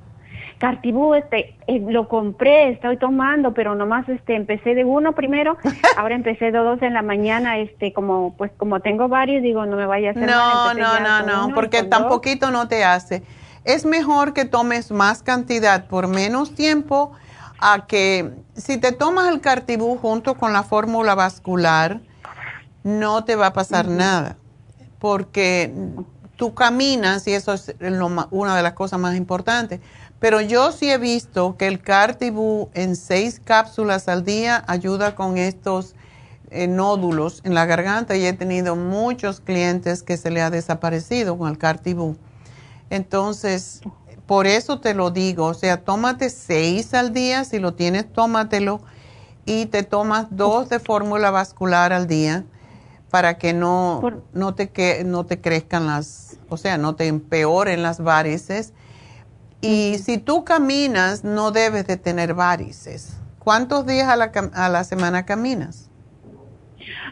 Cartibú, 0.56 1.14
este, 1.14 1.54
eh, 1.68 1.80
lo 1.86 2.08
compré, 2.08 2.70
estoy 2.70 2.96
tomando, 2.96 3.54
pero 3.54 3.76
nomás 3.76 4.08
este, 4.08 4.34
empecé 4.34 4.74
de 4.74 4.84
uno 4.84 5.12
primero, 5.12 5.56
ahora 5.96 6.16
empecé 6.16 6.50
de 6.50 6.58
dos 6.58 6.82
en 6.82 6.94
la 6.94 7.02
mañana, 7.02 7.58
este, 7.58 7.92
como, 7.92 8.34
pues 8.36 8.50
como 8.56 8.80
tengo 8.80 9.08
varios, 9.08 9.42
digo, 9.42 9.66
no 9.66 9.76
me 9.76 9.86
vaya 9.86 10.08
a 10.08 10.10
hacer 10.12 10.26
No, 10.26 10.74
no, 10.74 11.00
no, 11.00 11.48
no, 11.48 11.54
porque 11.54 11.84
tan 11.84 12.08
poquito 12.08 12.50
no 12.50 12.66
te 12.66 12.84
hace. 12.84 13.22
Es 13.68 13.84
mejor 13.84 14.32
que 14.32 14.44
tomes 14.44 14.90
más 14.90 15.22
cantidad 15.22 15.86
por 15.86 16.08
menos 16.08 16.54
tiempo 16.54 17.12
a 17.60 17.86
que 17.86 18.32
si 18.56 18.78
te 18.78 18.92
tomas 18.92 19.28
el 19.28 19.40
cartibú 19.40 19.96
junto 19.98 20.34
con 20.34 20.52
la 20.52 20.62
fórmula 20.64 21.14
vascular, 21.14 22.00
no 22.82 23.24
te 23.24 23.36
va 23.36 23.46
a 23.46 23.52
pasar 23.52 23.88
nada, 23.88 24.36
porque 24.98 25.72
tú 26.36 26.54
caminas 26.54 27.26
y 27.28 27.34
eso 27.34 27.52
es 27.52 27.74
una 28.30 28.56
de 28.56 28.62
las 28.62 28.72
cosas 28.72 28.98
más 28.98 29.16
importantes 29.16 29.80
pero 30.20 30.40
yo 30.40 30.72
sí 30.72 30.90
he 30.90 30.98
visto 30.98 31.56
que 31.56 31.68
el 31.68 31.80
Cartibú 31.80 32.70
en 32.74 32.96
seis 32.96 33.40
cápsulas 33.42 34.08
al 34.08 34.24
día 34.24 34.64
ayuda 34.66 35.14
con 35.14 35.38
estos 35.38 35.94
eh, 36.50 36.66
nódulos 36.66 37.40
en 37.44 37.54
la 37.54 37.66
garganta 37.66 38.16
y 38.16 38.26
he 38.26 38.32
tenido 38.32 38.74
muchos 38.74 39.40
clientes 39.40 40.02
que 40.02 40.16
se 40.16 40.30
le 40.30 40.42
ha 40.42 40.50
desaparecido 40.50 41.38
con 41.38 41.48
el 41.48 41.58
Cartibú. 41.58 42.16
Entonces, 42.90 43.82
por 44.26 44.46
eso 44.46 44.80
te 44.80 44.94
lo 44.94 45.10
digo, 45.10 45.46
o 45.46 45.54
sea, 45.54 45.82
tómate 45.82 46.30
seis 46.30 46.94
al 46.94 47.12
día, 47.12 47.44
si 47.44 47.58
lo 47.58 47.74
tienes, 47.74 48.12
tómatelo 48.12 48.80
y 49.44 49.66
te 49.66 49.82
tomas 49.82 50.26
dos 50.30 50.68
de 50.68 50.78
fórmula 50.78 51.30
vascular 51.30 51.92
al 51.92 52.06
día 52.06 52.44
para 53.10 53.38
que 53.38 53.54
no, 53.54 54.02
no, 54.32 54.54
te, 54.54 54.68
que, 54.68 55.02
no 55.04 55.24
te 55.24 55.40
crezcan 55.40 55.86
las, 55.86 56.36
o 56.50 56.58
sea, 56.58 56.76
no 56.76 56.94
te 56.94 57.06
empeoren 57.06 57.82
las 57.82 58.00
varices 58.00 58.74
y 59.60 59.98
si 60.04 60.18
tú 60.18 60.44
caminas, 60.44 61.24
no 61.24 61.50
debes 61.50 61.86
de 61.86 61.96
tener 61.96 62.34
varices. 62.34 63.14
¿Cuántos 63.38 63.86
días 63.86 64.08
a 64.08 64.16
la, 64.16 64.30
a 64.52 64.68
la 64.68 64.84
semana 64.84 65.24
caminas? 65.24 65.87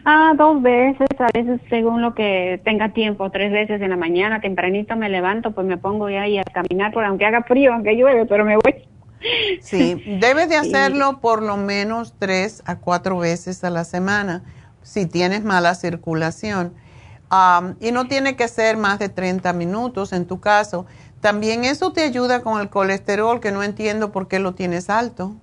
Ah, 0.09 0.31
dos 0.37 0.61
veces, 0.61 1.09
a 1.19 1.27
veces 1.33 1.59
según 1.69 2.01
lo 2.01 2.15
que 2.15 2.61
tenga 2.63 2.93
tiempo, 2.93 3.29
tres 3.29 3.51
veces 3.51 3.81
en 3.81 3.89
la 3.89 3.97
mañana, 3.97 4.39
tempranito 4.39 4.95
me 4.95 5.09
levanto, 5.09 5.51
pues 5.51 5.67
me 5.67 5.75
pongo 5.75 6.09
ya 6.09 6.21
ahí 6.21 6.37
a 6.37 6.45
caminar, 6.45 6.93
por 6.93 7.03
aunque 7.03 7.25
haga 7.25 7.43
frío, 7.43 7.73
aunque 7.73 7.97
llueve, 7.97 8.25
pero 8.25 8.45
me 8.45 8.55
voy. 8.55 8.87
Sí, 9.59 10.01
debes 10.21 10.47
de 10.47 10.55
hacerlo 10.59 11.19
por 11.19 11.43
lo 11.43 11.57
menos 11.57 12.13
tres 12.17 12.63
a 12.65 12.77
cuatro 12.77 13.17
veces 13.17 13.65
a 13.65 13.69
la 13.69 13.83
semana 13.83 14.43
si 14.81 15.07
tienes 15.07 15.43
mala 15.43 15.75
circulación. 15.75 16.73
y 17.81 17.91
no 17.91 18.07
tiene 18.07 18.37
que 18.37 18.47
ser 18.47 18.77
más 18.77 18.99
de 18.99 19.09
30 19.09 19.51
minutos 19.51 20.13
en 20.13 20.25
tu 20.25 20.39
caso. 20.39 20.85
También 21.19 21.65
eso 21.65 21.91
te 21.91 22.03
ayuda 22.03 22.43
con 22.43 22.61
el 22.61 22.69
colesterol, 22.69 23.41
que 23.41 23.51
no 23.51 23.61
entiendo 23.61 24.13
por 24.13 24.29
qué 24.29 24.39
lo 24.39 24.53
tienes 24.53 24.89
alto. 24.89 25.35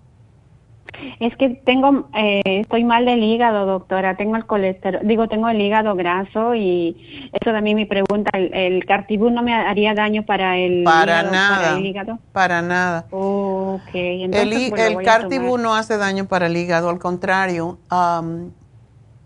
Es 1.20 1.36
que 1.36 1.50
tengo, 1.50 2.08
eh, 2.14 2.42
estoy 2.44 2.84
mal 2.84 3.04
del 3.04 3.22
hígado, 3.22 3.66
doctora. 3.66 4.16
Tengo 4.16 4.36
el 4.36 4.46
colesterol, 4.46 5.00
digo, 5.04 5.28
tengo 5.28 5.48
el 5.48 5.60
hígado 5.60 5.94
graso 5.94 6.54
y 6.54 7.30
eso 7.32 7.52
también 7.52 7.76
mi 7.76 7.84
pregunta. 7.84 8.30
¿El, 8.34 8.54
el 8.54 8.84
cartibú 8.86 9.30
no 9.30 9.42
me 9.42 9.54
haría 9.54 9.94
daño 9.94 10.24
para 10.24 10.56
el, 10.56 10.84
para 10.84 11.22
nada, 11.22 11.56
para 11.56 11.78
el 11.78 11.86
hígado? 11.86 12.18
Para 12.32 12.62
nada. 12.62 13.06
Okay, 13.10 14.24
el, 14.24 14.30
pues, 14.30 14.90
el 14.90 15.02
cartibú 15.02 15.58
no 15.58 15.74
hace 15.74 15.96
daño 15.96 16.26
para 16.26 16.46
el 16.46 16.56
hígado, 16.56 16.88
al 16.88 16.98
contrario. 16.98 17.78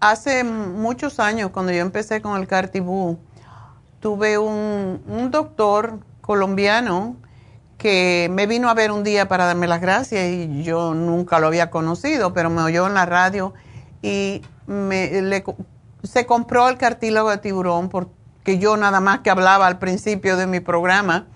hace 0.00 0.44
muchos 0.44 1.20
años, 1.20 1.50
cuando 1.50 1.72
yo 1.72 1.80
empecé 1.80 2.20
con 2.20 2.40
el 2.40 2.46
cartibú, 2.46 3.18
tuve 4.00 4.38
un, 4.38 5.02
un 5.06 5.30
doctor 5.30 6.00
colombiano 6.20 7.16
que 7.78 8.28
me 8.32 8.46
vino 8.46 8.68
a 8.68 8.74
ver 8.74 8.90
un 8.90 9.05
día 9.05 9.28
para 9.28 9.46
darme 9.46 9.68
las 9.68 9.80
gracias 9.80 10.28
y 10.28 10.64
yo 10.64 10.94
nunca 10.94 11.38
lo 11.38 11.46
había 11.46 11.70
conocido, 11.70 12.34
pero 12.34 12.50
me 12.50 12.60
oyó 12.62 12.88
en 12.88 12.94
la 12.94 13.06
radio 13.06 13.55
y 14.02 14.42
me, 14.66 15.42
se 16.02 16.26
compró 16.26 16.68
el 16.68 16.76
cartílago 16.76 17.30
de 17.30 17.38
tiburón 17.38 17.88
porque 17.88 18.59
yo 18.59 18.76
nada 18.76 19.00
más 19.00 19.20
que 19.20 19.30
hablaba 19.30 19.68
al 19.68 19.78
principio 19.78 20.36
de 20.36 20.48
mi 20.48 20.59
programa 20.59 21.28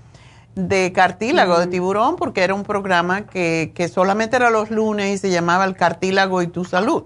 de 0.56 0.92
cartílago 0.92 1.58
de 1.60 1.68
tiburón 1.68 2.16
porque 2.16 2.42
era 2.42 2.54
un 2.54 2.64
programa 2.64 3.24
que, 3.26 3.72
que 3.74 3.88
solamente 3.88 4.34
era 4.34 4.50
los 4.50 4.70
lunes 4.70 5.14
y 5.14 5.18
se 5.18 5.30
llamaba 5.30 5.64
el 5.64 5.76
cartílago 5.76 6.42
y 6.42 6.48
tu 6.48 6.64
salud. 6.64 7.04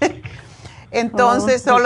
Entonces, 0.90 1.66
oh, 1.68 1.80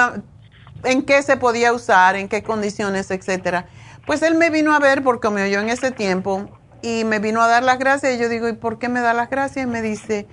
¿en 0.82 1.02
qué 1.02 1.22
se 1.22 1.36
podía 1.36 1.72
usar? 1.72 2.16
¿En 2.16 2.28
qué 2.28 2.42
condiciones, 2.42 3.10
etcétera? 3.12 3.66
Pues 4.04 4.22
él 4.22 4.34
me 4.34 4.50
vino 4.50 4.74
a 4.74 4.80
ver 4.80 5.02
porque 5.02 5.30
me 5.30 5.44
oyó 5.44 5.60
en 5.60 5.70
ese 5.70 5.92
tiempo 5.92 6.57
y 6.82 7.04
me 7.04 7.18
vino 7.18 7.42
a 7.42 7.48
dar 7.48 7.62
las 7.62 7.78
gracias. 7.78 8.14
Y 8.14 8.18
yo 8.18 8.28
digo, 8.28 8.48
¿y 8.48 8.52
por 8.52 8.78
qué 8.78 8.88
me 8.88 9.00
da 9.00 9.14
las 9.14 9.30
gracias? 9.30 9.66
Y 9.66 9.68
me 9.68 9.82
dice, 9.82 10.26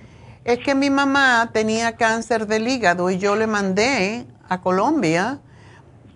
es 0.44 0.58
que 0.58 0.74
mi 0.74 0.90
mamá 0.90 1.50
tenía 1.52 1.96
cáncer 1.96 2.46
del 2.46 2.68
hígado 2.68 3.10
y 3.10 3.18
yo 3.18 3.36
le 3.36 3.46
mandé 3.46 4.26
a 4.48 4.60
Colombia, 4.60 5.40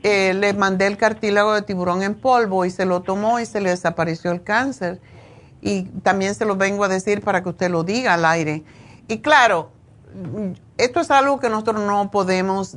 eh, 0.02 0.35
le 0.35 0.55
mandé 0.55 0.86
el 0.86 0.97
cartílago 0.97 1.52
de 1.52 1.62
tiburón 1.62 2.02
en 2.02 2.15
polvo 2.15 2.65
y 2.65 2.70
se 2.70 2.86
lo 2.86 3.02
tomó 3.02 3.40
y 3.40 3.47
se 3.47 3.61
le 3.61 3.70
desapareció 3.70 4.31
el 4.31 4.43
cáncer. 4.43 5.01
Y 5.61 5.82
también 6.02 6.35
se 6.35 6.44
lo 6.44 6.57
vengo 6.57 6.85
a 6.85 6.89
decir 6.89 7.23
para 7.23 7.43
que 7.43 7.51
usted 7.51 7.70
lo 7.70 7.82
diga 7.82 8.15
al 8.15 8.24
aire. 8.24 8.65
Y 9.09 9.19
claro, 9.19 9.73
esto 10.78 11.01
es 11.01 11.11
algo 11.11 11.39
que 11.39 11.51
nosotros 11.51 11.81
no 11.81 12.11
podemos 12.11 12.77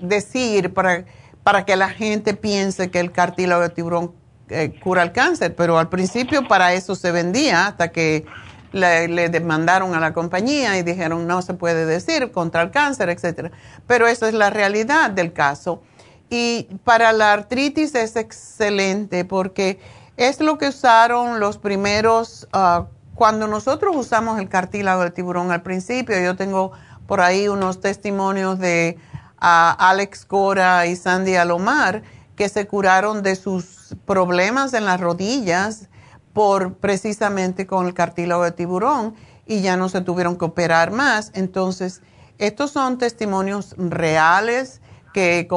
decir 0.00 0.74
para, 0.74 1.04
para 1.42 1.64
que 1.64 1.76
la 1.76 1.88
gente 1.88 2.34
piense 2.34 2.90
que 2.90 3.00
el 3.00 3.12
cartílago 3.12 3.62
de 3.62 3.70
tiburón 3.70 4.12
eh, 4.50 4.78
cura 4.82 5.02
el 5.02 5.12
cáncer, 5.12 5.54
pero 5.54 5.78
al 5.78 5.88
principio 5.88 6.46
para 6.46 6.72
eso 6.74 6.94
se 6.94 7.10
vendía 7.12 7.66
hasta 7.66 7.92
que 7.92 8.26
le, 8.72 9.28
demandaron 9.28 9.94
a 9.94 10.00
la 10.00 10.12
compañía 10.12 10.78
y 10.78 10.82
dijeron 10.82 11.26
no 11.26 11.42
se 11.42 11.54
puede 11.54 11.86
decir 11.86 12.30
contra 12.32 12.62
el 12.62 12.70
cáncer, 12.70 13.08
etcétera. 13.08 13.50
Pero 13.86 14.06
eso 14.06 14.26
es 14.26 14.34
la 14.34 14.50
realidad 14.50 15.10
del 15.10 15.32
caso. 15.32 15.82
Y 16.30 16.68
para 16.84 17.12
la 17.12 17.32
artritis 17.32 17.94
es 17.94 18.16
excelente 18.16 19.24
porque 19.24 19.80
es 20.16 20.40
lo 20.40 20.58
que 20.58 20.68
usaron 20.68 21.40
los 21.40 21.58
primeros, 21.58 22.48
ah, 22.52 22.86
cuando 23.14 23.48
nosotros 23.48 23.96
usamos 23.96 24.38
el 24.38 24.48
cartílago 24.48 25.02
del 25.02 25.12
tiburón 25.12 25.50
al 25.50 25.62
principio, 25.62 26.20
yo 26.20 26.36
tengo 26.36 26.72
por 27.06 27.20
ahí 27.20 27.48
unos 27.48 27.80
testimonios 27.80 28.58
de 28.58 28.98
ah, 29.38 29.74
Alex 29.78 30.24
Cora 30.26 30.86
y 30.86 30.96
Sandy 30.96 31.36
Alomar 31.36 32.02
que 32.36 32.48
se 32.48 32.66
curaron 32.66 33.22
de 33.22 33.34
sus 33.34 33.77
problemas 34.04 34.74
en 34.74 34.84
las 34.84 35.00
rodillas 35.00 35.88
por 36.32 36.74
precisamente 36.74 37.66
con 37.66 37.86
el 37.86 37.94
cartílago 37.94 38.44
de 38.44 38.52
tiburón 38.52 39.14
y 39.46 39.60
ya 39.60 39.76
no 39.76 39.88
se 39.88 40.00
tuvieron 40.00 40.36
que 40.36 40.44
operar 40.44 40.90
más. 40.90 41.30
Entonces, 41.34 42.02
estos 42.38 42.70
son 42.70 42.98
testimonios 42.98 43.74
reales 43.76 44.80
que 45.12 45.48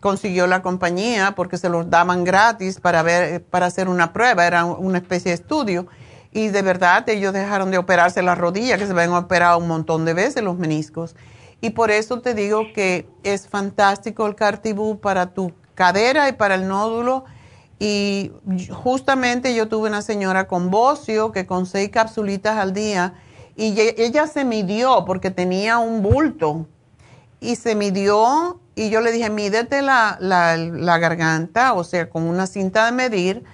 consiguió 0.00 0.46
la 0.46 0.60
compañía 0.60 1.34
porque 1.34 1.56
se 1.56 1.68
los 1.68 1.88
daban 1.88 2.24
gratis 2.24 2.80
para 2.80 3.02
ver 3.02 3.42
para 3.44 3.66
hacer 3.66 3.88
una 3.88 4.12
prueba, 4.12 4.46
era 4.46 4.64
una 4.64 4.98
especie 4.98 5.30
de 5.30 5.36
estudio 5.36 5.86
y 6.30 6.48
de 6.48 6.62
verdad 6.62 7.08
ellos 7.08 7.32
dejaron 7.32 7.70
de 7.70 7.78
operarse 7.78 8.20
las 8.20 8.36
rodillas 8.36 8.78
que 8.78 8.86
se 8.86 8.92
habían 8.92 9.12
operado 9.12 9.56
un 9.56 9.68
montón 9.68 10.04
de 10.04 10.12
veces 10.12 10.42
los 10.42 10.58
meniscos. 10.58 11.16
Y 11.60 11.70
por 11.70 11.90
eso 11.90 12.20
te 12.20 12.34
digo 12.34 12.64
que 12.74 13.08
es 13.22 13.48
fantástico 13.48 14.26
el 14.26 14.34
cartibú 14.34 15.00
para 15.00 15.32
tu 15.32 15.52
cadera 15.74 16.28
y 16.28 16.32
para 16.32 16.56
el 16.56 16.68
nódulo 16.68 17.24
y 17.78 18.32
justamente 18.70 19.54
yo 19.54 19.68
tuve 19.68 19.88
una 19.88 20.02
señora 20.02 20.46
con 20.46 20.70
bocio 20.70 21.32
que 21.32 21.46
con 21.46 21.66
seis 21.66 21.90
capsulitas 21.90 22.56
al 22.56 22.72
día 22.72 23.14
y 23.56 23.74
ella 23.78 24.26
se 24.26 24.44
midió 24.44 25.04
porque 25.04 25.30
tenía 25.30 25.78
un 25.78 26.02
bulto 26.02 26.66
y 27.40 27.56
se 27.56 27.74
midió 27.74 28.60
y 28.74 28.90
yo 28.90 29.00
le 29.00 29.12
dije, 29.12 29.30
mídete 29.30 29.82
la, 29.82 30.16
la, 30.20 30.98
garganta, 30.98 31.74
o 31.74 31.84
sea, 31.84 32.10
con 32.10 32.24
una 32.24 32.46
cinta 32.46 32.86
de 32.86 32.92
medir 32.92 33.44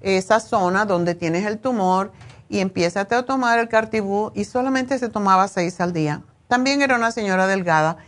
esa 0.00 0.38
zona 0.38 0.84
donde 0.84 1.16
tienes 1.16 1.44
el 1.46 1.58
tumor 1.58 2.12
y 2.48 2.60
empieza 2.60 3.00
a 3.00 3.22
tomar 3.24 3.58
el 3.58 3.68
cartibú 3.68 4.30
y 4.34 4.44
solamente 4.44 4.98
se 4.98 5.08
tomaba 5.08 5.48
seis 5.48 5.80
al 5.80 5.92
día. 5.92 6.22
También 6.46 6.82
era 6.82 6.94
una 6.94 7.10
señora 7.10 7.46
delgada 7.46 7.98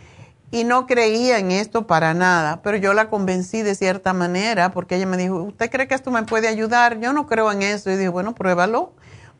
y 0.52 0.64
no 0.64 0.86
creía 0.86 1.38
en 1.38 1.52
esto 1.52 1.86
para 1.86 2.12
nada, 2.12 2.60
pero 2.62 2.76
yo 2.76 2.92
la 2.92 3.08
convencí 3.08 3.62
de 3.62 3.74
cierta 3.74 4.12
manera 4.12 4.72
porque 4.72 4.96
ella 4.96 5.06
me 5.06 5.16
dijo, 5.16 5.36
¿usted 5.42 5.70
cree 5.70 5.86
que 5.86 5.94
esto 5.94 6.10
me 6.10 6.24
puede 6.24 6.48
ayudar? 6.48 6.98
Yo 6.98 7.12
no 7.12 7.26
creo 7.26 7.52
en 7.52 7.62
eso. 7.62 7.90
Y 7.90 7.96
dije, 7.96 8.08
bueno, 8.08 8.34
pruébalo, 8.34 8.92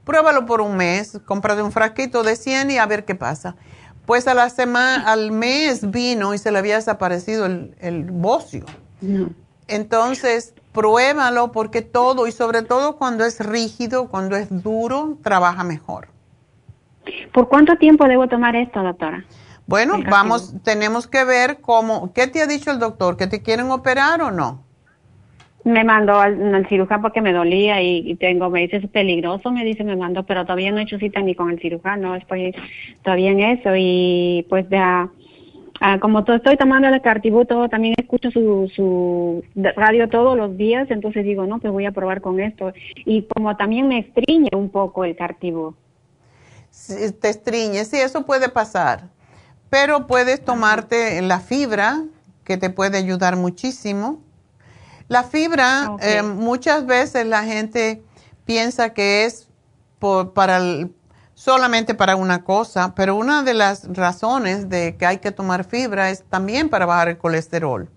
pruébalo 0.04 0.46
por 0.46 0.60
un 0.60 0.76
mes, 0.76 1.20
cómprate 1.24 1.62
un 1.62 1.72
frasquito 1.72 2.22
de 2.22 2.36
100 2.36 2.70
y 2.70 2.78
a 2.78 2.86
ver 2.86 3.04
qué 3.04 3.16
pasa. 3.16 3.56
Pues 4.06 4.28
a 4.28 4.34
la 4.34 4.50
semana, 4.50 5.10
al 5.10 5.32
mes 5.32 5.90
vino 5.90 6.32
y 6.32 6.38
se 6.38 6.52
le 6.52 6.58
había 6.58 6.76
desaparecido 6.76 7.46
el, 7.46 7.74
el 7.80 8.04
bocio. 8.04 8.64
Entonces, 9.66 10.54
pruébalo 10.72 11.52
porque 11.52 11.82
todo, 11.82 12.26
y 12.26 12.32
sobre 12.32 12.62
todo 12.62 12.96
cuando 12.96 13.24
es 13.24 13.40
rígido, 13.40 14.08
cuando 14.08 14.36
es 14.36 14.62
duro, 14.62 15.18
trabaja 15.22 15.64
mejor. 15.64 16.08
¿Por 17.32 17.48
cuánto 17.48 17.76
tiempo 17.76 18.06
debo 18.06 18.28
tomar 18.28 18.56
esto, 18.56 18.82
doctora? 18.82 19.24
Bueno, 19.70 20.00
vamos, 20.10 20.52
tenemos 20.64 21.06
que 21.06 21.22
ver 21.22 21.58
cómo, 21.60 22.12
¿qué 22.12 22.26
te 22.26 22.42
ha 22.42 22.48
dicho 22.48 22.72
el 22.72 22.80
doctor? 22.80 23.16
¿Que 23.16 23.28
te 23.28 23.40
quieren 23.40 23.70
operar 23.70 24.20
o 24.20 24.32
no? 24.32 24.64
Me 25.62 25.84
mandó 25.84 26.18
al, 26.18 26.66
cirujano 26.68 27.02
porque 27.02 27.20
me 27.20 27.32
dolía 27.32 27.80
y, 27.80 28.16
tengo, 28.16 28.50
me 28.50 28.62
dice, 28.62 28.78
es 28.78 28.90
peligroso, 28.90 29.52
me 29.52 29.64
dice, 29.64 29.84
me 29.84 29.94
mandó, 29.94 30.24
pero 30.24 30.42
todavía 30.42 30.72
no 30.72 30.78
he 30.78 30.82
hecho 30.82 30.98
cita 30.98 31.20
ni 31.20 31.36
con 31.36 31.52
el 31.52 31.60
cirujano, 31.60 32.16
estoy 32.16 32.52
todavía 33.04 33.30
en 33.30 33.38
eso 33.38 33.70
y 33.76 34.44
pues 34.48 34.68
ya, 34.70 35.08
ah, 35.80 35.98
como 36.00 36.24
todo, 36.24 36.34
estoy 36.34 36.56
tomando 36.56 36.88
el 36.88 37.00
cartibú, 37.00 37.44
también 37.44 37.94
escucho 37.96 38.32
su, 38.32 38.68
su 38.74 39.44
radio 39.54 40.08
todos 40.08 40.36
los 40.36 40.56
días, 40.56 40.90
entonces 40.90 41.22
digo, 41.24 41.46
no, 41.46 41.60
pues 41.60 41.72
voy 41.72 41.86
a 41.86 41.92
probar 41.92 42.20
con 42.20 42.40
esto. 42.40 42.72
Y 43.04 43.22
como 43.22 43.56
también 43.56 43.86
me 43.86 44.00
estriñe 44.00 44.50
un 44.52 44.68
poco 44.68 45.04
el 45.04 45.14
cartibú. 45.14 45.76
te 47.20 47.28
estriñe, 47.28 47.84
sí, 47.84 47.98
eso 47.98 48.26
puede 48.26 48.48
pasar 48.48 49.19
pero 49.70 50.06
puedes 50.06 50.44
tomarte 50.44 51.22
la 51.22 51.40
fibra, 51.40 52.02
que 52.44 52.56
te 52.56 52.68
puede 52.70 52.98
ayudar 52.98 53.36
muchísimo. 53.36 54.20
La 55.08 55.22
fibra, 55.24 55.96
eh, 56.00 56.22
muchas 56.22 56.86
veces 56.86 57.26
la 57.26 57.44
gente 57.44 58.02
piensa 58.44 58.90
que 58.92 59.24
es 59.24 59.48
para 60.34 60.60
solamente 61.34 61.94
para 61.94 62.16
una 62.16 62.44
cosa, 62.44 62.94
pero 62.94 63.16
una 63.16 63.42
de 63.42 63.54
las 63.54 63.88
razones 63.96 64.68
de 64.68 64.96
que 64.96 65.06
hay 65.06 65.18
que 65.18 65.30
tomar 65.30 65.64
fibra 65.64 66.10
es 66.10 66.24
también 66.24 66.68
para 66.68 66.84
bajar 66.84 67.08
el 67.08 67.18
colesterol. 67.18 67.88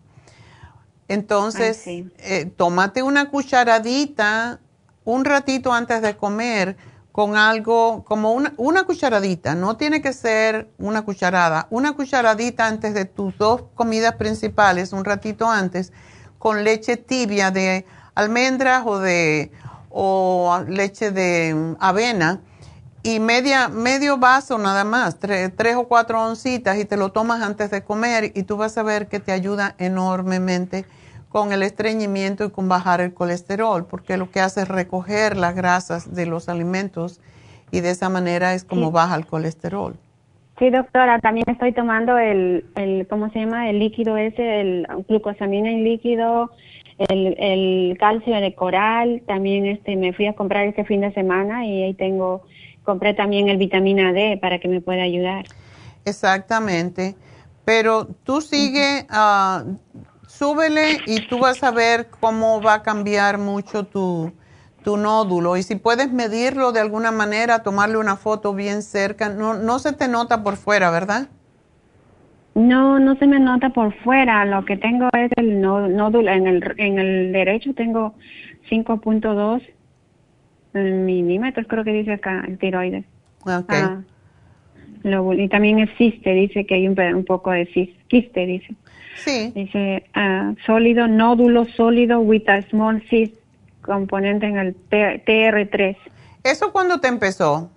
Entonces, 1.08 1.84
eh, 1.86 2.52
tómate 2.56 3.04
una 3.04 3.30
cucharadita 3.30 4.60
un 5.06 5.26
ratito 5.26 5.74
antes 5.74 6.02
de 6.02 6.16
comer 6.16 6.78
con 7.14 7.38
algo 7.38 8.04
como 8.06 8.34
una, 8.34 8.54
una, 8.58 8.86
cucharadita, 8.86 9.54
no 9.54 9.78
tiene 9.78 10.02
que 10.02 10.14
ser 10.14 10.72
una 10.80 11.04
cucharada, 11.04 11.68
una 11.70 11.94
cucharadita 11.94 12.66
antes 12.66 12.96
de 12.96 13.06
tus 13.06 13.38
dos 13.38 13.66
comidas 13.76 14.16
principales, 14.16 14.94
un 14.94 15.06
ratito 15.06 15.48
antes, 15.48 15.94
con 16.40 16.64
leche 16.64 16.98
tibia 16.98 17.52
de 17.52 17.86
almendras 18.16 18.82
o 18.88 18.98
de 18.98 19.52
o 19.92 20.64
leche 20.68 21.12
de 21.12 21.76
avena 21.80 22.42
y 23.04 23.20
media, 23.20 23.68
medio 23.68 24.18
vaso 24.18 24.58
nada 24.58 24.84
más, 24.84 25.20
tres 25.20 25.76
o 25.76 25.88
cuatro 25.88 26.20
oncitas 26.20 26.80
y 26.80 26.86
te 26.86 26.98
lo 26.98 27.12
tomas 27.12 27.44
antes 27.44 27.70
de 27.70 27.84
comer 27.84 28.32
y 28.34 28.42
tú 28.42 28.58
vas 28.58 28.76
a 28.80 28.82
ver 28.82 29.08
que 29.08 29.20
te 29.20 29.32
ayuda 29.32 29.76
enormemente 29.78 30.88
con 31.34 31.52
el 31.52 31.64
estreñimiento 31.64 32.46
y 32.46 32.52
con 32.52 32.70
bajar 32.70 33.02
el 33.02 33.12
colesterol, 33.16 33.88
porque 33.88 34.18
lo 34.18 34.30
que 34.30 34.40
hace 34.40 34.62
es 34.62 34.68
recoger 34.68 35.36
las 35.36 35.56
grasas 35.56 36.14
de 36.14 36.28
los 36.28 36.48
alimentos 36.48 37.20
y 37.72 37.80
de 37.82 37.90
esa 37.90 38.08
manera 38.08 38.54
es 38.54 38.64
como 38.64 38.92
baja 38.92 39.16
el 39.16 39.26
colesterol. 39.26 39.96
Sí, 40.60 40.70
doctora, 40.70 41.18
también 41.18 41.46
estoy 41.48 41.74
tomando 41.74 42.20
el, 42.20 42.64
el 42.76 43.08
¿cómo 43.10 43.32
se 43.32 43.40
llama? 43.40 43.68
El 43.68 43.80
líquido 43.80 44.16
ese, 44.16 44.62
el 44.62 44.88
glucosamina 45.10 45.72
en 45.72 45.84
líquido, 45.84 46.52
el, 47.00 47.36
el 47.40 47.98
calcio 47.98 48.40
de 48.40 48.54
coral, 48.54 49.24
también 49.26 49.66
este 49.66 49.96
me 49.96 50.14
fui 50.14 50.28
a 50.28 50.34
comprar 50.34 50.68
este 50.68 50.86
fin 50.86 51.02
de 51.02 51.12
semana 51.16 51.66
y 51.66 51.82
ahí 51.82 51.94
tengo, 51.96 52.44
compré 52.84 53.16
también 53.16 53.50
el 53.50 53.58
vitamina 53.58 54.14
D 54.14 54.38
para 54.40 54.60
que 54.60 54.68
me 54.68 54.82
pueda 54.82 55.02
ayudar. 55.02 55.46
Exactamente, 56.06 57.16
pero 57.66 58.06
tú 58.24 58.40
sigue, 58.40 59.08
súbele 60.38 61.02
y 61.06 61.28
tú 61.28 61.40
vas 61.40 61.64
a 61.64 61.72
ver 61.72 62.08
cómo 62.20 62.62
va 62.62 62.76
a 62.76 62.84
cambiar 62.84 63.38
mucho 63.38 63.86
tu, 63.86 64.32
tu 64.84 64.98
nódulo. 64.98 65.58
Y 65.58 65.64
si 65.64 65.76
puedes 65.76 66.12
medirlo 66.12 66.72
de 66.72 66.82
alguna 66.82 67.12
manera, 67.12 67.64
tomarle 67.64 67.98
una 67.98 68.16
foto 68.16 68.54
bien 68.54 68.82
cerca, 68.82 69.30
no, 69.30 69.54
no 69.54 69.80
se 69.80 69.94
te 69.94 70.08
nota 70.08 70.44
por 70.44 70.58
fuera, 70.58 70.92
¿verdad? 70.92 71.30
No, 72.56 73.00
no 73.00 73.16
se 73.16 73.26
me 73.26 73.40
nota 73.40 73.70
por 73.70 73.94
fuera. 74.04 74.46
Lo 74.46 74.64
que 74.66 74.78
tengo 74.78 75.10
es 75.14 75.32
el 75.36 75.60
nódulo. 75.62 76.32
En 76.32 76.48
el, 76.48 76.74
en 76.78 77.00
el 77.00 77.32
derecho 77.32 77.74
tengo 77.74 78.14
5.2 78.70 79.62
milímetros, 80.74 81.68
creo 81.68 81.84
que 81.84 81.94
dice 81.94 82.14
acá, 82.14 82.44
el 82.48 82.58
tiroides. 82.58 83.06
Okay. 83.42 83.80
Ah, 83.82 84.02
y 85.04 85.50
también 85.50 85.80
existe, 85.80 86.34
dice 86.34 86.66
que 86.66 86.76
hay 86.76 86.88
un, 86.88 87.00
un 87.00 87.26
poco 87.26 87.52
de 87.52 87.66
quiste, 88.08 88.46
dice. 88.46 88.74
Sí. 89.16 89.52
Dice 89.56 90.06
uh, 90.16 90.56
sólido, 90.66 91.08
nódulo 91.08 91.66
sólido 91.66 92.20
with 92.20 92.48
a 92.50 92.62
small 92.64 93.02
cyst 93.10 93.36
componente 93.82 94.48
en 94.48 94.58
el 94.58 94.76
TR3. 94.90 95.96
¿Eso 96.44 96.72
cuándo 96.72 97.00
te 97.00 97.08
empezó? 97.08 97.70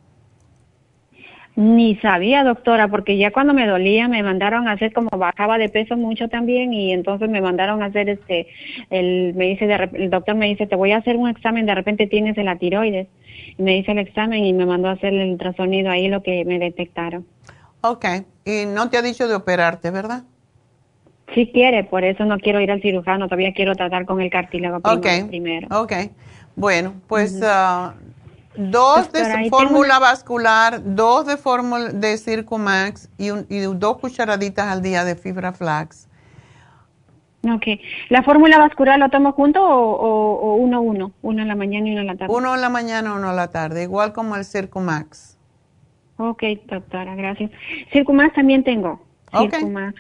Ni 1.57 1.97
sabía, 1.97 2.45
doctora, 2.45 2.89
porque 2.89 3.17
ya 3.17 3.31
cuando 3.31 3.55
me 3.55 3.67
dolía 3.67 4.09
me 4.09 4.23
mandaron 4.23 4.69
a 4.69 4.73
hacer 4.73 4.93
como 4.93 5.09
bajaba 5.09 5.57
de 5.57 5.71
peso 5.71 5.97
mucho 5.97 6.29
también 6.29 6.75
y 6.75 6.93
entonces 6.93 7.31
me 7.31 7.41
mandaron 7.41 7.83
a 7.83 7.87
hacer 7.87 8.11
este, 8.11 8.49
el, 8.91 9.33
me 9.35 9.47
dice, 9.47 9.65
el 9.95 10.11
doctor 10.11 10.35
me 10.35 10.47
dice, 10.47 10.67
te 10.67 10.77
voy 10.77 10.93
a 10.93 10.99
hacer 10.99 11.17
un 11.17 11.31
examen, 11.31 11.65
de 11.65 11.75
repente 11.75 12.07
tienes 12.07 12.37
la 12.37 12.57
tiroides. 12.57 13.09
Y 13.57 13.63
me 13.63 13.79
hice 13.79 13.93
el 13.93 13.99
examen 13.99 14.45
y 14.45 14.53
me 14.53 14.67
mandó 14.67 14.89
a 14.89 14.93
hacer 14.93 15.15
el 15.15 15.31
ultrasonido 15.31 15.91
ahí 15.91 16.09
lo 16.09 16.23
que 16.23 16.45
me 16.45 16.59
detectaron. 16.59 17.27
Ok, 17.81 18.05
y 18.45 18.67
no 18.67 18.91
te 18.91 18.99
ha 18.99 19.03
dicho 19.03 19.27
de 19.27 19.35
operarte, 19.35 19.91
¿verdad? 19.91 20.25
Sí 21.35 21.51
quiere, 21.53 21.85
por 21.85 22.05
eso 22.05 22.25
no 22.25 22.39
quiero 22.39 22.61
ir 22.61 22.71
al 22.71 22.81
cirujano, 22.81 23.27
todavía 23.27 23.53
quiero 23.53 23.75
tratar 23.75 24.07
con 24.07 24.21
el 24.21 24.31
cartílago 24.31 24.81
primero. 25.29 25.69
Ok, 25.71 25.93
bueno, 26.55 26.95
pues 27.09 27.41
ah, 27.43 27.95
dos 28.57 29.13
de 29.13 29.49
fórmula 29.51 29.99
vascular, 29.99 30.81
dos 30.85 31.27
de 31.27 31.37
fórmula 31.37 31.89
de 31.89 32.17
Circumax 32.17 33.11
y, 33.19 33.31
y 33.49 33.61
dos 33.75 33.99
cucharaditas 33.99 34.69
al 34.69 34.83
día 34.83 35.05
de 35.05 35.17
fibra 35.17 35.53
flax. 35.53 36.09
Ok. 37.55 37.67
¿La 38.09 38.23
fórmula 38.23 38.59
vascular 38.59 38.99
lo 38.99 39.09
tomo 39.09 39.33
junto 39.33 39.63
o, 39.63 40.55
uno 40.57 40.81
uno? 40.81 41.13
Uno 41.23 41.43
en 41.43 41.49
la 41.49 41.55
mañana 41.55 41.89
y 41.89 41.93
uno 41.93 42.01
en 42.01 42.07
la 42.09 42.17
tarde. 42.17 42.35
Uno 42.35 42.55
en 42.55 42.61
la 42.61 42.69
mañana, 42.69 43.15
uno 43.15 43.31
en 43.31 43.37
la 43.37 43.51
tarde, 43.51 43.83
igual 43.83 44.13
como 44.13 44.37
el 44.37 44.45
Circumax. 44.45 45.37
Ok, 46.19 46.43
doctora, 46.67 47.15
gracias. 47.15 47.51
Circumax 47.93 48.35
también 48.35 48.65
tengo. 48.65 49.01
Circumax. 49.31 49.95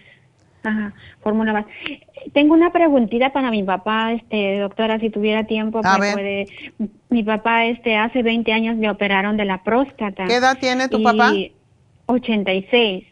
Ajá, 0.67 0.93
fórmula 1.21 1.53
base. 1.53 1.69
Tengo 2.33 2.53
una 2.53 2.73
preguntita 2.73 3.33
para 3.33 3.53
mi 3.53 3.63
papá, 3.63 4.13
este, 4.15 4.59
doctora, 4.59 4.99
si 4.99 5.11
tuviera 5.11 5.45
tiempo, 5.45 5.81
pues 5.81 6.13
puede. 6.13 6.47
Mi 7.09 7.23
papá, 7.23 7.67
este, 7.67 7.97
hace 7.97 8.25
20 8.25 8.53
años 8.53 8.77
le 8.77 8.91
operaron 8.91 9.37
de 9.37 9.45
la 9.45 9.63
próstata. 9.63 10.27
¿Qué 10.27 10.35
edad 10.35 10.59
tiene 10.59 10.89
tu 10.89 10.99
y 10.99 11.05
papá? 11.05 11.33
86. 12.07 13.05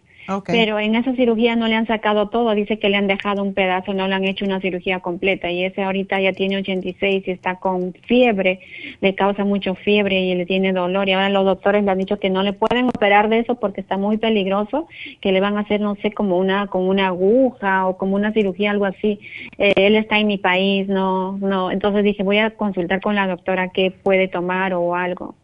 Pero 0.46 0.78
en 0.78 0.94
esa 0.94 1.14
cirugía 1.14 1.54
no 1.56 1.68
le 1.68 1.74
han 1.74 1.86
sacado 1.86 2.28
todo, 2.28 2.54
dice 2.54 2.78
que 2.78 2.88
le 2.88 2.96
han 2.96 3.06
dejado 3.06 3.42
un 3.42 3.52
pedazo, 3.52 3.92
no 3.92 4.08
le 4.08 4.14
han 4.14 4.24
hecho 4.24 4.44
una 4.44 4.60
cirugía 4.60 5.00
completa 5.00 5.50
y 5.50 5.64
ese 5.64 5.82
ahorita 5.82 6.20
ya 6.20 6.32
tiene 6.32 6.56
86 6.58 7.24
y 7.26 7.30
está 7.30 7.56
con 7.56 7.92
fiebre, 8.06 8.60
le 9.00 9.14
causa 9.14 9.44
mucho 9.44 9.74
fiebre 9.74 10.20
y 10.20 10.34
le 10.34 10.46
tiene 10.46 10.72
dolor 10.72 11.08
y 11.08 11.12
ahora 11.12 11.28
los 11.28 11.44
doctores 11.44 11.84
le 11.84 11.90
han 11.90 11.98
dicho 11.98 12.18
que 12.18 12.30
no 12.30 12.42
le 12.42 12.52
pueden 12.54 12.88
operar 12.88 13.28
de 13.28 13.40
eso 13.40 13.56
porque 13.56 13.80
está 13.82 13.98
muy 13.98 14.16
peligroso, 14.16 14.88
que 15.20 15.32
le 15.32 15.40
van 15.40 15.58
a 15.58 15.60
hacer 15.60 15.80
no 15.80 15.94
sé 15.96 16.12
como 16.12 16.38
una 16.38 16.68
como 16.68 16.88
una 16.88 17.08
aguja 17.08 17.86
o 17.86 17.98
como 17.98 18.16
una 18.16 18.32
cirugía 18.32 18.70
algo 18.70 18.86
así. 18.86 19.20
Eh, 19.58 19.74
él 19.76 19.96
está 19.96 20.18
en 20.18 20.26
mi 20.26 20.38
país, 20.38 20.88
no 20.88 21.36
no, 21.38 21.70
entonces 21.70 22.02
dije, 22.02 22.22
voy 22.22 22.38
a 22.38 22.50
consultar 22.50 23.00
con 23.00 23.14
la 23.14 23.26
doctora 23.26 23.68
qué 23.68 23.90
puede 23.90 24.28
tomar 24.28 24.72
o 24.74 24.94
algo. 24.94 25.34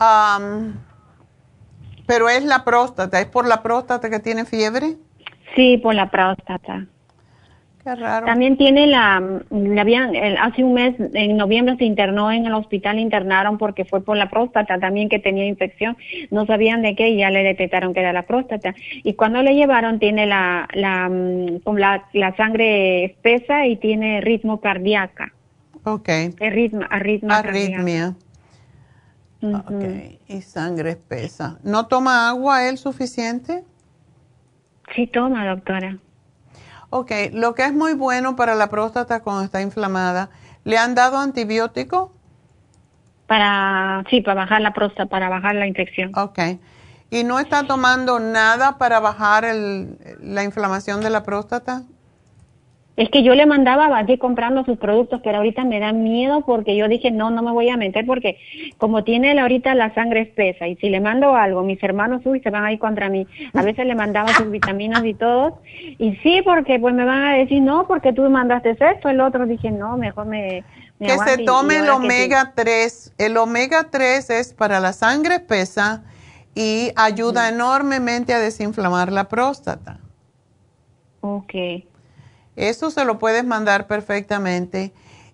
Um 0.00 0.89
pero 2.10 2.28
es 2.28 2.44
la 2.44 2.64
próstata, 2.64 3.20
¿es 3.20 3.26
por 3.26 3.46
la 3.46 3.62
próstata 3.62 4.10
que 4.10 4.18
tiene 4.18 4.44
fiebre? 4.44 4.96
Sí, 5.54 5.78
por 5.78 5.94
la 5.94 6.10
próstata. 6.10 6.86
Qué 7.84 7.94
raro. 7.94 8.26
También 8.26 8.56
tiene 8.56 8.88
la, 8.88 9.22
habían, 9.78 10.16
hace 10.40 10.64
un 10.64 10.74
mes, 10.74 10.96
en 11.14 11.36
noviembre 11.36 11.76
se 11.76 11.84
internó 11.84 12.32
en 12.32 12.46
el 12.46 12.54
hospital, 12.54 12.98
internaron 12.98 13.58
porque 13.58 13.84
fue 13.84 14.02
por 14.02 14.16
la 14.16 14.28
próstata 14.28 14.80
también 14.80 15.08
que 15.08 15.20
tenía 15.20 15.46
infección. 15.46 15.96
No 16.32 16.46
sabían 16.46 16.82
de 16.82 16.96
qué 16.96 17.10
y 17.10 17.18
ya 17.18 17.30
le 17.30 17.44
detectaron 17.44 17.94
que 17.94 18.00
era 18.00 18.12
la 18.12 18.22
próstata. 18.22 18.74
Y 19.04 19.14
cuando 19.14 19.40
le 19.44 19.54
llevaron 19.54 20.00
tiene 20.00 20.26
la, 20.26 20.68
la, 20.72 21.08
mm, 21.08 21.60
la, 21.76 22.08
la 22.12 22.34
sangre 22.34 23.04
espesa 23.04 23.68
y 23.68 23.76
tiene 23.76 24.20
ritmo 24.20 24.60
cardíaco. 24.60 25.26
Ok. 25.84 26.08
Arritmia. 26.40 26.88
Arritmia. 26.90 28.16
Ok, 29.42 30.20
y 30.28 30.42
sangre 30.42 30.90
espesa. 30.90 31.58
¿No 31.62 31.86
toma 31.86 32.28
agua 32.28 32.68
él 32.68 32.76
suficiente? 32.76 33.64
Sí 34.94 35.06
toma, 35.06 35.46
doctora. 35.46 35.98
Ok, 36.90 37.12
lo 37.32 37.54
que 37.54 37.64
es 37.64 37.72
muy 37.72 37.94
bueno 37.94 38.36
para 38.36 38.54
la 38.54 38.68
próstata 38.68 39.20
cuando 39.22 39.44
está 39.44 39.62
inflamada, 39.62 40.30
¿le 40.64 40.76
han 40.76 40.94
dado 40.94 41.18
antibiótico? 41.18 42.12
Para, 43.26 44.04
sí, 44.10 44.20
para 44.20 44.42
bajar 44.42 44.60
la 44.60 44.72
próstata, 44.72 45.06
para 45.06 45.28
bajar 45.28 45.54
la 45.54 45.66
infección. 45.66 46.10
Ok. 46.18 46.38
¿Y 47.10 47.24
no 47.24 47.38
está 47.38 47.66
tomando 47.66 48.18
nada 48.20 48.76
para 48.76 49.00
bajar 49.00 49.44
el, 49.44 49.96
la 50.20 50.44
inflamación 50.44 51.00
de 51.00 51.10
la 51.10 51.22
próstata? 51.22 51.84
Es 52.96 53.08
que 53.08 53.22
yo 53.22 53.34
le 53.34 53.46
mandaba 53.46 53.96
a 53.96 54.10
ir 54.10 54.18
comprando 54.18 54.64
sus 54.64 54.76
productos, 54.76 55.20
pero 55.24 55.38
ahorita 55.38 55.64
me 55.64 55.80
da 55.80 55.92
miedo 55.92 56.42
porque 56.44 56.76
yo 56.76 56.86
dije, 56.88 57.10
no, 57.10 57.30
no 57.30 57.40
me 57.42 57.52
voy 57.52 57.70
a 57.70 57.76
meter 57.76 58.04
porque 58.04 58.36
como 58.78 59.04
tiene 59.04 59.32
él 59.32 59.38
ahorita 59.38 59.74
la 59.74 59.94
sangre 59.94 60.22
espesa 60.22 60.66
y 60.68 60.76
si 60.76 60.90
le 60.90 61.00
mando 61.00 61.34
algo, 61.34 61.62
mis 61.62 61.82
hermanos 61.82 62.20
uy, 62.24 62.40
se 62.40 62.50
van 62.50 62.64
a 62.64 62.72
ir 62.72 62.78
contra 62.78 63.08
mí. 63.08 63.26
A 63.54 63.62
veces 63.62 63.86
le 63.86 63.94
mandaba 63.94 64.28
sus 64.34 64.50
vitaminas 64.50 65.04
y 65.04 65.14
todo. 65.14 65.60
Y 65.98 66.16
sí, 66.16 66.42
porque 66.44 66.78
pues 66.78 66.94
me 66.94 67.04
van 67.04 67.24
a 67.24 67.34
decir, 67.34 67.62
no, 67.62 67.86
porque 67.86 68.12
tú 68.12 68.28
mandaste 68.28 68.76
esto, 68.78 69.08
el 69.08 69.20
otro. 69.20 69.46
Dije, 69.46 69.70
no, 69.70 69.96
mejor 69.96 70.26
me... 70.26 70.64
que 70.98 71.18
se 71.18 71.38
tome 71.44 71.76
el 71.78 71.88
omega 71.88 72.52
3. 72.54 73.14
El 73.18 73.36
omega 73.36 73.88
3 73.90 74.30
es 74.30 74.52
para 74.52 74.80
la 74.80 74.92
sangre 74.92 75.36
espesa 75.36 76.02
y 76.54 76.90
ayuda 76.96 77.48
enormemente 77.48 78.34
a 78.34 78.40
desinflamar 78.40 79.12
la 79.12 79.28
próstata. 79.28 80.00
Ok. 81.20 81.54
Eso 82.56 82.90
se 82.90 83.04
lo 83.04 83.18
puedes 83.18 83.44
mandar 83.44 83.86
perfectamente. 83.86 84.92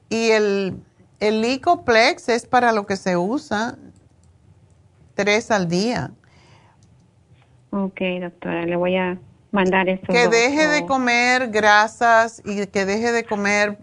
Y 0.09 0.31
el, 0.31 0.81
el 1.21 1.41
Licoplex 1.41 2.29
es 2.29 2.47
para 2.47 2.73
lo 2.73 2.87
que 2.87 2.97
se 2.97 3.17
usa 3.17 3.77
tres 5.15 5.51
al 5.51 5.69
día. 5.69 6.13
Ok, 7.71 8.01
doctora, 8.21 8.65
le 8.65 8.77
voy 8.77 8.97
a 8.97 9.19
mandar 9.51 9.89
esto. 9.89 10.13
Que 10.13 10.29
deje 10.29 10.69
de 10.69 10.87
comer 10.87 11.51
grasas 11.51 12.43
y 12.45 12.67
que 12.67 12.85
deje 12.87 13.13
de 13.13 13.25
comer 13.25 13.79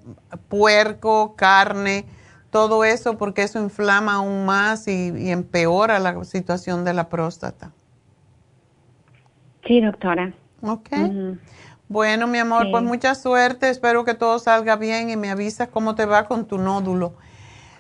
puerco, 0.48 1.36
carne, 1.36 2.06
todo 2.50 2.84
eso, 2.84 3.18
porque 3.18 3.44
eso 3.44 3.60
inflama 3.60 4.16
aún 4.16 4.46
más 4.46 4.88
y, 4.88 5.32
empeora 5.32 6.00
la 6.00 6.24
situación 6.24 6.86
de 6.86 6.94
la 6.94 7.10
próstata. 7.10 7.72
Sí, 9.66 9.82
doctora. 9.82 10.34
Ok. 10.62 10.90
Bueno, 11.94 12.26
mi 12.26 12.40
amor, 12.40 12.72
pues 12.72 12.82
mucha 12.82 13.14
suerte. 13.14 13.70
Espero 13.70 14.04
que 14.04 14.16
todo 14.16 14.40
salga 14.40 14.78
bien 14.78 15.12
y 15.12 15.16
me 15.16 15.30
avisas 15.30 15.68
cómo 15.68 15.94
te 15.94 16.08
va 16.08 16.24
con 16.24 16.48
tu 16.48 16.58
nódulo. 16.58 17.14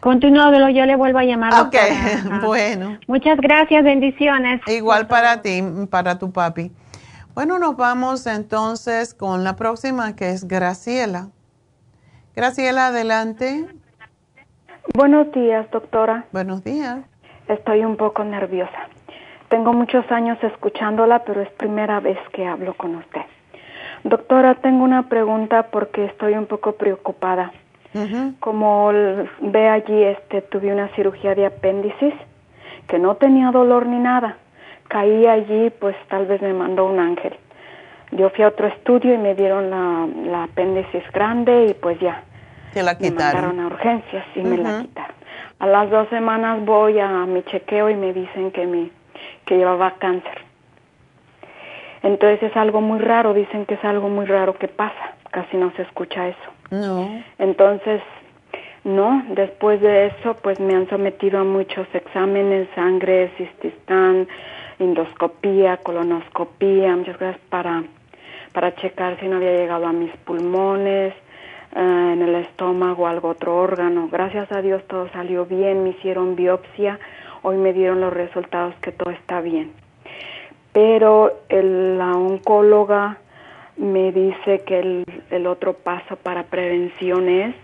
Con 0.01 0.19
tu 0.19 0.29
nódulo 0.29 0.69
yo 0.69 0.85
le 0.85 0.95
vuelvo 0.95 1.17
a 1.17 1.23
llamar. 1.23 1.51
Ok, 1.59 1.75
bueno. 2.45 2.99
Muchas 3.07 3.39
gracias, 3.39 3.83
bendiciones. 3.83 4.61
Igual 4.67 5.07
para 5.07 5.41
ti, 5.41 5.63
para 5.89 6.19
tu 6.19 6.31
papi. 6.31 6.71
Bueno, 7.33 7.57
nos 7.57 7.75
vamos 7.75 8.27
entonces 8.27 9.15
con 9.15 9.43
la 9.43 9.55
próxima 9.55 10.15
que 10.15 10.29
es 10.29 10.47
Graciela. 10.47 11.29
Graciela, 12.35 12.87
adelante. 12.89 13.65
Buenos 14.93 15.31
días, 15.31 15.65
doctora. 15.71 16.27
Buenos 16.31 16.63
días. 16.63 16.99
Estoy 17.47 17.83
un 17.83 17.97
poco 17.97 18.23
nerviosa. 18.23 18.89
Tengo 19.49 19.73
muchos 19.73 20.05
años 20.11 20.37
escuchándola, 20.43 21.23
pero 21.23 21.41
es 21.41 21.49
primera 21.53 21.99
vez 21.99 22.19
que 22.31 22.45
hablo 22.45 22.75
con 22.75 22.95
usted. 22.97 23.21
Doctora, 24.03 24.55
tengo 24.55 24.83
una 24.83 25.07
pregunta 25.07 25.63
porque 25.71 26.05
estoy 26.05 26.33
un 26.33 26.45
poco 26.45 26.73
preocupada. 26.73 27.51
Como 28.39 28.91
ve 29.39 29.69
allí, 29.69 30.03
este, 30.03 30.41
tuve 30.41 30.73
una 30.73 30.87
cirugía 30.95 31.35
de 31.35 31.45
apéndice 31.45 32.13
que 32.87 32.97
no 32.97 33.15
tenía 33.15 33.51
dolor 33.51 33.85
ni 33.85 33.99
nada. 33.99 34.37
Caí 34.87 35.27
allí, 35.27 35.69
pues 35.79 35.95
tal 36.09 36.25
vez 36.25 36.41
me 36.41 36.53
mandó 36.53 36.85
un 36.85 36.99
ángel. 36.99 37.35
Yo 38.11 38.29
fui 38.31 38.43
a 38.43 38.49
otro 38.49 38.67
estudio 38.67 39.13
y 39.13 39.17
me 39.17 39.35
dieron 39.35 39.69
la, 39.69 40.07
la 40.25 40.43
apéndice 40.43 41.03
grande 41.13 41.67
y 41.69 41.73
pues 41.75 41.99
ya. 41.99 42.23
Te 42.73 42.81
la 42.81 42.97
quitaron. 42.97 43.15
Me 43.15 43.23
mandaron 43.23 43.59
a 43.59 43.67
urgencias 43.67 44.25
y 44.35 44.41
me 44.41 44.57
la 44.57 44.81
quitaron. 44.81 45.15
A 45.59 45.67
las 45.67 45.89
dos 45.89 46.09
semanas 46.09 46.65
voy 46.65 46.99
a 46.99 47.09
mi 47.25 47.43
chequeo 47.43 47.89
y 47.89 47.95
me 47.95 48.11
dicen 48.11 48.51
que, 48.51 48.65
me, 48.65 48.89
que 49.45 49.55
llevaba 49.55 49.91
cáncer. 49.99 50.42
Entonces 52.03 52.43
es 52.43 52.55
algo 52.57 52.81
muy 52.81 52.99
raro, 52.99 53.33
dicen 53.33 53.65
que 53.65 53.75
es 53.75 53.83
algo 53.85 54.09
muy 54.09 54.25
raro 54.25 54.55
que 54.57 54.67
pasa, 54.67 55.15
casi 55.31 55.55
no 55.55 55.71
se 55.71 55.83
escucha 55.83 56.27
eso. 56.27 56.51
No. 56.69 57.23
Entonces, 57.39 58.01
no, 58.83 59.23
después 59.29 59.79
de 59.79 60.07
eso, 60.07 60.35
pues 60.43 60.59
me 60.59 60.75
han 60.75 60.89
sometido 60.89 61.39
a 61.39 61.45
muchos 61.45 61.87
exámenes, 61.93 62.67
sangre, 62.75 63.31
cististán, 63.37 64.27
endoscopía, 64.79 65.77
colonoscopía, 65.77 66.93
muchas 66.93 67.15
cosas 67.15 67.37
para, 67.49 67.83
para 68.51 68.75
checar 68.75 69.17
si 69.21 69.27
no 69.29 69.37
había 69.37 69.55
llegado 69.55 69.87
a 69.87 69.93
mis 69.93 70.11
pulmones, 70.25 71.13
eh, 71.73 72.09
en 72.13 72.21
el 72.21 72.35
estómago, 72.35 73.07
algo 73.07 73.29
otro 73.29 73.55
órgano. 73.55 74.09
Gracias 74.11 74.51
a 74.51 74.61
Dios 74.61 74.83
todo 74.89 75.07
salió 75.13 75.45
bien, 75.45 75.83
me 75.83 75.91
hicieron 75.91 76.35
biopsia, 76.35 76.99
hoy 77.43 77.55
me 77.55 77.71
dieron 77.71 78.01
los 78.01 78.11
resultados 78.11 78.75
que 78.81 78.91
todo 78.91 79.11
está 79.11 79.39
bien 79.39 79.82
pero 80.73 81.31
la 81.49 82.11
oncóloga 82.11 83.17
me 83.77 84.11
dice 84.11 84.63
que 84.65 84.79
el, 84.79 85.05
el 85.29 85.47
otro 85.47 85.73
paso 85.73 86.15
para 86.17 86.43
prevención 86.43 87.29
es 87.29 87.55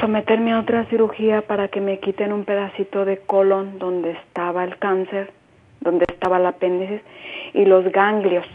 someterme 0.00 0.52
a 0.52 0.60
otra 0.60 0.84
cirugía 0.86 1.42
para 1.42 1.68
que 1.68 1.80
me 1.80 1.98
quiten 1.98 2.32
un 2.32 2.44
pedacito 2.44 3.04
de 3.04 3.18
colon 3.18 3.78
donde 3.78 4.12
estaba 4.12 4.64
el 4.64 4.78
cáncer, 4.78 5.32
donde 5.80 6.04
estaba 6.08 6.38
el 6.38 6.46
apéndice 6.46 7.02
y 7.54 7.64
los 7.64 7.90
ganglios, 7.90 8.46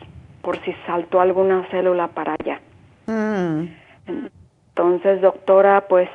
por 0.42 0.58
si 0.64 0.74
saltó 0.86 1.20
alguna 1.20 1.66
célula 1.72 2.10
para 2.10 2.36
allá. 2.40 2.62
Mm. 3.08 3.68
Entonces, 4.70 5.22
doctora, 5.22 5.86
pues 5.88 6.10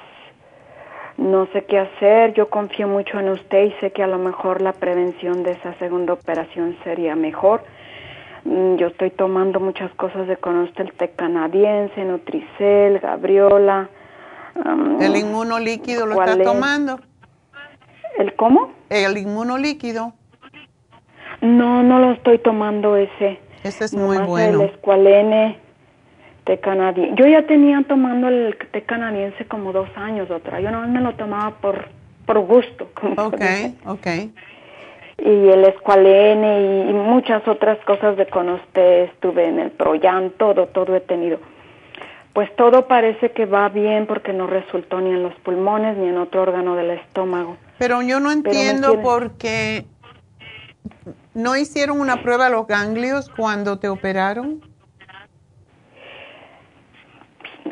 no 1.19 1.47
sé 1.53 1.65
qué 1.65 1.81
hacer, 1.81 2.33
yo 2.35 2.49
confío 2.49 2.87
mucho 2.87 3.19
en 3.19 3.29
usted 3.29 3.65
y 3.65 3.73
sé 3.81 3.91
que 3.91 4.05
a 4.05 4.07
lo 4.07 4.19
mejor 4.19 4.63
la 4.63 4.73
prevención 4.73 5.43
de 5.43 5.53
esa 5.53 5.75
segunda 5.75 6.13
operación 6.13 6.77
sería 6.85 7.17
mejor. 7.17 7.65
Mm, 8.45 8.77
yo 8.77 8.87
estoy 8.87 9.11
tomando 9.11 9.59
muchas 9.59 9.93
cosas 9.95 10.29
de 10.29 10.37
con 10.37 10.57
usted, 10.59 10.85
el 10.85 10.93
té 10.93 11.11
canadiense, 11.11 12.05
Nutricel, 12.05 13.01
Gabriola. 13.01 13.89
¿El 15.01 15.17
inmunolíquido 15.17 16.07
lo 16.07 16.23
está 16.23 16.43
tomando? 16.43 17.01
¿El 18.17 18.35
cómo? 18.35 18.73
El 18.89 19.19
inmunolíquido. 19.19 20.13
No, 21.41 21.83
no 21.83 21.99
lo 21.99 22.13
estoy 22.13 22.39
tomando 22.39 22.97
ese. 22.97 23.41
Ese 23.65 23.85
es 23.85 23.95
muy 23.95 24.19
bueno. 24.19 24.63
El 24.63 24.71
escualene 24.71 25.59
té 26.49 26.59
canadiense. 26.59 27.15
Yo 27.15 27.27
ya 27.27 27.43
tenía 27.47 27.85
tomando 27.87 28.29
el 28.29 28.57
té 28.73 28.83
canadiense 28.83 29.45
como 29.45 29.73
dos 29.73 29.91
años, 29.97 30.31
otra. 30.31 30.61
Yo 30.61 30.71
no 30.71 30.89
me 30.89 31.01
lo 31.03 31.13
tomaba 31.15 31.51
por, 31.61 31.89
por 32.25 32.41
gusto. 32.41 32.91
Ok, 33.19 33.43
ok. 33.85 34.07
Y 35.19 35.49
el 35.49 35.65
escualene 35.65 36.87
y, 36.89 36.93
muchas 36.93 37.47
otras 37.47 37.79
cosas 37.85 38.17
de 38.17 38.27
con 38.27 38.49
usted. 38.49 39.11
Estuve 39.11 39.49
en 39.49 39.59
el 39.59 39.71
Proyan, 39.71 40.31
todo, 40.31 40.67
todo 40.69 40.97
he 40.97 41.01
tenido. 41.01 41.39
Pues 42.33 42.55
todo 42.57 42.87
parece 42.87 43.33
que 43.33 43.45
va 43.45 43.69
bien 43.69 44.07
porque 44.07 44.33
no 44.33 44.47
resultó 44.47 45.01
ni 45.01 45.11
en 45.11 45.23
los 45.25 45.35
pulmones 45.41 45.99
ni 45.99 46.09
en 46.09 46.17
otro 46.17 46.43
órgano 46.43 46.77
del 46.77 46.91
estómago. 46.91 47.57
Pero 47.79 48.01
yo 48.01 48.21
no 48.21 48.31
entiendo 48.31 49.03
por 49.03 49.33
qué 49.33 49.85
no 51.35 51.57
hicieron 51.57 52.01
una 52.01 52.23
prueba 52.23 52.45
de 52.45 52.53
los 52.53 52.67
ganglios 52.67 53.29
cuando 53.37 53.79
te 53.81 53.89
operaron 53.89 54.68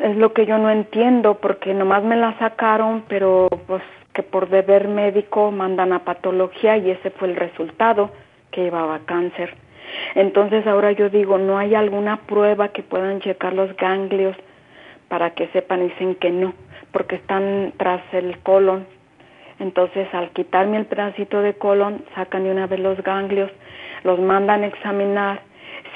es 0.01 0.17
lo 0.17 0.33
que 0.33 0.45
yo 0.45 0.57
no 0.57 0.69
entiendo 0.69 1.35
porque 1.35 1.73
nomás 1.73 2.03
me 2.03 2.15
la 2.15 2.37
sacaron, 2.39 3.03
pero 3.07 3.47
pues 3.67 3.83
que 4.13 4.23
por 4.23 4.49
deber 4.49 4.87
médico 4.87 5.51
mandan 5.51 5.93
a 5.93 5.99
patología 5.99 6.77
y 6.77 6.89
ese 6.91 7.11
fue 7.11 7.27
el 7.27 7.35
resultado 7.35 8.11
que 8.51 8.63
llevaba 8.63 8.99
cáncer. 9.05 9.53
Entonces 10.15 10.65
ahora 10.67 10.91
yo 10.91 11.09
digo, 11.09 11.37
no 11.37 11.57
hay 11.57 11.75
alguna 11.75 12.17
prueba 12.25 12.69
que 12.69 12.83
puedan 12.83 13.19
checar 13.21 13.53
los 13.53 13.75
ganglios 13.77 14.35
para 15.07 15.31
que 15.31 15.47
sepan, 15.49 15.87
dicen 15.87 16.15
que 16.15 16.31
no, 16.31 16.53
porque 16.91 17.15
están 17.15 17.73
tras 17.77 18.01
el 18.11 18.39
colon. 18.39 18.85
Entonces 19.59 20.07
al 20.13 20.31
quitarme 20.31 20.77
el 20.77 20.85
pedacito 20.85 21.41
de 21.41 21.53
colon, 21.53 22.03
sacan 22.15 22.43
de 22.43 22.51
una 22.51 22.67
vez 22.67 22.79
los 22.79 23.01
ganglios, 23.03 23.51
los 24.03 24.19
mandan 24.19 24.63
a 24.63 24.67
examinar 24.67 25.41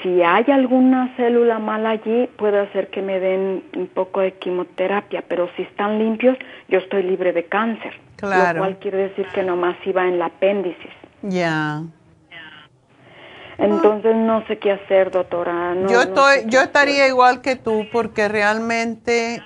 si 0.02 0.22
hay 0.22 0.46
alguna 0.52 1.16
célula 1.16 1.60
mala 1.60 1.92
allí, 1.92 2.28
puede 2.38 2.60
hacer 2.60 2.90
que 2.90 3.02
me 3.02 3.20
den 3.20 3.64
un 3.76 3.88
poco 3.88 4.22
de 4.22 4.34
quimioterapia, 4.34 5.24
pero 5.28 5.50
si 5.56 5.64
están 5.64 6.00
limpios, 6.00 6.38
yo 6.68 6.80
estoy 6.80 7.04
libre 7.04 7.34
de 7.34 7.46
cáncer. 7.46 7.94
Claro. 8.16 8.60
Lo 8.60 8.66
cual 8.66 8.78
quiere 8.80 9.10
decir 9.10 9.28
que 9.34 9.44
nomás 9.44 9.76
iba 9.86 10.08
en 10.08 10.16
el 10.16 10.22
apéndice. 10.22 10.90
Ya. 11.24 11.84
Entonces 13.58 14.16
no 14.16 14.46
sé 14.48 14.58
qué 14.58 14.72
hacer, 14.72 15.12
doctora. 15.12 15.76
yo 15.88 16.02
estoy, 16.02 16.46
yo 16.48 16.62
estaría 16.62 17.08
igual 17.08 17.42
que 17.42 17.56
tú 17.56 17.86
porque 17.92 18.28
realmente 18.28 19.44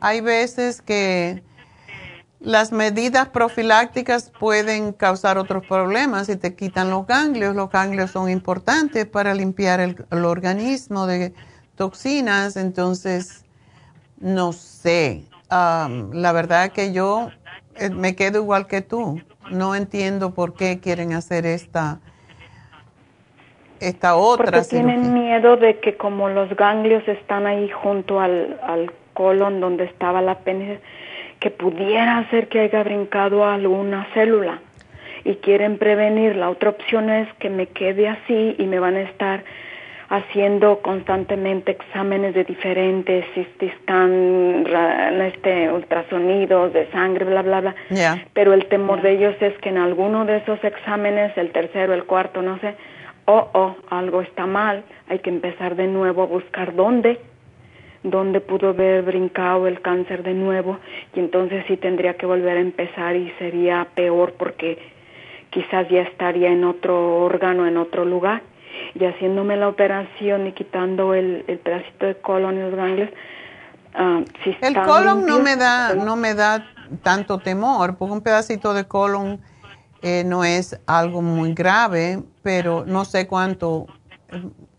hay 0.00 0.20
veces 0.20 0.80
que 0.80 1.42
las 2.40 2.70
medidas 2.70 3.28
profilácticas 3.28 4.30
pueden 4.38 4.92
causar 4.92 5.38
otros 5.38 5.66
problemas 5.66 6.28
si 6.28 6.36
te 6.36 6.54
quitan 6.54 6.90
los 6.90 7.06
ganglios. 7.06 7.56
Los 7.56 7.70
ganglios 7.70 8.12
son 8.12 8.30
importantes 8.30 9.06
para 9.06 9.34
limpiar 9.34 9.80
el, 9.80 9.96
organismo 10.24 11.06
de 11.06 11.32
toxinas, 11.76 12.56
entonces 12.56 13.44
no 14.20 14.52
sé. 14.52 15.24
la 15.50 16.32
verdad 16.32 16.70
que 16.70 16.92
yo 16.92 17.30
eh, 17.76 17.90
me 17.90 18.14
quedo 18.14 18.40
igual 18.40 18.66
que 18.66 18.82
tú. 18.82 19.20
No 19.50 19.74
entiendo 19.74 20.34
por 20.34 20.54
qué 20.54 20.78
quieren 20.78 21.14
hacer 21.14 21.46
esta 21.46 22.00
esta 23.80 24.16
otra 24.16 24.46
Porque 24.46 24.68
tienen 24.68 25.14
miedo 25.14 25.56
de 25.56 25.78
que 25.78 25.96
como 25.96 26.28
los 26.28 26.54
ganglios 26.56 27.06
están 27.06 27.46
ahí 27.46 27.70
junto 27.70 28.20
al, 28.20 28.58
al 28.62 28.92
colon 29.14 29.60
donde 29.60 29.84
estaba 29.84 30.20
la 30.20 30.32
apéndice, 30.32 30.80
que 31.40 31.50
pudiera 31.50 32.28
ser 32.30 32.48
que 32.48 32.60
haya 32.60 32.82
brincado 32.82 33.44
alguna 33.44 34.06
célula 34.14 34.60
y 35.24 35.36
quieren 35.36 35.78
prevenir. 35.78 36.36
La 36.36 36.50
otra 36.50 36.70
opción 36.70 37.10
es 37.10 37.28
que 37.34 37.50
me 37.50 37.66
quede 37.66 38.08
así 38.08 38.56
y 38.58 38.66
me 38.66 38.78
van 38.78 38.96
a 38.96 39.02
estar 39.02 39.44
haciendo 40.08 40.80
constantemente 40.80 41.72
exámenes 41.72 42.34
de 42.34 42.44
diferentes, 42.44 43.26
scan, 43.82 44.64
este, 45.20 45.70
ultrasonidos 45.70 46.72
de 46.72 46.90
sangre, 46.90 47.26
bla, 47.26 47.42
bla, 47.42 47.60
bla. 47.60 47.74
Pero 48.32 48.54
el 48.54 48.66
temor 48.66 49.02
de 49.02 49.12
ellos 49.12 49.34
es 49.40 49.56
que 49.58 49.68
en 49.68 49.76
alguno 49.76 50.24
de 50.24 50.38
esos 50.38 50.62
exámenes, 50.64 51.36
el 51.36 51.52
tercero, 51.52 51.92
el 51.92 52.04
cuarto, 52.04 52.40
no 52.40 52.58
sé, 52.60 52.74
oh, 53.26 53.50
oh, 53.52 53.76
algo 53.90 54.22
está 54.22 54.46
mal, 54.46 54.82
hay 55.08 55.18
que 55.18 55.28
empezar 55.28 55.76
de 55.76 55.86
nuevo 55.86 56.22
a 56.22 56.26
buscar 56.26 56.74
dónde, 56.74 57.20
dónde 58.02 58.40
pudo 58.40 58.70
haber 58.70 59.02
brincado 59.02 59.66
el 59.66 59.80
cáncer 59.80 60.22
de 60.22 60.34
nuevo, 60.34 60.78
y 61.14 61.20
entonces 61.20 61.64
sí 61.66 61.76
tendría 61.76 62.16
que 62.16 62.26
volver 62.26 62.56
a 62.56 62.60
empezar 62.60 63.16
y 63.16 63.30
sería 63.38 63.86
peor 63.94 64.34
porque 64.38 64.78
quizás 65.50 65.88
ya 65.88 66.02
estaría 66.02 66.50
en 66.50 66.64
otro 66.64 67.22
órgano, 67.24 67.66
en 67.66 67.76
otro 67.76 68.04
lugar. 68.04 68.42
Y 68.94 69.04
haciéndome 69.04 69.56
la 69.56 69.68
operación 69.68 70.46
y 70.46 70.52
quitando 70.52 71.14
el, 71.14 71.44
el 71.48 71.58
pedacito 71.58 72.06
de 72.06 72.14
colon 72.16 72.56
y 72.56 72.60
los 72.60 72.74
ganglios, 72.74 73.10
uh, 73.98 74.24
si 74.44 74.56
el 74.60 74.74
colon 74.82 75.26
no 75.26 75.40
me 75.40 75.56
da 75.56 75.94
no 75.94 76.16
me 76.16 76.34
da 76.34 76.64
tanto 77.02 77.38
temor 77.38 77.96
porque 77.96 78.12
un 78.12 78.20
pedacito 78.20 78.74
de 78.74 78.84
colon 78.86 79.40
eh, 80.02 80.22
no 80.24 80.44
es 80.44 80.80
algo 80.86 81.22
muy 81.22 81.54
grave 81.54 82.22
pero 82.42 82.84
no 82.86 83.04
sé 83.04 83.26
cuánto 83.26 83.86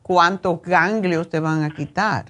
cuántos 0.02 0.62
ganglios 0.62 1.30
te 1.30 1.40
van 1.40 1.64
a 1.64 1.70
quitar 1.70 2.26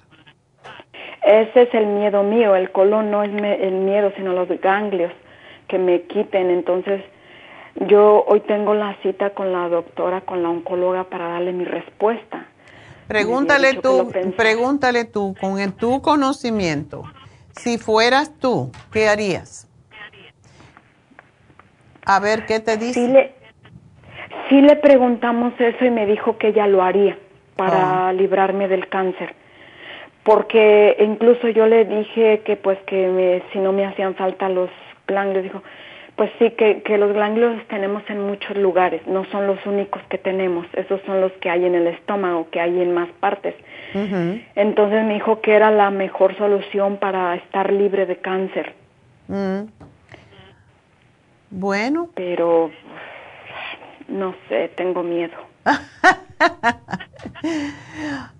ese 1.30 1.62
es 1.62 1.74
el 1.74 1.86
miedo 1.86 2.22
mío 2.22 2.54
el 2.54 2.70
colon 2.70 3.10
no 3.10 3.22
es 3.22 3.30
el 3.30 3.74
miedo 3.74 4.12
sino 4.16 4.32
los 4.32 4.48
ganglios 4.60 5.12
que 5.68 5.78
me 5.78 6.02
quiten 6.02 6.50
entonces 6.50 7.02
yo 7.76 8.24
hoy 8.26 8.40
tengo 8.40 8.74
la 8.74 8.96
cita 9.02 9.30
con 9.30 9.52
la 9.52 9.68
doctora, 9.68 10.22
con 10.22 10.42
la 10.42 10.50
oncóloga 10.50 11.04
para 11.04 11.28
darle 11.28 11.52
mi 11.52 11.64
respuesta. 11.64 12.46
Pregúntale 13.06 13.74
tú, 13.74 14.12
pregúntale 14.36 15.04
tú, 15.04 15.34
con 15.40 15.58
el, 15.58 15.72
tu 15.72 16.00
conocimiento, 16.00 17.02
si 17.52 17.78
fueras 17.78 18.38
tú, 18.38 18.70
¿qué 18.92 19.08
harías? 19.08 19.68
A 22.06 22.20
ver 22.20 22.46
qué 22.46 22.60
te 22.60 22.76
dice. 22.76 22.94
Sí 22.94 23.08
le, 23.08 23.34
sí 24.48 24.60
le 24.60 24.76
preguntamos 24.76 25.52
eso 25.58 25.84
y 25.84 25.90
me 25.90 26.06
dijo 26.06 26.38
que 26.38 26.48
ella 26.48 26.66
lo 26.66 26.82
haría 26.82 27.18
para 27.56 28.08
ah. 28.08 28.12
librarme 28.12 28.68
del 28.68 28.88
cáncer. 28.88 29.34
Porque 30.22 30.96
incluso 31.00 31.48
yo 31.48 31.66
le 31.66 31.84
dije 31.84 32.42
que 32.44 32.56
pues 32.56 32.78
que 32.86 33.42
si 33.52 33.58
no 33.58 33.72
me 33.72 33.86
hacían 33.86 34.14
falta 34.14 34.48
los 34.48 34.70
ganglios, 35.06 35.44
dijo, 35.44 35.62
pues 36.16 36.30
sí, 36.38 36.50
que, 36.50 36.82
que 36.82 36.98
los 36.98 37.14
ganglios 37.14 37.66
tenemos 37.68 38.02
en 38.10 38.20
muchos 38.20 38.54
lugares, 38.54 39.06
no 39.06 39.24
son 39.26 39.46
los 39.46 39.64
únicos 39.64 40.02
que 40.10 40.18
tenemos, 40.18 40.66
esos 40.74 41.00
son 41.06 41.22
los 41.22 41.32
que 41.40 41.48
hay 41.48 41.64
en 41.64 41.74
el 41.74 41.86
estómago, 41.86 42.48
que 42.50 42.60
hay 42.60 42.78
en 42.78 42.92
más 42.92 43.08
partes. 43.20 43.54
Entonces 44.54 45.04
me 45.04 45.14
dijo 45.14 45.40
que 45.40 45.54
era 45.54 45.70
la 45.70 45.90
mejor 45.90 46.36
solución 46.36 46.98
para 46.98 47.34
estar 47.36 47.72
libre 47.72 48.04
de 48.04 48.16
cáncer. 48.16 48.74
Mm. 49.28 49.62
Bueno. 51.50 52.08
Pero, 52.14 52.70
no 54.08 54.34
sé, 54.48 54.70
tengo 54.76 55.02
miedo. 55.02 55.49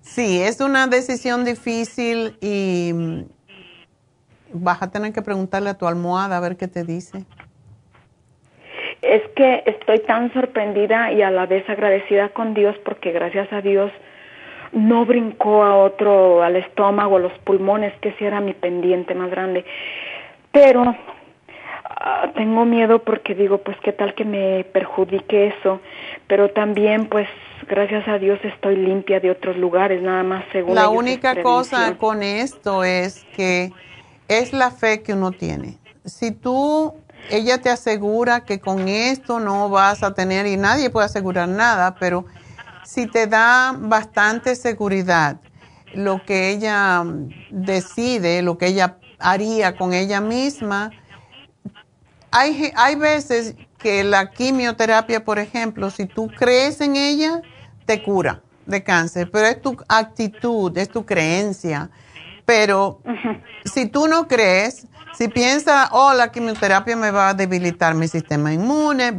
Sí, 0.01 0.41
es 0.41 0.59
una 0.61 0.87
decisión 0.87 1.45
difícil 1.45 2.37
y 2.41 2.91
mm, 2.93 3.21
vas 4.53 4.81
a 4.81 4.91
tener 4.91 5.13
que 5.13 5.21
preguntarle 5.21 5.69
a 5.69 5.77
tu 5.77 5.87
almohada 5.87 6.37
a 6.37 6.39
ver 6.39 6.57
qué 6.57 6.67
te 6.67 6.83
dice 6.83 7.25
es 9.01 9.23
que 9.35 9.63
estoy 9.65 9.99
tan 9.99 10.31
sorprendida 10.33 11.11
y 11.11 11.21
a 11.21 11.31
la 11.31 11.45
vez 11.45 11.67
agradecida 11.69 12.29
con 12.29 12.53
Dios 12.53 12.75
porque 12.85 13.11
gracias 13.11 13.51
a 13.51 13.61
Dios 13.61 13.91
no 14.71 15.05
brincó 15.05 15.63
a 15.63 15.75
otro, 15.75 16.43
al 16.43 16.55
estómago, 16.55 17.17
a 17.17 17.19
los 17.19 17.33
pulmones, 17.39 17.93
que 17.99 18.09
ese 18.09 18.25
era 18.25 18.39
mi 18.39 18.53
pendiente 18.53 19.13
más 19.15 19.29
grande. 19.29 19.65
Pero 20.51 20.95
ah, 21.97 22.31
tengo 22.35 22.65
miedo 22.65 22.99
porque 23.03 23.35
digo, 23.35 23.59
pues 23.59 23.77
qué 23.83 23.91
tal 23.91 24.13
que 24.15 24.25
me 24.25 24.63
perjudique 24.63 25.47
eso, 25.47 25.79
pero 26.27 26.49
también 26.49 27.07
pues 27.07 27.27
gracias 27.67 28.07
a 28.07 28.17
Dios 28.17 28.39
estoy 28.43 28.75
limpia 28.75 29.19
de 29.19 29.31
otros 29.31 29.57
lugares, 29.57 30.01
nada 30.01 30.23
más 30.23 30.43
según 30.51 30.75
La 30.75 30.89
única 30.89 31.41
cosa 31.41 31.97
con 31.97 32.23
esto 32.23 32.83
es 32.83 33.25
que 33.35 33.71
es 34.27 34.53
la 34.53 34.71
fe 34.71 35.01
que 35.01 35.13
uno 35.13 35.31
tiene. 35.31 35.77
Si 36.05 36.31
tú 36.31 36.95
ella 37.29 37.59
te 37.59 37.69
asegura 37.69 38.43
que 38.45 38.59
con 38.59 38.87
esto 38.87 39.39
no 39.39 39.69
vas 39.69 40.03
a 40.03 40.13
tener, 40.13 40.47
y 40.47 40.57
nadie 40.57 40.89
puede 40.89 41.05
asegurar 41.05 41.47
nada, 41.47 41.95
pero 41.99 42.25
si 42.83 43.07
te 43.07 43.27
da 43.27 43.75
bastante 43.77 44.55
seguridad 44.55 45.37
lo 45.93 46.23
que 46.25 46.49
ella 46.49 47.03
decide, 47.49 48.41
lo 48.41 48.57
que 48.57 48.67
ella 48.67 48.97
haría 49.19 49.75
con 49.75 49.93
ella 49.93 50.21
misma, 50.21 50.91
hay, 52.31 52.71
hay 52.75 52.95
veces 52.95 53.55
que 53.77 54.03
la 54.03 54.31
quimioterapia, 54.31 55.23
por 55.23 55.39
ejemplo, 55.39 55.89
si 55.89 56.05
tú 56.05 56.27
crees 56.37 56.81
en 56.81 56.95
ella, 56.95 57.41
te 57.85 58.01
cura 58.01 58.41
de 58.65 58.83
cáncer, 58.83 59.29
pero 59.31 59.47
es 59.47 59.61
tu 59.61 59.77
actitud, 59.87 60.75
es 60.77 60.89
tu 60.89 61.05
creencia. 61.05 61.89
Pero 62.45 63.01
si 63.65 63.87
tú 63.87 64.07
no 64.07 64.27
crees, 64.27 64.87
si 65.17 65.27
piensa, 65.27 65.89
oh, 65.91 66.13
la 66.13 66.31
quimioterapia 66.31 66.95
me 66.95 67.11
va 67.11 67.29
a 67.29 67.33
debilitar 67.33 67.95
mi 67.95 68.07
sistema 68.07 68.53
inmune, 68.53 69.13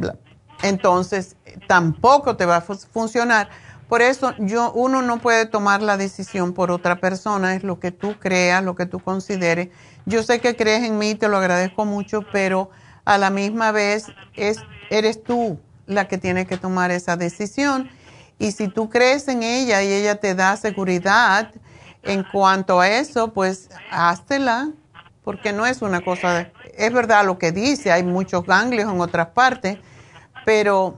entonces 0.61 1.35
tampoco 1.67 2.35
te 2.35 2.45
va 2.45 2.57
a 2.57 2.61
funcionar. 2.61 3.49
Por 3.87 4.01
eso 4.01 4.33
yo, 4.39 4.71
uno 4.71 5.01
no 5.01 5.19
puede 5.19 5.45
tomar 5.45 5.81
la 5.81 5.97
decisión 5.97 6.53
por 6.53 6.71
otra 6.71 6.99
persona, 6.99 7.55
es 7.55 7.63
lo 7.63 7.79
que 7.79 7.91
tú 7.91 8.15
creas, 8.19 8.63
lo 8.63 8.75
que 8.75 8.85
tú 8.85 8.99
consideres. 8.99 9.69
Yo 10.05 10.23
sé 10.23 10.39
que 10.39 10.55
crees 10.55 10.83
en 10.83 10.97
mí, 10.97 11.15
te 11.15 11.27
lo 11.27 11.37
agradezco 11.37 11.85
mucho, 11.85 12.25
pero 12.31 12.71
a 13.05 13.17
la 13.17 13.29
misma 13.29 13.71
vez 13.71 14.07
es, 14.35 14.59
eres 14.89 15.23
tú 15.23 15.59
la 15.85 16.07
que 16.07 16.17
tiene 16.17 16.45
que 16.45 16.57
tomar 16.57 16.91
esa 16.91 17.17
decisión. 17.17 17.89
Y 18.39 18.51
si 18.51 18.67
tú 18.67 18.89
crees 18.89 19.27
en 19.27 19.43
ella 19.43 19.83
y 19.83 19.91
ella 19.91 20.15
te 20.15 20.35
da 20.35 20.55
seguridad 20.57 21.51
en 22.03 22.23
cuanto 22.23 22.79
a 22.79 22.89
eso, 22.89 23.33
pues 23.33 23.69
háztela 23.91 24.71
porque 25.23 25.53
no 25.53 25.65
es 25.65 25.81
una 25.81 26.01
cosa, 26.01 26.33
de, 26.33 26.51
es 26.77 26.91
verdad 26.91 27.25
lo 27.25 27.37
que 27.37 27.51
dice, 27.51 27.91
hay 27.91 28.03
muchos 28.03 28.45
ganglios 28.45 28.91
en 28.91 28.99
otras 28.99 29.27
partes, 29.27 29.77
pero 30.45 30.97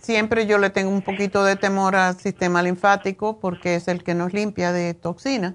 siempre 0.00 0.46
yo 0.46 0.58
le 0.58 0.70
tengo 0.70 0.90
un 0.90 1.02
poquito 1.02 1.44
de 1.44 1.56
temor 1.56 1.96
al 1.96 2.16
sistema 2.18 2.62
linfático 2.62 3.38
porque 3.40 3.74
es 3.74 3.88
el 3.88 4.04
que 4.04 4.14
nos 4.14 4.32
limpia 4.32 4.72
de 4.72 4.94
toxinas. 4.94 5.54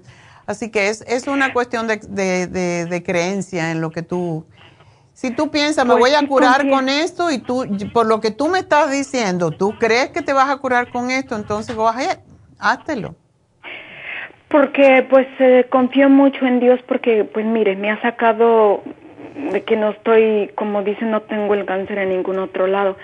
Así 0.50 0.68
que 0.72 0.88
es, 0.88 1.02
es 1.02 1.28
una 1.28 1.52
cuestión 1.52 1.86
de, 1.86 1.98
de, 2.08 2.84
de, 2.84 3.02
creencia 3.04 3.70
en 3.70 3.80
lo 3.80 3.90
que 3.90 4.02
tú... 4.02 4.44
Si 5.12 5.30
tú 5.30 5.52
piensas, 5.52 5.86
me 5.86 5.94
voy 5.94 6.10
a 6.10 6.26
curar 6.26 6.68
con 6.68 6.88
esto 6.88 7.30
y 7.30 7.38
tú, 7.38 7.64
por 7.92 8.06
lo 8.06 8.20
que 8.20 8.32
tú 8.32 8.48
me 8.48 8.58
estás 8.58 8.90
diciendo, 8.90 9.52
tú 9.52 9.78
crees 9.78 10.08
que 10.08 10.22
te 10.22 10.32
vas 10.32 10.50
a 10.50 10.56
curar 10.56 10.90
con 10.90 11.12
esto, 11.12 11.36
entonces 11.36 11.76
vas 11.76 11.96
a 11.96 12.18
háztelo. 12.58 13.14
Porque 14.48 15.06
pues 15.08 15.28
eh, 15.38 15.66
confío 15.70 16.08
mucho 16.08 16.44
en 16.44 16.58
Dios 16.58 16.80
porque 16.88 17.22
pues 17.22 17.46
mire, 17.46 17.76
me 17.76 17.92
ha 17.92 18.02
sacado 18.02 18.82
de 19.52 19.62
que 19.62 19.76
no 19.76 19.90
estoy, 19.90 20.50
como 20.56 20.82
dicen, 20.82 21.12
no 21.12 21.22
tengo 21.22 21.54
el 21.54 21.64
cáncer 21.64 21.98
en 21.98 22.08
ningún 22.08 22.40
otro 22.40 22.66
lado. 22.66 22.96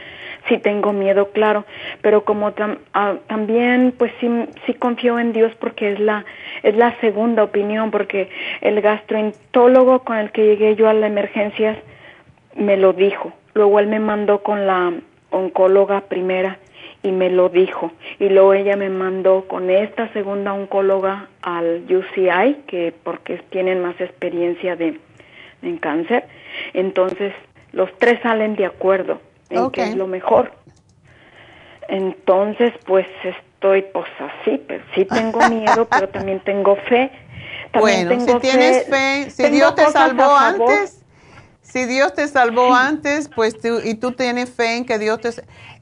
Sí 0.49 0.59
tengo 0.59 0.93
miedo, 0.93 1.31
claro, 1.33 1.65
pero 2.03 2.25
como 2.25 2.53
ah, 2.93 3.15
también 3.27 3.93
pues 3.99 4.13
sí, 4.21 4.29
sí 4.65 4.75
confío 4.75 5.19
en 5.19 5.33
Dios 5.33 5.53
porque 5.59 5.93
es 5.93 5.99
la, 5.99 6.25
es 6.63 6.77
la 6.77 6.99
segunda 7.01 7.43
opinión, 7.43 7.91
porque 7.91 8.29
el 8.61 8.81
gastroentólogo 8.81 10.01
con 10.01 10.19
el 10.19 10.31
que 10.31 10.45
llegué 10.45 10.77
yo 10.77 10.89
a 10.89 10.95
la 10.95 11.09
emergencias 11.09 11.77
me 12.55 12.77
lo 12.77 12.93
dijo. 12.93 13.33
Luego 13.55 13.81
él 13.81 13.89
me 13.89 13.99
mandó 13.99 14.43
con 14.43 14.67
la 14.67 14.93
oncóloga 15.31 16.03
primera 16.03 16.59
y 17.03 17.11
me 17.13 17.31
lo 17.31 17.49
dijo. 17.49 17.93
Y 18.19 18.29
luego 18.29 18.55
ella 18.55 18.77
me 18.77 18.89
mandó 18.89 19.47
con 19.49 19.71
esta 19.71 20.13
segunda 20.13 20.53
oncóloga 20.53 21.29
al 21.43 21.85
UCI, 21.89 22.65
que 22.67 22.93
porque 23.03 23.39
tienen 23.51 23.83
más 23.83 24.01
experiencia 24.01 24.77
de, 24.77 24.99
en 25.63 25.77
cáncer. 25.79 26.25
Entonces, 26.73 27.33
los 27.73 27.97
tres 27.99 28.21
salen 28.23 28.57
de 28.57 28.67
acuerdo 28.67 29.21
en 29.51 29.71
que 29.71 29.83
es 29.83 29.97
lo 29.97 30.07
mejor. 30.07 30.53
Entonces, 31.89 32.73
pues 32.87 33.07
estoy 33.23 33.83
pues 33.93 34.07
así, 34.19 34.63
pero 34.67 34.85
sí 34.95 35.05
tengo 35.05 35.39
miedo, 35.51 35.87
pero 35.89 36.09
también 36.09 36.41
tengo 36.41 36.77
fe. 36.89 37.11
También 37.73 38.09
bueno, 38.09 38.27
si 38.27 38.35
tienes 38.39 38.87
fe, 38.87 39.31
si 39.31 39.49
Dios 39.51 39.75
te 39.75 39.87
salvó 39.91 40.37
antes, 40.37 41.05
si 41.63 41.85
Dios 41.85 42.15
te 42.15 42.29
salvó 42.29 42.75
antes, 42.75 43.29
pues 43.29 43.61
tú, 43.61 43.81
y 43.85 43.95
tú 43.95 44.13
tienes 44.13 44.51
fe 44.51 44.77
en 44.77 44.85
que 44.85 44.99
Dios 44.99 45.21
te 45.21 45.31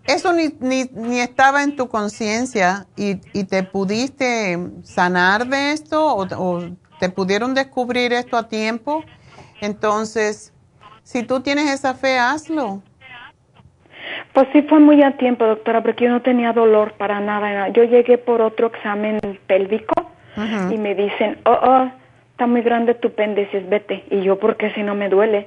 eso 0.06 0.32
ni, 0.32 0.54
ni, 0.60 0.84
ni 0.92 1.20
estaba 1.20 1.62
en 1.62 1.76
tu 1.76 1.88
conciencia 1.88 2.86
y, 2.94 3.20
y, 3.32 3.44
te 3.44 3.62
pudiste 3.62 4.58
sanar 4.82 5.46
de 5.46 5.72
esto 5.72 6.06
o, 6.06 6.26
o, 6.36 6.76
te 7.00 7.08
pudieron 7.08 7.54
descubrir 7.54 8.12
esto 8.12 8.36
a 8.36 8.48
tiempo. 8.48 9.02
Entonces, 9.62 10.52
si 11.02 11.22
tú 11.22 11.40
tienes 11.40 11.70
esa 11.70 11.94
fe, 11.94 12.18
hazlo. 12.18 12.82
Pues 14.32 14.48
sí 14.52 14.62
fue 14.62 14.80
muy 14.80 15.02
a 15.02 15.12
tiempo, 15.12 15.46
doctora, 15.46 15.82
porque 15.82 16.04
yo 16.04 16.10
no 16.10 16.22
tenía 16.22 16.52
dolor 16.52 16.94
para 16.94 17.20
nada. 17.20 17.68
Yo 17.68 17.84
llegué 17.84 18.18
por 18.18 18.42
otro 18.42 18.66
examen 18.66 19.20
pélvico 19.46 20.10
y 20.70 20.76
me 20.76 20.94
dicen, 20.94 21.38
oh, 21.44 21.58
oh, 21.62 21.90
está 22.32 22.46
muy 22.46 22.62
grande 22.62 22.94
tu 22.94 23.10
pendeces, 23.10 23.68
vete. 23.68 24.04
Y 24.10 24.22
yo, 24.22 24.38
¿por 24.38 24.56
qué 24.56 24.72
si 24.72 24.82
no 24.82 24.94
me 24.96 25.08
duele? 25.08 25.46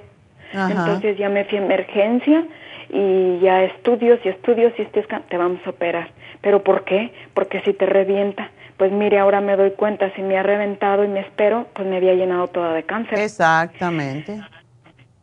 Entonces 0.53 1.17
ya 1.17 1.27
me 1.27 1.43
fui 1.45 1.57
a 1.57 1.61
emergencia 1.61 2.45
y 2.89 3.39
ya 3.39 3.63
estudios 3.63 4.19
y 4.23 4.29
estudios 4.29 4.71
y 4.77 4.83
este 4.83 5.03
te 5.03 5.37
vamos 5.37 5.59
a 5.65 5.71
operar. 5.71 6.09
¿Pero 6.41 6.63
por 6.63 6.85
qué? 6.85 7.11
Porque 7.33 7.61
si 7.61 7.73
te 7.73 7.85
revienta. 7.85 8.49
Pues 8.77 8.91
mire, 8.91 9.17
ahora 9.17 9.41
me 9.41 9.55
doy 9.57 9.71
cuenta, 9.71 10.11
si 10.15 10.21
me 10.21 10.37
ha 10.37 10.43
reventado 10.43 11.03
y 11.03 11.07
me 11.07 11.21
espero, 11.21 11.65
pues 11.73 11.87
me 11.87 11.97
había 11.97 12.13
llenado 12.13 12.47
toda 12.47 12.73
de 12.73 12.83
cáncer. 12.83 13.19
Exactamente. 13.19 14.39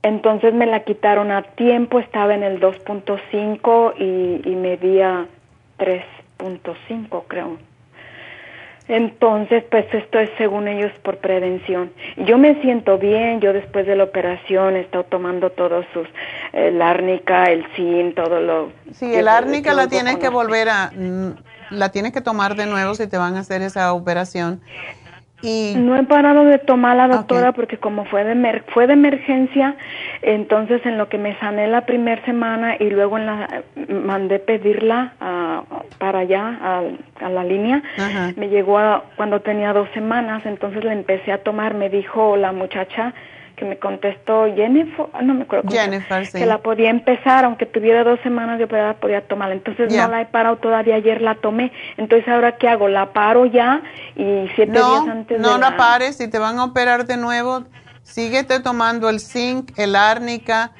Entonces 0.04 0.52
me 0.52 0.66
la 0.66 0.84
quitaron 0.84 1.32
a 1.32 1.42
tiempo, 1.42 1.98
estaba 1.98 2.34
en 2.34 2.42
el 2.42 2.60
2.5 2.60 3.94
y, 3.98 4.48
y 4.48 4.54
medía 4.54 5.26
3.5 5.78 7.22
creo. 7.26 7.56
Entonces, 8.86 9.64
pues 9.70 9.86
esto 9.94 10.18
es 10.18 10.28
según 10.36 10.68
ellos 10.68 10.92
por 11.02 11.16
prevención. 11.16 11.90
Yo 12.18 12.36
me 12.36 12.60
siento 12.60 12.98
bien, 12.98 13.40
yo 13.40 13.54
después 13.54 13.86
de 13.86 13.96
la 13.96 14.04
operación 14.04 14.76
he 14.76 14.80
estado 14.80 15.04
tomando 15.04 15.48
todos 15.48 15.86
sus, 15.94 16.06
el 16.52 16.82
árnica, 16.82 17.44
el 17.44 17.64
zinc, 17.74 18.14
todo 18.14 18.40
lo... 18.40 18.72
Sí, 18.92 19.14
el 19.14 19.26
árnica 19.26 19.72
la 19.72 19.88
tienes 19.88 20.18
que 20.18 20.28
volver 20.28 20.68
a, 20.68 20.92
mm, 20.94 21.30
la 21.70 21.88
tienes 21.92 22.12
que 22.12 22.20
tomar 22.20 22.56
de 22.56 22.66
nuevo 22.66 22.94
si 22.94 23.06
te 23.06 23.16
van 23.16 23.36
a 23.36 23.40
hacer 23.40 23.62
esa 23.62 23.94
operación. 23.94 24.60
No 25.42 25.96
he 25.96 26.02
parado 26.04 26.44
de 26.44 26.58
tomar 26.58 26.96
la 26.96 27.06
doctora 27.06 27.52
porque 27.52 27.76
como 27.76 28.06
fue 28.06 28.24
de 28.24 28.62
fue 28.68 28.86
de 28.86 28.94
emergencia, 28.94 29.76
entonces 30.22 30.84
en 30.86 30.96
lo 30.96 31.08
que 31.10 31.18
me 31.18 31.38
sané 31.38 31.66
la 31.68 31.82
primera 31.82 32.24
semana 32.24 32.76
y 32.78 32.88
luego 32.88 33.18
en 33.18 33.26
la 33.26 33.62
mandé 33.88 34.38
pedirla 34.38 35.12
para 35.98 36.20
allá 36.20 36.82
a, 37.20 37.28
la 37.28 37.44
línea, 37.44 37.82
me 38.36 38.48
llegó 38.48 38.78
cuando 39.16 39.40
tenía 39.40 39.74
dos 39.74 39.88
semanas, 39.92 40.46
entonces 40.46 40.82
la 40.82 40.94
empecé 40.94 41.32
a 41.32 41.38
tomar, 41.38 41.74
me 41.74 41.90
dijo 41.90 42.36
la 42.36 42.52
muchacha 42.52 43.12
que 43.56 43.64
me 43.64 43.78
contestó 43.78 44.46
Jennifer, 44.54 45.06
ah, 45.12 45.22
no 45.22 45.34
me 45.34 45.42
acuerdo 45.42 45.70
Jennifer, 45.70 46.30
que 46.30 46.46
la 46.46 46.58
podía 46.58 46.90
empezar, 46.90 47.44
aunque 47.44 47.66
tuviera 47.66 48.02
dos 48.04 48.18
semanas 48.22 48.58
de 48.58 48.64
operada, 48.64 48.94
podía 48.94 49.26
tomarla. 49.26 49.54
Entonces 49.54 49.92
no 49.92 50.08
la 50.08 50.22
he 50.22 50.26
parado 50.26 50.56
todavía, 50.56 50.96
ayer 50.96 51.20
la 51.20 51.36
tomé. 51.36 51.72
Entonces 51.96 52.28
ahora 52.28 52.56
qué 52.56 52.68
hago, 52.68 52.88
la 52.88 53.12
paro 53.12 53.46
ya 53.46 53.82
y 54.16 54.48
siete 54.54 54.72
días 54.72 55.08
antes 55.08 55.40
no 55.40 55.58
la... 55.58 55.76
pares, 55.76 56.16
si 56.16 56.28
te 56.28 56.38
van 56.38 56.58
a 56.58 56.64
operar 56.64 57.06
de 57.06 57.16
nuevo, 57.16 57.64
síguete 58.02 58.60
tomando 58.60 59.08
el 59.08 59.20
zinc, 59.20 59.78
el 59.78 59.94
árnica, 59.94 60.72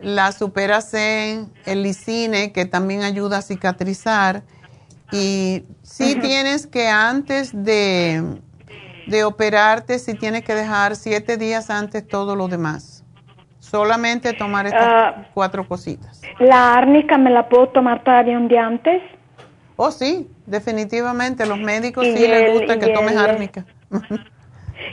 la 0.00 0.32
superacen, 0.32 1.52
el 1.66 1.82
lisine, 1.82 2.52
que 2.52 2.64
también 2.64 3.02
ayuda 3.02 3.38
a 3.38 3.42
cicatrizar. 3.42 4.42
Y 5.12 5.64
si 5.82 6.14
tienes 6.16 6.66
que 6.66 6.88
antes 6.88 7.50
de 7.52 8.40
de 9.06 9.24
operarte 9.24 9.98
si 9.98 10.14
tienes 10.14 10.44
que 10.44 10.54
dejar 10.54 10.96
siete 10.96 11.36
días 11.36 11.70
antes 11.70 12.06
todo 12.06 12.36
lo 12.36 12.48
demás. 12.48 13.04
Solamente 13.58 14.32
tomar 14.32 14.66
estas 14.66 14.84
ah, 14.86 15.26
cuatro 15.32 15.66
cositas. 15.66 16.20
¿La 16.38 16.74
árnica 16.74 17.16
me 17.16 17.30
la 17.30 17.48
puedo 17.48 17.68
tomar 17.68 18.02
todavía 18.02 18.36
un 18.36 18.48
día 18.48 18.66
antes? 18.66 19.00
Oh, 19.76 19.90
sí, 19.90 20.28
definitivamente. 20.46 21.46
Los 21.46 21.58
médicos 21.58 22.04
sí 22.04 22.26
les 22.26 22.52
gusta 22.52 22.78
que 22.78 22.88
tomes 22.88 23.16
árnica. 23.16 23.64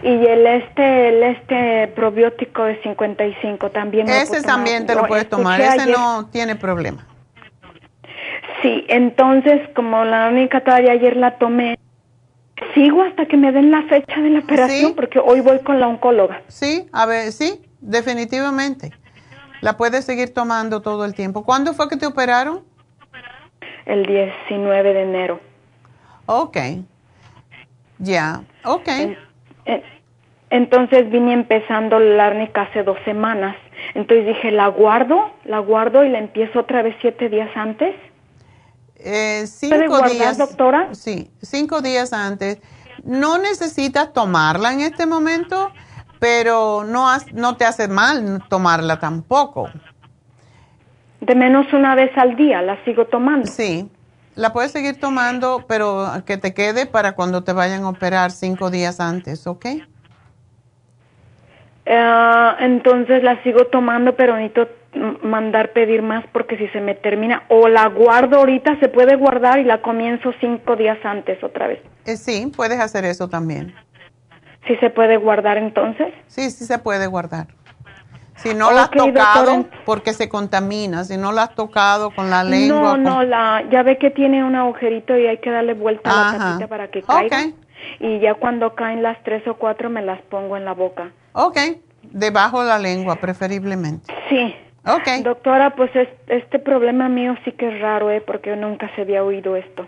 y 0.04 0.26
el 0.26 0.46
este 0.46 1.10
el 1.10 1.24
este 1.24 1.88
probiótico 1.90 2.64
de 2.64 2.82
55 2.82 3.72
también 3.72 4.10
Ese 4.10 4.42
también 4.42 4.86
te 4.86 4.96
lo 4.96 5.06
puedes 5.08 5.28
tomar, 5.28 5.60
ese 5.60 5.92
no 5.92 6.28
tiene 6.32 6.56
problema. 6.56 7.06
Sí, 8.62 8.86
entonces 8.90 9.62
como 9.76 10.04
la 10.04 10.28
árnica 10.28 10.64
todavía 10.64 10.92
ayer 10.92 11.16
la 11.16 11.38
tomé, 11.38 11.78
sigo 12.74 13.04
hasta 13.04 13.26
que 13.26 13.38
me 13.38 13.52
den 13.52 13.72
la 13.72 13.84
fecha 13.84 14.22
de 14.22 14.30
la 14.30 14.40
operación 14.40 14.94
porque 14.96 15.20
hoy 15.20 15.42
voy 15.42 15.60
con 15.60 15.80
la 15.80 15.88
oncóloga. 15.88 16.42
Sí, 16.48 16.88
a 16.92 17.06
ver, 17.06 17.32
sí, 17.32 17.62
definitivamente. 17.82 18.92
La 19.62 19.78
puedes 19.78 20.06
seguir 20.06 20.34
tomando 20.34 20.82
todo 20.82 21.06
el 21.06 21.14
tiempo. 21.14 21.44
¿Cuándo 21.44 21.74
fue 21.74 21.90
que 21.90 21.98
te 21.98 22.06
operaron? 22.06 22.62
El 23.86 24.06
19 24.06 24.94
de 24.94 25.02
enero. 25.02 25.40
Ok. 26.26 26.58
Ya, 27.98 28.44
ok. 28.64 28.88
entonces 30.50 31.10
vine 31.10 31.34
empezando 31.34 32.00
la 32.00 32.28
árnica 32.28 32.62
hace 32.64 32.84
dos 32.84 32.98
semanas. 33.04 33.56
Entonces 33.94 34.26
dije, 34.26 34.52
la 34.52 34.68
guardo, 34.68 35.32
la 35.44 35.60
guardo 35.60 36.04
y 36.04 36.10
la 36.10 36.20
empiezo 36.20 36.60
otra 36.60 36.82
vez 36.82 36.96
siete 37.02 37.30
días 37.30 37.50
antes. 37.56 37.94
Eh, 39.00 39.46
cinco 39.48 40.02
días, 40.10 40.38
doctora? 40.38 40.90
Sí, 40.94 41.32
cinco 41.42 41.82
días 41.82 42.14
antes. 42.14 42.60
No 43.04 43.38
necesitas 43.38 44.12
tomarla 44.12 44.74
en 44.74 44.82
este 44.82 45.06
momento, 45.06 45.72
pero 46.20 46.84
no, 46.84 47.08
no 47.34 47.56
te 47.56 47.66
hace 47.66 47.88
mal 47.88 48.44
tomarla 48.50 49.00
tampoco. 49.00 49.70
De 51.22 51.36
menos 51.36 51.72
una 51.74 51.96
vez 51.96 52.12
al 52.18 52.36
día 52.36 52.62
la 52.62 52.84
sigo 52.84 53.06
tomando. 53.06 53.48
Sí, 53.48 53.90
la 54.36 54.52
puedes 54.52 54.72
seguir 54.72 55.00
tomando, 55.00 55.66
pero 55.68 56.08
que 56.26 56.38
te 56.38 56.54
quede 56.54 56.86
para 56.86 57.14
cuando 57.14 57.44
te 57.44 57.54
vayan 57.54 57.84
a 57.84 57.90
operar 57.90 58.32
cinco 58.32 58.70
días 58.70 59.00
antes, 59.00 59.48
¿ok? 59.48 59.66
Uh, 61.86 62.56
entonces 62.60 63.24
la 63.24 63.42
sigo 63.44 63.66
tomando, 63.68 64.16
pero 64.16 64.36
necesito 64.36 64.68
mandar 64.94 65.72
pedir 65.72 66.02
más 66.02 66.26
porque 66.32 66.58
si 66.58 66.68
se 66.70 66.82
me 66.82 66.96
termina 66.96 67.44
o 67.50 67.68
la 67.68 67.88
guardo 67.88 68.38
ahorita, 68.38 68.80
se 68.80 68.90
puede 68.90 69.16
guardar 69.16 69.60
y 69.60 69.64
la 69.64 69.82
comienzo 69.82 70.34
cinco 70.40 70.76
días 70.76 70.98
antes 71.04 71.44
otra 71.44 71.68
vez. 71.68 71.80
Eh, 72.06 72.18
sí, 72.18 72.52
puedes 72.56 72.80
hacer 72.80 73.06
eso 73.06 73.30
también. 73.30 73.76
¿Sí 74.68 74.76
se 74.78 74.90
puede 74.90 75.18
guardar 75.18 75.58
entonces? 75.58 76.14
Sí, 76.28 76.50
sí 76.52 76.66
se 76.66 76.80
puede 76.80 77.08
guardar. 77.08 77.48
Si 78.36 78.54
no 78.54 78.72
la 78.72 78.84
has 78.84 78.92
tocado, 78.92 79.66
porque 79.86 80.14
se 80.14 80.30
contamina. 80.30 81.04
Si 81.04 81.18
no 81.18 81.34
la 81.34 81.44
has 81.44 81.56
tocado 81.56 82.12
con 82.12 82.30
la 82.30 82.44
lengua. 82.44 82.98
No, 82.98 82.98
no, 82.98 83.24
la, 83.24 83.66
ya 83.70 83.84
ve 83.84 83.98
que 83.98 84.12
tiene 84.12 84.46
un 84.46 84.56
agujerito 84.56 85.18
y 85.18 85.28
hay 85.28 85.40
que 85.40 85.50
darle 85.50 85.74
vuelta 85.74 86.10
a 86.10 86.32
la 86.32 86.38
tapita 86.38 86.68
para 86.68 86.88
que 86.90 87.02
caiga. 87.02 87.48
Y 88.00 88.20
ya 88.20 88.36
cuando 88.36 88.76
caen 88.76 89.04
las 89.04 89.22
tres 89.24 89.46
o 89.48 89.56
cuatro 89.56 89.90
me 89.90 90.02
las 90.02 90.22
pongo 90.24 90.56
en 90.56 90.64
la 90.64 90.74
boca. 90.74 91.12
Ok, 91.34 91.58
debajo 92.04 92.62
de 92.62 92.70
la 92.70 92.80
lengua 92.80 93.18
preferiblemente. 93.18 94.14
Sí. 94.30 94.56
Ok. 94.96 95.24
Doctora, 95.24 95.76
pues 95.76 95.92
este 96.28 96.60
problema 96.60 97.10
mío 97.10 97.36
sí 97.46 97.52
que 97.52 97.68
es 97.68 97.82
raro, 97.82 98.10
¿eh? 98.10 98.22
Porque 98.22 98.56
nunca 98.56 98.90
se 98.96 99.02
había 99.02 99.24
oído 99.24 99.56
esto. 99.56 99.88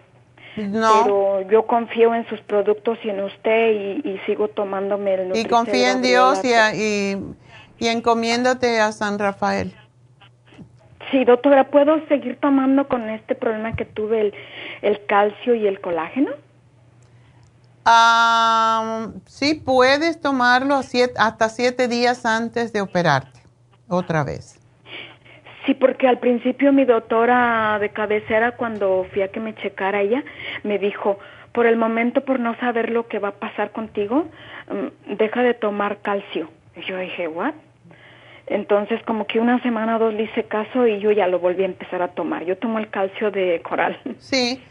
No. 0.58 1.04
Pero 1.04 1.42
yo 1.50 1.66
confío 1.66 2.14
en 2.14 2.28
sus 2.28 2.40
productos 2.42 3.00
y 3.04 3.10
en 3.10 3.24
usted 3.24 3.72
y, 4.04 4.20
sigo 4.26 4.50
tomándome 4.50 5.14
el 5.14 5.36
Y 5.36 5.46
confía 5.46 5.92
en 5.92 6.02
Dios 6.02 6.42
y, 6.44 7.16
y, 7.80 7.88
encomiéndate 7.88 8.80
a 8.82 8.92
San 8.92 9.18
Rafael. 9.18 9.74
Sí, 11.10 11.26
doctora, 11.26 11.70
¿puedo 11.70 12.06
seguir 12.08 12.38
tomando 12.40 12.88
con 12.88 13.10
este 13.10 13.34
problema 13.34 13.76
que 13.76 13.86
tuve 13.86 14.22
el, 14.22 14.34
el 14.82 15.06
calcio 15.06 15.56
y 15.56 15.68
el 15.68 15.80
colágeno? 15.82 16.32
Ah, 17.86 19.08
sí, 19.26 19.56
puedes 19.56 20.22
tomarlo 20.22 20.76
hasta 21.18 21.50
siete 21.50 21.88
días 21.88 22.26
antes 22.26 22.72
de 22.74 22.82
operarte, 22.82 23.42
otra 23.88 24.24
vez. 24.24 24.61
Sí, 25.66 25.76
porque 25.76 26.08
al 26.08 26.18
principio 26.18 26.74
mi 26.74 26.86
doctora 26.86 27.78
de 27.80 27.90
cabecera, 27.90 28.56
cuando 28.56 29.06
fui 29.12 29.22
a 29.22 29.28
que 29.28 29.40
me 29.40 29.54
checara 29.56 30.02
ella, 30.02 30.24
me 30.64 30.80
dijo, 30.80 31.20
por 31.52 31.68
el 31.68 31.78
momento, 31.78 32.26
por 32.26 32.40
no 32.40 32.58
saber 32.58 32.90
lo 32.90 33.08
que 33.08 33.20
va 33.20 33.30
a 33.30 33.34
pasar 33.34 33.72
contigo, 33.72 34.26
mm, 34.70 35.16
deja 35.18 35.44
de 35.44 35.54
tomar 35.54 36.00
calcio. 36.02 36.50
Y 36.76 36.82
yo 36.82 36.98
dije, 36.98 37.28
¿what? 37.28 37.54
Entonces, 38.48 39.02
como 39.06 39.28
que 39.28 39.40
una 39.40 39.62
semana 39.62 39.98
o 39.98 40.00
dos 40.00 40.14
le 40.14 40.24
hice 40.24 40.46
caso 40.46 40.88
y 40.88 41.00
yo 41.00 41.12
ya 41.12 41.28
lo 41.28 41.40
volví 41.40 41.62
a 41.64 41.68
empezar 41.68 42.02
a 42.02 42.10
tomar. 42.10 42.44
Yo 42.44 42.58
tomo 42.58 42.80
el 42.80 42.90
calcio 42.90 43.30
de 43.30 43.62
coral. 43.62 44.00
Sí, 44.18 44.62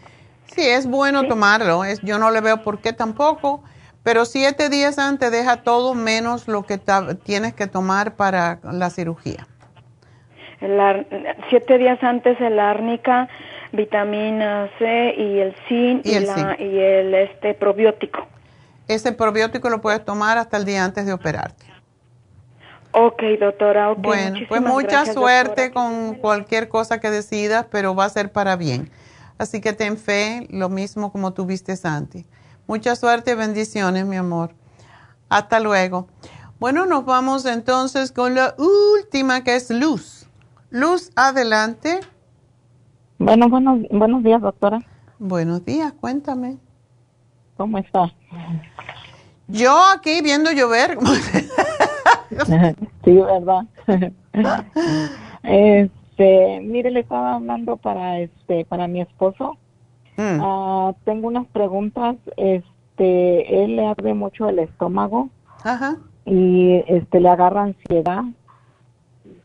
sí, 0.47 0.63
es 0.67 0.87
bueno 0.87 1.29
tomarlo. 1.29 1.85
Es, 1.85 2.01
yo 2.03 2.19
no 2.19 2.31
le 2.31 2.41
veo 2.41 2.63
por 2.63 2.81
qué 2.81 2.93
tampoco. 2.93 3.63
Pero 4.03 4.25
siete 4.25 4.71
días 4.71 4.99
antes 4.99 5.31
deja 5.31 5.63
todo 5.63 5.95
menos 5.95 6.49
lo 6.49 6.65
que 6.65 6.81
tienes 7.23 7.55
que 7.55 7.67
tomar 7.67 8.17
para 8.17 8.59
la 8.65 8.91
cirugía 8.91 9.47
siete 11.49 11.79
días 11.79 12.03
antes 12.03 12.41
el 12.41 12.59
árnica, 12.59 13.29
vitamina 13.73 14.69
C 14.79 15.15
y 15.17 15.39
el 15.39 15.55
zinc 15.69 16.05
y, 16.05 16.15
el, 16.15 17.15
este 17.15 17.55
probiótico. 17.55 18.27
Ese 18.89 19.13
probiótico 19.13 19.71
lo 19.71 19.81
puedes 19.81 20.05
tomar 20.05 20.39
hasta 20.39 20.57
el 20.57 20.65
día 20.65 20.85
antes 20.85 21.07
de 21.07 21.13
operarte. 21.13 21.67
Ok, 22.93 23.23
doctora. 23.39 23.93
Okay. 23.93 24.03
Bueno, 24.03 24.41
pues 24.49 24.61
mucha 24.61 25.07
suerte 25.07 25.71
con 25.71 26.17
cualquier 26.17 26.69
cosa 26.69 26.99
que 27.01 27.11
decidas, 27.11 27.67
pero 27.71 27.95
va 27.95 28.05
a 28.07 28.09
ser 28.09 28.33
para 28.33 28.57
bien. 28.57 28.91
Así 29.39 29.61
que 29.61 29.73
ten 29.73 29.97
fe, 29.97 30.47
lo 30.51 30.69
mismo 30.69 31.13
como 31.13 31.33
tuviste 31.33 31.77
Santi. 31.77 32.27
Mucha 32.67 32.97
suerte 32.97 33.31
y 33.31 33.35
bendiciones, 33.35 34.05
mi 34.05 34.17
amor. 34.17 34.55
Hasta 35.29 35.61
luego. 35.61 36.09
Bueno, 36.59 36.85
nos 36.85 37.07
vamos 37.07 37.47
entonces 37.47 38.13
con 38.13 38.35
la 38.35 38.55
última 38.59 39.43
que 39.45 39.55
es 39.55 39.71
Luz. 39.71 40.20
Luz, 40.71 41.11
adelante. 41.17 41.99
Bueno, 43.19 43.49
buenos, 43.49 43.81
buenos 43.91 44.23
días, 44.23 44.41
doctora. 44.41 44.79
Buenos 45.19 45.65
días, 45.65 45.93
cuéntame. 45.93 46.59
¿Cómo 47.57 47.79
está? 47.79 48.13
Yo 49.49 49.77
aquí 49.93 50.23
viendo 50.23 50.53
llover. 50.53 50.97
sí, 53.05 53.13
¿verdad? 53.13 53.63
este, 55.43 56.61
mire, 56.63 56.93
le 56.93 57.01
estaba 57.01 57.35
hablando 57.35 57.77
para 57.77 58.21
este 58.21 58.65
para 58.65 58.87
mi 58.87 59.01
esposo. 59.01 59.59
Mm. 60.17 60.39
Ah, 60.41 60.95
tengo 61.05 61.27
unas 61.27 61.49
preguntas. 61.49 62.15
Este, 62.37 63.65
él 63.65 63.75
le 63.75 63.87
arde 63.87 64.15
mucho 64.15 64.49
el 64.49 64.61
estómago. 64.61 65.31
Ajá. 65.65 65.97
Y 66.25 66.85
este 66.87 67.19
le 67.19 67.29
agarra 67.29 67.65
ansiedad. 67.65 68.23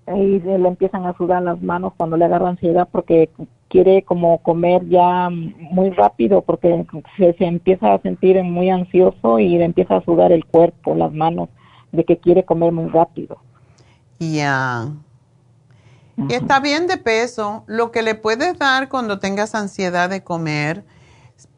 Y 0.08 0.40
le 0.40 0.68
empiezan 0.68 1.06
a 1.06 1.18
sudar 1.18 1.42
las 1.42 1.62
manos 1.62 1.94
cuando 1.98 2.16
le 2.16 2.26
agarra 2.26 2.50
ansiedad 2.50 2.88
porque 2.92 3.30
quiere 3.70 4.04
como 4.04 4.38
comer 4.40 4.88
ya 4.88 5.30
muy 5.30 5.90
rápido 5.90 6.42
porque 6.42 6.86
se, 7.18 7.34
se 7.34 7.46
empieza 7.46 7.94
a 7.94 8.02
sentir 8.02 8.42
muy 8.44 8.70
ansioso 8.70 9.40
y 9.40 9.58
le 9.58 9.66
empieza 9.66 9.98
a 9.98 10.04
sudar 10.04 10.32
el 10.32 10.46
cuerpo, 10.46 10.94
las 10.94 11.12
manos 11.12 11.50
de 11.92 12.04
que 12.04 12.18
quiere 12.18 12.46
comer 12.46 12.72
muy 12.72 12.90
rápido. 12.90 13.38
Ya. 14.20 14.92
Y 16.18 16.34
está 16.34 16.60
bien 16.60 16.88
de 16.88 16.98
peso. 16.98 17.64
Lo 17.68 17.92
que 17.92 18.02
le 18.02 18.16
puedes 18.16 18.58
dar 18.58 18.90
cuando 18.90 19.20
tengas 19.20 19.56
ansiedad 19.56 20.10
de 20.10 20.24
comer, 20.24 20.86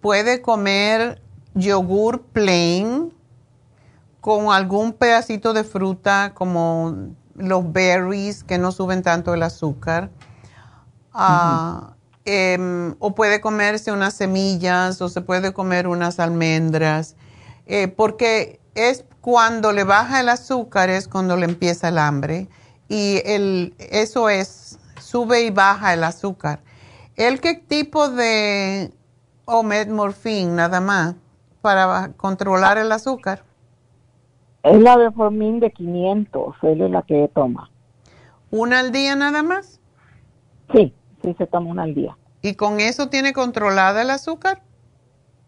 puede 0.02 0.41
comer 0.41 1.22
yogur 1.53 2.22
plain 2.22 3.14
con 4.22 4.52
algún 4.52 4.94
pedacito 4.94 5.53
de 5.53 5.64
fruta 5.64 6.34
como 6.34 7.15
los 7.38 7.72
berries 7.72 8.44
que 8.44 8.58
no 8.58 8.72
suben 8.72 9.04
tanto 9.04 9.34
el 9.34 9.44
azúcar. 9.44 10.10
Ah, 11.14 11.94
em, 12.26 12.96
o 13.00 13.16
puede 13.16 13.40
comerse 13.40 13.92
unas 13.92 14.14
semillas 14.14 15.02
o 15.02 15.10
se 15.10 15.22
puede 15.22 15.54
comer 15.54 15.88
unas 15.88 16.20
almendras. 16.20 17.16
Eh, 17.66 17.88
porque 17.88 18.60
es 18.76 19.06
cuando 19.22 19.72
le 19.72 19.84
baja 19.84 20.20
el 20.20 20.30
azúcar, 20.30 20.90
es 20.90 21.08
cuando 21.08 21.38
le 21.38 21.46
empieza 21.46 21.90
el 21.90 21.98
hambre. 21.98 22.50
Y 22.90 23.22
el, 23.26 23.76
eso 23.78 24.30
es, 24.30 24.80
sube 25.00 25.42
y 25.42 25.50
baja 25.50 25.94
el 25.94 26.04
azúcar. 26.04 26.62
¿El 27.16 27.40
qué 27.42 27.56
tipo 27.56 28.10
de 28.10 28.94
ometmorfín 29.46 30.56
nada 30.56 30.80
más 30.82 31.16
para 31.62 32.12
controlar 32.16 32.78
el 32.78 32.92
azúcar? 32.92 33.47
Es 34.68 34.81
la 34.81 34.98
de 34.98 35.11
Formin 35.11 35.60
de 35.60 35.72
500, 35.72 36.56
es 36.64 36.77
la 36.77 37.02
que 37.03 37.30
toma. 37.34 37.69
¿Una 38.52 38.80
al 38.80 38.91
día 38.91 39.15
nada 39.15 39.41
más? 39.41 39.80
Sí, 40.73 40.94
sí 41.23 41.35
se 41.38 41.48
toma 41.48 41.69
una 41.69 41.84
al 41.84 41.95
día. 41.95 42.18
¿Y 42.41 42.56
con 42.56 42.80
eso 42.80 43.10
tiene 43.10 43.34
controlada 43.34 44.02
el 44.02 44.10
azúcar? 44.10 44.61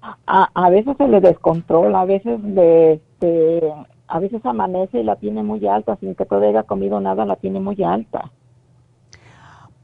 A, 0.01 0.49
a 0.53 0.69
veces 0.69 0.95
se 0.97 1.07
le 1.07 1.19
descontrola, 1.19 2.01
a 2.01 2.05
veces 2.05 2.39
le, 2.41 2.93
este, 2.93 3.61
a 4.07 4.19
veces 4.19 4.45
amanece 4.45 4.99
y 4.99 5.03
la 5.03 5.17
tiene 5.17 5.43
muy 5.43 5.67
alta, 5.67 5.97
sin 5.97 6.15
que 6.15 6.25
todavía 6.25 6.49
haya 6.49 6.63
comido 6.63 6.99
nada, 7.01 7.25
la 7.25 7.35
tiene 7.35 7.59
muy 7.59 7.83
alta. 7.83 8.31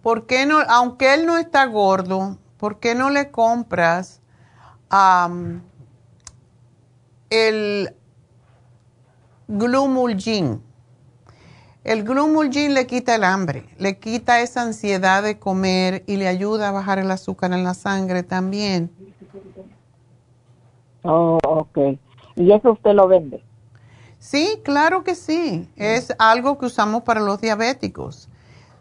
¿Por 0.02 0.26
qué 0.26 0.46
no, 0.46 0.60
aunque 0.70 1.14
él 1.14 1.26
no 1.26 1.38
está 1.38 1.66
gordo, 1.66 2.38
por 2.58 2.80
qué 2.80 2.96
no 2.96 3.10
le 3.10 3.32
compras 3.32 4.22
el 7.30 7.94
Glumulgin? 9.48 10.62
El 11.84 12.04
Glumulgin 12.04 12.74
le 12.74 12.88
quita 12.88 13.14
el 13.14 13.24
hambre, 13.24 13.66
le 13.78 14.00
quita 14.00 14.42
esa 14.42 14.64
ansiedad 14.64 15.22
de 15.22 15.38
comer 15.38 16.04
y 16.08 16.18
le 16.18 16.28
ayuda 16.28 16.70
a 16.70 16.72
bajar 16.72 16.98
el 16.98 17.12
azúcar 17.12 17.54
en 17.54 17.64
la 17.64 17.76
sangre 17.76 18.24
también. 18.24 18.92
Oh, 21.04 21.38
ok. 21.48 21.78
¿Y 22.36 22.52
eso 22.52 22.72
usted 22.72 22.94
lo 22.94 23.08
vende? 23.08 23.44
Sí, 24.18 24.60
claro 24.64 25.04
que 25.04 25.14
sí. 25.14 25.70
Es 25.76 26.12
algo 26.18 26.58
que 26.58 26.66
usamos 26.66 27.04
para 27.04 27.22
los 27.22 27.40
diabéticos. 27.40 28.30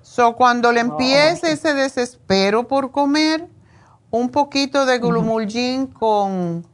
So, 0.00 0.34
cuando 0.34 0.72
le 0.72 0.80
empiece 0.80 1.52
ese 1.52 1.74
desespero 1.74 2.66
por 2.66 2.90
comer, 2.90 3.46
un 4.10 4.30
poquito 4.30 4.86
de 4.86 4.98
glumulgin 4.98 5.88
con, 5.88 6.64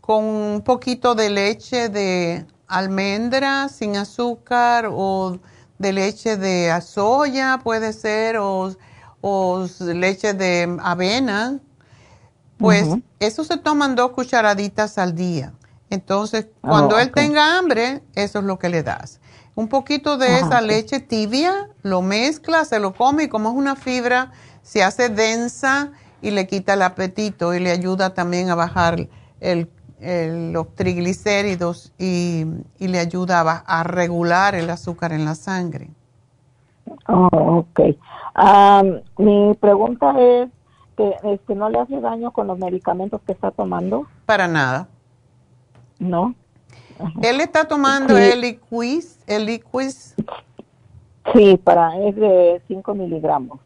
con 0.00 0.24
un 0.24 0.62
poquito 0.62 1.14
de 1.14 1.30
leche 1.30 1.88
de 1.88 2.44
almendra 2.68 3.68
sin 3.68 3.96
azúcar 3.96 4.88
o 4.90 5.38
de 5.78 5.92
leche 5.92 6.36
de 6.36 6.78
soya 6.82 7.60
puede 7.62 7.92
ser 7.92 8.36
o, 8.36 8.74
o 9.20 9.66
leche 9.80 10.34
de 10.34 10.76
avena, 10.82 11.58
pues 12.58 12.88
eso 13.20 13.44
se 13.44 13.56
toman 13.56 13.94
dos 13.94 14.10
cucharaditas 14.12 14.98
al 14.98 15.14
día. 15.14 15.52
Entonces, 15.90 16.48
ah, 16.62 16.68
cuando 16.68 16.98
él 16.98 17.12
tenga 17.12 17.56
hambre, 17.56 18.02
eso 18.14 18.40
es 18.40 18.44
lo 18.44 18.58
que 18.58 18.68
le 18.68 18.82
das. 18.82 19.20
Un 19.54 19.68
poquito 19.68 20.18
de 20.18 20.38
esa 20.38 20.60
leche 20.60 21.00
tibia, 21.00 21.70
lo 21.82 22.02
mezcla, 22.02 22.64
se 22.64 22.78
lo 22.78 22.94
come 22.94 23.24
y 23.24 23.28
como 23.28 23.50
es 23.50 23.56
una 23.56 23.74
fibra, 23.74 24.32
se 24.62 24.82
hace 24.82 25.08
densa 25.08 25.92
y 26.20 26.30
le 26.30 26.46
quita 26.46 26.74
el 26.74 26.82
apetito 26.82 27.54
y 27.54 27.60
le 27.60 27.70
ayuda 27.70 28.14
también 28.14 28.50
a 28.50 28.54
bajar 28.54 29.08
los 30.00 30.74
triglicéridos 30.74 31.92
y, 31.98 32.44
le 32.78 32.98
ayuda 32.98 33.40
a, 33.66 33.82
regular 33.84 34.54
el 34.54 34.70
azúcar 34.70 35.12
en 35.12 35.24
la 35.24 35.34
sangre. 35.34 35.90
Oh, 37.06 37.64
ok. 37.64 37.80
mi 39.18 39.54
pregunta 39.54 40.14
es 40.18 40.48
que 40.96 41.14
este, 41.24 41.54
no 41.54 41.68
le 41.68 41.80
hace 41.80 42.00
daño 42.00 42.32
con 42.32 42.46
los 42.46 42.58
medicamentos 42.58 43.20
que 43.26 43.32
está 43.32 43.50
tomando. 43.50 44.06
Para 44.26 44.48
nada. 44.48 44.88
¿no? 45.98 46.34
¿Él 47.22 47.40
está 47.40 47.66
tomando 47.66 48.16
el 48.16 48.40
liquis? 48.40 49.18
El 49.26 49.46
liquis? 49.46 50.14
Sí, 51.32 51.56
para, 51.62 51.96
es 52.00 52.16
de 52.16 52.62
5 52.68 52.94
miligramos. 52.94 53.60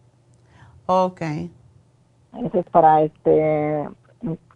Ok. 0.86 1.20
Ese 1.20 2.58
es 2.58 2.66
para 2.70 3.02
este, 3.02 3.88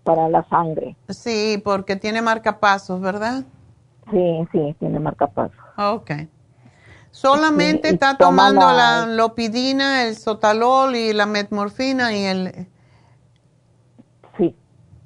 para 0.07 0.31
la 0.31 0.49
sangre. 0.49 0.97
Sí, 1.11 1.61
porque 1.63 1.97
tiene 1.97 2.23
marcapasos, 2.23 3.01
¿verdad? 3.03 3.45
Sí, 4.11 4.49
sí, 4.53 4.75
tiene 4.79 4.99
marcapasos. 5.01 5.57
Ok. 5.77 6.13
Solamente 7.11 7.89
está 7.89 8.17
tomando 8.17 8.61
la... 8.61 8.73
la 8.73 9.07
lopidina, 9.07 10.05
el 10.05 10.17
sotalol 10.17 10.97
y 10.97 11.13
la 11.13 11.27
metmorfina 11.27 12.15
y 12.17 12.25
el 12.25 12.69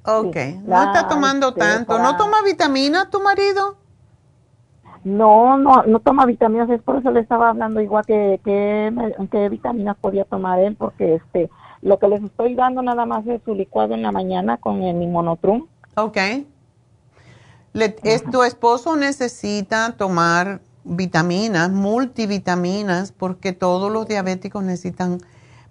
Ok, 0.03 0.37
no 0.65 0.83
está 0.83 1.09
tomando 1.09 1.53
tanto. 1.53 1.99
¿No 1.99 2.17
toma 2.17 2.39
vitaminas 2.43 3.11
tu 3.11 3.21
marido? 3.21 3.77
No, 5.05 5.57
no, 5.59 5.83
no 5.85 6.01
toma 6.01 6.27
vitaminas, 6.27 6.69
es 6.71 6.83
por 6.83 6.97
eso 6.97 7.11
le 7.11 7.21
estaba 7.21 7.51
hablando 7.51 7.81
igual 7.81 8.05
que, 8.07 8.41
que, 8.45 9.49
vitaminas 9.49 9.97
podía 9.97 10.25
tomar 10.25 10.59
él, 10.59 10.77
porque 10.77 11.17
este, 11.17 11.51
lo 11.83 11.99
que 11.99 12.09
les 12.09 12.23
estoy 12.23 12.55
dando 12.55 12.83
nada 12.83 13.07
más 13.07 13.27
es 13.27 13.41
su 13.45 13.55
licuado 13.55 13.95
en 13.95 14.03
la 14.03 14.13
mañana 14.13 14.59
con 14.59 14.83
el 14.83 15.09
monotrum. 15.09 15.67
Ok. 15.97 16.19
tu 18.31 18.43
esposo 18.43 18.97
necesita 18.97 19.95
tomar 19.97 20.61
vitaminas, 20.85 21.71
multivitaminas, 21.71 23.13
porque 23.13 23.53
todos 23.53 23.93
los 23.93 24.07
diabéticos 24.07 24.63
necesitan 24.63 25.19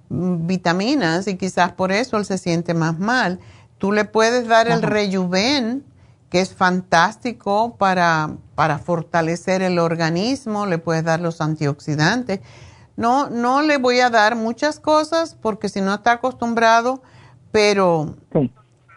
mm, 0.10 0.48
vitaminas 0.48 1.28
y 1.28 1.36
quizás 1.36 1.74
por 1.74 1.92
eso 1.92 2.18
él 2.18 2.26
se 2.26 2.38
siente 2.38 2.74
más 2.74 3.00
mal. 3.00 3.40
Tú 3.78 3.92
le 3.92 4.06
puedes 4.06 4.48
dar 4.48 4.68
el 4.68 4.82
rejuven, 4.82 5.86
que 6.30 6.42
es 6.42 6.54
fantástico 6.54 7.76
para, 7.78 8.36
para 8.56 8.78
fortalecer 8.78 9.62
el 9.62 9.80
organismo, 9.80 10.66
le 10.66 10.78
puedes 10.78 11.04
dar 11.04 11.22
los 11.22 11.42
antioxidantes. 11.42 12.42
No, 13.00 13.30
no 13.30 13.62
le 13.62 13.78
voy 13.78 14.02
a 14.02 14.10
dar 14.10 14.36
muchas 14.36 14.82
cosas 14.82 15.34
porque 15.34 15.70
si 15.70 15.80
no 15.80 15.94
está 15.94 16.12
acostumbrado, 16.12 17.02
pero 17.50 18.18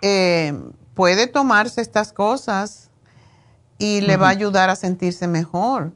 eh, 0.02 0.60
puede 0.94 1.28
tomarse 1.28 1.80
estas 1.80 2.12
cosas 2.12 2.90
y 3.78 4.00
le 4.00 4.16
va 4.16 4.26
a 4.26 4.30
ayudar 4.30 4.70
a 4.70 4.74
sentirse 4.74 5.28
mejor. 5.28 5.92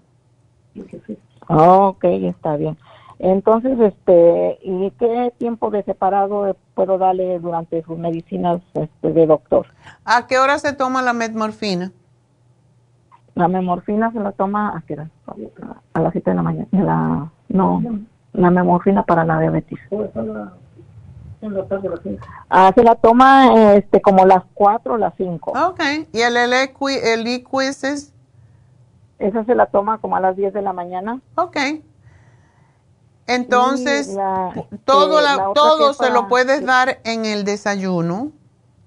ok, 1.48 2.04
está 2.04 2.54
bien. 2.54 2.78
Entonces, 3.18 3.76
este, 3.80 4.58
¿y 4.62 4.92
qué 5.00 5.34
tiempo 5.38 5.70
de 5.70 5.82
separado 5.82 6.56
puedo 6.74 6.98
darle 6.98 7.40
durante 7.40 7.82
sus 7.82 7.98
medicinas 7.98 8.60
este, 8.74 9.12
de 9.12 9.26
doctor? 9.26 9.66
¿A 10.04 10.28
qué 10.28 10.38
hora 10.38 10.60
se 10.60 10.72
toma 10.74 11.02
la 11.02 11.12
metmorfina? 11.12 11.90
La 13.34 13.48
memorfina 13.48 14.12
se 14.12 14.20
la 14.20 14.30
toma 14.30 14.68
a, 14.76 14.84
a 15.94 16.00
las 16.00 16.12
7 16.12 16.30
de 16.30 16.36
la 16.36 16.42
mañana. 16.42 16.68
La, 16.70 17.32
no, 17.48 17.82
la 18.32 18.50
memorfina 18.50 19.04
para 19.04 19.24
la 19.24 19.40
diabetes. 19.40 19.78
Ah, 22.48 22.72
se 22.74 22.82
la 22.82 22.94
toma 22.96 23.74
este, 23.74 24.00
como 24.00 24.24
las 24.24 24.42
4 24.54 24.94
o 24.94 24.96
las 24.96 25.14
5. 25.16 25.52
Ok. 25.68 25.80
¿Y 26.12 26.20
el, 26.20 26.36
el, 26.36 26.52
el 26.52 27.26
es? 27.26 28.12
Esa 29.18 29.44
se 29.44 29.54
la 29.54 29.66
toma 29.66 29.98
como 29.98 30.16
a 30.16 30.20
las 30.20 30.36
10 30.36 30.52
de 30.52 30.62
la 30.62 30.72
mañana. 30.72 31.20
Ok. 31.36 31.56
Entonces, 33.26 34.16
todo, 34.84 35.20
la, 35.20 35.50
todo 35.54 35.94
se 35.94 36.10
lo 36.10 36.28
puedes 36.28 36.64
dar 36.64 37.00
en 37.04 37.24
el 37.24 37.44
desayuno. 37.44 38.30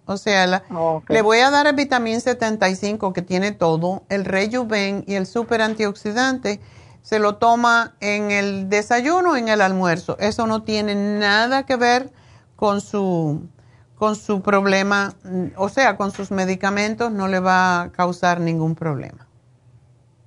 O 0.06 0.18
sea, 0.18 0.64
le 1.07 1.22
voy 1.22 1.40
a 1.40 1.52
dar 1.52 1.68
el 1.68 1.76
vitamín 1.76 2.19
75 2.19 3.14
que 3.14 3.22
tiene 3.22 3.52
todo, 3.52 4.02
el 4.10 4.26
rejuven 4.26 5.03
y 5.06 5.15
el 5.15 5.27
super 5.27 5.61
antioxidante. 5.61 6.60
Se 7.01 7.19
lo 7.19 7.38
toma 7.38 7.93
en 8.01 8.31
el 8.31 8.69
desayuno 8.69 9.35
en 9.35 9.47
el 9.47 9.61
almuerzo. 9.61 10.17
Eso 10.19 10.47
no 10.47 10.63
tiene 10.63 10.95
nada 10.95 11.65
que 11.65 11.76
ver 11.76 12.11
con 12.55 12.81
su, 12.81 13.47
con 13.95 14.15
su 14.15 14.41
problema, 14.41 15.13
o 15.55 15.69
sea, 15.69 15.97
con 15.97 16.11
sus 16.11 16.31
medicamentos 16.31 17.11
no 17.11 17.27
le 17.27 17.39
va 17.39 17.81
a 17.81 17.91
causar 17.91 18.39
ningún 18.39 18.76
problema. 18.76 19.27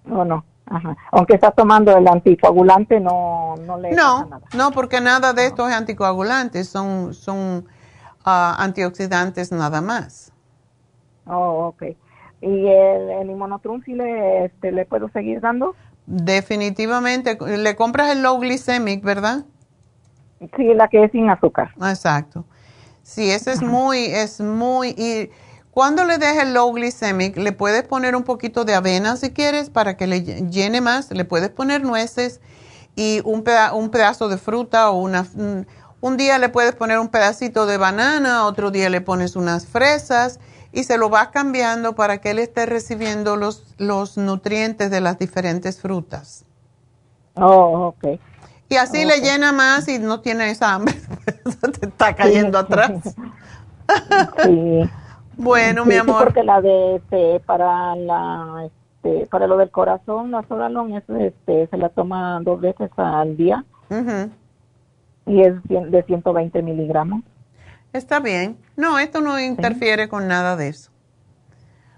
No, 0.05 0.25
no. 0.25 0.45
Ajá. 0.67 0.97
Aunque 1.11 1.35
está 1.35 1.51
tomando 1.51 1.97
el 1.97 2.09
anticoagulante, 2.09 2.99
no, 3.01 3.57
no 3.67 3.79
le 3.79 3.91
no, 3.91 4.27
nada. 4.27 4.41
No, 4.55 4.71
porque 4.71 5.01
nada 5.01 5.33
de 5.33 5.47
estos 5.47 5.69
es 5.69 5.77
anticoagulantes, 5.77 6.69
son, 6.69 7.13
son 7.13 7.67
ah, 8.25 8.57
antioxidantes 8.59 9.53
nada 9.53 9.81
más. 9.83 10.33
Oh, 11.27 11.67
ok. 11.69 11.83
¿Y 12.41 12.67
el, 12.67 13.11
el 13.11 13.31
inmunotrum 13.31 13.83
sí 13.85 13.93
le, 13.93 14.47
este, 14.47 14.73
le 14.73 14.87
puedo 14.87 15.09
seguir 15.11 15.41
dando? 15.41 15.75
Definitivamente. 16.07 17.39
Le 17.41 17.77
compras 17.77 18.11
el 18.11 18.23
low 18.23 18.39
glycemic, 18.39 19.03
¿verdad? 19.03 19.45
Sí, 20.57 20.75
la 20.75 20.89
que 20.89 21.05
es 21.05 21.13
sin 21.13 21.31
azúcar. 21.31 21.71
Exacto. 21.77 22.45
Sí, 23.03 23.31
ese 23.31 23.53
es 23.53 23.63
muy, 23.63 24.07
es 24.07 24.41
muy, 24.41 24.91
y 24.91 25.31
cuando 25.73 26.05
le 26.05 26.19
dejes 26.19 26.45
el 26.45 26.55
low 26.55 26.73
glycemic, 26.73 27.37
le 27.37 27.53
puedes 27.53 27.83
poner 27.83 28.15
un 28.15 28.23
poquito 28.23 28.65
de 28.65 28.75
avena 28.75 29.17
si 29.17 29.31
quieres 29.31 29.71
para 29.71 29.97
que 29.97 30.07
le 30.07 30.23
llene 30.23 30.81
más, 30.81 31.11
le 31.11 31.25
puedes 31.25 31.51
poner 31.51 31.83
nueces 31.83 32.41
y 32.95 33.21
un, 33.25 33.45
un 33.73 33.91
pedazo 33.91 34.29
de 34.29 34.39
fruta 34.39 34.91
o 34.91 35.01
una, 35.01 35.27
un 36.01 36.17
día 36.17 36.39
le 36.39 36.49
puedes 36.49 36.75
poner 36.75 36.99
un 36.99 37.09
pedacito 37.09 37.67
de 37.67 37.77
banana, 37.77 38.47
otro 38.47 38.71
día 38.71 38.89
le 38.89 39.01
pones 39.01 39.35
unas 39.35 39.67
fresas 39.67 40.39
y 40.73 40.85
se 40.85 40.99
lo 40.99 41.11
vas 41.11 41.29
cambiando 41.29 41.95
para 41.95 42.19
que 42.19 42.31
él 42.31 42.39
esté 42.39 42.67
recibiendo 42.67 43.37
los, 43.37 43.75
los 43.79 44.17
nutrientes 44.17 44.91
de 44.91 45.01
las 45.01 45.19
diferentes 45.19 45.81
frutas. 45.81 46.45
Oh, 47.35 47.95
ok. 47.95 48.19
Y 48.69 48.77
así 48.77 49.05
le 49.05 49.21
llena 49.21 49.53
más 49.53 49.87
y 49.89 49.99
no 49.99 50.21
tiene 50.21 50.51
esa 50.51 50.75
hambre. 50.75 50.95
Te 51.81 51.87
está 51.87 52.15
cayendo 52.15 52.59
atrás. 52.59 53.15
sí. 54.45 54.91
Bueno, 55.35 55.87
mi 55.87 55.95
amor. 55.95 56.25
porque 56.25 56.43
la 56.43 56.61
de 56.61 56.97
este, 56.97 57.41
para 57.41 57.97
la 57.97 58.67
este, 58.67 59.27
para 59.27 59.47
lo 59.47 59.57
del 59.57 59.71
corazón, 59.71 60.31
la 60.31 60.43
Soralon 60.47 60.95
es 60.95 61.05
este 61.09 61.67
se 61.69 61.77
la 61.79 61.89
toma 61.89 62.39
dos 62.43 62.61
veces 62.61 62.91
al 62.97 63.37
día. 63.37 63.65
Y 65.27 65.41
es 65.41 65.55
de 65.65 66.03
120 66.07 66.63
miligramos. 66.63 67.23
Está 67.93 68.21
bien. 68.21 68.59
No, 68.77 68.99
esto 68.99 69.21
no 69.21 69.39
interfiere 69.39 70.09
con 70.09 70.29
nada 70.29 70.57
de 70.57 70.69
eso. 70.69 70.91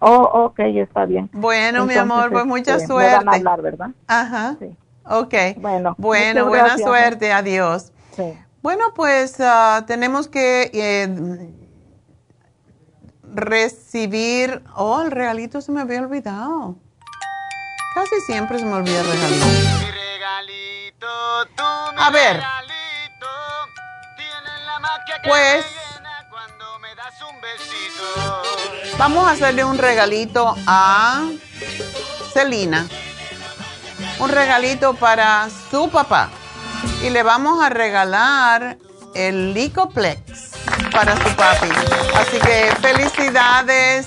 Oh, 0.00 0.46
ok, 0.46 0.58
está 0.58 1.06
bien. 1.06 1.30
Bueno, 1.32 1.86
mi 1.86 1.94
amor, 1.94 2.30
pues 2.30 2.44
mucha 2.44 2.74
este, 2.74 2.88
suerte. 2.88 3.16
van 3.16 3.28
a 3.28 3.32
hablar, 3.32 3.62
¿verdad? 3.62 3.90
Ajá. 4.06 4.56
Sí. 4.58 4.76
Ok. 5.06 5.34
Bueno, 5.56 5.94
bueno 5.96 6.46
buena 6.46 6.76
suerte. 6.76 7.32
Adiós. 7.32 7.92
Sí. 8.14 8.38
Bueno, 8.62 8.92
pues 8.94 9.36
ah, 9.40 9.84
tenemos 9.86 10.28
que 10.28 10.70
eh, 10.74 11.08
recibir. 13.32 14.62
Oh, 14.74 15.02
el 15.02 15.10
regalito 15.10 15.60
se 15.60 15.72
me 15.72 15.80
había 15.80 16.00
olvidado. 16.00 16.76
Casi 17.94 18.20
siempre 18.26 18.58
se 18.58 18.64
me 18.64 18.74
olvida 18.74 19.00
el 19.00 19.06
regalito. 19.06 19.46
Mi 19.46 19.90
regalito, 19.90 21.06
tú, 21.56 21.62
mi 21.94 22.02
A 22.02 22.10
ver. 22.10 22.36
Regalito, 22.36 23.26
la 24.66 25.28
pues. 25.28 25.64
Me 25.66 25.74
das 25.76 25.83
un 27.30 27.40
besito. 27.40 28.96
Vamos 28.98 29.26
a 29.26 29.32
hacerle 29.32 29.64
un 29.64 29.78
regalito 29.78 30.54
a 30.66 31.28
Celina 32.32 32.86
un 34.18 34.30
regalito 34.30 34.94
para 34.94 35.48
su 35.70 35.88
papá. 35.90 36.30
Y 37.02 37.10
le 37.10 37.22
vamos 37.22 37.62
a 37.62 37.68
regalar 37.68 38.78
el 39.14 39.54
Licoplex 39.54 40.52
para 40.92 41.16
su 41.16 41.36
papi. 41.36 41.68
Así 42.14 42.38
que 42.38 42.72
felicidades, 42.80 44.06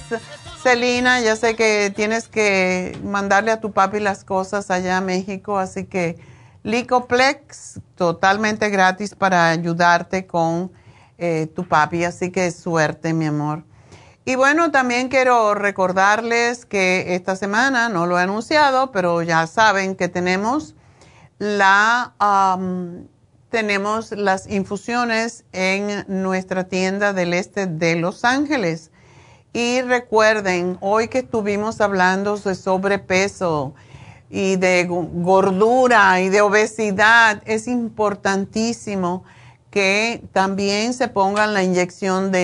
Celina. 0.61 1.19
Ya 1.21 1.35
sé 1.35 1.55
que 1.55 1.91
tienes 1.95 2.27
que 2.27 2.97
mandarle 3.03 3.51
a 3.51 3.59
tu 3.59 3.71
papi 3.71 3.99
las 3.99 4.23
cosas 4.23 4.71
allá 4.71 4.97
a 4.97 5.01
México. 5.01 5.59
Así 5.59 5.85
que 5.85 6.17
Licoplex 6.63 7.79
totalmente 7.95 8.69
gratis 8.69 9.15
para 9.15 9.49
ayudarte 9.49 10.25
con 10.25 10.71
eh, 11.17 11.47
tu 11.55 11.67
papi. 11.67 12.03
Así 12.03 12.31
que 12.31 12.51
suerte, 12.51 13.13
mi 13.13 13.25
amor. 13.25 13.63
Y 14.25 14.35
bueno, 14.35 14.71
también 14.71 15.07
quiero 15.07 15.53
recordarles 15.53 16.65
que 16.65 17.15
esta 17.15 17.35
semana, 17.35 17.87
no 17.87 18.05
lo 18.05 18.19
he 18.19 18.23
anunciado, 18.23 18.91
pero 18.91 19.21
ya 19.21 19.47
saben 19.47 19.95
que 19.95 20.09
tenemos 20.09 20.75
la 21.39 22.13
tenemos 23.49 24.11
las 24.11 24.47
infusiones 24.47 25.45
en 25.53 26.03
nuestra 26.07 26.65
tienda 26.65 27.13
del 27.13 27.33
este 27.33 27.67
de 27.67 27.95
Los 27.95 28.25
Ángeles. 28.25 28.91
Y 29.53 29.81
recuerden, 29.81 30.77
hoy 30.81 31.07
que 31.07 31.19
estuvimos 31.19 31.79
hablando 31.79 32.37
de 32.37 32.53
sobrepeso 32.53 33.73
y 34.29 34.57
de 34.57 34.85
gordura 34.87 36.19
y 36.19 36.29
de 36.29 36.41
obesidad, 36.41 37.41
es 37.45 37.67
importantísimo 37.67 39.23
que 39.69 40.23
también 40.33 40.93
se 40.93 41.07
pongan 41.07 41.53
la 41.53 41.63
inyección 41.63 42.31
de 42.31 42.43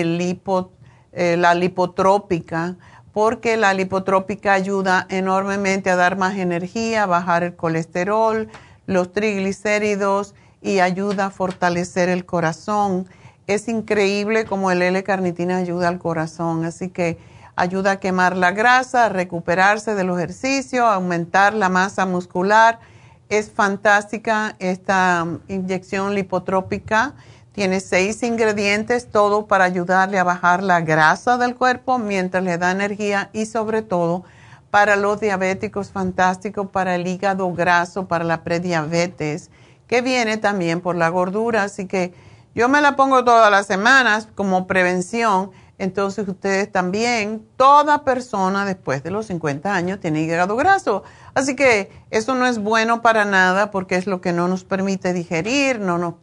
eh, 1.12 1.36
la 1.36 1.54
lipotrópica, 1.54 2.76
porque 3.12 3.56
la 3.56 3.74
lipotrópica 3.74 4.52
ayuda 4.52 5.06
enormemente 5.08 5.90
a 5.90 5.96
dar 5.96 6.16
más 6.16 6.36
energía, 6.36 7.04
a 7.04 7.06
bajar 7.06 7.44
el 7.44 7.54
colesterol, 7.54 8.48
los 8.86 9.12
triglicéridos 9.12 10.34
y 10.60 10.80
ayuda 10.80 11.26
a 11.26 11.30
fortalecer 11.30 12.08
el 12.08 12.26
corazón. 12.26 13.06
Es 13.46 13.68
increíble 13.68 14.46
como 14.46 14.70
el 14.70 14.82
L-carnitina 14.82 15.58
ayuda 15.58 15.88
al 15.88 15.98
corazón, 15.98 16.64
así 16.64 16.88
que 16.88 17.18
ayuda 17.56 17.92
a 17.92 18.00
quemar 18.00 18.36
la 18.36 18.50
grasa, 18.50 19.06
a 19.06 19.08
recuperarse 19.08 19.94
del 19.94 20.10
ejercicio, 20.10 20.86
a 20.86 20.94
aumentar 20.94 21.54
la 21.54 21.68
masa 21.68 22.06
muscular. 22.06 22.80
Es 23.38 23.50
fantástica 23.50 24.54
esta 24.58 25.26
inyección 25.48 26.14
lipotrópica 26.14 27.14
tiene 27.54 27.78
seis 27.78 28.20
ingredientes, 28.24 29.08
todo 29.10 29.46
para 29.46 29.62
ayudarle 29.62 30.18
a 30.18 30.24
bajar 30.24 30.60
la 30.60 30.80
grasa 30.80 31.38
del 31.38 31.54
cuerpo 31.54 31.98
mientras 31.98 32.42
le 32.42 32.58
da 32.58 32.72
energía 32.72 33.30
y 33.32 33.46
sobre 33.46 33.82
todo 33.82 34.24
para 34.72 34.96
los 34.96 35.20
diabéticos, 35.20 35.92
fantástico 35.92 36.70
para 36.72 36.96
el 36.96 37.06
hígado 37.06 37.52
graso, 37.52 38.08
para 38.08 38.24
la 38.24 38.42
prediabetes, 38.42 39.50
que 39.86 40.02
viene 40.02 40.36
también 40.36 40.80
por 40.80 40.96
la 40.96 41.08
gordura. 41.10 41.62
Así 41.62 41.86
que 41.86 42.12
yo 42.56 42.68
me 42.68 42.80
la 42.80 42.96
pongo 42.96 43.22
todas 43.22 43.52
las 43.52 43.66
semanas 43.66 44.26
como 44.34 44.66
prevención. 44.66 45.52
Entonces 45.78 46.28
ustedes 46.28 46.70
también, 46.70 47.44
toda 47.56 48.04
persona 48.04 48.64
después 48.64 49.02
de 49.02 49.10
los 49.10 49.26
50 49.26 49.74
años 49.74 50.00
tiene 50.00 50.22
hígado 50.22 50.56
graso. 50.56 51.02
Así 51.34 51.56
que 51.56 51.90
eso 52.10 52.34
no 52.34 52.46
es 52.46 52.58
bueno 52.58 53.02
para 53.02 53.24
nada 53.24 53.70
porque 53.70 53.96
es 53.96 54.06
lo 54.06 54.20
que 54.20 54.32
no 54.32 54.46
nos 54.46 54.64
permite 54.64 55.12
digerir, 55.12 55.80
no 55.80 55.98
nos 55.98 56.14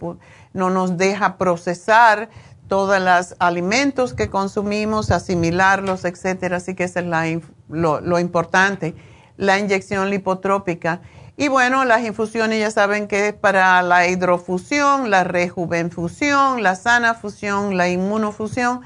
no 0.54 0.70
nos 0.70 0.98
deja 0.98 1.38
procesar 1.38 2.30
todos 2.72 3.02
los 3.02 3.36
alimentos 3.40 4.14
que 4.14 4.30
consumimos, 4.30 5.12
asimilarlos, 5.12 6.06
etcétera. 6.06 6.56
Así 6.56 6.74
que 6.74 6.86
eso 6.86 7.00
es 7.02 7.42
lo, 7.68 8.20
importante, 8.20 8.96
la 9.36 9.60
inyección 9.60 10.10
lipotrópica. 10.10 11.02
Y 11.36 11.50
bueno, 11.50 11.84
las 11.84 12.06
infusiones 12.06 12.62
ya 12.62 12.72
saben 12.72 13.10
que 13.10 13.28
es 13.28 13.34
para 13.34 13.82
la 13.82 14.08
hidrofusión, 14.08 15.10
la 15.10 15.26
rejuvenfusión, 15.26 16.64
la 16.64 16.76
sana 16.76 17.14
fusión, 17.14 17.76
la 17.76 17.90
inmunofusión. 17.90 18.80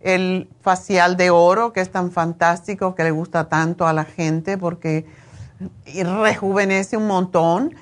el 0.00 0.48
facial 0.60 1.16
de 1.16 1.30
oro, 1.30 1.72
que 1.72 1.80
es 1.80 1.90
tan 1.90 2.12
fantástico, 2.12 2.94
que 2.94 3.02
le 3.02 3.10
gusta 3.10 3.48
tanto 3.48 3.88
a 3.88 3.92
la 3.92 4.04
gente 4.04 4.56
porque 4.56 5.04
rejuvenece 5.96 6.96
un 6.96 7.08
montón 7.08 7.74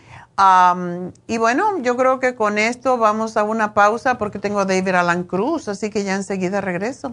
y 1.26 1.38
bueno, 1.38 1.78
yo 1.82 1.96
creo 1.96 2.18
que 2.18 2.34
con 2.34 2.58
esto 2.58 2.96
vamos 2.96 3.36
a 3.36 3.44
una 3.44 3.74
pausa 3.74 4.18
porque 4.18 4.38
tengo 4.38 4.60
a 4.60 4.64
David 4.64 4.94
Alan 4.94 5.24
Cruz, 5.24 5.68
así 5.68 5.90
que 5.90 6.04
ya 6.04 6.14
enseguida 6.14 6.60
regreso. 6.60 7.12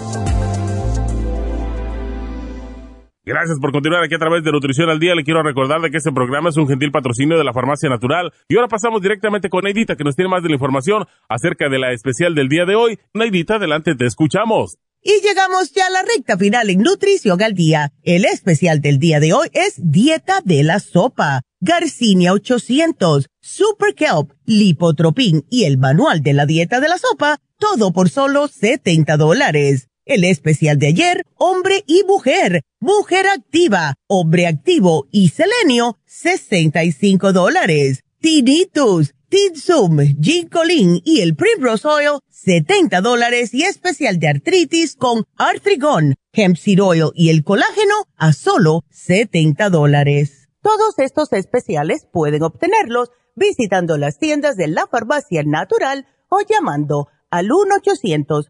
Gracias 3.31 3.59
por 3.61 3.71
continuar 3.71 4.03
aquí 4.03 4.13
a 4.13 4.19
través 4.19 4.43
de 4.43 4.51
Nutrición 4.51 4.89
al 4.89 4.99
Día. 4.99 5.15
Le 5.15 5.23
quiero 5.23 5.41
recordar 5.41 5.79
de 5.79 5.89
que 5.89 5.95
este 5.95 6.11
programa 6.11 6.49
es 6.49 6.57
un 6.57 6.67
gentil 6.67 6.91
patrocinio 6.91 7.37
de 7.37 7.45
la 7.45 7.53
Farmacia 7.53 7.87
Natural. 7.87 8.33
Y 8.49 8.57
ahora 8.57 8.67
pasamos 8.67 9.01
directamente 9.01 9.49
con 9.49 9.63
Neidita, 9.63 9.95
que 9.95 10.03
nos 10.03 10.17
tiene 10.17 10.27
más 10.27 10.43
de 10.43 10.49
la 10.49 10.55
información 10.55 11.05
acerca 11.29 11.69
de 11.69 11.79
la 11.79 11.93
especial 11.93 12.35
del 12.35 12.49
día 12.49 12.65
de 12.65 12.75
hoy. 12.75 12.99
Neidita, 13.13 13.55
adelante, 13.55 13.95
te 13.95 14.05
escuchamos. 14.05 14.79
Y 15.01 15.21
llegamos 15.21 15.71
ya 15.71 15.87
a 15.87 15.89
la 15.91 16.01
recta 16.01 16.37
final 16.37 16.69
en 16.69 16.81
Nutrición 16.81 17.41
al 17.41 17.53
Día. 17.53 17.93
El 18.03 18.25
especial 18.25 18.81
del 18.81 18.99
día 18.99 19.21
de 19.21 19.31
hoy 19.31 19.47
es 19.53 19.75
Dieta 19.77 20.41
de 20.43 20.63
la 20.63 20.81
Sopa. 20.81 21.39
Garcinia 21.61 22.33
800, 22.33 23.27
Super 23.39 23.95
Kelp, 23.95 24.33
Lipotropin 24.45 25.45
y 25.49 25.63
el 25.63 25.77
Manual 25.77 26.21
de 26.21 26.33
la 26.33 26.45
Dieta 26.45 26.81
de 26.81 26.89
la 26.89 26.97
Sopa, 26.97 27.39
todo 27.57 27.93
por 27.93 28.09
solo 28.09 28.49
70 28.49 29.15
dólares. 29.15 29.90
El 30.05 30.23
especial 30.23 30.79
de 30.79 30.87
ayer, 30.87 31.25
hombre 31.37 31.83
y 31.85 32.03
mujer, 32.05 32.63
mujer 32.79 33.27
activa, 33.27 33.93
hombre 34.07 34.47
activo 34.47 35.07
y 35.11 35.29
selenio, 35.29 35.99
65 36.05 37.33
dólares. 37.33 38.03
Tinnitus, 38.19 39.13
Tinsum, 39.29 39.99
Ginkolin 40.19 41.01
y 41.05 41.21
el 41.21 41.35
Primrose 41.35 41.87
Oil, 41.87 42.19
70 42.29 43.01
dólares 43.01 43.53
y 43.53 43.63
especial 43.63 44.19
de 44.19 44.27
artritis 44.27 44.95
con 44.95 45.25
Artrigon, 45.37 46.15
Hemp 46.33 46.57
Oil 46.81 47.11
y 47.13 47.29
el 47.29 47.43
colágeno 47.43 47.93
a 48.17 48.33
solo 48.33 48.83
70 48.89 49.69
dólares. 49.69 50.49
Todos 50.61 50.97
estos 50.97 51.31
especiales 51.33 52.07
pueden 52.11 52.41
obtenerlos 52.43 53.09
visitando 53.35 53.97
las 53.97 54.17
tiendas 54.17 54.55
de 54.57 54.67
la 54.67 54.87
farmacia 54.87 55.43
natural 55.43 56.07
o 56.29 56.41
llamando 56.41 57.07
al 57.29 57.51
1 57.51 57.75
800 57.75 58.49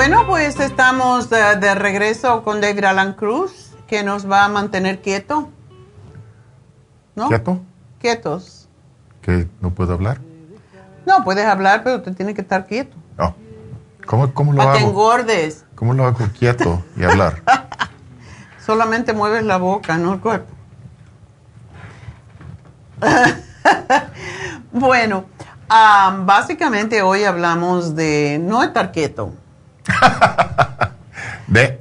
Bueno, 0.00 0.26
pues 0.26 0.58
estamos 0.60 1.28
de, 1.28 1.74
regreso 1.74 2.42
con 2.42 2.62
David 2.62 2.84
Alan 2.84 3.12
Cruz, 3.12 3.72
que 3.86 4.02
nos 4.02 4.28
va 4.28 4.46
a 4.46 4.48
mantener 4.48 5.02
quieto. 5.02 5.50
¿No? 7.14 7.28
¿Quieto? 7.28 7.60
Quietos. 7.98 8.66
¿Que 9.20 9.46
no 9.60 9.74
puedo 9.74 9.92
hablar? 9.92 10.22
No, 11.04 11.22
puedes 11.22 11.44
hablar, 11.44 11.82
pero 11.84 12.00
te 12.00 12.12
tiene 12.12 12.32
que 12.32 12.40
estar 12.40 12.66
quieto. 12.66 12.96
No. 13.18 13.34
¿Cómo, 14.06 14.32
cómo 14.32 14.54
lo 14.54 14.62
hago? 14.62 14.70
Para 14.70 14.82
que 14.82 14.88
engordes. 14.88 15.66
¿Cómo 15.74 15.92
lo 15.92 16.06
hago 16.06 16.26
quieto 16.38 16.82
y 16.96 17.04
hablar? 17.04 17.42
Solamente 18.64 19.12
mueves 19.12 19.44
la 19.44 19.58
boca, 19.58 19.98
no 19.98 20.14
el 20.14 20.20
cuerpo. 20.20 20.54
bueno, 24.72 25.26
ah, 25.68 26.20
básicamente 26.24 27.02
hoy 27.02 27.24
hablamos 27.24 27.94
de 27.94 28.40
no 28.42 28.62
estar 28.62 28.92
quieto 28.92 29.34
Ve. 31.48 31.80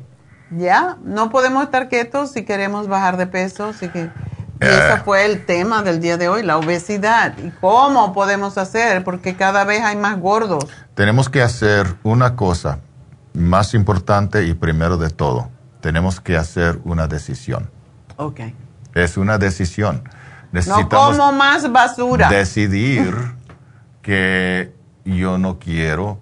Ya, 0.52 0.98
no 1.04 1.30
podemos 1.30 1.64
estar 1.64 1.90
quietos 1.90 2.32
si 2.32 2.44
queremos 2.44 2.88
bajar 2.88 3.18
de 3.18 3.28
peso, 3.28 3.66
así 3.66 3.88
que 3.90 4.10
y 4.62 4.66
ese 4.66 4.94
eh. 4.94 5.02
fue 5.06 5.26
el 5.26 5.46
tema 5.46 5.84
del 5.84 6.02
día 6.02 6.18
de 6.18 6.28
hoy, 6.28 6.44
la 6.44 6.58
obesidad. 6.58 7.38
¿Y 7.38 7.50
cómo 7.62 8.14
podemos 8.14 8.58
hacer? 8.58 9.04
Porque 9.06 9.36
cada 9.36 9.64
vez 9.64 9.82
hay 9.84 9.96
más 9.96 10.20
gordos. 10.20 10.66
Tenemos 10.96 11.30
que 11.30 11.42
hacer 11.42 11.96
una 12.04 12.36
cosa 12.36 12.80
más 13.34 13.74
importante 13.74 14.44
y 14.46 14.54
primero 14.54 14.98
de 14.98 15.10
todo. 15.12 15.50
Tenemos 15.80 16.20
que 16.20 16.36
hacer 16.36 16.80
una 16.84 17.08
decisión. 17.08 17.70
Ok. 18.18 18.42
Es 18.96 19.16
una 19.16 19.38
decisión. 19.38 20.04
Necesitamos 20.52 21.16
no 21.16 21.28
como 21.28 21.38
más 21.38 21.72
basura. 21.72 22.28
Decidir 22.28 23.16
que 24.02 24.74
yo 25.06 25.38
no 25.38 25.58
quiero 25.58 26.20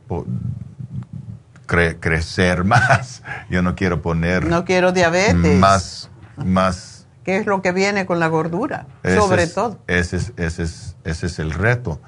crecer 1.67 2.63
más. 2.63 3.21
Yo 3.49 3.61
no 3.61 3.75
quiero 3.75 4.01
poner... 4.01 4.45
No 4.47 4.65
quiero 4.65 4.91
diabetes. 4.91 5.59
Más, 5.59 6.09
más... 6.37 7.07
¿Qué 7.23 7.37
es 7.37 7.45
lo 7.45 7.61
que 7.61 7.73
viene 7.73 8.05
con 8.05 8.19
la 8.19 8.27
gordura? 8.27 8.87
sobre 9.03 9.47
todo. 9.47 9.79
Ese 9.87 10.15
es, 10.15 10.33
ese, 10.37 10.63
es, 10.63 10.95
ese 11.03 11.25
es 11.25 11.39
el 11.39 11.51
reto. 11.51 11.99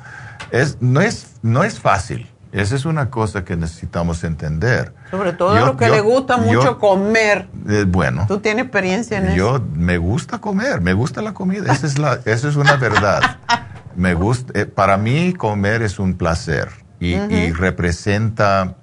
Es, 0.52 0.77
no, 0.80 1.02
es, 1.02 1.34
no 1.41 1.64
es 1.65 1.80
fácil. 1.80 2.31
Esa 2.52 2.76
es 2.76 2.86
una 2.86 3.10
cosa 3.10 3.45
que 3.45 3.56
necesitamos 3.56 4.23
entender. 4.23 4.94
Sobre 5.11 5.34
todo 5.34 5.53
lo 5.65 5.77
que 5.77 5.90
le 5.90 6.02
gusta 6.02 6.38
mucho 6.38 6.80
comer. 6.80 7.48
Eh, 7.68 7.86
bueno. 7.88 8.26
Tú 8.27 8.40
tienes 8.40 8.64
experiencia 8.65 9.19
en 9.19 9.27
eso. 9.27 9.36
Yo 9.36 9.61
me 9.76 9.98
gusta 9.98 10.40
comer, 10.40 10.81
me 10.81 10.94
gusta 10.94 11.22
la 11.22 11.34
comida. 11.34 11.72
Esa 11.72 11.86
es, 11.86 11.99
la, 11.99 12.19
esa 12.26 12.49
es 12.49 12.56
una 12.56 12.77
verdad. 12.77 13.38
me 13.95 14.15
gusta, 14.15 14.60
eh, 14.60 14.65
para 14.65 14.98
mí 14.98 15.34
comer 15.34 15.84
es 15.84 15.99
un 15.99 16.15
placer 16.15 16.69
y, 16.99 17.14
y 17.14 17.52
representa 17.52 18.77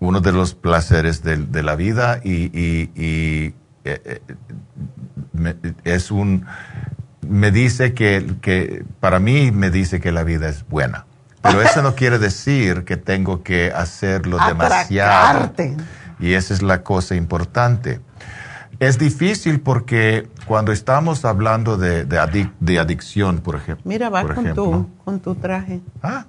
uno 0.00 0.20
de 0.20 0.32
los 0.32 0.54
placeres 0.54 1.22
de, 1.22 1.62
la 1.62 1.74
vida 1.74 2.20
y, 2.22 2.50
eh, 2.94 3.52
eh, 3.84 4.20
es 5.84 6.10
un, 6.10 6.46
me 7.22 7.50
dice 7.50 7.94
que, 7.94 8.36
que, 8.40 8.84
para 9.00 9.18
mí 9.18 9.50
me 9.50 9.70
dice 9.70 10.00
que 10.00 10.12
la 10.12 10.24
vida 10.24 10.48
es 10.48 10.66
buena. 10.68 11.06
Pero 11.42 11.62
eso 11.62 11.82
no 11.82 11.94
quiere 11.94 12.18
decir 12.18 12.84
que 12.84 12.96
tengo 12.96 13.42
que 13.42 13.72
hacerlo 13.72 14.38
demasiado. 14.46 15.52
Y 16.18 16.32
esa 16.32 16.52
es 16.52 16.62
la 16.62 16.82
cosa 16.82 17.14
importante. 17.14 18.00
es 18.80 18.98
difícil 18.98 19.60
porque 19.60 20.28
cuando 20.46 20.72
estamos 20.72 21.24
hablando 21.24 21.76
de, 21.76 22.04
de, 22.04 22.78
adicción, 22.78 23.38
por 23.38 23.56
ejemplo. 23.56 23.82
Mira, 23.84 24.08
va 24.08 24.26
con, 24.34 24.54
tu, 24.54 24.90
con 25.04 25.20
tu 25.20 25.34
traje. 25.34 25.80
Ah, 26.02 26.26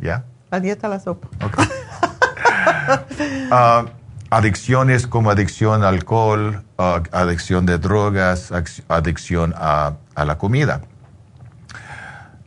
ya. 0.00 0.24
La 0.50 0.60
dieta 0.60 0.88
la 0.88 1.00
sopa. 1.00 1.28
Ah, 3.50 3.86
adicciones 4.30 5.06
como 5.06 5.30
adicción 5.30 5.82
al 5.82 5.94
alcohol, 5.94 6.64
ah, 6.78 7.02
adicción 7.12 7.66
de 7.66 7.78
drogas, 7.78 8.52
adicción 8.88 9.54
a, 9.56 9.94
a 10.14 10.24
la 10.24 10.38
comida. 10.38 10.80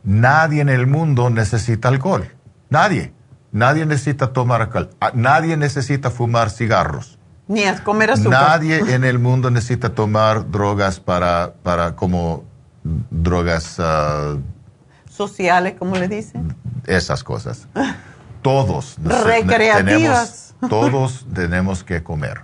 Nadie 0.02 0.62
en 0.62 0.68
el 0.68 0.86
mundo 0.86 1.30
necesita 1.30 1.88
alcohol. 1.88 2.32
Nadie. 2.68 3.12
Nadie 3.52 3.84
necesita 3.84 4.32
tomar 4.32 4.62
alcohol. 4.62 4.90
Ah, 5.00 5.10
nadie 5.14 5.56
necesita 5.56 6.10
fumar 6.10 6.50
cigarros. 6.50 7.18
Ni 7.48 7.64
a 7.64 7.82
comer 7.82 8.12
azúcar. 8.12 8.30
Nadie 8.30 8.78
en 8.94 9.04
el 9.04 9.18
mundo 9.18 9.50
necesita 9.50 9.90
tomar 9.90 10.50
drogas 10.50 11.00
para, 11.00 11.54
para 11.62 11.96
como 11.96 12.44
drogas... 12.82 13.78
Uh, 13.78 14.40
Sociales, 15.10 15.74
como 15.78 15.96
le 15.96 16.08
dicen. 16.08 16.56
Esas 16.86 17.24
cosas. 17.24 17.66
Todos. 18.40 18.96
Recreativas. 19.02 19.84
Tenemos, 19.84 20.49
todos 20.68 21.26
tenemos 21.32 21.84
que 21.84 22.02
comer. 22.02 22.42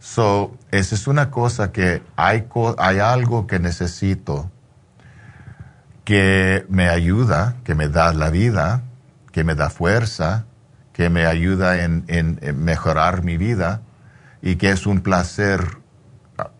So, 0.00 0.56
esa 0.70 0.94
es 0.94 1.06
una 1.06 1.30
cosa 1.30 1.72
que 1.72 2.02
hay, 2.16 2.46
hay 2.78 2.98
algo 2.98 3.46
que 3.46 3.58
necesito 3.58 4.50
que 6.04 6.64
me 6.68 6.88
ayuda, 6.88 7.56
que 7.64 7.74
me 7.74 7.88
da 7.88 8.14
la 8.14 8.30
vida, 8.30 8.82
que 9.32 9.44
me 9.44 9.54
da 9.54 9.70
fuerza, 9.70 10.46
que 10.92 11.10
me 11.10 11.26
ayuda 11.26 11.84
en, 11.84 12.04
mejorar 12.56 13.22
mi 13.22 13.36
vida 13.36 13.82
y 14.40 14.56
que 14.56 14.70
es 14.70 14.86
un 14.86 15.00
placer 15.00 15.78
ah, 16.38 16.50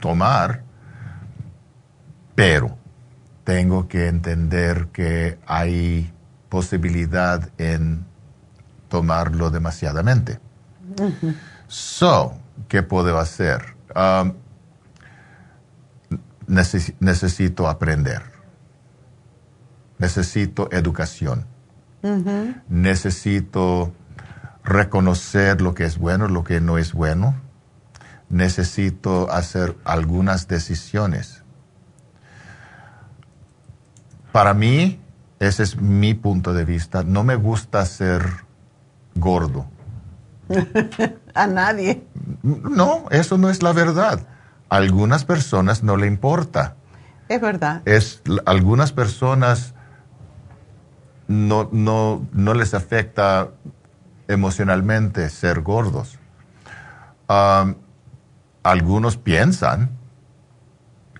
tomar, 0.00 0.62
pero 2.34 2.76
tengo 3.44 3.88
que 3.88 4.08
entender 4.08 4.88
que 4.92 5.38
hay 5.46 6.12
posibilidad 6.48 7.48
en 7.58 8.07
tomarlo 8.88 9.50
demasiadamente. 9.50 10.40
So, 11.66 12.38
¿qué 12.68 12.82
puedo 12.82 13.18
hacer? 13.18 13.76
Um, 13.94 14.34
necesito 16.46 17.68
aprender. 17.68 18.22
Necesito 19.98 20.68
educación 20.70 21.44
Necesito 22.68 23.92
reconocer 24.64 25.60
lo 25.60 25.74
que 25.74 25.84
es 25.84 25.98
bueno, 25.98 26.28
lo 26.28 26.44
que 26.44 26.60
no 26.60 26.78
es 26.78 26.92
bueno. 26.92 27.34
Necesito 28.28 29.30
hacer 29.30 29.76
algunas 29.84 30.48
decisiones. 30.48 31.42
Para 34.32 34.54
mí, 34.54 35.00
ese 35.40 35.62
es 35.62 35.80
mi 35.80 36.14
punto 36.14 36.52
de 36.52 36.64
vista, 36.64 37.02
no 37.02 37.24
me 37.24 37.34
gusta 37.34 37.84
ser 37.86 38.22
gordo. 39.18 39.66
A 41.34 41.46
nadie. 41.46 42.04
No, 42.42 43.04
eso 43.10 43.38
no 43.38 43.50
es 43.50 43.62
la 43.62 43.72
verdad. 43.72 44.26
A 44.68 44.76
algunas 44.76 45.24
personas 45.24 45.82
no 45.82 45.96
le 45.96 46.06
importa. 46.06 46.76
Es 47.28 47.40
verdad. 47.40 47.82
Es, 47.84 48.22
algunas 48.46 48.92
personas 48.92 49.74
no, 51.26 51.68
no, 51.72 52.26
no 52.32 52.54
les 52.54 52.74
afecta 52.74 53.50
emocionalmente 54.28 55.28
ser 55.28 55.60
gordos. 55.60 56.18
algunos 58.62 59.16
piensan 59.16 59.97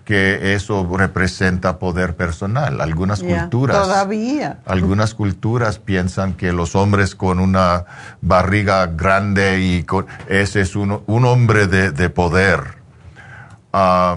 que 0.09 0.55
eso 0.55 0.89
representa 0.97 1.77
poder 1.77 2.15
personal. 2.15 2.81
Algunas 2.81 3.21
culturas. 3.21 3.77
Todavía. 3.77 4.57
Algunas 4.65 5.13
culturas 5.13 5.77
piensan 5.77 6.33
que 6.33 6.51
los 6.51 6.75
hombres 6.75 7.13
con 7.13 7.39
una 7.39 7.85
barriga 8.19 8.87
grande 8.87 9.59
y 9.61 9.83
con, 9.83 10.07
ese 10.27 10.61
es 10.61 10.75
un, 10.75 11.03
un 11.05 11.25
hombre 11.25 11.67
de, 11.67 11.91
de 11.91 12.09
poder. 12.09 12.79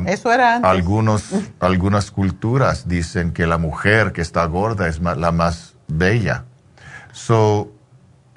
eso 0.07 0.33
era 0.33 0.57
antes. 0.57 0.71
Algunos, 0.71 1.25
algunas 1.61 2.11
culturas 2.11 2.89
dicen 2.89 3.35
que 3.35 3.47
la 3.47 3.59
mujer 3.59 4.13
que 4.13 4.23
está 4.23 4.47
gorda 4.47 4.89
es 4.89 4.99
la 4.99 5.31
más 5.31 5.75
bella. 5.89 6.47
So, 7.13 7.71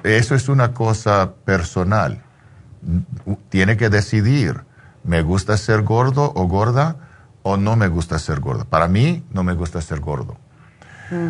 eso 0.03 0.35
es 0.35 0.49
una 0.49 0.73
cosa 0.73 1.35
personal. 1.45 2.21
Tiene 3.47 3.77
que 3.77 3.89
decidir, 3.89 4.65
¿me 5.05 5.21
gusta 5.21 5.55
ser 5.55 5.83
gordo 5.83 6.33
o 6.35 6.49
gorda 6.49 6.97
o 7.45 7.57
no 7.57 7.75
me 7.75 7.87
gusta 7.87 8.17
ser 8.17 8.39
gorda? 8.39 8.65
Para 8.65 8.87
mí, 8.87 9.23
no 9.31 9.43
me 9.43 9.53
gusta 9.53 9.79
ser 9.81 9.99
gordo. 9.99 10.35
Mm. 11.11 11.29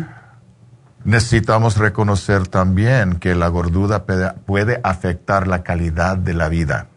Necesitamos 1.04 1.76
reconocer 1.76 2.48
también 2.48 3.20
que 3.20 3.34
la 3.34 3.48
gordura 3.48 4.04
puede 4.04 4.80
afectar 4.82 5.46
la 5.46 5.62
calidad 5.62 6.16
de 6.16 6.34
la 6.34 6.48
vida. 6.48 6.88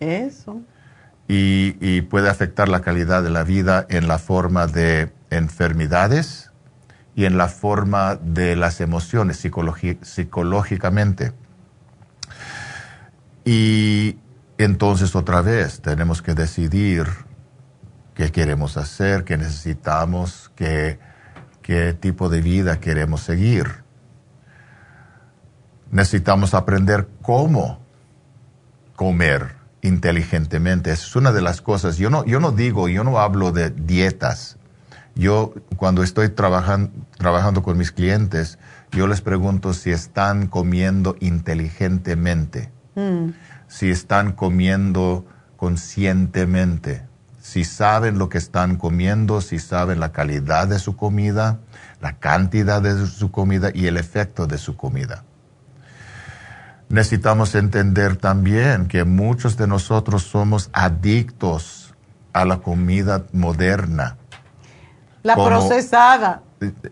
Eso. 0.00 0.60
y 1.28 2.02
puede 2.02 2.28
afectar 2.28 2.68
la 2.68 2.82
calidad 2.82 3.22
de 3.22 3.30
la 3.30 3.42
vida 3.42 3.86
en 3.88 4.06
la 4.06 4.18
forma 4.18 4.66
de 4.66 5.12
enfermedades, 5.30 6.46
y 7.16 7.24
en 7.24 7.38
la 7.38 7.48
forma 7.48 8.16
de 8.16 8.54
las 8.56 8.82
emociones 8.82 9.38
psicológicamente. 9.38 11.32
Y 13.42 14.18
entonces 14.58 15.16
otra 15.16 15.40
vez 15.40 15.80
tenemos 15.80 16.20
que 16.20 16.34
decidir 16.34 17.06
qué 18.16 18.32
queremos 18.32 18.76
hacer, 18.76 19.24
qué 19.24 19.36
necesitamos, 19.36 20.50
qué, 20.56 20.98
qué 21.62 21.92
tipo 21.92 22.28
de 22.28 22.40
vida 22.40 22.80
queremos 22.80 23.20
seguir. 23.20 23.84
Necesitamos 25.92 26.54
aprender 26.54 27.08
cómo 27.22 27.78
comer 28.96 29.54
inteligentemente. 29.82 30.90
Esa 30.90 31.06
es 31.06 31.16
una 31.16 31.30
de 31.30 31.42
las 31.42 31.60
cosas. 31.60 31.96
Yo 31.96 32.10
no, 32.10 32.24
yo 32.24 32.40
no 32.40 32.50
digo, 32.50 32.88
yo 32.88 33.04
no 33.04 33.20
hablo 33.20 33.52
de 33.52 33.70
dietas 33.70 34.58
yo 35.16 35.54
cuando 35.78 36.02
estoy 36.02 36.28
trabajando 36.28 37.62
con 37.62 37.78
mis 37.78 37.90
clientes, 37.90 38.58
yo 38.92 39.06
les 39.06 39.22
pregunto 39.22 39.72
si 39.72 39.90
están 39.90 40.46
comiendo 40.46 41.16
inteligentemente, 41.20 42.70
mm. 42.94 43.30
si 43.66 43.90
están 43.90 44.32
comiendo 44.32 45.24
conscientemente, 45.56 47.02
si 47.46 47.62
saben 47.62 48.18
lo 48.18 48.28
que 48.28 48.38
están 48.38 48.74
comiendo, 48.74 49.40
si 49.40 49.60
saben 49.60 50.00
la 50.00 50.10
calidad 50.10 50.66
de 50.66 50.80
su 50.80 50.96
comida, 50.96 51.60
la 52.00 52.18
cantidad 52.18 52.82
de 52.82 53.06
su 53.06 53.30
comida 53.30 53.70
y 53.72 53.86
el 53.86 53.98
efecto 53.98 54.48
de 54.48 54.58
su 54.58 54.76
comida. 54.76 55.22
Necesitamos 56.88 57.54
entender 57.54 58.16
también 58.16 58.88
que 58.88 59.04
muchos 59.04 59.56
de 59.56 59.68
nosotros 59.68 60.24
somos 60.24 60.70
adictos 60.72 61.94
a 62.32 62.44
la 62.44 62.58
comida 62.58 63.22
moderna 63.32 64.16
la 65.22 65.36
procesada. 65.36 66.42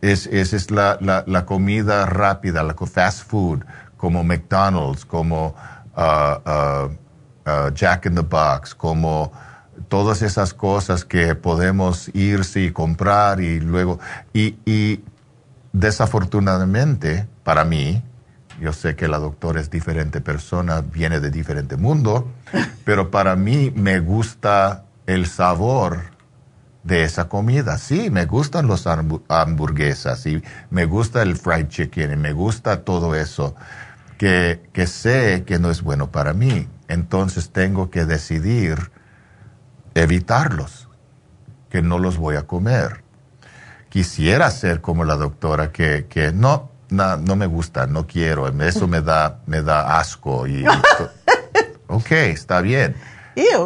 Es, 0.02 0.28
esa 0.28 0.54
es 0.54 0.70
la, 0.70 0.98
la, 1.26 1.44
comida 1.46 2.06
rápida, 2.06 2.62
la 2.62 2.74
fast 2.74 3.28
food, 3.28 3.64
como 3.96 4.22
McDonald's, 4.22 5.04
como 5.04 5.52
uh, 5.96 6.00
uh, 6.00 6.90
uh, 7.44 7.70
Jack 7.74 8.06
in 8.06 8.14
the 8.14 8.22
Box, 8.22 8.72
como 8.72 9.32
todas 9.88 10.22
esas 10.22 10.54
cosas 10.54 11.04
que 11.04 11.34
podemos 11.34 12.10
irse 12.14 12.60
y 12.60 12.70
comprar 12.70 13.40
y 13.40 13.60
luego... 13.60 13.98
Y, 14.32 14.56
y 14.64 15.02
desafortunadamente, 15.72 17.26
para 17.42 17.64
mí, 17.64 18.02
yo 18.60 18.72
sé 18.72 18.94
que 18.96 19.08
la 19.08 19.18
doctora 19.18 19.60
es 19.60 19.70
diferente 19.70 20.20
persona, 20.20 20.80
viene 20.80 21.20
de 21.20 21.30
diferente 21.30 21.76
mundo, 21.76 22.28
pero 22.84 23.10
para 23.10 23.36
mí 23.36 23.72
me 23.74 24.00
gusta 24.00 24.84
el 25.06 25.26
sabor 25.26 26.14
de 26.84 27.02
esa 27.04 27.28
comida. 27.28 27.78
Sí, 27.78 28.10
me 28.10 28.26
gustan 28.26 28.68
las 28.68 28.86
hamburguesas 28.86 30.26
y 30.26 30.42
me 30.70 30.84
gusta 30.84 31.22
el 31.22 31.36
fried 31.36 31.68
chicken 31.68 32.12
y 32.12 32.16
me 32.16 32.32
gusta 32.32 32.84
todo 32.84 33.14
eso 33.14 33.56
que, 34.18 34.62
que 34.72 34.86
sé 34.86 35.44
que 35.46 35.58
no 35.58 35.70
es 35.70 35.82
bueno 35.82 36.10
para 36.10 36.34
mí. 36.34 36.68
Entonces 36.88 37.50
tengo 37.50 37.90
que 37.90 38.04
decidir 38.04 38.92
evitarlos, 39.94 40.88
que 41.70 41.82
no 41.82 41.98
los 41.98 42.16
voy 42.16 42.36
a 42.36 42.46
comer. 42.46 43.02
Quisiera 43.88 44.50
ser 44.50 44.80
como 44.80 45.04
la 45.04 45.16
doctora 45.16 45.70
que, 45.70 46.06
que 46.08 46.32
no, 46.32 46.70
no, 46.90 47.16
no 47.16 47.36
me 47.36 47.46
gusta, 47.46 47.86
no 47.86 48.06
quiero, 48.06 48.48
eso 48.48 48.88
me 48.88 49.00
da, 49.00 49.40
me 49.46 49.62
da 49.62 49.98
asco. 49.98 50.46
Y, 50.46 50.64
ok, 51.88 52.10
está 52.10 52.60
bien 52.60 52.96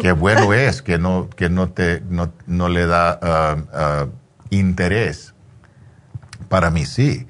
Qué 0.00 0.12
bueno 0.12 0.54
es 0.54 0.82
que 0.82 0.98
no, 0.98 1.28
que 1.28 1.50
no, 1.50 1.70
te, 1.70 2.02
no, 2.46 2.68
le 2.68 2.86
da 2.86 3.18
ah, 3.20 3.56
ah, 3.72 4.06
interés. 4.50 5.34
Para 6.48 6.70
mí 6.70 6.86
sí. 6.86 7.26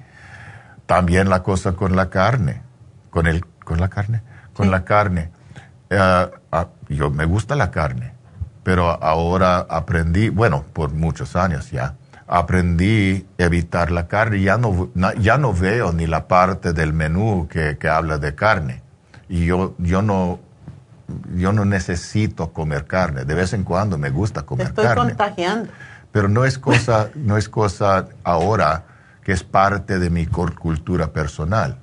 También 0.87 1.29
la 1.29 1.43
cosa 1.43 1.73
con 1.73 1.97
la 1.97 2.11
carne. 2.11 2.63
Con, 3.11 3.27
el, 3.27 3.45
con 3.45 3.81
la 3.81 3.89
carne. 3.89 4.23
Con 4.55 4.71
la 4.71 4.85
carne. 4.85 5.31
Ah, 5.91 6.31
yo 6.89 7.11
me 7.11 7.25
gusta 7.25 7.57
la 7.57 7.71
carne. 7.71 8.15
Pero 8.69 9.03
ahora 9.03 9.61
aprendí, 9.61 10.29
bueno, 10.29 10.63
por 10.75 10.93
muchos 10.93 11.37
años 11.37 11.71
ya, 11.71 11.95
aprendí 12.27 13.27
a 13.39 13.45
evitar 13.45 13.91
la 13.91 14.09
carne. 14.09 14.43
Ya 14.43 14.59
no, 14.59 14.91
ya 15.19 15.39
no 15.39 15.55
veo 15.55 15.95
ni 15.95 16.07
la 16.07 16.29
parte 16.29 16.75
del 16.75 16.93
menú 16.93 17.49
que, 17.49 17.79
que 17.79 17.89
habla 17.89 18.19
de 18.19 18.35
carne. 18.35 18.83
Y 19.27 19.47
yo, 19.47 19.75
yo 19.79 20.03
no 20.03 20.41
yo 21.35 21.55
no 21.55 21.65
necesito 21.65 22.53
comer 22.53 22.85
carne. 22.85 23.25
De 23.25 23.35
vez 23.35 23.55
en 23.55 23.65
cuando 23.65 23.97
me 23.97 24.11
gusta 24.11 24.43
comer 24.43 24.71
Te 24.73 24.83
estoy 24.83 24.95
contagiando. 24.95 25.71
Pero 26.13 26.29
no 26.29 26.45
es 26.45 26.59
cosa, 26.59 27.09
no 27.15 27.39
es 27.39 27.49
cosa 27.49 28.09
ahora 28.23 28.85
que 29.23 29.33
es 29.33 29.45
parte 29.45 29.99
de 29.99 30.11
mi 30.11 30.27
cultura 30.27 31.15
personal. 31.15 31.79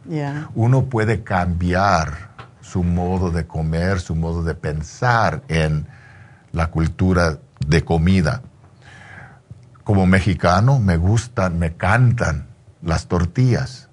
Uno 0.54 0.86
puede 0.86 1.24
cambiar 1.24 2.30
su 2.62 2.84
modo 2.84 3.32
de 3.32 3.48
comer, 3.48 4.00
su 4.00 4.14
modo 4.14 4.44
de 4.44 4.54
pensar 4.54 5.42
en 5.48 5.88
la 6.56 6.72
cultura 6.72 7.38
de 7.68 7.86
comida. 7.86 8.42
Como 9.84 10.08
mexicano 10.08 10.80
me 10.80 10.98
gustan, 10.98 11.60
me 11.60 11.76
cantan 11.76 12.48
las 12.82 13.06
tortillas. 13.08 13.90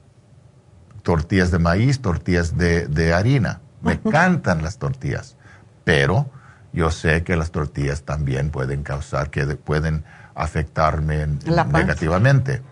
Tortillas 1.02 1.51
de 1.51 1.59
maíz, 1.59 2.01
tortillas 2.01 2.56
de 2.56 3.12
harina 3.12 3.60
me 3.82 3.94
encantan 3.94 4.62
las 4.62 4.78
tortillas, 4.78 5.36
pero 5.84 6.30
yo 6.72 6.90
sé 6.90 7.24
que 7.24 7.36
las 7.36 7.51
tortillas 7.51 8.02
también 8.02 8.51
pueden 8.51 8.82
causar, 8.82 9.30
que 9.30 9.44
pueden 9.56 10.05
afectarme 10.34 11.26
negativamente. 11.26 12.62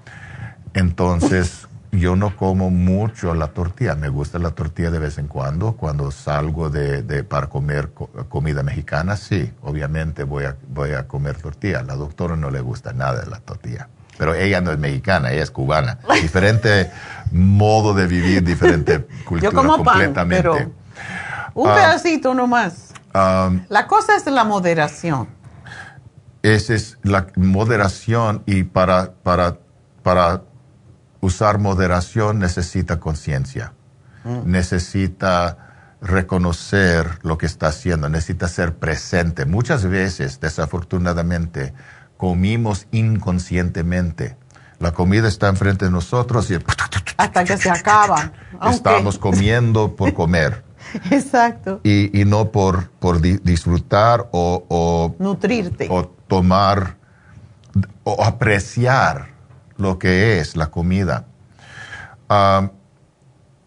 Entonces, 0.73 1.67
yo 1.93 2.17
no 2.17 2.37
como 2.37 2.71
mucho 2.71 3.35
la 3.35 3.49
tortilla. 3.49 3.95
Me 3.95 4.09
gusta 4.09 4.39
la 4.39 4.51
tortilla 4.51 4.91
de 4.91 4.99
vez 4.99 5.19
en 5.19 5.27
cuando. 5.27 5.73
Cuando 5.73 6.11
salgo 6.11 6.71
de, 6.71 7.25
para 7.25 7.49
comer 7.49 7.91
comida 8.29 8.63
mexicana, 8.63 9.17
sí, 9.17 9.53
obviamente 9.63 10.25
voy 10.25 10.45
a, 10.45 10.57
voy 10.69 10.93
a 10.93 11.07
comer 11.09 11.37
tortilla. 11.37 11.83
La 11.83 11.97
doctora 11.97 12.37
no 12.37 12.51
le 12.51 12.61
gusta 12.61 12.93
nada 12.93 13.21
de 13.21 13.31
la 13.31 13.41
tortilla. 13.41 13.89
Pero 14.19 14.35
ella 14.35 14.61
no 14.61 14.71
es 14.71 14.79
mexicana, 14.79 15.33
ella 15.33 15.43
es 15.43 15.51
cubana. 15.51 15.99
Diferente 16.23 16.91
modo 17.33 17.95
de 17.95 18.07
vivir, 18.07 18.43
diferente 18.43 19.07
cultura 19.25 19.51
completamente. 19.51 20.69
Un 21.55 21.69
ah, 21.69 21.75
pedacito 21.75 22.35
nomás. 22.35 22.93
Um, 23.15 23.65
la 23.69 23.87
cosa 23.87 24.15
es 24.15 24.27
la 24.27 24.45
moderación. 24.45 25.29
Esa 26.43 26.75
es 26.75 26.99
la 27.03 27.27
moderación 27.37 28.43
y 28.47 28.63
para, 28.63 29.13
para, 29.23 29.59
para 30.03 30.43
usar 31.21 31.59
moderación 31.59 32.39
necesita 32.39 33.01
conciencia. 33.01 33.73
Mm. 34.25 34.51
Necesita 34.51 35.71
reconocer 36.01 37.19
lo 37.23 37.37
que 37.39 37.47
está 37.47 37.69
haciendo, 37.69 38.09
necesita 38.09 38.49
ser 38.49 38.77
presente. 38.77 39.45
Muchas 39.45 39.85
veces, 39.85 40.41
desafortunadamente, 40.41 41.75
comimos 42.17 42.87
inconscientemente. 42.91 44.37
La 44.79 44.93
comida 44.93 45.29
está 45.29 45.49
enfrente 45.49 45.85
de 45.85 45.91
nosotros 45.91 46.51
y 46.51 46.55
hasta 47.17 47.45
que 47.45 47.57
se 47.57 47.71
acaba. 47.71 48.33
Estamos 48.71 49.19
comiendo 49.19 49.95
por 49.95 50.15
comer. 50.15 50.65
Exacto. 51.11 51.81
Y, 51.85 52.11
no 52.27 52.51
por, 52.51 52.91
por 52.93 53.21
disfrutar 53.21 54.29
o, 54.33 55.15
Nutrirte. 55.19 55.87
O 55.91 56.07
tomar 56.07 56.97
o 58.03 58.25
apreciar 58.25 59.29
lo 59.81 59.99
que 59.99 60.39
es 60.39 60.57
la 60.57 60.69
comida. 60.69 61.27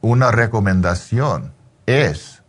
una 0.02 0.32
recomendación 0.32 1.54
es, 1.86 2.44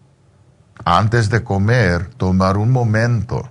antes 0.84 1.30
de 1.30 1.42
comer, 1.42 2.06
tomar 2.16 2.56
un 2.56 2.70
momento. 2.70 3.48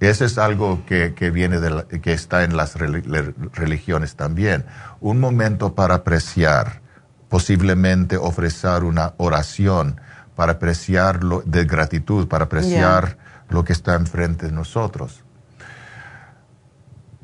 Ese 0.00 0.24
es 0.24 0.38
algo 0.38 0.84
que, 0.86 1.08
viene 1.32 1.60
de 1.60 2.00
que 2.00 2.12
está 2.12 2.44
en 2.44 2.56
las 2.56 2.74
religiones 2.76 4.16
también. 4.16 4.64
Un 5.00 5.20
momento 5.20 5.74
para 5.74 5.94
apreciar, 5.96 6.82
posiblemente 7.28 8.16
ofrecer 8.16 8.84
una 8.84 9.14
oración 9.16 10.00
para 10.34 10.52
apreciar 10.52 11.24
lo, 11.24 11.42
de 11.42 11.64
gratitud, 11.64 12.28
para 12.28 12.44
apreciar 12.44 13.16
lo 13.48 13.64
que 13.64 13.72
está 13.72 13.94
enfrente 13.94 14.46
de 14.46 14.52
nosotros. 14.52 15.24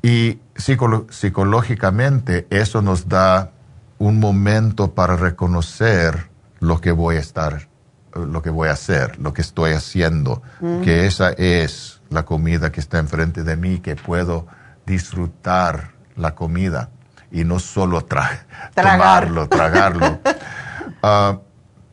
Y 0.03 0.39
psicológicamente 0.57 2.47
eso 2.51 2.83
nos 2.83 3.09
da 3.09 3.53
un 3.99 4.21
momento 4.21 4.95
para 4.95 5.17
reconocer 5.17 6.31
lo 6.61 6.81
que 6.81 6.93
voy 6.93 7.17
a 7.17 7.21
estar, 7.21 7.69
lo 8.15 8.43
que 8.43 8.51
voy 8.51 8.69
a 8.69 8.73
hacer, 8.73 9.19
lo 9.19 9.33
que 9.33 9.43
estoy 9.43 9.73
haciendo, 9.73 10.43
que 10.83 11.07
esa 11.07 11.31
es 11.31 12.01
la 12.11 12.25
comida 12.25 12.73
que 12.73 12.81
está 12.81 12.99
enfrente 12.99 13.43
de 13.43 13.57
mí, 13.57 13.81
que 13.81 13.97
puedo 13.97 14.47
disfrutar 14.87 15.93
la 16.17 16.35
comida 16.35 16.91
y 17.31 17.45
no 17.45 17.59
solo 17.59 18.03
tomarlo, 18.75 19.49
tragarlo. 19.49 20.21
Ah, 21.01 21.39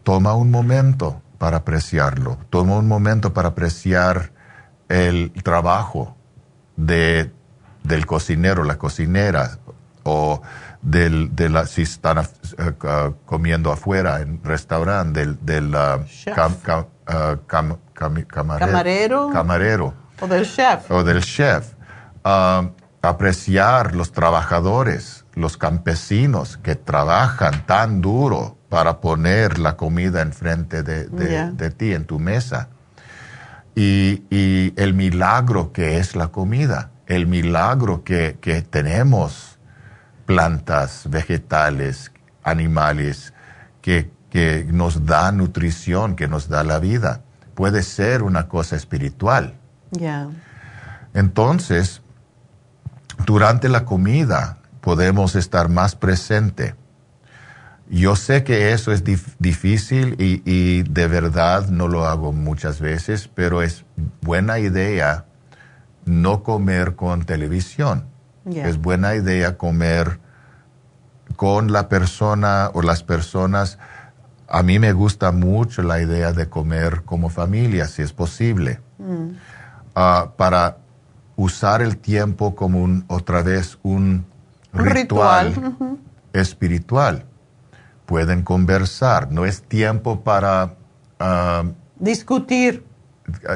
toma 0.02 0.34
un 0.34 0.50
momento 0.50 1.22
para 1.38 1.58
apreciarlo, 1.58 2.40
toma 2.50 2.78
un 2.78 2.88
momento 2.88 3.34
para 3.34 3.50
apreciar 3.50 4.32
el 4.90 5.32
trabajo 5.44 6.16
de, 6.76 7.32
del 7.88 8.06
cocinero, 8.06 8.64
la 8.64 8.78
cocinera, 8.78 9.58
o 10.04 10.42
del, 10.82 11.36
de 11.36 11.50
la, 11.50 11.66
si 11.66 11.82
están 11.82 12.20
eh, 12.20 12.74
comiendo 13.26 13.72
afuera 13.72 14.22
en 14.22 14.44
restaurante, 14.44 15.20
del, 15.20 15.44
del 15.44 15.76
uh, 15.76 16.06
camarero, 18.28 19.30
camarero, 19.32 19.94
o 20.22 20.28
del 20.28 20.46
chef. 20.46 20.92
O 20.92 21.04
del 21.04 21.24
chef. 21.24 21.74
Uh, 22.24 22.70
apreciar 23.02 23.96
los 23.96 24.12
trabajadores, 24.12 25.26
los 25.34 25.58
campesinos 25.58 26.58
que 26.58 26.76
trabajan 26.76 27.66
tan 27.66 28.02
duro 28.02 28.58
para 28.70 29.00
poner 29.00 29.60
la 29.60 29.78
comida 29.78 30.22
enfrente 30.22 30.84
de, 30.84 31.08
de, 31.08 31.72
ti, 31.72 31.94
en 31.94 32.06
tu 32.06 32.20
mesa. 32.20 32.70
Y, 33.76 34.24
y, 34.30 34.74
el 34.78 34.94
milagro 34.94 35.72
que 35.72 35.98
es 35.98 36.16
la 36.16 36.30
comida, 36.30 36.92
el 37.08 37.28
milagro 37.28 38.04
que, 38.04 38.38
que 38.42 38.62
tenemos 38.62 39.60
plantas, 40.26 41.10
vegetales, 41.10 42.12
animales, 42.44 43.34
que, 43.82 44.12
que 44.30 44.66
nos 44.72 45.06
da 45.06 45.32
nutrición, 45.32 46.16
que 46.16 46.28
nos 46.28 46.50
da 46.50 46.64
la 46.64 46.80
vida. 46.80 47.22
Puede 47.54 47.84
ser 47.84 48.24
una 48.24 48.48
cosa 48.48 48.76
espiritual. 48.76 49.56
Entonces, 51.14 52.02
durante 53.26 53.70
la 53.70 53.86
comida 53.86 54.58
podemos 54.82 55.36
estar 55.36 55.70
más 55.70 55.96
presente 55.96 56.76
yo 57.90 58.16
sé 58.16 58.44
que 58.44 58.72
eso 58.72 58.92
es 58.92 59.04
difícil 59.38 60.16
y, 60.18 60.84
de 60.84 61.08
verdad 61.08 61.70
no 61.70 61.88
lo 61.88 62.06
hago 62.06 62.34
muchas 62.34 62.80
veces, 62.80 63.30
pero 63.34 63.62
es 63.62 63.86
buena 64.22 64.60
idea 64.60 65.26
no 66.06 66.44
comer 66.44 66.96
con 66.96 67.26
televisión. 67.26 68.08
Es 68.46 68.78
buena 68.78 69.16
idea 69.16 69.58
comer 69.58 70.20
con 71.36 71.72
la 71.72 71.90
persona 71.90 72.70
o 72.74 72.84
las 72.84 73.02
personas. 73.02 73.80
A 74.48 74.62
mí 74.62 74.78
me 74.78 74.94
gusta 74.94 75.32
mucho 75.32 75.82
la 75.82 76.00
idea 76.00 76.32
de 76.32 76.48
comer 76.48 77.02
como 77.04 77.30
familia, 77.30 77.88
si 77.88 78.04
es 78.04 78.14
posible, 78.14 78.80
mm. 79.00 79.30
ah, 79.96 80.34
para 80.38 80.78
usar 81.36 81.82
el 81.82 81.98
tiempo 81.98 82.56
como 82.56 82.84
un, 82.84 83.04
otra 83.08 83.42
vez 83.42 83.80
un 83.82 84.26
ritual, 84.74 85.76
espiritual 86.34 87.26
pueden 88.06 88.44
conversar. 88.44 89.32
No 89.32 89.46
es 89.46 89.64
tiempo 89.64 90.24
para... 90.24 90.76
Um, 91.20 91.74
Discutir. 91.98 92.86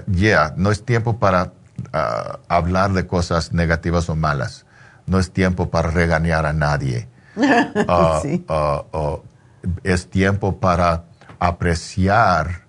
Ya, 0.07 0.53
no 0.57 0.71
es 0.71 0.83
tiempo 0.83 1.19
para 1.19 1.53
uh, 1.93 2.37
hablar 2.47 2.93
de 2.93 3.07
cosas 3.07 3.53
negativas 3.53 4.09
o 4.09 4.15
malas. 4.15 4.65
No 5.05 5.19
es 5.19 5.31
tiempo 5.31 5.69
para 5.69 5.89
regañar 5.89 6.45
a 6.45 6.53
nadie. 6.53 7.07
Uh, 7.39 8.97
uh, 8.97 9.21
es 9.83 10.09
tiempo 10.09 10.59
para 10.59 11.03
apreciar 11.39 12.65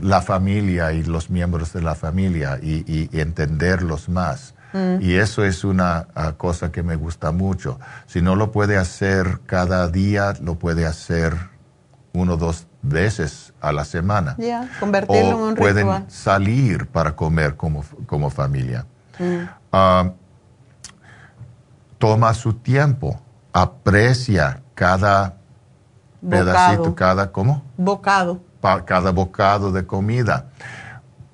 la 0.00 0.20
familia 0.20 0.92
y 0.92 1.02
los 1.02 1.30
miembros 1.30 1.72
de 1.72 1.82
la 1.82 1.94
familia 1.94 2.58
y 2.62 3.08
entenderlos 3.18 4.08
más. 4.08 4.54
Mm. 4.74 5.00
Y 5.00 5.14
eso 5.14 5.44
es 5.44 5.62
una 5.64 6.08
ah, 6.14 6.32
cosa 6.36 6.72
que 6.72 6.82
me 6.82 6.96
gusta 6.96 7.30
mucho. 7.30 7.78
Si 8.06 8.20
no 8.20 8.34
lo 8.34 8.50
puede 8.50 8.76
hacer 8.76 9.40
cada 9.46 9.88
día, 9.88 10.34
lo 10.42 10.56
puede 10.56 10.84
hacer 10.84 11.53
uno 12.14 12.34
o 12.34 12.36
dos 12.36 12.66
veces 12.80 13.52
a 13.60 13.72
la 13.72 13.84
semana. 13.84 14.36
Ya, 14.38 14.70
convertirlo 14.80 15.30
en 15.30 15.36
un 15.36 15.54
pueden 15.54 16.08
salir 16.08 16.86
para 16.86 17.14
comer 17.14 17.56
como, 17.56 17.84
como 18.06 18.30
familia. 18.30 18.86
Mm. 19.18 19.48
Ah, 19.72 20.10
toma 21.98 22.32
su 22.34 22.54
tiempo, 22.54 23.20
aprecia 23.52 24.62
cada 24.74 25.36
pedacito, 26.28 26.94
cada, 26.94 27.30
¿cómo? 27.32 27.62
Bocado. 27.76 28.40
cada 28.86 29.10
bocado 29.10 29.72
de 29.72 29.84
comida. 29.84 30.46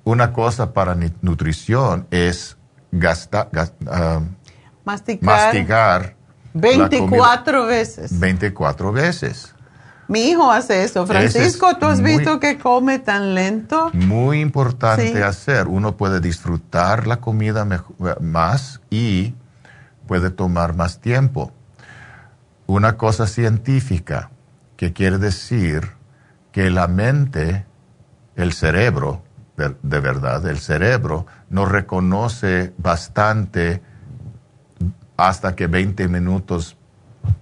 una 0.03 0.33
cosa 0.33 0.73
para 0.73 0.95
nutrición 1.21 2.07
es 2.09 2.57
gastar, 2.91 3.49
ah, 3.87 4.21
masticar, 4.83 5.23
mastigar 5.23 6.15
24 6.53 7.65
veces. 7.67 8.19
24 8.19 8.91
veces. 8.91 9.53
Mi 10.11 10.23
hijo 10.27 10.51
hace 10.51 10.83
eso. 10.83 11.07
Francisco, 11.07 11.77
¿tú 11.77 11.85
has 11.85 12.01
visto 12.01 12.37
que 12.41 12.57
come 12.57 12.99
tan 12.99 13.33
lento? 13.33 13.91
Muy 13.93 14.41
importante 14.41 15.23
hacer. 15.23 15.69
Uno 15.69 15.95
puede 15.95 16.19
disfrutar 16.19 17.07
la 17.07 17.21
comida 17.21 17.65
más 18.19 18.81
y 18.89 19.33
puede 20.07 20.29
tomar 20.29 20.75
más 20.75 20.99
tiempo. 20.99 21.53
Una 22.67 22.97
cosa 22.97 23.25
científica 23.25 24.31
que 24.75 24.91
quiere 24.91 25.17
decir 25.17 25.91
que 26.51 26.69
la 26.69 26.89
mente, 26.89 27.65
el 28.35 28.51
cerebro, 28.51 29.23
de 29.55 29.99
verdad, 30.01 30.45
el 30.45 30.59
cerebro 30.59 31.25
no 31.49 31.65
reconoce 31.65 32.73
bastante 32.77 33.81
hasta 35.15 35.55
que 35.55 35.67
20 35.67 36.09
minutos 36.09 36.75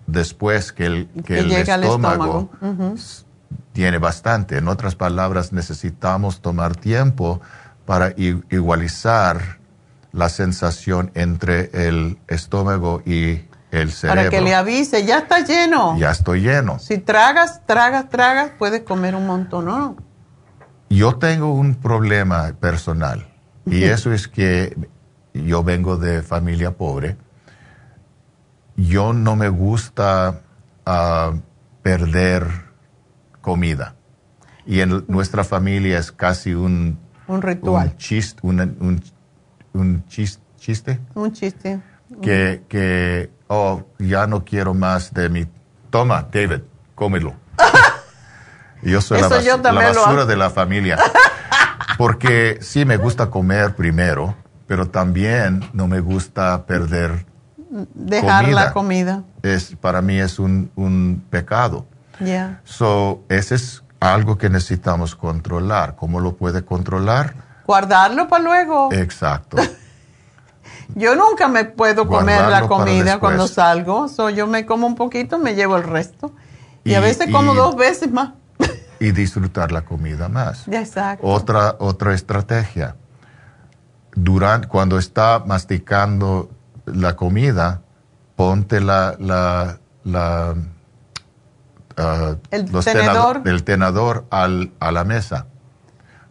después 0.08 0.72
que 0.72 0.86
el, 0.86 1.08
que, 1.26 1.40
el 1.40 1.52
estómago, 1.52 2.50
tiene 3.74 3.98
bastante. 3.98 4.58
En 4.58 4.68
otras 4.68 4.96
palabras, 4.96 5.54
necesitamos 5.54 6.42
tomar 6.42 6.76
tiempo 6.76 7.42
para 7.86 8.14
igualizar 8.18 9.60
la 10.12 10.30
sensación 10.30 11.12
entre 11.14 11.70
el 11.88 12.18
estómago 12.28 13.02
y 13.06 13.42
el 13.72 13.92
cerebro. 13.92 14.22
Para 14.22 14.30
que 14.30 14.42
le 14.42 14.56
avise, 14.56 15.06
ya 15.06 15.20
está 15.20 15.40
lleno. 15.40 15.98
Ya 15.98 16.12
estoy 16.12 16.42
lleno. 16.42 16.80
Si 16.80 16.98
tragas, 16.98 17.66
tragas, 17.66 18.10
tragas, 18.10 18.52
puedes 18.58 18.82
comer 18.82 19.16
un 19.16 19.28
montón, 19.28 19.66
¿no? 19.66 19.96
Yo 20.90 21.18
tengo 21.18 21.54
un 21.54 21.76
problema 21.76 22.52
personal 22.60 23.28
y 23.66 23.84
eso 23.84 24.12
es 24.12 24.28
que 24.28 24.76
yo 25.34 25.64
vengo 25.64 25.98
de 25.98 26.24
familia 26.24 26.72
pobre 26.72 27.16
yo 28.88 29.14
no 29.14 29.36
me 29.36 29.50
gusta 29.50 30.42
ah, 30.86 31.34
perder 31.82 32.48
comida. 33.42 33.96
Y 34.66 34.82
en 34.82 35.06
nuestra 35.08 35.44
familia 35.44 35.98
es 35.98 36.12
casi 36.12 36.54
un... 36.54 37.00
Un 37.28 37.42
ritual. 37.42 37.90
Un, 37.90 37.98
chiste, 37.98 38.40
un, 38.44 39.02
un 39.74 40.06
chiste. 40.08 41.00
Un 41.16 41.32
chiste. 41.34 41.82
Que, 42.22 42.64
que, 42.68 43.32
oh, 43.48 43.84
ya 43.98 44.28
no 44.28 44.46
quiero 44.46 44.74
más 44.74 45.14
de 45.14 45.30
mi... 45.30 45.48
Toma, 45.90 46.28
David, 46.32 46.62
cómelo. 46.96 47.36
yo 48.84 49.02
soy 49.02 49.22
la, 49.22 49.30
la, 49.30 49.72
basura 49.72 50.26
de 50.26 50.36
la 50.36 50.50
familia. 50.50 50.98
Porque 51.98 52.60
sí 52.62 52.86
me 52.86 52.98
gusta 52.98 53.30
comer 53.30 53.76
primero, 53.76 54.36
pero 54.68 54.88
también 54.88 55.68
no 55.74 55.88
me 55.88 56.00
gusta 56.00 56.66
perder 56.66 57.26
dejar 57.70 58.50
la 58.50 58.74
comida. 58.74 59.24
Es, 59.44 59.76
para 59.80 60.02
mí 60.02 60.20
es 60.20 60.40
un, 60.40 61.24
pecado. 61.30 61.86
Yeah. 62.20 62.62
So, 62.66 63.24
ese 63.30 63.56
es 63.56 63.84
algo 64.00 64.38
que 64.38 64.50
necesitamos 64.50 65.16
controlar. 65.16 65.96
¿Cómo 65.96 66.20
lo 66.20 66.36
puede 66.36 66.64
controlar? 66.64 67.34
Guardarlo 67.66 68.28
para 68.28 68.44
luego. 68.44 68.92
Exacto. 68.92 69.58
yo 70.96 71.16
nunca 71.16 71.48
me 71.48 71.66
puedo 71.66 72.08
comer 72.08 72.48
la 72.50 72.68
comida 72.68 73.20
cuando 73.20 73.48
salgo. 73.48 74.08
So, 74.08 74.30
yo 74.30 74.48
me 74.48 74.66
como 74.66 74.88
un 74.88 74.96
poquito, 74.96 75.38
me 75.38 75.56
llevo 75.56 75.78
el 75.78 75.84
resto. 75.84 76.34
Y, 76.84 76.96
a 76.96 77.00
veces 77.00 77.32
como 77.32 77.54
dos 77.54 77.76
veces 77.76 78.12
más. 78.12 78.32
y 79.00 79.12
disfrutar 79.12 79.72
la 79.72 79.84
comida 79.84 80.28
más. 80.28 80.68
Exacto. 80.68 81.26
Otra, 81.26 81.76
otra 81.80 82.14
estrategia. 82.14 82.96
Durante, 84.16 84.68
cuando 84.68 84.98
está 84.98 85.44
masticando 85.46 86.50
la 86.94 87.16
comida, 87.16 87.82
ponte 88.36 88.82
la, 88.82 89.16
la, 89.20 89.80
la 90.04 90.56
ah, 91.98 92.36
el, 92.52 92.72
tenedor. 92.72 93.42
el 93.46 93.64
tenedor 93.64 94.26
al, 94.30 94.72
a 94.80 94.92
la 94.92 95.04
mesa. 95.04 95.48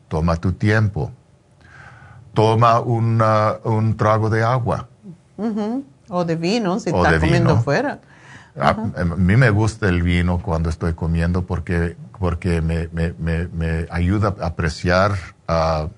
Toma 0.08 0.36
tu 0.36 0.52
tiempo. 0.52 1.12
Toma 2.32 2.80
un 2.80 3.96
trago 3.96 4.30
de 4.30 4.42
agua. 4.42 4.88
O 6.08 6.24
de 6.24 6.36
vino, 6.36 6.80
si 6.80 6.90
estás 6.90 7.20
comiendo 7.20 7.58
fuera. 7.58 8.00
A, 8.60 8.74
mí 8.74 9.36
me 9.36 9.50
gusta 9.50 9.88
el 9.88 10.02
vino 10.02 10.40
cuando 10.42 10.68
estoy 10.68 10.94
comiendo 10.94 11.46
porque, 11.46 11.96
porque 12.18 12.60
me, 12.60 12.88
me, 12.88 13.14
me, 13.18 13.86
ayuda 13.90 14.34
a 14.40 14.46
apreciar 14.46 15.12
ah, 15.46 15.88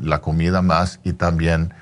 la 0.00 0.20
comida 0.20 0.60
más 0.60 1.00
y 1.02 1.14
también 1.14 1.72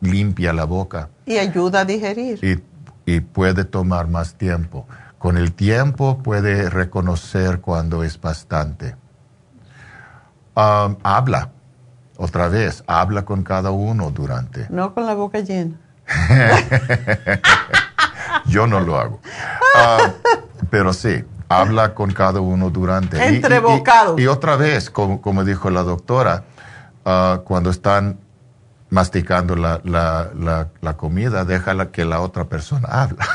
limpia 0.00 0.52
la 0.52 0.64
boca. 0.64 1.10
Y 1.26 1.38
ayuda 1.38 1.80
a 1.80 1.84
digerir. 1.84 2.64
Y, 3.06 3.20
puede 3.20 3.64
tomar 3.64 4.08
más 4.08 4.34
tiempo. 4.34 4.86
Con 5.18 5.36
el 5.36 5.52
tiempo 5.52 6.18
puede 6.18 6.70
reconocer 6.70 7.60
cuando 7.60 8.04
es 8.04 8.20
bastante. 8.20 8.96
Um, 10.54 10.96
habla, 11.02 11.50
otra 12.16 12.48
vez, 12.48 12.84
habla 12.86 13.24
con 13.24 13.42
cada 13.42 13.70
uno 13.70 14.10
durante. 14.10 14.66
No 14.70 14.94
con 14.94 15.06
la 15.06 15.14
boca 15.14 15.40
llena. 15.40 15.76
Yo 18.46 18.66
no 18.66 18.80
lo 18.80 18.98
hago. 18.98 19.20
Um, 19.74 20.12
pero 20.70 20.92
sí, 20.92 21.24
habla 21.48 21.94
con 21.94 22.12
cada 22.12 22.40
uno 22.40 22.70
durante. 22.70 23.24
Entre 23.24 23.56
y, 23.56 24.22
Y, 24.22 24.26
otra 24.26 24.56
vez, 24.56 24.90
como, 24.90 25.44
dijo 25.44 25.70
la 25.70 25.82
doctora, 25.82 26.44
uh, 27.04 27.38
cuando 27.44 27.70
están 27.70 28.18
masticando 28.92 29.56
la, 29.56 29.80
la, 29.84 30.68
la, 30.82 30.96
comida, 30.98 31.46
déjala 31.46 31.90
que 31.90 32.04
la 32.04 32.20
otra 32.20 32.44
persona 32.44 32.88
habla. 32.90 33.26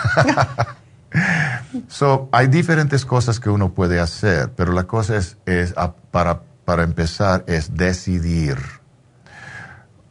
so, 1.88 2.30
hay 2.32 2.46
diferentes 2.46 3.04
cosas 3.06 3.40
que 3.40 3.50
uno 3.50 3.74
puede 3.74 4.00
hacer, 4.00 4.52
pero 4.56 4.72
la 4.72 4.84
cosa 4.84 5.18
es, 5.18 5.38
es 5.48 5.74
para, 6.12 6.42
para 6.64 6.84
empezar, 6.84 7.44
es 7.48 7.76
decidir. 7.76 8.60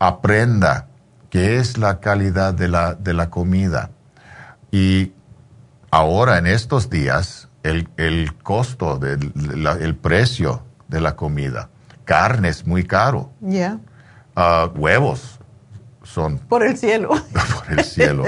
Aprenda 0.00 0.88
qué 1.30 1.58
es 1.58 1.78
la 1.78 2.00
calidad 2.00 2.52
de 2.52 2.66
la, 2.66 2.96
de 2.96 3.14
la 3.14 3.30
comida. 3.30 3.90
Y 4.72 5.12
ahora, 5.92 6.38
en 6.38 6.48
estos 6.48 6.90
días, 6.90 7.48
el, 7.62 7.88
el 7.96 8.34
costo, 8.34 8.98
del, 8.98 9.32
el 9.80 9.94
precio 9.94 10.64
de 10.88 11.00
la 11.00 11.14
comida. 11.14 11.68
Carne 12.04 12.48
es 12.48 12.66
muy 12.66 12.82
caro. 12.82 13.30
Yeah. 13.40 13.78
huevos 14.74 15.35
por 16.48 16.62
el 16.62 16.76
cielo. 16.76 17.10
por 17.32 17.78
el 17.78 17.84
cielo. 17.84 18.24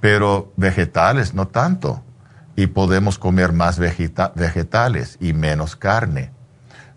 Pero 0.00 0.52
vegetales 0.56 1.34
no 1.34 1.48
tanto. 1.48 2.02
Y 2.54 2.68
podemos 2.68 3.18
comer 3.18 3.52
más 3.52 3.78
vegetales 3.78 5.18
y 5.20 5.32
menos 5.32 5.76
carne. 5.76 6.32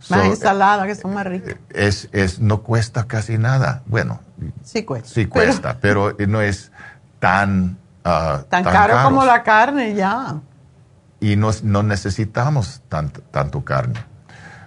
Más 0.10 0.26
ensalada, 0.26 0.88
que 0.88 0.96
son 0.96 1.14
más 1.14 1.26
ricas. 1.26 1.56
Es, 1.72 2.08
es, 2.14 2.40
no 2.40 2.64
cuesta 2.64 3.06
casi 3.06 3.38
nada. 3.38 3.84
Bueno, 3.86 4.22
sí 4.64 4.86
cuesta. 4.86 5.10
Sí 5.10 5.26
cuesta, 5.26 5.78
pero, 5.82 6.16
no 6.28 6.42
es 6.42 6.72
tan... 7.20 7.78
Ah, 8.06 8.44
tan, 8.50 8.64
caro 8.64 9.04
como 9.04 9.26
la 9.26 9.44
carne, 9.44 9.94
ya. 9.94 10.40
Y 11.20 11.36
no, 11.36 11.52
no 11.64 11.84
necesitamos 11.84 12.82
tanto, 12.88 13.22
tanto 13.30 13.66
carne. 13.66 14.00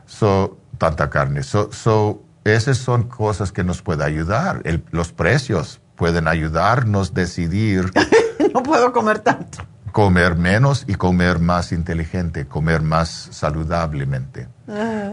So, 0.04 0.58
tanta 0.76 1.08
carne. 1.08 1.42
So, 1.42 1.72
so 1.72 2.22
esas 2.44 2.78
son 2.78 3.04
cosas 3.04 3.52
que 3.52 3.64
nos 3.64 3.82
pueden 3.82 4.02
ayudar. 4.02 4.62
los 4.90 5.12
precios 5.12 5.80
pueden 5.96 6.26
ayudarnos 6.28 7.10
a 7.10 7.14
decidir. 7.14 7.92
no 8.54 8.62
puedo 8.62 8.92
comer 8.92 9.20
tanto. 9.20 9.58
Comer 9.92 10.36
menos 10.36 10.84
y 10.88 10.94
comer 10.94 11.38
más 11.38 11.70
inteligente, 11.70 12.46
comer 12.46 12.82
más 12.82 13.28
saludablemente. 13.30 14.48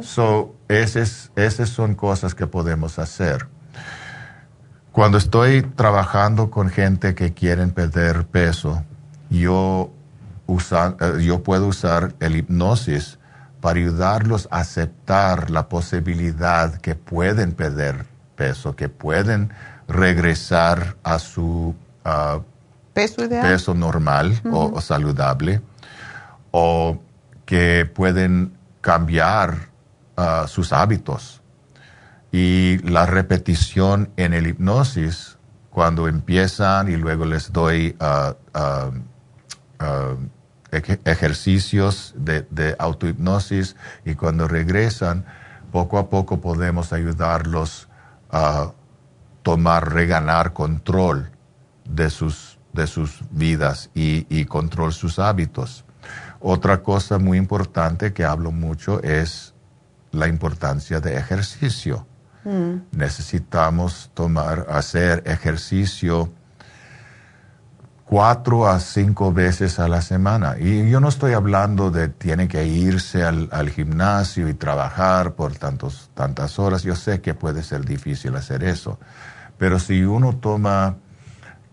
So, 0.01 0.56
esas, 0.69 1.32
esas 1.35 1.69
son 1.69 1.95
cosas 1.95 2.33
que 2.33 2.48
podemos 2.48 2.98
hacer. 2.98 3.48
Cuando 4.93 5.17
estoy 5.17 5.61
trabajando 5.61 6.49
con 6.49 6.69
gente 6.69 7.14
que 7.14 7.33
quieren 7.33 7.72
perder 7.72 8.25
peso, 8.25 8.83
yo, 9.30 9.91
usa, 10.48 10.95
eh, 10.99 11.24
yo 11.24 11.43
puedo 11.43 11.67
usar 11.67 12.16
el 12.19 12.38
hipnosis 12.38 13.18
para 13.61 13.79
ayudarlos 13.79 14.47
a 14.51 14.59
aceptar 14.59 15.49
la 15.49 15.67
posibilidad 15.69 16.75
que 16.75 16.95
pueden 16.95 17.53
perder 17.53 18.05
peso, 18.35 18.75
que 18.75 18.89
pueden 18.89 19.51
regresar 19.88 20.95
a 21.03 21.19
su 21.19 21.75
peso, 22.93 23.73
normal 23.73 24.39
o, 24.51 24.79
saludable, 24.81 25.61
o 26.51 26.99
que 27.45 27.89
pueden 27.93 28.53
cambiar 28.81 29.69
ah, 30.15 30.45
sus 30.47 30.71
hábitos. 30.71 31.41
Y 32.31 32.77
la 32.83 33.05
repetición 33.05 34.09
en 34.15 34.33
el 34.33 34.47
hipnosis, 34.47 35.38
cuando 35.69 36.07
empiezan 36.07 36.89
y 36.89 36.95
luego 36.95 37.25
les 37.25 37.51
doy 37.51 37.95
uh, 37.99 38.33
ejercicios 40.72 42.14
de, 42.17 42.45
de 42.49 42.75
autohipnosis 42.80 43.75
y 44.06 44.15
cuando 44.15 44.48
regresan, 44.48 45.25
poco 45.72 45.98
a 45.98 46.09
poco 46.09 46.41
podemos 46.41 46.93
ayudarlos 46.93 47.88
uh, 48.31 48.72
tomar, 49.41 49.93
reganar 49.93 50.53
control 50.53 51.31
de 51.85 52.09
sus, 52.09 52.59
de 52.73 52.88
sus 52.88 53.22
vidas 53.31 53.89
y, 53.93 54.25
y 54.30 54.45
control 54.45 54.93
sus 54.93 55.19
hábitos. 55.19 55.85
Otra 56.39 56.81
cosa 56.83 57.17
muy 57.17 57.38
importante 57.38 58.14
que 58.14 58.23
hablo 58.23 58.51
mucho 58.51 59.01
es 59.03 59.53
la 60.11 60.27
importancia 60.27 60.99
de 60.99 61.17
ejercicio. 61.17 62.07
Mm. 62.45 62.75
Necesitamos 62.91 64.11
tomar, 64.14 64.65
hacer 64.69 65.23
ejercicio 65.25 66.31
cuatro 68.09 68.67
a 68.67 68.79
cinco 68.79 69.31
veces 69.31 69.77
a 69.77 69.88
la 69.88 70.01
semana. 70.01 70.55
Y 70.59 70.89
yo 70.89 70.99
no 70.99 71.09
estoy 71.09 71.33
hablando 71.33 71.91
de 71.91 72.09
tiene 72.09 72.47
que 72.47 72.65
irse 72.65 73.23
al, 73.23 73.69
gimnasio 73.69 74.49
y 74.49 74.55
trabajar 74.55 75.35
por 75.35 75.53
tantos, 75.53 76.09
tantas 76.15 76.57
horas. 76.57 76.81
Yo 76.81 76.95
sé 76.95 77.21
que 77.21 77.35
puede 77.35 77.61
ser 77.61 77.85
difícil 77.85 78.35
hacer 78.35 78.63
eso. 78.63 78.99
Pero 79.59 79.77
si 79.77 80.01
uno 80.01 80.33
toma 80.33 80.95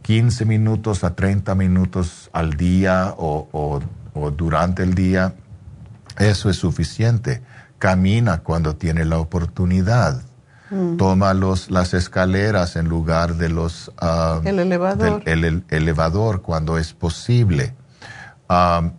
15 0.02 0.44
minutos 0.44 1.04
a 1.04 1.14
30 1.14 1.54
minutos 1.54 2.28
al 2.34 2.52
día 2.52 3.14
o, 3.16 3.80
o 4.12 4.30
durante 4.30 4.82
el 4.82 4.94
día, 4.94 5.32
eso 6.18 6.50
es 6.50 6.56
suficiente. 6.56 7.42
Camina 7.78 8.42
cuando 8.42 8.76
tiene 8.76 9.06
la 9.06 9.18
oportunidad. 9.20 10.22
Mm. 10.70 10.96
Toma 10.96 11.34
los, 11.34 11.70
las 11.70 11.94
escaleras 11.94 12.76
en 12.76 12.88
lugar 12.88 13.36
de 13.36 13.48
los... 13.48 13.92
Ah, 13.98 14.40
el 14.44 14.58
elevador. 14.58 15.22
el, 15.26 15.64
elevador 15.70 16.42
cuando 16.42 16.78
es 16.78 16.92
posible. 16.92 17.74
Um, 18.48 18.92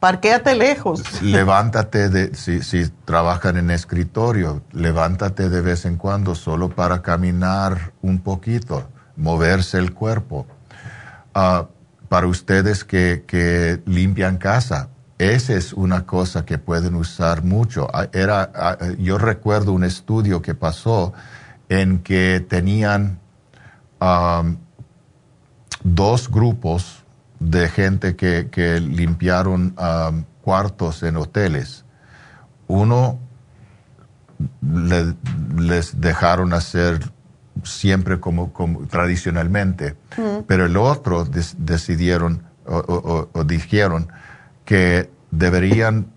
Parquéate 0.00 0.54
lejos. 0.54 1.22
Levántate, 1.22 2.08
de, 2.08 2.34
si, 2.34 2.62
si 2.62 2.88
trabajan 3.04 3.58
en 3.58 3.70
escritorio, 3.70 4.62
levántate 4.72 5.50
de 5.50 5.60
vez 5.60 5.84
en 5.84 5.96
cuando 5.96 6.34
solo 6.34 6.70
para 6.70 7.02
caminar 7.02 7.92
un 8.00 8.20
poquito, 8.20 8.88
moverse 9.16 9.76
el 9.78 9.92
cuerpo. 9.92 10.46
Ah, 11.34 11.66
para 12.08 12.26
ustedes 12.26 12.82
que, 12.82 13.24
que 13.26 13.82
limpian 13.84 14.38
casa, 14.38 14.88
esa 15.20 15.52
es 15.52 15.74
una 15.74 16.06
cosa 16.06 16.46
que 16.46 16.56
pueden 16.56 16.94
usar 16.94 17.44
mucho. 17.44 17.88
Ah, 17.92 18.08
era, 18.14 18.50
ah, 18.54 18.78
yo 18.98 19.18
recuerdo 19.18 19.72
un 19.72 19.84
estudio 19.84 20.40
que 20.40 20.54
pasó 20.54 21.12
en 21.68 21.98
que 21.98 22.44
tenían 22.48 23.18
dos 25.84 26.30
grupos 26.30 27.04
de 27.38 27.68
gente 27.68 28.16
que, 28.16 28.80
limpiaron 28.80 29.74
cuartos 30.40 31.02
en 31.02 31.18
hoteles. 31.18 31.84
Uno 32.66 33.18
les 34.62 36.00
dejaron 36.00 36.54
hacer 36.54 37.12
siempre 37.62 38.20
como, 38.20 38.54
como 38.54 38.86
tradicionalmente, 38.86 39.96
pero 40.46 40.64
el 40.64 40.78
otro 40.78 41.26
decidieron 41.26 42.42
o 42.64 43.44
dijeron, 43.44 44.10
que 44.70 45.10
deberían 45.32 46.12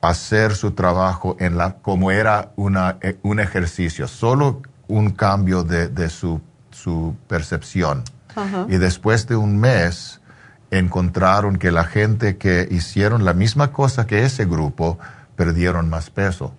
hacer 0.00 0.54
su 0.56 0.70
trabajo 0.70 1.36
en 1.38 1.58
la, 1.58 1.74
como 1.74 2.10
era 2.10 2.52
una, 2.56 2.96
eh, 3.02 3.18
un 3.22 3.38
ejercicio, 3.38 4.08
solo 4.08 4.62
un 4.88 5.10
cambio 5.10 5.62
de, 5.62 6.08
su, 6.08 6.40
su, 6.70 7.14
percepción. 7.28 8.02
Y 8.70 8.78
después 8.78 9.26
de 9.26 9.36
un 9.36 9.60
mes 9.60 10.22
encontraron 10.70 11.58
que 11.58 11.70
la 11.70 11.84
gente 11.84 12.38
que 12.38 12.66
hicieron 12.70 13.26
la 13.26 13.34
misma 13.34 13.72
cosa 13.72 14.06
que 14.06 14.24
ese 14.24 14.46
grupo 14.46 14.98
perdieron 15.36 15.90
más 15.90 16.08
peso, 16.08 16.54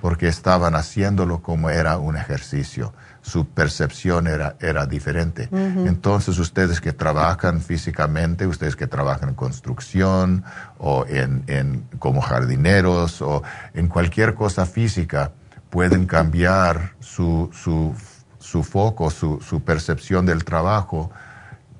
porque 0.00 0.26
estaban 0.26 0.74
haciéndolo 0.74 1.42
como 1.42 1.68
era 1.68 1.98
un 1.98 2.16
ejercicio 2.16 2.94
su 3.22 3.46
percepción 3.46 4.26
era, 4.26 4.56
era 4.60 4.84
diferente. 4.84 5.48
Entonces, 5.52 6.38
ustedes 6.38 6.80
que 6.80 6.92
trabajan 6.92 7.60
físicamente, 7.60 8.46
ustedes 8.48 8.74
que 8.74 8.88
trabajan 8.88 9.30
en 9.30 9.34
construcción 9.36 10.44
o 10.78 11.06
en, 11.06 11.44
en, 11.46 11.84
como 12.00 12.20
jardineros 12.20 13.22
o 13.22 13.44
en 13.74 13.86
cualquier 13.86 14.34
cosa 14.34 14.66
física, 14.66 15.30
pueden 15.70 16.06
cambiar 16.06 16.94
su, 16.98 17.48
su, 17.52 17.94
su 18.38 18.64
foco, 18.64 19.08
su, 19.08 19.40
su, 19.40 19.62
percepción 19.62 20.26
del 20.26 20.44
trabajo 20.44 21.10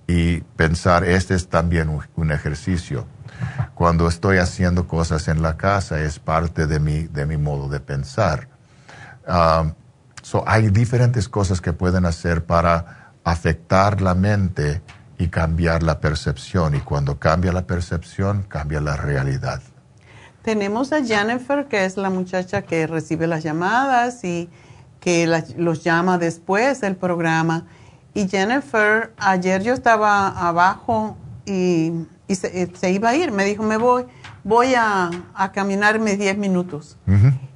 y 0.06 0.40
pensar, 0.56 1.04
este 1.04 1.34
es 1.34 1.48
también 1.48 2.00
un, 2.14 2.30
ejercicio. 2.30 3.06
Cuando 3.74 4.06
estoy 4.06 4.38
haciendo 4.38 4.86
cosas 4.86 5.26
en 5.26 5.42
la 5.42 5.56
casa 5.56 6.00
es 6.00 6.20
parte 6.20 6.66
de 6.66 6.78
mi, 6.78 7.02
de 7.02 7.26
mi 7.26 7.36
modo 7.36 7.68
de 7.68 7.80
pensar. 7.80 8.48
Ah, 10.34 10.42
hay 10.46 10.70
diferentes 10.70 11.28
cosas 11.28 11.60
que 11.60 11.72
pueden 11.72 12.06
hacer 12.06 12.44
para 12.44 13.12
afectar 13.24 14.00
la 14.00 14.14
mente 14.14 14.82
y 15.18 15.28
cambiar 15.28 15.82
la 15.82 16.00
percepción. 16.00 16.74
Y 16.74 16.80
cuando 16.80 17.18
cambia 17.18 17.52
la 17.52 17.66
percepción, 17.66 18.44
cambia 18.48 18.80
la 18.80 18.96
realidad. 18.96 19.60
Tenemos 20.42 20.92
a 20.92 21.04
Jennifer, 21.04 21.66
que 21.66 21.84
es 21.84 21.96
la 21.96 22.10
muchacha 22.10 22.62
que 22.62 22.86
recibe 22.86 23.26
las 23.26 23.44
llamadas 23.44 24.24
y 24.24 24.50
que 24.98 25.26
los 25.56 25.84
llama 25.84 26.18
después 26.18 26.80
del 26.80 26.96
programa. 26.96 27.66
Y 28.14 28.28
Jennifer, 28.28 29.12
ayer 29.18 29.62
yo 29.62 29.72
estaba 29.72 30.28
abajo 30.28 31.16
y, 31.46 31.92
se, 32.28 32.90
iba 32.90 33.10
a 33.10 33.14
ir. 33.16 33.30
Me 33.30 33.44
dijo, 33.44 33.62
me 33.62 33.76
voy, 33.76 34.04
voy 34.44 34.74
a, 34.74 35.10
a 35.34 35.52
caminarme 35.52 36.16
10 36.16 36.38
minutos. 36.38 36.96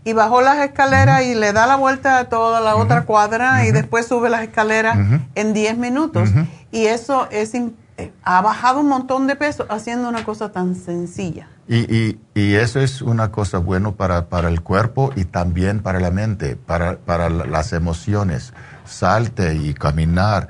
Y 0.04 0.12
bajó 0.12 0.40
las 0.40 0.58
escaleras 0.58 1.22
y 1.22 1.34
le 1.34 1.52
da 1.52 1.66
la 1.66 1.76
vuelta 1.76 2.18
a 2.18 2.28
toda 2.28 2.60
la 2.60 2.76
otra 2.76 3.02
cuadra 3.02 3.66
y 3.66 3.72
después 3.72 4.06
sube 4.06 4.30
las 4.30 4.42
escaleras 4.42 4.98
en 5.34 5.52
10 5.52 5.78
minutos. 5.78 6.30
Y 6.70 6.86
eso 6.86 7.28
es 7.30 7.54
eh, 7.98 8.12
ha 8.24 8.42
bajado 8.42 8.80
un 8.80 8.88
montón 8.88 9.26
de 9.26 9.36
peso 9.36 9.64
haciendo 9.70 10.08
una 10.08 10.24
cosa 10.24 10.52
tan 10.52 10.74
sencilla. 10.74 11.48
Y, 11.66 12.18
y, 12.34 12.54
eso 12.54 12.78
es 12.78 13.00
una 13.02 13.32
cosa 13.32 13.58
buena 13.58 13.92
para, 13.92 14.26
para, 14.26 14.48
el 14.48 14.60
cuerpo 14.60 15.12
y 15.16 15.24
también 15.24 15.80
para 15.80 15.98
la 15.98 16.10
mente, 16.10 16.54
para, 16.54 16.98
para 16.98 17.30
las 17.30 17.72
emociones. 17.72 18.52
Salte 18.84 19.54
y 19.54 19.74
caminar 19.74 20.48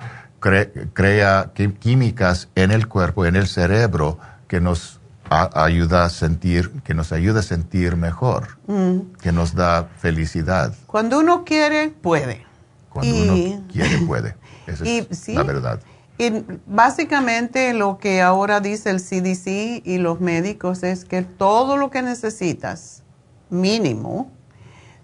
crea 0.93 1.53
químicas 1.81 2.49
en 2.55 2.71
el 2.71 2.89
cuerpo, 2.89 3.27
en 3.27 3.37
el 3.37 3.47
cerebro, 3.47 4.19
que 4.49 4.61
nos 4.61 4.96
ayuda 5.31 6.05
a 6.05 6.11
sentir, 6.11 6.71
que 6.83 6.95
nos 6.95 7.13
ayuda 7.13 7.41
a 7.41 7.43
sentir 7.43 7.97
mejor, 7.97 8.59
mm. 8.67 9.17
que 9.21 9.33
nos 9.33 9.55
da 9.55 9.89
felicidad. 9.99 10.75
Cuando 10.87 11.19
uno 11.19 11.45
quiere, 11.45 11.91
puede. 11.91 12.45
Cuando 12.91 13.15
uno 13.15 13.65
quiere, 13.71 13.99
puede. 14.07 14.37
Esa 14.67 14.85
es 14.87 15.29
la 15.29 15.43
verdad. 15.43 15.81
Y 16.19 16.33
básicamente 16.67 17.75
lo 17.75 17.99
que 17.99 18.23
ahora 18.23 18.61
dice 18.61 18.89
el 18.91 19.03
CDC 19.03 19.87
y 19.87 19.99
los 19.99 20.21
médicos 20.21 20.83
es 20.83 21.05
que 21.05 21.23
todo 21.23 21.77
lo 21.77 21.91
que 21.91 22.01
necesitas, 22.01 23.03
mínimo, 23.51 24.31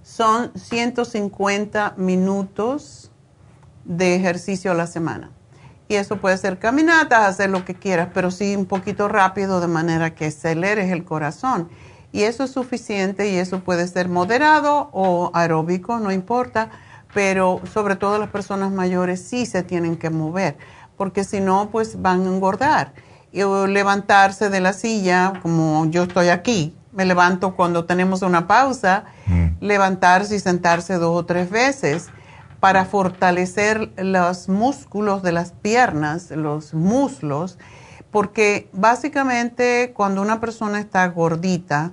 son 0.02 0.52
150 0.55 1.94
minutos 1.99 3.10
de 3.84 4.17
ejercicio 4.17 4.70
a 4.70 4.75
la 4.75 4.86
semana. 4.86 5.32
Y 5.93 5.97
eso 5.97 6.17
puede 6.17 6.39
ser 6.39 6.59
caminatas, 6.59 7.29
hacer 7.29 7.51
lo 7.51 7.67
que 7.67 7.75
quieras, 7.75 8.09
pero 8.15 8.31
sí 8.31 8.57
un 8.57 8.65
poquito 8.65 9.09
rápido 9.09 9.61
de 9.61 9.67
manera 9.67 10.15
que 10.15 10.25
aceleres 10.25 10.91
el 10.91 11.05
corazón. 11.05 11.69
Y 12.12 12.23
eso 12.23 12.45
es 12.45 12.51
suficiente 12.53 13.29
y 13.29 13.37
eso 13.37 13.61
puede 13.61 13.87
ser 13.87 14.09
moderado 14.09 14.89
o 14.95 15.31
aeróbico, 15.35 15.99
no 15.99 16.11
importa, 16.11 16.71
pero 17.12 17.61
sobre 17.71 17.97
todo 17.97 18.19
las 18.19 18.31
personas 18.31 18.73
mayores 18.73 19.21
sí 19.21 19.45
se 19.45 19.62
tienen 19.62 19.99
que 19.99 20.09
mover, 20.09 20.57
porque 20.97 21.25
si 21.25 21.41
no, 21.43 21.69
pues 21.71 22.01
van 22.01 22.23
a 22.23 22.31
engordar. 22.31 22.95
Y 23.31 23.43
levantarse 23.43 24.49
de 24.49 24.61
la 24.61 24.73
silla, 24.73 25.35
como 25.43 25.85
yo 25.91 26.05
estoy 26.05 26.31
aquí, 26.31 26.75
me 26.93 27.05
levanto 27.05 27.55
cuando 27.55 27.85
tenemos 27.85 28.23
una 28.23 28.47
pausa, 28.47 29.05
mm. 29.27 29.47
levantarse 29.61 30.37
y 30.37 30.41
sentarse 30.41 30.95
dos 30.95 31.15
o 31.15 31.27
tres 31.27 31.51
veces 31.51 32.09
para 32.62 32.84
fortalecer 32.84 33.91
los 33.97 34.49
músculos 34.49 35.24
de 35.24 35.32
las 35.32 35.50
piernas, 35.50 36.31
los 36.31 36.74
muslos, 36.74 37.58
porque 38.12 38.70
básicamente 38.73 39.91
cuando 39.97 40.23
una 40.23 40.39
persona 40.39 40.78
está 40.78 41.05
gordita, 41.08 41.91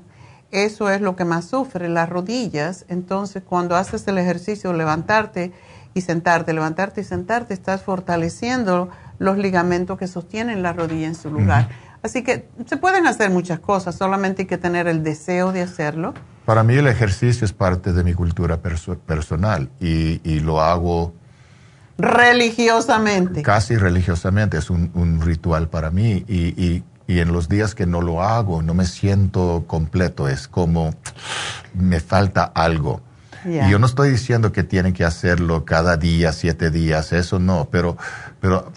eso 0.51 0.91
es 0.91 1.01
lo 1.01 1.15
que 1.15 1.25
más 1.25 1.45
sufre, 1.45 1.89
las 1.89 2.07
rodillas. 2.07 2.85
Entonces, 2.87 3.41
cuando 3.41 3.75
haces 3.75 4.07
el 4.07 4.19
ejercicio, 4.19 4.71
levantarte 4.71 5.53
y 5.95 6.01
sentarte, 6.01 6.53
levantarte 6.53 7.01
y 7.01 7.03
sentarte, 7.03 7.55
estás 7.55 7.81
fortaleciendo 7.81 8.89
los 9.17 9.39
ligamentos 9.39 9.97
que 9.97 10.05
sostienen 10.05 10.61
la 10.61 10.73
rodilla 10.73 11.07
en 11.07 11.15
su 11.15 11.31
lugar. 11.31 11.67
Así 12.03 12.23
que 12.23 12.47
se 12.67 12.77
pueden 12.77 13.07
hacer 13.07 13.31
muchas 13.31 13.59
cosas, 13.59 13.95
solamente 13.95 14.43
hay 14.43 14.47
que 14.47 14.59
tener 14.59 14.87
el 14.87 15.03
deseo 15.03 15.51
de 15.51 15.63
hacerlo. 15.63 16.13
Para 16.49 16.63
mí 16.63 16.73
el 16.73 16.87
ejercicio 16.87 17.45
es 17.45 17.53
parte 17.53 17.93
de 17.93 18.03
mi 18.03 18.15
cultura 18.15 18.57
personal 18.59 19.69
y, 19.79 20.39
lo 20.39 20.59
hago 20.59 21.13
religiosamente. 21.99 23.43
Casi 23.43 23.77
religiosamente, 23.77 24.57
es 24.57 24.71
un, 24.71 25.21
ritual 25.21 25.69
para 25.69 25.91
mí 25.91 26.25
y, 26.27 26.83
en 27.07 27.31
los 27.31 27.49
días 27.49 27.75
que 27.75 27.85
no 27.85 28.01
lo 28.01 28.23
hago 28.23 28.63
no 28.63 28.73
me 28.73 28.87
siento 28.87 29.65
completo, 29.67 30.27
es 30.27 30.47
como 30.47 30.95
me 31.75 31.99
falta 31.99 32.45
algo. 32.45 33.03
Y 33.45 33.69
yo 33.69 33.77
no 33.77 33.85
estoy 33.85 34.09
diciendo 34.09 34.51
que 34.51 34.63
tienen 34.63 34.93
que 34.93 35.05
hacerlo 35.05 35.65
cada 35.65 35.97
día, 35.97 36.33
siete 36.33 36.71
días, 36.71 37.13
eso 37.13 37.37
no, 37.37 37.67
pero, 37.69 37.95
pero 38.41 38.71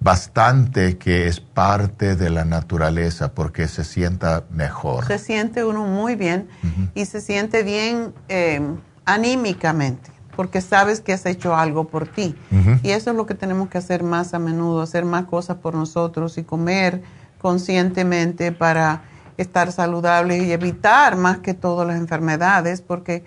bastante 0.00 0.96
que 0.96 1.26
es 1.26 1.40
parte 1.40 2.16
de 2.16 2.30
la 2.30 2.44
naturaleza 2.44 3.32
porque 3.32 3.68
se 3.68 3.84
sienta 3.84 4.44
mejor. 4.50 5.06
Se 5.06 5.18
siente 5.18 5.64
uno 5.64 5.84
muy 5.84 6.14
bien 6.14 6.48
y 6.94 7.04
se 7.04 7.20
siente 7.20 7.62
bien 7.62 8.14
eh, 8.28 8.60
anímicamente 9.04 10.10
porque 10.38 10.60
sabes 10.60 11.00
que 11.00 11.12
has 11.12 11.26
hecho 11.26 11.56
algo 11.56 11.88
por 11.88 12.06
ti. 12.06 12.36
Y 12.84 12.90
eso 12.90 13.10
es 13.10 13.16
lo 13.16 13.26
que 13.26 13.34
tenemos 13.34 13.68
que 13.70 13.78
hacer 13.78 14.04
más 14.04 14.34
a 14.34 14.38
menudo, 14.38 14.82
hacer 14.82 15.04
más 15.04 15.24
cosas 15.24 15.56
por 15.56 15.74
nosotros 15.74 16.38
y 16.38 16.44
comer 16.44 17.02
conscientemente 17.40 18.52
para 18.52 19.02
estar 19.36 19.72
saludables 19.72 20.44
y 20.44 20.52
evitar 20.52 21.16
más 21.16 21.38
que 21.38 21.54
todo 21.54 21.84
las 21.84 21.96
enfermedades, 21.96 22.82
porque 22.82 23.24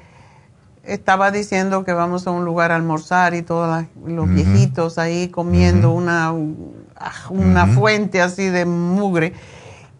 estaba 0.83 1.31
diciendo 1.31 1.83
que 1.83 1.93
vamos 1.93 2.27
a 2.27 2.31
un 2.31 2.45
lugar 2.45 2.71
a 2.71 2.75
almorzar 2.75 3.33
y 3.33 3.41
todos 3.41 3.85
los 4.05 4.29
viejitos 4.29 4.97
ahí 4.97 5.29
comiendo 5.29 5.91
una, 5.91 6.33
una 7.29 7.67
fuente 7.67 8.21
así 8.21 8.49
de 8.49 8.65
mugre 8.65 9.33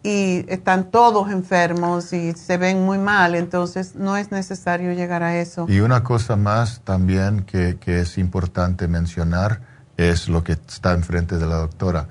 y 0.02 0.44
están 0.48 0.90
todos 0.90 1.30
enfermos 1.30 2.12
y 2.12 2.32
se 2.32 2.56
ven 2.56 2.84
muy 2.84 2.98
mal, 2.98 3.36
entonces 3.36 3.94
no 3.94 4.16
es 4.16 4.32
necesario 4.32 4.92
llegar 4.92 5.22
a 5.22 5.36
eso. 5.36 5.66
Y 5.68 5.80
una 5.80 6.02
cosa 6.02 6.34
más 6.34 6.80
también 6.80 7.44
que, 7.44 7.78
que 7.78 8.00
es 8.00 8.18
importante 8.18 8.88
mencionar 8.88 9.60
es 9.96 10.28
lo 10.28 10.42
que 10.42 10.52
está 10.52 10.92
enfrente 10.92 11.38
de 11.38 11.46
la 11.46 11.56
doctora. 11.56 12.08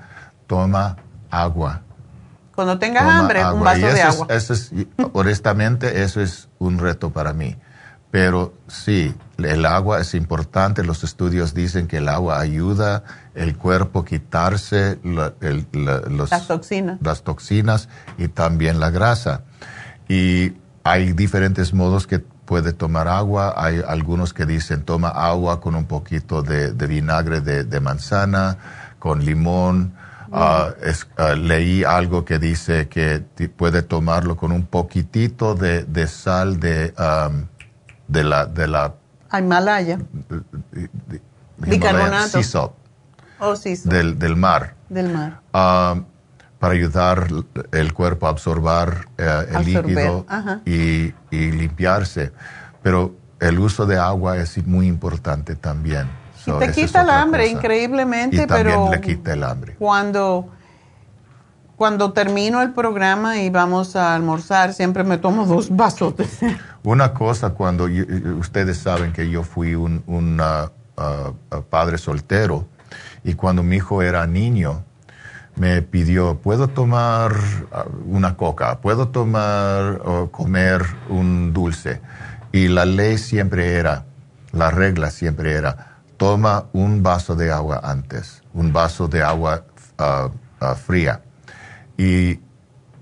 Toma 0.48 0.98
agua. 1.30 1.82
Cuando 2.56 2.80
tengas 2.80 3.04
hambre, 3.04 3.44
un 3.46 3.64
vaso 3.64 3.88
de 3.88 4.02
agua. 4.02 4.28
eso 4.30 4.54
es, 4.54 4.72
honestamente, 5.14 6.04
eso 6.04 6.22
es 6.22 6.48
un 6.60 6.80
reto 6.80 7.10
para 7.10 7.34
mí. 7.34 7.58
Pero 8.12 8.54
sí, 8.68 9.16
el 9.38 9.66
agua 9.66 10.02
es 10.02 10.14
importante. 10.14 10.84
Los 10.84 11.04
estudios 11.04 11.54
dicen 11.54 11.88
que 11.88 11.98
el 11.98 12.10
agua 12.10 12.40
ayuda 12.40 13.04
el 13.34 13.56
cuerpo 13.58 14.00
a 14.00 14.06
quitarse 14.06 15.00
las, 15.04 16.48
toxinas. 16.48 17.00
las 17.02 17.24
toxinas 17.24 17.88
y 18.18 18.28
también 18.28 18.82
la 18.82 18.90
grasa. 18.90 19.44
Y 20.10 20.54
hay 20.84 21.14
diferentes 21.14 21.74
modos 21.74 22.06
que 22.06 22.20
puede 22.20 22.74
tomar 22.74 23.08
agua. 23.08 23.54
Hay 23.56 23.82
algunos 23.88 24.34
que 24.34 24.46
dicen 24.46 24.84
toma 24.84 25.08
agua 25.08 25.62
con 25.62 25.76
un 25.76 25.86
poquito 25.86 26.44
de, 26.44 26.74
vinagre 26.88 27.40
de, 27.40 27.80
manzana, 27.80 28.58
con 29.00 29.24
limón. 29.24 29.94
Ah, 30.34 30.72
ah, 31.18 31.34
leí 31.34 31.86
algo 31.86 32.26
que 32.26 32.40
dice 32.40 32.90
que 32.90 33.24
puede 33.56 33.84
tomarlo 33.84 34.36
con 34.36 34.52
un 34.52 34.66
poquitito 34.66 35.56
de, 35.56 36.08
sal 36.08 36.60
de 36.60 36.94
de 38.12 38.24
la... 38.24 38.46
De 38.46 38.68
la 38.68 38.94
Himalaya. 39.34 40.00
Bicarbonato. 41.58 42.40
Oh, 43.40 43.56
del, 43.56 44.20
del 44.20 44.36
mar. 44.36 44.76
Del 44.90 45.10
mar. 45.10 45.40
Ah, 45.54 45.96
para 46.60 46.74
ayudar 46.74 47.28
el 47.72 47.94
cuerpo 47.94 48.28
a 48.28 48.30
absorber 48.30 49.08
eh, 49.18 49.46
el 49.56 49.66
líquido 49.66 50.26
y, 50.66 51.14
y, 51.32 51.52
limpiarse. 51.52 52.34
Pero 52.84 53.16
el 53.40 53.58
uso 53.58 53.86
de 53.88 53.98
agua 53.98 54.38
es 54.38 54.64
muy 54.68 54.88
importante 54.88 55.56
también. 55.56 56.08
y 56.46 56.52
te 56.52 56.72
quita 56.72 57.02
el 57.02 57.10
hambre, 57.10 57.48
increíblemente, 57.48 58.44
y 58.44 58.46
también 58.46 58.92
le 58.92 59.02
quita 59.02 59.34
el 59.34 59.44
hambre. 59.44 59.76
Cuando 59.80 60.50
cuando 61.82 62.14
termino 62.14 62.62
el 62.62 62.74
programa 62.74 63.42
y 63.42 63.50
vamos 63.50 63.96
a 63.96 64.14
almorzar, 64.14 64.72
siempre 64.72 65.04
me 65.04 65.18
tomo 65.18 65.48
dos 65.48 65.76
vasos. 65.76 66.14
Una 66.84 67.12
cosa, 67.12 67.56
cuando 67.56 67.88
ustedes 68.38 68.78
saben 68.78 69.12
que 69.12 69.32
yo 69.32 69.42
fui 69.42 69.74
un, 69.74 70.04
uh, 70.08 71.02
uh, 71.02 71.62
padre 71.72 71.98
soltero 71.98 72.68
y 73.24 73.34
cuando 73.34 73.64
mi 73.64 73.78
hijo 73.78 74.04
era 74.04 74.28
niño, 74.28 74.84
me 75.56 75.82
pidió, 75.82 76.38
¿puedo 76.38 76.68
tomar 76.68 77.34
uh, 77.34 78.16
una 78.16 78.38
coca? 78.38 78.80
¿Puedo 78.80 79.08
tomar 79.08 80.04
o 80.06 80.30
comer 80.30 80.86
un 81.10 81.52
dulce? 81.52 82.00
Y 82.52 82.68
la 82.68 82.86
ley 82.86 83.18
siempre 83.18 83.74
era, 83.74 84.06
la 84.52 84.70
regla 84.70 85.10
siempre 85.10 85.54
era, 85.54 85.98
toma 86.18 86.66
un 86.74 87.02
vaso 87.02 87.36
de 87.36 87.52
agua 87.52 87.82
antes, 87.84 88.44
un 88.54 88.72
vaso 88.72 89.08
de 89.08 89.24
agua 89.24 89.64
fría 90.86 91.22
y 92.02 92.40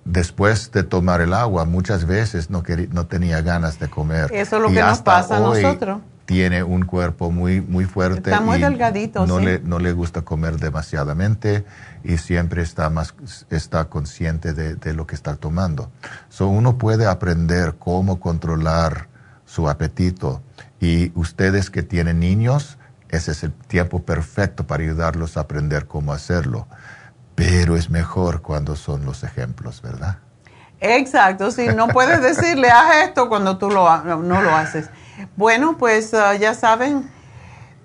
después 0.03 0.73
de 0.73 0.83
tomar 0.83 1.21
el 1.21 1.33
agua, 1.33 1.63
muchas 1.63 2.03
veces 2.05 2.49
no, 2.49 2.63
no 2.91 3.05
tenía 3.05 3.41
ganas 3.41 3.79
de 3.79 3.89
comer. 3.89 4.29
Eso 4.33 4.57
es 4.57 4.61
lo 4.61 4.67
que 4.69 4.81
nos 4.81 4.99
pasa 4.99 5.37
a 5.37 5.39
nosotros. 5.39 6.01
Tiene 6.25 6.63
un 6.63 6.85
cuerpo 6.85 7.31
muy, 7.31 7.61
muy 7.61 7.85
fuerte. 7.85 8.29
Está 8.29 8.41
muy 8.41 8.59
delgadito, 8.59 9.25
no 9.25 9.39
Le, 9.39 9.59
no 9.61 9.79
le 9.79 9.93
gusta 9.93 10.23
comer 10.23 10.57
demasiadamente 10.57 11.63
y 12.03 12.17
siempre 12.17 12.61
está, 12.61 12.89
más, 12.89 13.15
está 13.49 13.85
consciente 13.85 14.53
de, 14.53 14.93
lo 14.93 15.07
que 15.07 15.15
está 15.15 15.37
tomando. 15.37 15.89
So, 16.27 16.47
uno 16.47 16.77
puede 16.77 17.05
aprender 17.05 17.75
cómo 17.79 18.19
controlar 18.19 19.07
su 19.45 19.69
apetito 19.69 20.41
y 20.81 21.13
ustedes 21.15 21.69
que 21.69 21.83
tienen 21.83 22.19
niños, 22.19 22.77
ese 23.07 23.31
es 23.31 23.43
el 23.43 23.53
tiempo 23.53 24.03
perfecto 24.03 24.67
para 24.67 24.83
ayudarlos 24.83 25.37
a 25.37 25.41
aprender 25.41 25.87
cómo 25.87 26.11
hacerlo 26.11 26.67
pero 27.39 27.77
es 27.77 27.89
mejor 27.89 28.41
cuando 28.41 28.75
son 28.75 29.05
los 29.05 29.23
ejemplos, 29.23 29.81
¿verdad? 29.81 30.17
Exacto, 30.81 31.51
sí, 31.51 31.67
no 31.73 31.87
puedes 31.87 32.21
decirle, 32.21 32.69
haz 32.69 33.07
esto 33.07 33.29
cuando 33.29 33.57
tú 33.57 33.69
lo, 33.69 34.03
no 34.03 34.41
lo 34.41 34.55
haces. 34.55 34.89
Bueno, 35.37 35.77
pues 35.77 36.13
ah, 36.13 36.35
ya 36.35 36.53
saben 36.53 37.09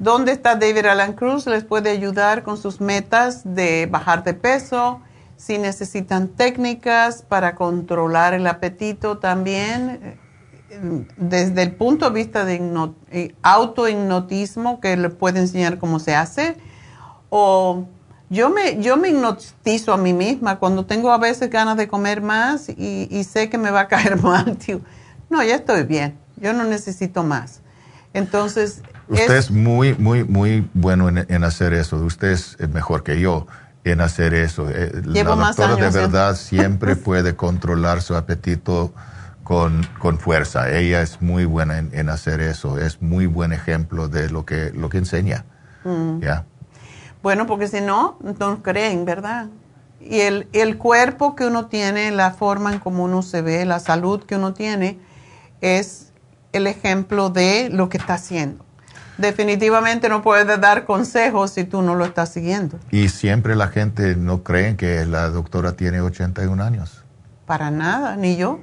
dónde 0.01 0.33
está 0.33 0.57
David 0.57 0.87
Alan 0.87 1.13
Cruz, 1.13 1.47
les 1.47 1.65
puede 1.65 1.91
ayudar 1.91 2.43
con 2.43 2.57
sus 2.57 2.81
metas 2.81 3.43
de 3.45 3.87
bajar 3.87 4.25
de 4.25 4.35
peso, 4.35 5.01
si 5.37 5.59
necesitan 5.59 6.29
técnicas 6.29 7.23
para 7.23 7.55
controlar 7.55 8.35
el 8.35 8.47
apetito 8.47 9.19
también, 9.19 10.01
eh, 10.71 11.07
desde 11.17 11.63
el 11.63 11.77
punto 11.77 12.11
de 12.11 12.15
vista 12.15 12.45
de 12.45 12.61
eh, 13.13 13.35
autohipnotismo, 13.43 14.81
que 14.81 14.97
le 14.97 15.11
puede 15.11 15.39
enseñar 15.41 15.79
cómo 15.79 16.01
se 16.01 16.17
hace, 16.17 16.57
o 17.31 17.87
yo 18.31 18.51
me, 18.51 18.83
yo 18.83 18.97
me 18.97 19.11
hipnotizo 19.11 19.93
a 19.93 19.97
mí 19.97 20.13
misma 20.13 20.59
cuando 20.59 20.85
tengo 20.87 21.13
a 21.13 21.19
veces 21.19 21.51
ganas 21.51 21.77
de 21.77 21.89
comer 21.89 22.23
más 22.23 22.69
y, 22.69 23.25
sé 23.25 23.49
que 23.51 23.59
me 23.59 23.71
va 23.71 23.81
a 23.81 23.89
caer 23.89 24.21
mal. 24.23 24.59
no, 25.31 25.43
ya 25.43 25.57
estoy 25.57 25.85
bien, 25.85 26.19
yo 26.37 26.53
no 26.53 26.65
necesito 26.65 27.23
más. 27.23 27.61
Entonces... 28.13 28.83
Usted 29.07 29.37
es, 29.37 29.51
muy, 29.51 29.95
muy, 29.95 30.25
muy 30.25 30.67
bueno 30.73 31.11
en, 31.11 31.45
hacer 31.45 31.75
eso. 31.75 31.97
Usted 31.99 32.31
es 32.33 32.57
mejor 32.71 33.03
que 33.03 33.21
yo 33.21 33.47
en 33.85 34.01
hacer 34.01 34.35
eso. 34.35 34.69
Eh, 34.71 35.03
Llevo 35.13 35.37
la 35.37 35.49
doctora 35.49 35.77
de 35.77 35.91
verdad 35.91 36.37
siempre 36.37 36.97
puede 36.97 37.37
controlar 37.37 38.03
su 38.03 38.17
apetito 38.17 38.93
con, 39.45 39.87
con 39.99 40.19
fuerza. 40.19 40.71
Ella 40.71 41.03
es 41.03 41.21
muy 41.21 41.45
buena 41.45 41.79
en, 41.79 42.09
hacer 42.09 42.41
eso. 42.41 42.79
Es 42.79 43.03
muy 43.03 43.27
buen 43.27 43.53
ejemplo 43.53 44.09
de 44.09 44.31
lo 44.31 44.45
que, 44.45 44.73
lo 44.75 44.89
que 44.89 44.99
enseña. 44.99 45.45
Mm. 45.85 46.21
¿Ya? 46.21 46.47
Bueno, 47.25 47.47
porque 47.47 47.69
si 47.69 47.81
no, 47.81 48.19
no 48.21 48.63
creen, 48.63 49.07
¿verdad? 49.07 49.47
Y 49.99 50.21
el, 50.21 50.47
el 50.53 50.77
cuerpo 50.77 51.35
que 51.35 51.47
uno 51.47 51.69
tiene, 51.69 52.11
la 52.11 52.33
forma 52.33 52.71
en 52.71 52.79
cómo 52.79 53.05
uno 53.05 53.23
se 53.23 53.41
ve, 53.41 53.65
la 53.65 53.81
salud 53.81 54.23
que 54.25 54.37
uno 54.37 54.53
tiene, 54.53 54.99
es 55.63 56.13
el 56.53 56.67
ejemplo 56.67 57.31
de 57.31 57.71
lo 57.73 57.89
que 57.89 57.97
está 57.97 58.13
haciendo. 58.13 58.63
Definitivamente 59.17 60.11
no 60.11 60.21
puedes 60.21 60.61
dar 60.61 60.85
consejos 60.85 61.53
si 61.53 61.65
tú 61.65 61.81
no 61.81 61.95
lo 61.95 62.05
estás 62.05 62.29
siguiendo. 62.29 62.79
Y 62.91 63.09
siempre 63.09 63.57
la 63.57 63.69
gente 63.69 64.17
no 64.17 64.43
cree 64.43 64.77
que 64.77 65.07
la 65.07 65.31
doctora 65.31 65.73
tiene 65.73 66.03
81 66.03 66.63
años. 66.63 67.05
Para 67.47 67.71
nada, 67.71 68.17
ni 68.17 68.37
yo. 68.37 68.61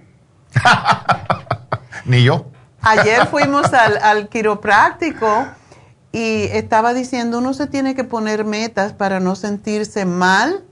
ni 2.06 2.24
yo. 2.24 2.46
Ayer 2.84 3.26
fuimos 3.26 3.74
al, 3.74 3.98
al 3.98 4.30
quiropráctico 4.30 5.48
y 6.12 6.44
estaba 6.52 6.94
diciendo, 6.94 7.40
uno 7.40 7.54
se 7.54 7.68
tiene 7.68 7.96
que 7.96 8.04
poner 8.04 8.44
metas 8.44 8.94
para 8.94 9.20
no 9.20 9.36
sentirse 9.36 10.06
mal. 10.06 10.64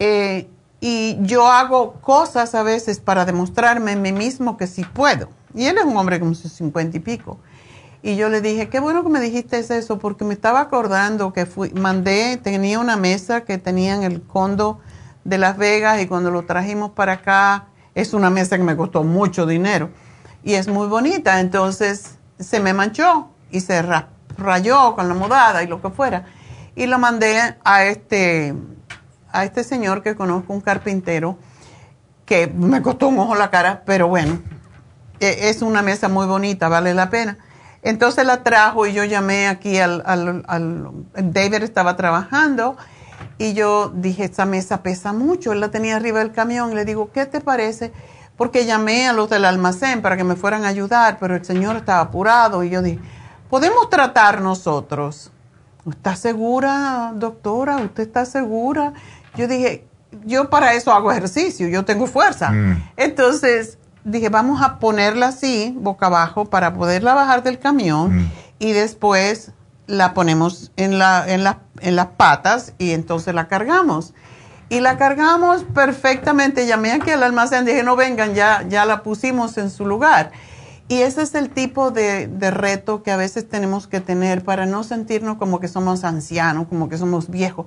Eh, 0.00 0.48
y 0.80 1.18
yo 1.22 1.48
hago 1.48 1.94
cosas 2.00 2.54
a 2.54 2.62
veces 2.62 3.00
para 3.00 3.24
demostrarme 3.24 3.92
a 3.92 3.96
mí 3.96 4.12
mismo 4.12 4.56
que 4.56 4.66
sí 4.66 4.84
puedo. 4.84 5.28
Y 5.54 5.66
él 5.66 5.78
es 5.78 5.84
un 5.84 5.96
hombre 5.96 6.20
como 6.20 6.34
sus 6.34 6.52
cincuenta 6.52 6.96
y 6.96 7.00
pico. 7.00 7.38
Y 8.02 8.16
yo 8.16 8.28
le 8.28 8.40
dije, 8.40 8.68
qué 8.68 8.78
bueno 8.78 9.02
que 9.02 9.08
me 9.08 9.20
dijiste 9.20 9.58
eso, 9.58 9.98
porque 9.98 10.24
me 10.24 10.34
estaba 10.34 10.60
acordando 10.60 11.32
que 11.32 11.46
mandé, 11.74 12.36
tenía 12.36 12.78
una 12.78 12.96
mesa 12.96 13.42
que 13.44 13.58
tenía 13.58 13.94
en 13.94 14.04
el 14.04 14.22
condo 14.22 14.78
de 15.24 15.38
Las 15.38 15.56
Vegas 15.56 16.00
y 16.00 16.06
cuando 16.06 16.30
lo 16.30 16.44
trajimos 16.44 16.92
para 16.92 17.14
acá, 17.14 17.66
es 17.94 18.14
una 18.14 18.30
mesa 18.30 18.56
que 18.56 18.62
me 18.62 18.76
costó 18.76 19.02
mucho 19.02 19.46
dinero 19.46 19.90
y 20.44 20.54
es 20.54 20.68
muy 20.68 20.86
bonita, 20.86 21.40
entonces 21.40 22.18
se 22.38 22.60
me 22.60 22.72
manchó 22.72 23.28
y 23.50 23.60
se 23.60 23.82
rayó 24.36 24.94
con 24.94 25.08
la 25.08 25.14
mudada 25.14 25.62
y 25.62 25.66
lo 25.66 25.80
que 25.82 25.90
fuera. 25.90 26.24
Y 26.74 26.86
lo 26.86 26.98
mandé 26.98 27.56
a 27.64 27.84
este, 27.84 28.54
a 29.32 29.44
este 29.44 29.64
señor 29.64 30.02
que 30.02 30.14
conozco, 30.14 30.52
un 30.52 30.60
carpintero, 30.60 31.38
que 32.24 32.46
me 32.46 32.82
costó 32.82 33.08
un 33.08 33.18
ojo 33.18 33.34
la 33.34 33.50
cara, 33.50 33.82
pero 33.84 34.08
bueno, 34.08 34.40
e, 35.20 35.48
es 35.48 35.62
una 35.62 35.82
mesa 35.82 36.08
muy 36.08 36.26
bonita, 36.26 36.68
vale 36.68 36.94
la 36.94 37.10
pena. 37.10 37.38
Entonces 37.82 38.26
la 38.26 38.42
trajo 38.42 38.86
y 38.86 38.92
yo 38.92 39.04
llamé 39.04 39.48
aquí 39.48 39.78
al, 39.78 40.02
al, 40.04 40.44
al, 40.46 40.90
David 41.14 41.62
estaba 41.62 41.96
trabajando 41.96 42.76
y 43.38 43.54
yo 43.54 43.88
dije, 43.94 44.24
esta 44.24 44.46
mesa 44.46 44.82
pesa 44.82 45.12
mucho, 45.12 45.52
él 45.52 45.60
la 45.60 45.70
tenía 45.70 45.96
arriba 45.96 46.18
del 46.18 46.32
camión, 46.32 46.74
le 46.74 46.84
digo, 46.84 47.10
¿qué 47.12 47.24
te 47.26 47.40
parece? 47.40 47.92
Porque 48.36 48.66
llamé 48.66 49.08
a 49.08 49.12
los 49.12 49.30
del 49.30 49.44
almacén 49.44 50.02
para 50.02 50.16
que 50.16 50.24
me 50.24 50.36
fueran 50.36 50.64
a 50.64 50.68
ayudar, 50.68 51.18
pero 51.18 51.34
el 51.34 51.44
señor 51.44 51.76
estaba 51.76 52.00
apurado 52.00 52.62
y 52.62 52.70
yo 52.70 52.82
dije, 52.82 53.00
¿podemos 53.48 53.90
tratar 53.90 54.40
nosotros? 54.40 55.30
¿Está 55.88 56.16
segura, 56.16 57.12
doctora? 57.14 57.76
¿Usted 57.78 58.02
está 58.02 58.24
segura? 58.24 58.92
Yo 59.36 59.48
dije, 59.48 59.86
yo 60.24 60.50
para 60.50 60.74
eso 60.74 60.92
hago 60.92 61.10
ejercicio, 61.10 61.68
yo 61.68 61.84
tengo 61.84 62.06
fuerza. 62.06 62.50
Mm. 62.50 62.90
Entonces 62.96 63.78
dije, 64.04 64.28
vamos 64.28 64.62
a 64.62 64.78
ponerla 64.78 65.28
así, 65.28 65.74
boca 65.76 66.06
abajo, 66.06 66.46
para 66.46 66.74
poderla 66.74 67.14
bajar 67.14 67.42
del 67.42 67.58
camión 67.58 68.16
mm. 68.16 68.32
y 68.58 68.72
después 68.72 69.52
la 69.86 70.14
ponemos 70.14 70.70
en, 70.76 70.98
la, 70.98 71.24
en, 71.26 71.44
la, 71.44 71.60
en 71.80 71.96
las 71.96 72.06
patas 72.06 72.74
y 72.78 72.92
entonces 72.92 73.34
la 73.34 73.48
cargamos. 73.48 74.14
Y 74.70 74.80
la 74.80 74.98
cargamos 74.98 75.64
perfectamente. 75.64 76.66
Llamé 76.66 76.92
aquí 76.92 77.10
al 77.10 77.22
almacén, 77.22 77.64
dije, 77.64 77.82
no 77.82 77.96
vengan, 77.96 78.34
ya, 78.34 78.64
ya 78.68 78.84
la 78.84 79.02
pusimos 79.02 79.56
en 79.56 79.70
su 79.70 79.86
lugar. 79.86 80.30
Y 80.88 81.02
ese 81.02 81.22
es 81.22 81.34
el 81.34 81.50
tipo 81.50 81.90
de, 81.90 82.28
de, 82.28 82.50
reto 82.50 83.02
que 83.02 83.10
a 83.10 83.16
veces 83.16 83.46
tenemos 83.46 83.86
que 83.86 84.00
tener 84.00 84.42
para 84.42 84.64
no 84.64 84.82
sentirnos 84.84 85.36
como 85.36 85.60
que 85.60 85.68
somos 85.68 86.02
ancianos, 86.02 86.66
como 86.66 86.88
que 86.88 86.96
somos 86.96 87.28
viejos. 87.28 87.66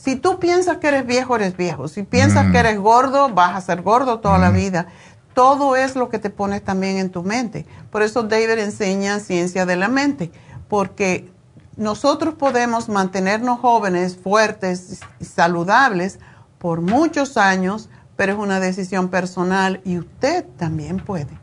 Si 0.00 0.16
tú 0.16 0.38
piensas 0.38 0.78
que 0.78 0.88
eres 0.88 1.06
viejo, 1.06 1.36
eres 1.36 1.56
viejo. 1.56 1.86
Si 1.86 2.02
piensas 2.02 2.48
mm. 2.48 2.52
que 2.52 2.58
eres 2.58 2.78
gordo, 2.78 3.28
vas 3.28 3.54
a 3.54 3.60
ser 3.60 3.82
gordo 3.82 4.20
toda 4.20 4.38
la 4.38 4.50
mm. 4.50 4.54
vida. 4.54 4.86
Todo 5.34 5.76
es 5.76 5.94
lo 5.94 6.08
que 6.08 6.18
te 6.18 6.30
pones 6.30 6.64
también 6.64 6.96
en 6.96 7.10
tu 7.10 7.22
mente. 7.22 7.66
Por 7.90 8.02
eso 8.02 8.22
David 8.22 8.58
enseña 8.58 9.20
ciencia 9.20 9.66
de 9.66 9.76
la 9.76 9.88
mente, 9.88 10.32
porque 10.68 11.30
nosotros 11.76 12.34
podemos 12.34 12.88
mantenernos 12.88 13.60
jóvenes, 13.60 14.16
fuertes 14.16 15.00
y 15.18 15.24
saludables 15.24 16.18
por 16.58 16.80
muchos 16.80 17.36
años, 17.36 17.90
pero 18.16 18.32
es 18.32 18.38
una 18.38 18.58
decisión 18.58 19.08
personal 19.08 19.80
y 19.84 19.98
usted 19.98 20.46
también 20.56 20.98
puede. 20.98 21.38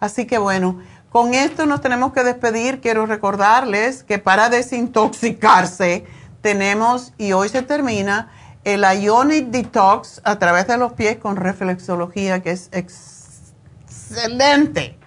Así 0.00 0.26
que 0.26 0.38
bueno, 0.38 0.80
con 1.10 1.34
esto 1.34 1.66
nos 1.66 1.80
tenemos 1.80 2.12
que 2.12 2.24
despedir. 2.24 2.80
Quiero 2.80 3.06
recordarles 3.06 4.02
que 4.02 4.18
para 4.18 4.48
desintoxicarse 4.48 6.04
tenemos, 6.42 7.12
y 7.18 7.32
hoy 7.32 7.48
se 7.48 7.62
termina, 7.62 8.30
el 8.64 8.82
Ionic 8.82 9.46
Detox 9.46 10.20
a 10.24 10.38
través 10.38 10.66
de 10.66 10.76
los 10.76 10.92
pies 10.92 11.16
con 11.16 11.36
reflexología, 11.36 12.42
que 12.42 12.50
es 12.50 12.68
excelente. 13.88 14.98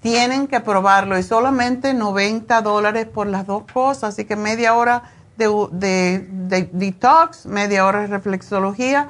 Tienen 0.00 0.46
que 0.46 0.60
probarlo 0.60 1.18
y 1.18 1.22
solamente 1.22 1.94
90 1.94 2.60
dólares 2.62 3.06
por 3.06 3.26
las 3.26 3.46
dos 3.46 3.64
cosas, 3.72 4.14
así 4.14 4.24
que 4.24 4.36
media 4.36 4.74
hora 4.74 5.04
de, 5.36 6.68
detox, 6.72 7.46
media 7.46 7.86
hora 7.86 8.00
de 8.00 8.06
reflexología 8.08 9.08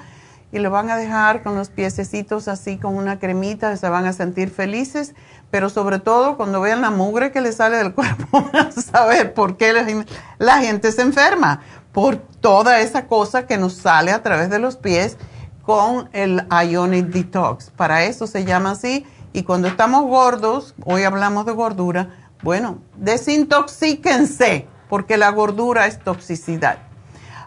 y 0.55 0.61
lo 0.61 0.71
van 0.71 0.89
a 0.89 0.97
dejar 0.97 1.43
con 1.43 1.57
los 1.57 1.69
piececitos 1.69 2.47
así 2.47 2.79
con 2.79 2.95
una 2.95 3.19
cremita, 3.19 3.77
se 3.77 3.89
van 3.89 4.07
a 4.07 4.13
sentir 4.13 4.51
felices, 4.51 5.17
pero 5.51 5.69
sobre 5.69 5.99
todo 5.99 6.37
cuando 6.37 6.61
vean 6.61 6.81
la 6.81 6.93
mugre 6.93 7.33
que 7.33 7.41
le 7.41 7.51
sale 7.51 7.77
del 7.77 7.93
cuerpo, 7.95 8.49
van 8.53 8.69
a 8.69 8.71
saber 8.71 9.35
por 9.35 9.57
qué 9.57 9.73
la 10.39 10.61
gente 10.61 10.93
se 10.93 11.03
enferma 11.03 11.61
por 11.91 12.17
toda 12.17 12.79
esa 12.79 13.09
cosa 13.09 13.49
que 13.49 13.59
nos 13.59 13.75
sale 13.75 14.13
a 14.13 14.23
través 14.23 14.49
de 14.49 14.61
los 14.61 14.77
pies 14.77 15.17
con 15.65 16.09
el 16.13 16.47
Ionic 16.49 17.07
Detox. 17.07 17.71
Para 17.71 18.05
eso 18.05 18.29
se 18.29 18.45
llama 18.45 18.73
así. 18.73 19.05
Y 19.33 19.43
cuando 19.43 19.67
estamos 19.67 20.05
gordos, 20.05 20.77
hoy 20.85 21.03
hablamos 21.03 21.47
de 21.47 21.53
gordura, 21.53 22.11
bueno, 22.45 22.79
desintoxíquense, 22.97 24.69
porque 24.89 25.17
la 25.17 25.31
gordura 25.31 25.89
es 25.89 25.99
toxicidad. 25.99 26.79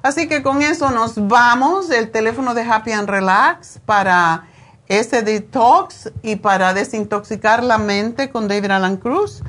Así 0.08 0.28
que 0.30 0.42
con 0.42 0.62
eso 0.62 0.90
nos 0.90 1.28
vamos. 1.28 1.90
El 1.90 2.12
teléfono 2.12 2.54
de 2.54 2.62
Happy 2.62 2.94
and 2.94 3.10
Relax 3.10 3.82
para 3.86 4.48
ese 4.88 5.22
detox 5.22 6.14
y 6.24 6.38
para 6.38 6.74
desintoxicar 6.74 7.62
la 7.62 7.78
mente 7.78 8.30
con 8.30 8.48
David 8.48 8.72
Alan 8.72 8.96
Cruz. 8.96 9.44